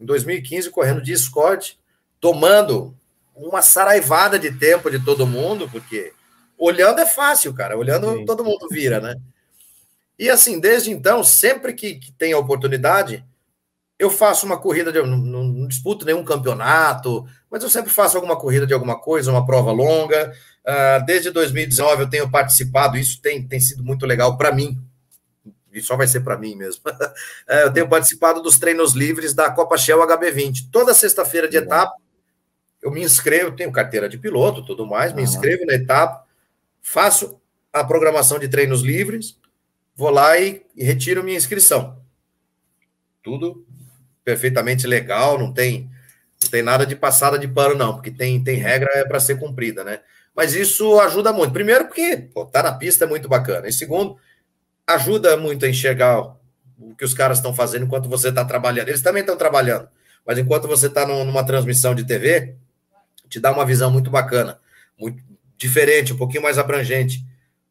em 0.00 0.06
2015, 0.06 0.70
correndo 0.70 1.02
de 1.02 1.12
escorte, 1.12 1.78
tomando 2.20 2.96
uma 3.34 3.60
saraivada 3.60 4.38
de 4.38 4.50
tempo 4.52 4.90
de 4.90 5.04
todo 5.04 5.26
mundo, 5.26 5.68
porque 5.68 6.12
olhando 6.56 7.00
é 7.00 7.06
fácil, 7.06 7.52
cara, 7.52 7.76
olhando 7.76 8.18
Sim. 8.18 8.24
todo 8.24 8.44
mundo 8.44 8.68
vira, 8.70 9.00
né? 9.00 9.16
E 10.18 10.30
assim, 10.30 10.60
desde 10.60 10.90
então, 10.90 11.24
sempre 11.24 11.74
que, 11.74 11.96
que 11.96 12.12
tem 12.12 12.32
a 12.32 12.38
oportunidade, 12.38 13.24
eu 13.98 14.10
faço 14.10 14.44
uma 14.44 14.58
corrida, 14.58 14.92
de, 14.92 15.00
não, 15.02 15.16
não, 15.16 15.68
disputo 15.68 16.04
nenhum 16.04 16.24
campeonato, 16.24 17.24
mas 17.50 17.62
eu 17.62 17.70
sempre 17.70 17.90
faço 17.90 18.16
alguma 18.16 18.36
corrida 18.36 18.66
de 18.66 18.74
alguma 18.74 18.98
coisa, 18.98 19.30
uma 19.30 19.46
prova 19.46 19.70
longa. 19.70 20.32
Uh, 20.64 21.04
desde 21.04 21.30
2019 21.30 22.02
eu 22.02 22.10
tenho 22.10 22.30
participado, 22.30 22.96
isso 22.96 23.20
tem, 23.20 23.46
tem 23.46 23.60
sido 23.60 23.84
muito 23.84 24.04
legal 24.06 24.36
para 24.36 24.52
mim, 24.52 24.82
e 25.72 25.80
só 25.80 25.96
vai 25.96 26.06
ser 26.06 26.20
para 26.20 26.38
mim 26.38 26.56
mesmo. 26.56 26.82
uh, 26.86 27.52
eu 27.64 27.72
tenho 27.72 27.88
participado 27.88 28.42
dos 28.42 28.58
treinos 28.58 28.94
livres 28.94 29.32
da 29.32 29.50
Copa 29.50 29.76
Shell 29.76 30.00
HB20. 30.06 30.68
Toda 30.72 30.92
sexta-feira 30.92 31.48
de 31.48 31.56
etapa, 31.56 31.94
eu 32.82 32.90
me 32.90 33.02
inscrevo, 33.02 33.54
tenho 33.54 33.72
carteira 33.72 34.08
de 34.08 34.18
piloto 34.18 34.64
tudo 34.64 34.86
mais, 34.86 35.12
me 35.12 35.22
inscrevo 35.22 35.64
na 35.64 35.74
etapa, 35.74 36.24
faço 36.82 37.40
a 37.72 37.82
programação 37.82 38.38
de 38.38 38.48
treinos 38.48 38.82
livres, 38.82 39.38
vou 39.96 40.10
lá 40.10 40.38
e, 40.38 40.64
e 40.76 40.84
retiro 40.84 41.22
minha 41.22 41.36
inscrição. 41.36 41.98
Tudo 43.22 43.64
perfeitamente 44.24 44.86
legal, 44.86 45.38
não 45.38 45.52
tem, 45.52 45.90
não 46.42 46.50
tem 46.50 46.62
nada 46.62 46.86
de 46.86 46.96
passada 46.96 47.38
de 47.38 47.46
pano, 47.46 47.74
não, 47.74 47.94
porque 47.94 48.10
tem, 48.10 48.42
tem 48.42 48.56
regra 48.56 48.90
é 48.94 49.04
para 49.04 49.20
ser 49.20 49.38
cumprida, 49.38 49.84
né? 49.84 50.00
Mas 50.34 50.54
isso 50.54 50.98
ajuda 51.00 51.32
muito. 51.32 51.52
Primeiro, 51.52 51.86
porque 51.86 52.28
pô, 52.32 52.44
tá 52.44 52.62
na 52.62 52.72
pista 52.72 53.04
é 53.04 53.08
muito 53.08 53.28
bacana. 53.28 53.68
E 53.68 53.72
segundo, 53.72 54.16
ajuda 54.86 55.36
muito 55.36 55.64
a 55.64 55.68
enxergar 55.68 56.20
o 56.76 56.94
que 56.96 57.04
os 57.04 57.14
caras 57.14 57.38
estão 57.38 57.54
fazendo 57.54 57.84
enquanto 57.84 58.08
você 58.08 58.30
está 58.30 58.44
trabalhando. 58.44 58.88
Eles 58.88 59.02
também 59.02 59.20
estão 59.20 59.36
trabalhando, 59.36 59.88
mas 60.26 60.38
enquanto 60.38 60.66
você 60.66 60.86
está 60.86 61.06
numa 61.06 61.44
transmissão 61.44 61.94
de 61.94 62.04
TV, 62.04 62.56
te 63.28 63.38
dá 63.38 63.52
uma 63.52 63.64
visão 63.64 63.90
muito 63.90 64.10
bacana, 64.10 64.58
muito 64.98 65.22
diferente, 65.56 66.12
um 66.12 66.16
pouquinho 66.16 66.42
mais 66.42 66.58
abrangente 66.58 67.24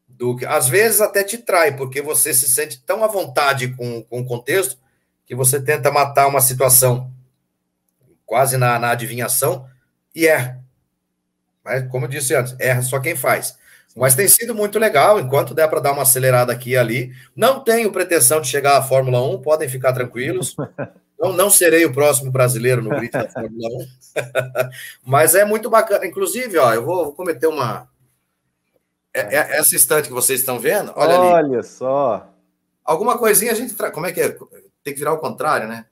do 0.08 0.36
que 0.36 0.46
às 0.46 0.68
vezes 0.68 1.00
até 1.00 1.22
te 1.22 1.38
trai, 1.38 1.76
porque 1.76 2.00
você 2.00 2.32
se 2.32 2.48
sente 2.48 2.80
tão 2.80 3.04
à 3.04 3.08
vontade 3.08 3.68
com, 3.68 4.02
com 4.04 4.20
o 4.20 4.24
contexto 4.24 4.78
que 5.26 5.34
você 5.34 5.60
tenta 5.60 5.90
matar 5.90 6.26
uma 6.26 6.40
situação 6.40 7.10
quase 8.26 8.56
na, 8.56 8.78
na 8.78 8.90
adivinhação 8.90 9.66
e 10.14 10.26
erra. 10.26 10.62
Mas, 11.64 11.88
como 11.88 12.04
eu 12.04 12.10
disse 12.10 12.34
antes, 12.34 12.54
erra 12.58 12.82
só 12.82 12.98
quem 13.00 13.16
faz. 13.16 13.56
Mas 13.96 14.14
tem 14.14 14.26
sido 14.26 14.54
muito 14.54 14.78
legal, 14.78 15.20
enquanto 15.20 15.54
der 15.54 15.68
para 15.68 15.80
dar 15.80 15.92
uma 15.92 16.02
acelerada 16.02 16.52
aqui 16.52 16.70
e 16.70 16.76
ali. 16.76 17.12
Não 17.34 17.60
tenho 17.60 17.92
pretensão 17.92 18.40
de 18.40 18.48
chegar 18.48 18.76
à 18.76 18.82
Fórmula 18.82 19.22
1, 19.22 19.40
podem 19.40 19.68
ficar 19.68 19.92
tranquilos. 19.92 20.56
Não, 21.16 21.32
não 21.32 21.48
serei 21.48 21.86
o 21.86 21.92
próximo 21.92 22.30
brasileiro 22.30 22.82
no 22.82 22.90
grid 22.90 23.10
da 23.12 23.26
Fórmula 23.28 23.68
1. 23.68 23.86
Mas 25.06 25.34
é 25.34 25.44
muito 25.44 25.70
bacana. 25.70 26.04
Inclusive, 26.04 26.58
ó, 26.58 26.74
eu 26.74 26.84
vou, 26.84 27.04
vou 27.04 27.12
cometer 27.14 27.46
uma. 27.46 27.88
É, 29.14 29.36
é, 29.36 29.56
essa 29.56 29.74
instante 29.74 30.08
que 30.08 30.12
vocês 30.12 30.40
estão 30.40 30.58
vendo, 30.58 30.92
olha, 30.96 31.18
olha 31.18 31.58
ali. 31.58 31.64
só. 31.64 32.28
Alguma 32.84 33.16
coisinha 33.16 33.52
a 33.52 33.54
gente. 33.54 33.74
Tra... 33.74 33.90
Como 33.92 34.04
é 34.04 34.12
que 34.12 34.20
é? 34.20 34.36
Tem 34.84 34.92
que 34.92 34.98
virar 35.00 35.12
ao 35.12 35.18
contrário, 35.18 35.66
né? 35.66 35.86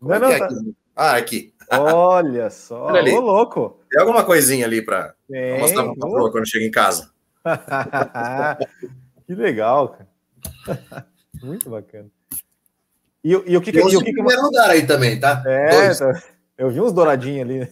Como 0.00 0.18
não, 0.18 0.28
é, 0.28 0.34
é 0.34 0.38
tá... 0.38 0.46
aqui? 0.46 0.76
Ah, 0.96 1.16
aqui. 1.16 1.54
Olha 1.70 2.50
só, 2.50 2.86
Olha 2.86 3.00
ali. 3.00 3.12
Ô, 3.12 3.20
louco. 3.20 3.78
Tem 3.90 4.00
alguma 4.00 4.24
coisinha 4.24 4.66
ali 4.66 4.82
para 4.82 5.14
mostrar 5.60 5.84
para 5.94 6.08
o 6.08 6.30
quando 6.32 6.48
chega 6.48 6.64
em 6.64 6.70
casa. 6.70 7.12
que 9.26 9.34
legal, 9.34 9.90
cara. 9.90 11.06
Muito 11.42 11.70
bacana. 11.70 12.10
E, 13.24 13.30
e 13.30 13.56
o 13.56 13.60
que, 13.60 13.70
que, 13.72 13.78
e 13.78 13.82
o 13.82 13.88
que, 14.00 14.04
que... 14.04 14.12
primeiro 14.12 14.42
lugar 14.42 14.70
aí 14.70 14.86
também, 14.86 15.18
tá? 15.18 15.42
É, 15.46 15.94
tá... 15.94 16.22
Eu 16.58 16.70
vi 16.70 16.80
uns 16.80 16.92
douradinhos 16.92 17.48
ali. 17.48 17.68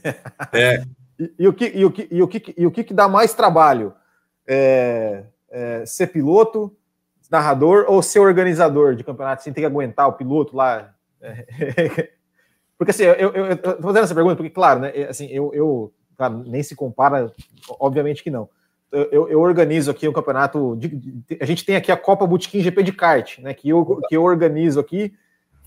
É. 0.52 0.82
E, 1.20 1.34
e, 1.38 1.48
o 1.48 1.52
que, 1.52 1.66
e, 1.66 1.84
o 1.84 1.90
que, 1.90 2.08
e, 2.10 2.22
o 2.22 2.28
que, 2.28 2.54
e 2.56 2.66
o 2.66 2.70
que, 2.70 2.82
que 2.82 2.94
dá 2.94 3.06
mais 3.06 3.34
trabalho? 3.34 3.92
É, 4.48 5.24
é, 5.50 5.84
ser 5.84 6.06
piloto, 6.06 6.74
narrador 7.30 7.84
ou 7.88 8.02
ser 8.02 8.18
organizador 8.18 8.94
de 8.94 9.04
campeonato? 9.04 9.42
Você 9.42 9.52
tem 9.52 9.62
que 9.62 9.66
aguentar 9.66 10.08
o 10.08 10.14
piloto 10.14 10.56
lá. 10.56 10.92
É, 11.20 12.10
porque 12.76 12.90
assim, 12.90 13.04
eu, 13.04 13.14
eu, 13.14 13.46
eu, 13.46 13.56
tô 13.56 13.82
fazendo 13.82 14.04
essa 14.04 14.14
pergunta 14.14 14.36
porque, 14.36 14.50
claro, 14.50 14.80
né? 14.80 14.92
Assim, 15.08 15.26
eu, 15.26 15.52
eu 15.54 15.92
claro, 16.16 16.42
nem 16.46 16.62
se 16.62 16.74
compara, 16.74 17.32
obviamente 17.78 18.22
que 18.22 18.30
não. 18.30 18.48
Eu, 18.92 19.28
eu, 19.28 19.40
organizo 19.40 19.90
aqui 19.90 20.08
o 20.08 20.10
um 20.10 20.12
campeonato. 20.12 20.76
De, 20.76 20.88
de, 20.88 21.38
a 21.40 21.46
gente 21.46 21.64
tem 21.64 21.76
aqui 21.76 21.92
a 21.92 21.96
Copa 21.96 22.26
Botequim 22.26 22.60
GP 22.60 22.82
de 22.82 22.92
kart, 22.92 23.38
né? 23.38 23.54
Que 23.54 23.68
eu, 23.68 24.00
que 24.08 24.16
eu 24.16 24.22
organizo 24.24 24.80
aqui 24.80 25.14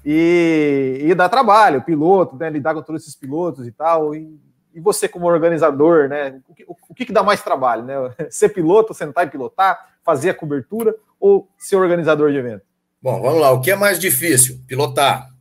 e, 0.04 1.00
e 1.02 1.16
dá 1.16 1.30
trabalho, 1.30 1.82
piloto, 1.82 2.36
né? 2.36 2.50
Lidar 2.50 2.74
com 2.74 2.82
todos 2.82 3.04
esses 3.04 3.16
pilotos 3.16 3.66
e 3.66 3.72
tal. 3.72 4.14
E, 4.14 4.38
e 4.74 4.80
você, 4.82 5.08
como 5.08 5.26
organizador, 5.26 6.10
né? 6.10 6.42
O 6.48 6.54
que, 6.54 6.66
o 6.68 6.94
que, 6.94 7.06
que 7.06 7.14
dá 7.14 7.24
mais 7.24 7.42
trabalho, 7.42 7.84
né? 7.84 7.96
Ser 8.30 8.50
piloto, 8.50 8.94
sentar 8.94 9.26
e 9.26 9.30
pilotar, 9.30 9.94
fazer 10.04 10.32
a 10.32 10.36
cobertura 10.36 10.94
ou 11.24 11.50
ser 11.58 11.78
organizador 11.78 12.34
de 12.34 12.38
evento? 12.38 12.64
Bom, 13.02 13.22
vamos 13.22 13.40
lá. 13.40 13.52
O 13.52 13.62
que 13.62 13.72
é 13.72 13.78
mais 13.78 13.98
difícil? 13.98 14.60
Pilotar. 14.68 15.34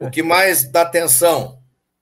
O 0.00 0.10
que 0.10 0.22
mais 0.22 0.64
dá 0.64 0.80
atenção? 0.80 1.58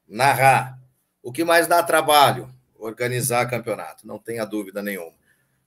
Narrar. 0.08 0.78
O 1.20 1.32
que 1.32 1.42
mais 1.42 1.66
dá 1.66 1.82
trabalho? 1.82 2.48
Organizar 2.78 3.50
campeonato, 3.50 4.06
não 4.06 4.20
tenha 4.20 4.44
dúvida 4.44 4.80
nenhuma. 4.84 5.12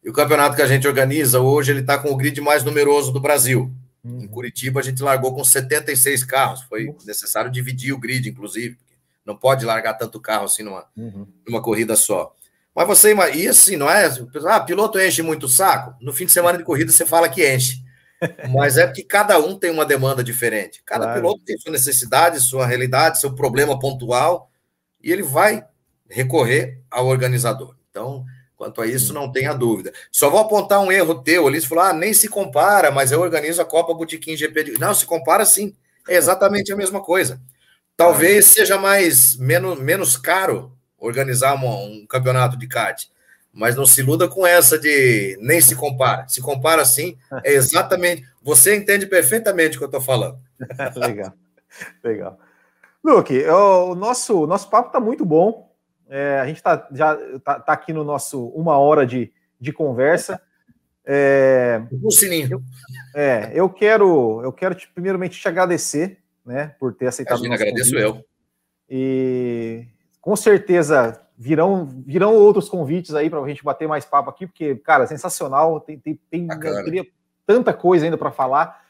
E 0.02 0.10
o 0.10 0.14
campeonato 0.14 0.56
que 0.56 0.62
a 0.62 0.68
gente 0.68 0.88
organiza 0.88 1.42
hoje, 1.42 1.74
ele 1.74 1.82
está 1.82 1.98
com 1.98 2.10
o 2.10 2.16
grid 2.16 2.40
mais 2.40 2.64
numeroso 2.64 3.12
do 3.12 3.20
Brasil. 3.20 3.70
Uhum. 4.02 4.22
Em 4.22 4.28
Curitiba, 4.28 4.80
a 4.80 4.84
gente 4.84 5.04
largou 5.04 5.36
com 5.36 5.44
76 5.44 6.24
carros. 6.24 6.62
Foi 6.62 6.96
necessário 7.06 7.52
dividir 7.52 7.92
o 7.92 8.00
grid, 8.00 8.30
inclusive. 8.30 8.78
Não 9.26 9.36
pode 9.36 9.66
largar 9.66 9.96
tanto 9.96 10.22
carro 10.22 10.46
assim 10.46 10.64
numa, 10.64 10.86
uhum. 10.96 11.28
numa 11.46 11.62
corrida 11.62 11.98
só. 11.98 12.34
Mas 12.76 12.88
você, 12.88 13.16
e 13.34 13.48
assim, 13.48 13.78
não 13.78 13.90
é? 13.90 14.12
Ah, 14.48 14.60
piloto 14.60 15.00
enche 15.00 15.22
muito 15.22 15.46
o 15.46 15.50
saco. 15.50 15.96
No 16.02 16.12
fim 16.12 16.26
de 16.26 16.34
semana 16.34 16.58
de 16.58 16.64
corrida 16.66 16.92
você 16.92 17.06
fala 17.06 17.30
que 17.30 17.48
enche. 17.50 17.82
Mas 18.54 18.78
é 18.78 18.86
porque 18.86 19.04
cada 19.04 19.40
um 19.40 19.58
tem 19.58 19.72
uma 19.72 19.86
demanda 19.86 20.22
diferente. 20.22 20.84
Cada 20.86 21.06
claro. 21.06 21.22
piloto 21.22 21.46
tem 21.46 21.58
sua 21.58 21.72
necessidade, 21.72 22.42
sua 22.42 22.66
realidade, 22.66 23.20
seu 23.20 23.34
problema 23.34 23.80
pontual, 23.80 24.52
e 25.02 25.10
ele 25.10 25.24
vai 25.24 25.66
recorrer 26.10 26.82
ao 26.92 27.08
organizador. 27.08 27.76
Então, 27.90 28.26
quanto 28.58 28.82
a 28.82 28.88
isso, 28.88 29.14
não 29.14 29.32
tenha 29.32 29.54
dúvida. 29.54 29.94
Só 30.12 30.30
vou 30.30 30.42
apontar 30.42 30.82
um 30.82 30.92
erro 30.92 31.24
teu 31.24 31.48
ali. 31.48 31.62
Você 31.62 31.68
falou, 31.68 31.86
ah, 31.86 31.94
nem 31.94 32.14
se 32.14 32.28
compara, 32.28 32.92
mas 32.92 33.12
eu 33.12 33.22
organizo 33.22 33.62
a 33.62 33.66
Copa 33.66 33.94
Botequim 33.94 34.36
GP. 34.36 34.64
De... 34.64 34.80
Não, 34.80 34.94
se 34.94 35.06
compara 35.06 35.46
sim. 35.46 35.74
É 36.10 36.16
exatamente 36.16 36.74
a 36.74 36.76
mesma 36.76 37.02
coisa. 37.02 37.40
Talvez 37.96 38.48
seja 38.48 38.78
mais 38.78 39.38
menos, 39.38 39.80
menos 39.80 40.18
caro 40.18 40.75
organizar 40.98 41.56
um, 41.56 42.02
um 42.02 42.06
campeonato 42.06 42.58
de 42.58 42.68
kart, 42.68 43.06
mas 43.52 43.76
não 43.76 43.86
se 43.86 44.02
iluda 44.02 44.28
com 44.28 44.46
essa 44.46 44.78
de 44.78 45.38
nem 45.42 45.62
se 45.62 45.76
compara. 45.76 46.28
Se 46.28 46.42
compara 46.42 46.84
sim, 46.84 47.18
é 47.44 47.54
exatamente. 47.54 48.28
Você 48.44 48.76
entende 48.76 49.06
perfeitamente 49.06 49.78
o 49.78 49.80
que 49.80 49.86
eu 49.86 49.90
estou 49.90 50.02
falando. 50.02 50.38
legal, 50.96 51.34
legal. 52.04 52.40
Luke, 53.04 53.46
o 53.46 53.96
nosso, 53.96 54.46
nosso 54.46 54.70
papo 54.70 54.88
está 54.88 55.00
muito 55.00 55.24
bom. 55.24 55.74
É, 56.10 56.40
a 56.40 56.46
gente 56.48 56.62
tá, 56.62 56.88
já 56.92 57.16
está 57.36 57.60
tá 57.60 57.74
aqui 57.74 57.94
no 57.94 58.04
nosso 58.04 58.48
uma 58.50 58.78
hora 58.78 59.06
de, 59.06 59.32
de 59.60 59.72
conversa. 59.72 60.42
É, 61.06 61.82
o 62.02 62.12
sininho. 62.12 62.50
Eu, 62.52 62.64
é, 63.14 63.52
eu 63.54 63.70
quero, 63.70 64.42
eu 64.44 64.52
quero 64.52 64.74
te, 64.74 64.88
primeiramente 64.88 65.40
te 65.40 65.48
agradecer 65.48 66.18
né, 66.46 66.76
por 66.80 66.94
ter 66.94 67.08
aceitado 67.08 67.38
Imagina, 67.46 67.56
agradeço 67.56 67.92
convite. 67.92 68.04
eu. 68.04 68.26
E 68.90 69.88
com 70.26 70.36
certeza 70.36 71.22
virão, 71.38 71.88
virão 72.04 72.34
outros 72.34 72.68
convites 72.68 73.14
aí 73.14 73.30
para 73.30 73.40
a 73.40 73.48
gente 73.48 73.64
bater 73.64 73.88
mais 73.88 74.06
papo 74.06 74.32
aqui, 74.32 74.48
porque, 74.48 74.74
cara, 74.78 75.06
sensacional, 75.06 75.80
tem, 75.80 76.00
tem, 76.00 76.20
tem 76.32 76.48
teria 76.84 77.06
tanta 77.46 77.72
coisa 77.72 78.06
ainda 78.06 78.18
para 78.18 78.32
falar, 78.32 78.82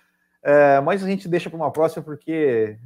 é, 0.41 0.79
mas 0.79 1.03
a 1.03 1.07
gente 1.07 1.27
deixa 1.27 1.49
para 1.49 1.57
uma 1.57 1.71
próxima, 1.71 2.01
porque, 2.01 2.77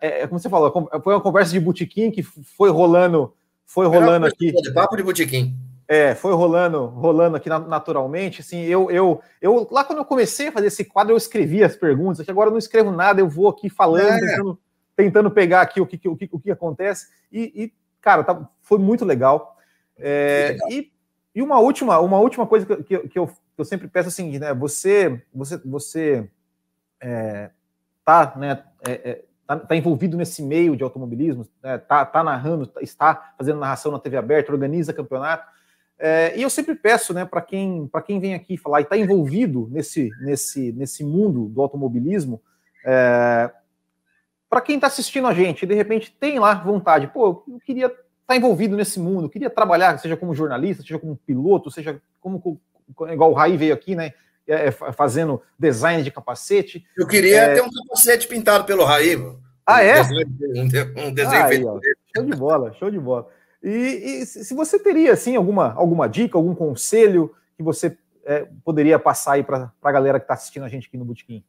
é, 0.00 0.22
é, 0.22 0.26
como 0.26 0.40
você 0.40 0.48
falou, 0.48 0.88
foi 1.04 1.12
uma 1.12 1.20
conversa 1.20 1.52
de 1.52 1.60
botequim 1.60 2.10
que 2.10 2.22
foi 2.22 2.70
rolando, 2.70 3.34
foi 3.66 3.86
rolando 3.86 4.24
aqui. 4.24 4.50
De 4.50 4.72
papo 4.72 4.96
de 4.96 5.02
botequim. 5.02 5.54
É, 5.86 6.14
foi 6.14 6.32
rolando, 6.32 6.86
rolando 6.86 7.36
aqui 7.36 7.50
naturalmente. 7.50 8.40
Assim, 8.40 8.62
eu, 8.62 8.90
eu, 8.90 9.20
eu 9.42 9.68
lá 9.70 9.84
quando 9.84 9.98
eu 9.98 10.04
comecei 10.06 10.48
a 10.48 10.52
fazer 10.52 10.68
esse 10.68 10.84
quadro, 10.84 11.12
eu 11.12 11.18
escrevi 11.18 11.62
as 11.62 11.76
perguntas. 11.76 12.24
Que 12.24 12.30
agora 12.30 12.48
eu 12.48 12.52
não 12.52 12.58
escrevo 12.58 12.90
nada, 12.90 13.20
eu 13.20 13.28
vou 13.28 13.48
aqui 13.48 13.68
falando, 13.68 14.08
é. 14.08 14.20
tentando, 14.20 14.58
tentando, 14.98 15.30
pegar 15.30 15.60
aqui 15.60 15.80
o 15.80 15.86
que, 15.86 16.08
o 16.08 16.16
que, 16.16 16.28
o 16.32 16.40
que 16.40 16.50
acontece. 16.50 17.06
E, 17.30 17.52
e 17.54 17.72
cara, 18.00 18.24
tá, 18.24 18.48
foi 18.60 18.78
muito 18.78 19.04
legal. 19.04 19.56
É, 19.96 20.48
legal. 20.50 20.72
E, 20.72 20.92
e 21.36 21.40
uma 21.40 21.60
última, 21.60 22.00
uma 22.00 22.18
última 22.18 22.44
coisa 22.48 22.66
que, 22.66 22.82
que, 22.82 23.08
que, 23.08 23.16
eu, 23.16 23.30
eu 23.56 23.64
sempre 23.64 23.86
peço 23.86 24.08
assim, 24.08 24.40
né? 24.40 24.52
Você, 24.54 25.22
você, 25.32 25.56
você 25.58 26.28
é, 27.00 27.50
tá, 28.04 28.34
né? 28.36 28.64
É, 28.84 28.92
é, 29.10 29.24
tá, 29.46 29.56
tá, 29.56 29.76
envolvido 29.76 30.16
nesse 30.16 30.42
meio 30.42 30.76
de 30.76 30.82
automobilismo, 30.82 31.46
né, 31.62 31.78
tá, 31.78 32.04
tá 32.04 32.24
narrando, 32.24 32.68
está 32.80 33.34
fazendo 33.38 33.60
narração 33.60 33.92
na 33.92 34.00
TV 34.00 34.16
aberta, 34.16 34.50
organiza 34.50 34.92
campeonato. 34.92 35.46
É, 35.96 36.36
e 36.36 36.42
eu 36.42 36.50
sempre 36.50 36.74
peço, 36.74 37.14
né, 37.14 37.24
para 37.24 37.40
quem, 37.40 37.88
quem 38.04 38.18
vem 38.18 38.34
aqui 38.34 38.56
falar 38.56 38.80
e 38.80 38.82
está 38.82 38.96
envolvido 38.96 39.68
nesse, 39.70 40.10
nesse, 40.20 40.72
nesse 40.72 41.04
mundo 41.04 41.46
do 41.46 41.62
automobilismo, 41.62 42.42
é, 42.84 43.50
para 44.48 44.60
quem 44.60 44.76
está 44.76 44.86
assistindo 44.86 45.26
a 45.26 45.34
gente, 45.34 45.66
de 45.66 45.74
repente 45.74 46.14
tem 46.18 46.38
lá 46.38 46.54
vontade, 46.54 47.08
pô, 47.08 47.44
eu 47.46 47.60
queria 47.60 47.86
estar 47.86 47.98
tá 48.26 48.36
envolvido 48.36 48.76
nesse 48.76 48.98
mundo, 48.98 49.26
eu 49.26 49.30
queria 49.30 49.50
trabalhar, 49.50 49.98
seja 49.98 50.16
como 50.16 50.34
jornalista, 50.34 50.82
seja 50.82 50.98
como 50.98 51.16
piloto, 51.16 51.70
seja 51.70 52.00
como, 52.20 52.60
igual 53.10 53.30
o 53.30 53.34
Raí 53.34 53.56
veio 53.56 53.74
aqui, 53.74 53.94
né, 53.94 54.12
é, 54.46 54.68
é 54.68 54.70
fazendo 54.70 55.42
design 55.58 56.02
de 56.02 56.10
capacete. 56.10 56.86
Eu 56.96 57.06
queria 57.06 57.42
é... 57.42 57.54
ter 57.54 57.62
um 57.62 57.70
capacete 57.70 58.26
pintado 58.26 58.64
pelo 58.64 58.84
Raí. 58.84 59.16
Ah, 59.66 59.82
é? 59.82 60.00
Um 60.00 60.66
desenho, 60.66 60.94
um 60.96 61.12
desenho 61.12 61.42
ah, 61.44 61.48
feito. 61.48 61.68
Aí, 61.68 61.94
show 62.16 62.24
de 62.24 62.36
bola, 62.36 62.72
show 62.72 62.90
de 62.90 62.98
bola. 62.98 63.28
E, 63.62 64.22
e, 64.22 64.26
se 64.26 64.54
você 64.54 64.78
teria 64.78 65.12
assim 65.12 65.36
alguma, 65.36 65.74
alguma 65.74 66.08
dica, 66.08 66.38
algum 66.38 66.54
conselho 66.54 67.34
que 67.54 67.62
você 67.62 67.98
é, 68.24 68.46
poderia 68.64 68.98
passar 68.98 69.32
aí 69.32 69.42
para 69.42 69.70
a 69.82 69.92
galera 69.92 70.18
que 70.18 70.24
está 70.24 70.34
assistindo 70.34 70.64
a 70.64 70.68
gente 70.68 70.86
aqui 70.88 70.96
no 70.96 71.04
Botequim? 71.04 71.44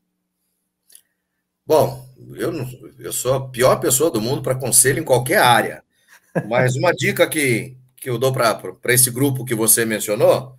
Bom, 1.70 2.04
eu, 2.36 2.52
eu 2.98 3.14
sou 3.14 3.36
a 3.36 3.48
pior 3.48 3.76
pessoa 3.76 4.10
do 4.10 4.20
mundo 4.20 4.42
para 4.42 4.56
conselho 4.56 5.00
em 5.00 5.04
qualquer 5.04 5.38
área. 5.38 5.84
Mas 6.48 6.76
uma 6.76 6.92
dica 6.92 7.30
que, 7.30 7.78
que 7.96 8.10
eu 8.10 8.18
dou 8.18 8.34
para 8.34 8.60
esse 8.86 9.12
grupo 9.12 9.46
que 9.46 9.54
você 9.54 9.86
mencionou, 9.86 10.58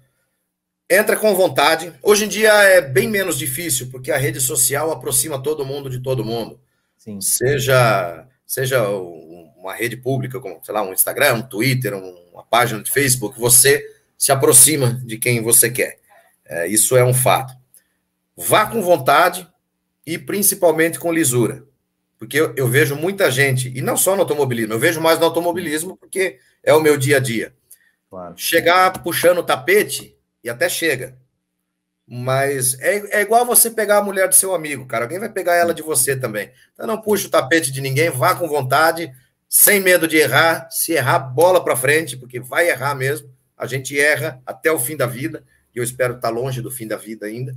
entra 0.89 1.17
com 1.17 1.35
vontade. 1.35 1.93
Hoje 2.01 2.27
em 2.27 2.29
dia 2.29 2.53
é 2.63 2.81
bem 2.81 3.09
menos 3.09 3.37
difícil, 3.37 3.91
porque 3.91 4.13
a 4.13 4.17
rede 4.17 4.41
social 4.41 4.93
aproxima 4.93 5.43
todo 5.43 5.67
mundo 5.67 5.91
de 5.91 5.99
todo 5.99 6.25
mundo. 6.25 6.61
Sim. 6.97 7.21
Seja, 7.21 8.29
seja 8.47 8.89
uma 8.89 9.75
rede 9.75 9.97
pública, 9.97 10.39
como, 10.39 10.61
sei 10.63 10.73
lá, 10.73 10.81
um 10.81 10.93
Instagram, 10.93 11.35
um 11.35 11.43
Twitter, 11.43 11.93
uma 12.33 12.45
página 12.45 12.81
de 12.85 12.91
Facebook, 12.91 13.37
você 13.37 13.85
se 14.17 14.31
aproxima 14.31 14.95
de 15.05 15.19
quem 15.19 15.43
você 15.43 15.71
quer. 15.71 15.99
É, 16.45 16.69
isso 16.69 16.97
é 16.97 17.05
um 17.05 17.13
fato. 17.13 17.53
Vá 18.37 18.65
com 18.65 18.81
vontade 18.81 19.50
e 20.11 20.19
principalmente 20.19 20.99
com 20.99 21.13
lisura. 21.13 21.63
Porque 22.19 22.39
eu, 22.39 22.53
eu, 22.57 22.67
vejo 22.67 22.97
muita 22.97 23.31
gente, 23.31 23.73
e 23.73 23.81
não 23.81 23.97
só 23.97 24.17
no 24.17 24.23
automobilismo, 24.23 24.75
eu 24.75 24.79
vejo 24.79 25.01
mais 25.01 25.21
no 25.21 25.25
automobilismo 25.25 25.97
porque 25.97 26.41
é 26.65 26.75
o 26.75 26.81
meu 26.81 26.97
dia 26.97 27.19
a 27.19 27.21
dia. 27.21 27.55
Claro. 28.11 28.35
Chegar 28.37 29.05
puxando 29.05 29.39
o 29.39 29.43
tapete, 29.45 30.17
e 30.43 30.51
até 30.51 30.69
chega. 30.69 31.17
Mas 32.05 32.77
é, 32.81 33.19
é 33.19 33.21
igual 33.21 33.47
você 33.47 33.71
pegar 33.71 33.99
a 33.99 34.03
mulher 34.03 34.29
do 34.29 34.35
seu 34.35 34.53
amigo, 34.53 34.85
cara. 34.85 35.05
Alguém 35.05 35.21
vai 35.21 35.29
pegar 35.29 35.55
ela 35.55 35.73
de 35.73 35.81
você 35.81 36.17
também. 36.17 36.51
Então 36.73 36.89
não 36.89 37.01
puxa 37.01 37.29
o 37.29 37.31
tapete 37.31 37.71
de 37.71 37.81
ninguém, 37.81 38.11
vá 38.11 38.35
com 38.35 38.49
vontade, 38.49 39.13
sem 39.49 39.79
medo 39.79 40.09
de 40.09 40.17
errar. 40.17 40.69
Se 40.73 40.93
errar, 40.93 41.21
bola 41.21 41.63
para 41.63 41.77
frente, 41.77 42.17
porque 42.17 42.41
vai 42.41 42.69
errar 42.69 42.97
mesmo. 42.97 43.31
A 43.57 43.65
gente 43.65 43.97
erra 43.97 44.43
até 44.45 44.73
o 44.73 44.79
fim 44.81 44.97
da 44.97 45.07
vida, 45.07 45.45
e 45.73 45.79
eu 45.79 45.85
espero 45.85 46.17
estar 46.17 46.31
longe 46.31 46.61
do 46.61 46.71
fim 46.71 46.89
da 46.89 46.97
vida 46.97 47.27
ainda. 47.27 47.55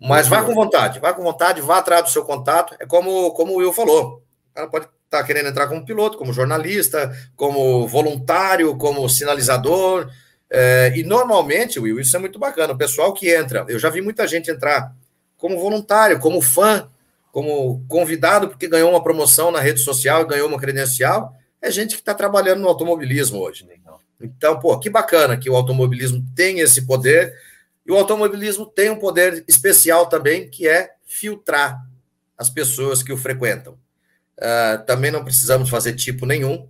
Mas 0.00 0.28
vá 0.28 0.42
com 0.42 0.54
vontade, 0.54 0.98
vá 0.98 1.12
com 1.12 1.22
vontade, 1.22 1.60
vá 1.60 1.78
atrás 1.78 2.04
do 2.04 2.10
seu 2.10 2.24
contato. 2.24 2.74
É 2.80 2.86
como, 2.86 3.30
como 3.32 3.52
o 3.52 3.56
Will 3.56 3.72
falou. 3.72 4.22
O 4.50 4.54
cara 4.54 4.68
pode 4.68 4.88
estar 5.04 5.22
querendo 5.24 5.48
entrar 5.48 5.68
como 5.68 5.84
piloto, 5.84 6.18
como 6.18 6.32
jornalista, 6.32 7.12
como 7.36 7.86
voluntário, 7.86 8.76
como 8.76 9.08
sinalizador. 9.08 10.10
É, 10.48 10.92
e 10.96 11.04
normalmente, 11.04 11.78
Will, 11.78 12.00
isso 12.00 12.16
é 12.16 12.18
muito 12.18 12.38
bacana. 12.38 12.72
O 12.72 12.78
pessoal 12.78 13.12
que 13.12 13.32
entra, 13.32 13.64
eu 13.68 13.78
já 13.78 13.90
vi 13.90 14.00
muita 14.00 14.26
gente 14.26 14.50
entrar 14.50 14.92
como 15.36 15.58
voluntário, 15.58 16.18
como 16.18 16.40
fã, 16.40 16.88
como 17.32 17.84
convidado 17.88 18.48
porque 18.48 18.66
ganhou 18.66 18.90
uma 18.90 19.02
promoção 19.02 19.52
na 19.52 19.60
rede 19.60 19.80
social, 19.80 20.26
ganhou 20.26 20.48
uma 20.48 20.58
credencial, 20.58 21.32
é 21.62 21.70
gente 21.70 21.94
que 21.94 22.02
está 22.02 22.14
trabalhando 22.14 22.60
no 22.60 22.68
automobilismo 22.68 23.38
hoje. 23.38 23.64
Né? 23.64 23.74
Então, 24.20 24.58
pô, 24.58 24.78
que 24.78 24.90
bacana 24.90 25.36
que 25.36 25.48
o 25.48 25.56
automobilismo 25.56 26.22
tem 26.36 26.60
esse 26.60 26.82
poder, 26.86 27.34
e 27.90 27.92
o 27.92 27.96
automobilismo 27.96 28.64
tem 28.64 28.88
um 28.88 29.00
poder 29.00 29.44
especial 29.48 30.06
também, 30.06 30.48
que 30.48 30.68
é 30.68 30.94
filtrar 31.04 31.84
as 32.38 32.48
pessoas 32.48 33.02
que 33.02 33.12
o 33.12 33.16
frequentam. 33.16 33.72
Uh, 34.38 34.86
também 34.86 35.10
não 35.10 35.24
precisamos 35.24 35.68
fazer 35.68 35.94
tipo 35.94 36.24
nenhum. 36.24 36.68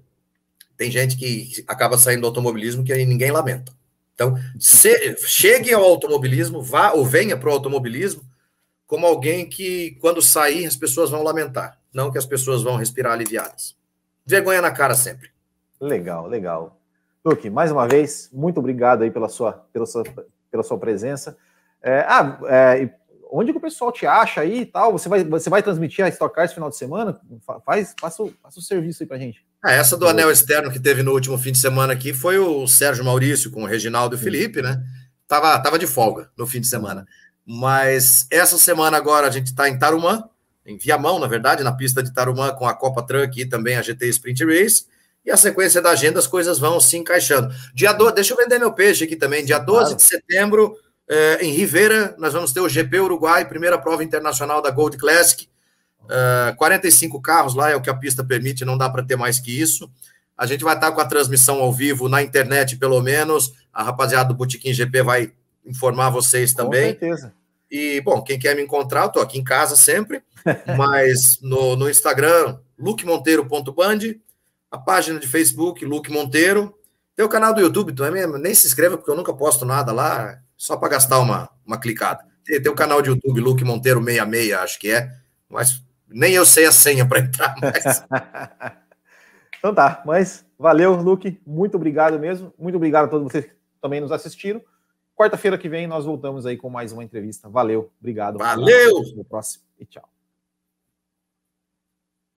Tem 0.79 0.91
gente 0.91 1.19
que 1.19 1.63
acaba 1.69 1.99
saindo 1.99 2.23
do 2.23 2.29
automobilismo 2.29 2.83
que 2.83 2.91
aí 2.91 3.05
ninguém 3.05 3.31
lamenta. 3.31 3.71
Então, 4.15 4.35
se, 4.59 5.15
chegue 5.19 5.75
ao 5.75 5.85
automobilismo, 5.85 6.63
vá 6.63 6.93
ou 6.93 7.05
venha 7.05 7.37
para 7.37 7.51
o 7.51 7.53
automobilismo 7.53 8.25
como 8.87 9.07
alguém 9.07 9.47
que, 9.47 9.99
quando 10.01 10.23
sair, 10.23 10.65
as 10.65 10.75
pessoas 10.75 11.11
vão 11.11 11.23
lamentar, 11.23 11.79
não 11.93 12.11
que 12.11 12.17
as 12.17 12.25
pessoas 12.25 12.63
vão 12.63 12.77
respirar 12.77 13.13
aliviadas. 13.13 13.77
Vergonha 14.25 14.63
na 14.63 14.71
cara 14.71 14.95
sempre. 14.95 15.29
Legal, 15.79 16.27
legal. 16.27 16.81
Luke, 17.23 17.51
mais 17.51 17.71
uma 17.71 17.87
vez, 17.87 18.31
muito 18.33 18.59
obrigado 18.59 19.03
aí 19.03 19.11
pela 19.11 19.29
sua, 19.29 19.53
pela 19.71 19.85
sua, 19.85 20.03
pela 20.51 20.63
sua 20.63 20.79
presença. 20.79 21.37
É, 21.83 22.05
ah, 22.09 22.39
é, 22.49 22.91
onde 23.31 23.53
que 23.53 23.59
o 23.59 23.61
pessoal 23.61 23.93
te 23.93 24.07
acha 24.07 24.41
aí 24.41 24.61
e 24.61 24.67
tal? 24.67 24.93
Você 24.93 25.09
vai, 25.09 25.25
você 25.25 25.49
vai 25.49 25.63
transmitir 25.63 26.05
a 26.05 26.09
Stock 26.09 26.35
Cars 26.35 26.53
final 26.53 26.69
de 26.69 26.77
semana? 26.77 27.21
Faz, 27.65 27.95
faça, 27.99 28.23
o, 28.23 28.33
faça 28.43 28.59
o 28.59 28.63
serviço 28.63 29.03
aí 29.03 29.07
pra 29.07 29.19
gente. 29.19 29.45
Ah, 29.63 29.73
essa 29.73 29.97
do 29.97 30.09
anel 30.09 30.31
externo 30.31 30.71
que 30.71 30.81
teve 30.81 31.03
no 31.03 31.13
último 31.13 31.39
fim 31.39 31.53
de 31.53 31.59
semana 31.59 31.93
aqui 31.93 32.13
foi 32.13 32.39
o 32.39 32.67
Sérgio 32.67 33.05
Maurício 33.05 33.51
com 33.51 33.63
o 33.63 33.67
Reginaldo 33.67 34.17
e 34.17 34.19
o 34.19 34.21
Felipe, 34.21 34.63
né? 34.63 34.83
Tava, 35.29 35.59
tava 35.61 35.79
de 35.79 35.87
folga 35.87 36.31
no 36.37 36.47
fim 36.47 36.61
de 36.61 36.67
semana. 36.67 37.07
Mas 37.47 38.27
essa 38.31 38.59
semana 38.59 38.97
agora 38.97 39.27
a 39.27 39.31
gente 39.31 39.47
está 39.47 39.69
em 39.69 39.79
Tarumã, 39.79 40.25
em 40.65 40.77
Viamão, 40.77 41.19
na 41.19 41.27
verdade, 41.27 41.63
na 41.63 41.73
pista 41.73 42.03
de 42.03 42.13
Tarumã 42.13 42.53
com 42.53 42.67
a 42.67 42.75
Copa 42.75 43.03
Truck 43.03 43.41
e 43.41 43.47
também 43.47 43.77
a 43.77 43.83
GT 43.83 44.09
Sprint 44.09 44.45
Race. 44.45 44.87
E 45.25 45.31
a 45.31 45.37
sequência 45.37 45.83
da 45.83 45.91
agenda, 45.91 46.19
as 46.19 46.27
coisas 46.27 46.59
vão 46.59 46.81
se 46.81 46.97
encaixando. 46.97 47.55
Dia 47.75 47.93
do... 47.93 48.11
Deixa 48.11 48.33
eu 48.33 48.37
vender 48.37 48.59
meu 48.59 48.73
peixe 48.73 49.05
aqui 49.05 49.17
também. 49.17 49.45
Dia 49.45 49.59
12 49.59 49.81
claro. 49.81 49.97
de 49.97 50.03
setembro, 50.03 50.77
eh, 51.09 51.39
em 51.43 51.53
Rivera, 51.53 52.15
nós 52.19 52.33
vamos 52.33 52.53
ter 52.53 52.61
o 52.61 52.69
GP 52.69 53.01
Uruguai, 53.01 53.45
primeira 53.45 53.77
prova 53.77 54.05
internacional 54.05 54.63
da 54.63 54.71
Gold 54.71 54.97
Classic. 54.97 55.49
Uh, 56.05 56.57
45 56.57 57.21
carros 57.21 57.55
lá 57.55 57.71
é 57.71 57.77
o 57.77 57.81
que 57.81 57.91
a 57.91 57.95
pista 57.95 58.25
permite, 58.25 58.65
não 58.65 58.77
dá 58.77 58.89
para 58.89 59.03
ter 59.03 59.17
mais 59.17 59.39
que 59.39 59.61
isso. 59.61 59.91
A 60.37 60.47
gente 60.47 60.65
vai 60.65 60.75
estar 60.75 60.91
com 60.93 61.01
a 61.01 61.05
transmissão 61.05 61.61
ao 61.61 61.73
vivo 61.73 62.09
na 62.09 62.23
internet, 62.23 62.77
pelo 62.77 63.01
menos. 63.01 63.53
A 63.73 63.83
rapaziada 63.83 64.29
do 64.29 64.35
Botequim 64.35 64.73
GP 64.73 65.03
vai 65.03 65.33
informar 65.67 66.11
vocês 66.11 66.55
também. 66.55 66.95
Com 66.95 67.01
certeza. 67.01 67.35
E, 67.71 68.01
bom, 68.01 68.23
quem 68.23 68.39
quer 68.39 68.57
me 68.57 68.63
encontrar, 68.63 69.03
eu 69.03 69.09
tô 69.11 69.21
aqui 69.21 69.39
em 69.39 69.45
casa 69.45 69.77
sempre, 69.77 70.23
mas 70.77 71.39
no, 71.43 71.77
no 71.77 71.91
Instagram, 71.91 72.59
lukemonteiro.band, 72.79 73.99
a 74.71 74.79
página 74.79 75.19
de 75.19 75.27
Facebook, 75.27 75.85
Luke 75.85 76.11
Monteiro, 76.11 76.75
tem 77.17 77.25
o 77.27 77.29
canal 77.29 77.53
do 77.53 77.61
YouTube 77.61 77.93
também, 77.93 78.27
nem 78.39 78.55
se 78.55 78.67
inscreva, 78.67 78.97
porque 78.97 79.11
eu 79.11 79.17
nunca 79.17 79.35
posto 79.35 79.65
nada 79.65 79.93
lá, 79.93 80.41
só 80.57 80.77
para 80.77 80.91
gastar 80.91 81.19
uma, 81.19 81.51
uma 81.67 81.79
clicada. 81.79 82.25
Tem, 82.45 82.63
tem 82.63 82.73
o 82.73 82.75
canal 82.75 83.03
de 83.03 83.11
YouTube, 83.11 83.41
Luke 83.41 83.65
Monteiro 83.65 84.03
66, 84.03 84.53
acho 84.55 84.79
que 84.79 84.91
é, 84.91 85.13
mas 85.49 85.83
nem 86.09 86.35
eu 86.35 86.47
sei 86.47 86.67
a 86.67 86.73
senha 86.73 87.07
para 87.07 87.21
entrar 87.21 87.55
mais. 87.61 88.05
então 89.59 89.75
tá, 89.75 90.03
mas 90.07 90.47
valeu, 90.59 90.95
Luke, 90.95 91.41
muito 91.47 91.77
obrigado 91.77 92.19
mesmo, 92.19 92.55
muito 92.59 92.77
obrigado 92.77 93.05
a 93.07 93.09
todos 93.09 93.31
vocês 93.31 93.45
que 93.45 93.53
também 93.83 94.01
nos 94.01 94.13
assistiram. 94.13 94.63
Quarta-feira 95.17 95.59
que 95.59 95.69
vem 95.69 95.87
nós 95.87 96.07
voltamos 96.07 96.47
aí 96.47 96.57
com 96.57 96.71
mais 96.71 96.93
uma 96.93 97.05
entrevista. 97.05 97.49
Valeu, 97.49 97.93
obrigado. 98.01 98.39
Valeu! 98.39 98.99
Até 98.99 99.21
o 99.21 99.25
próximo 99.25 99.65
e 99.79 99.85
tchau. 99.85 100.09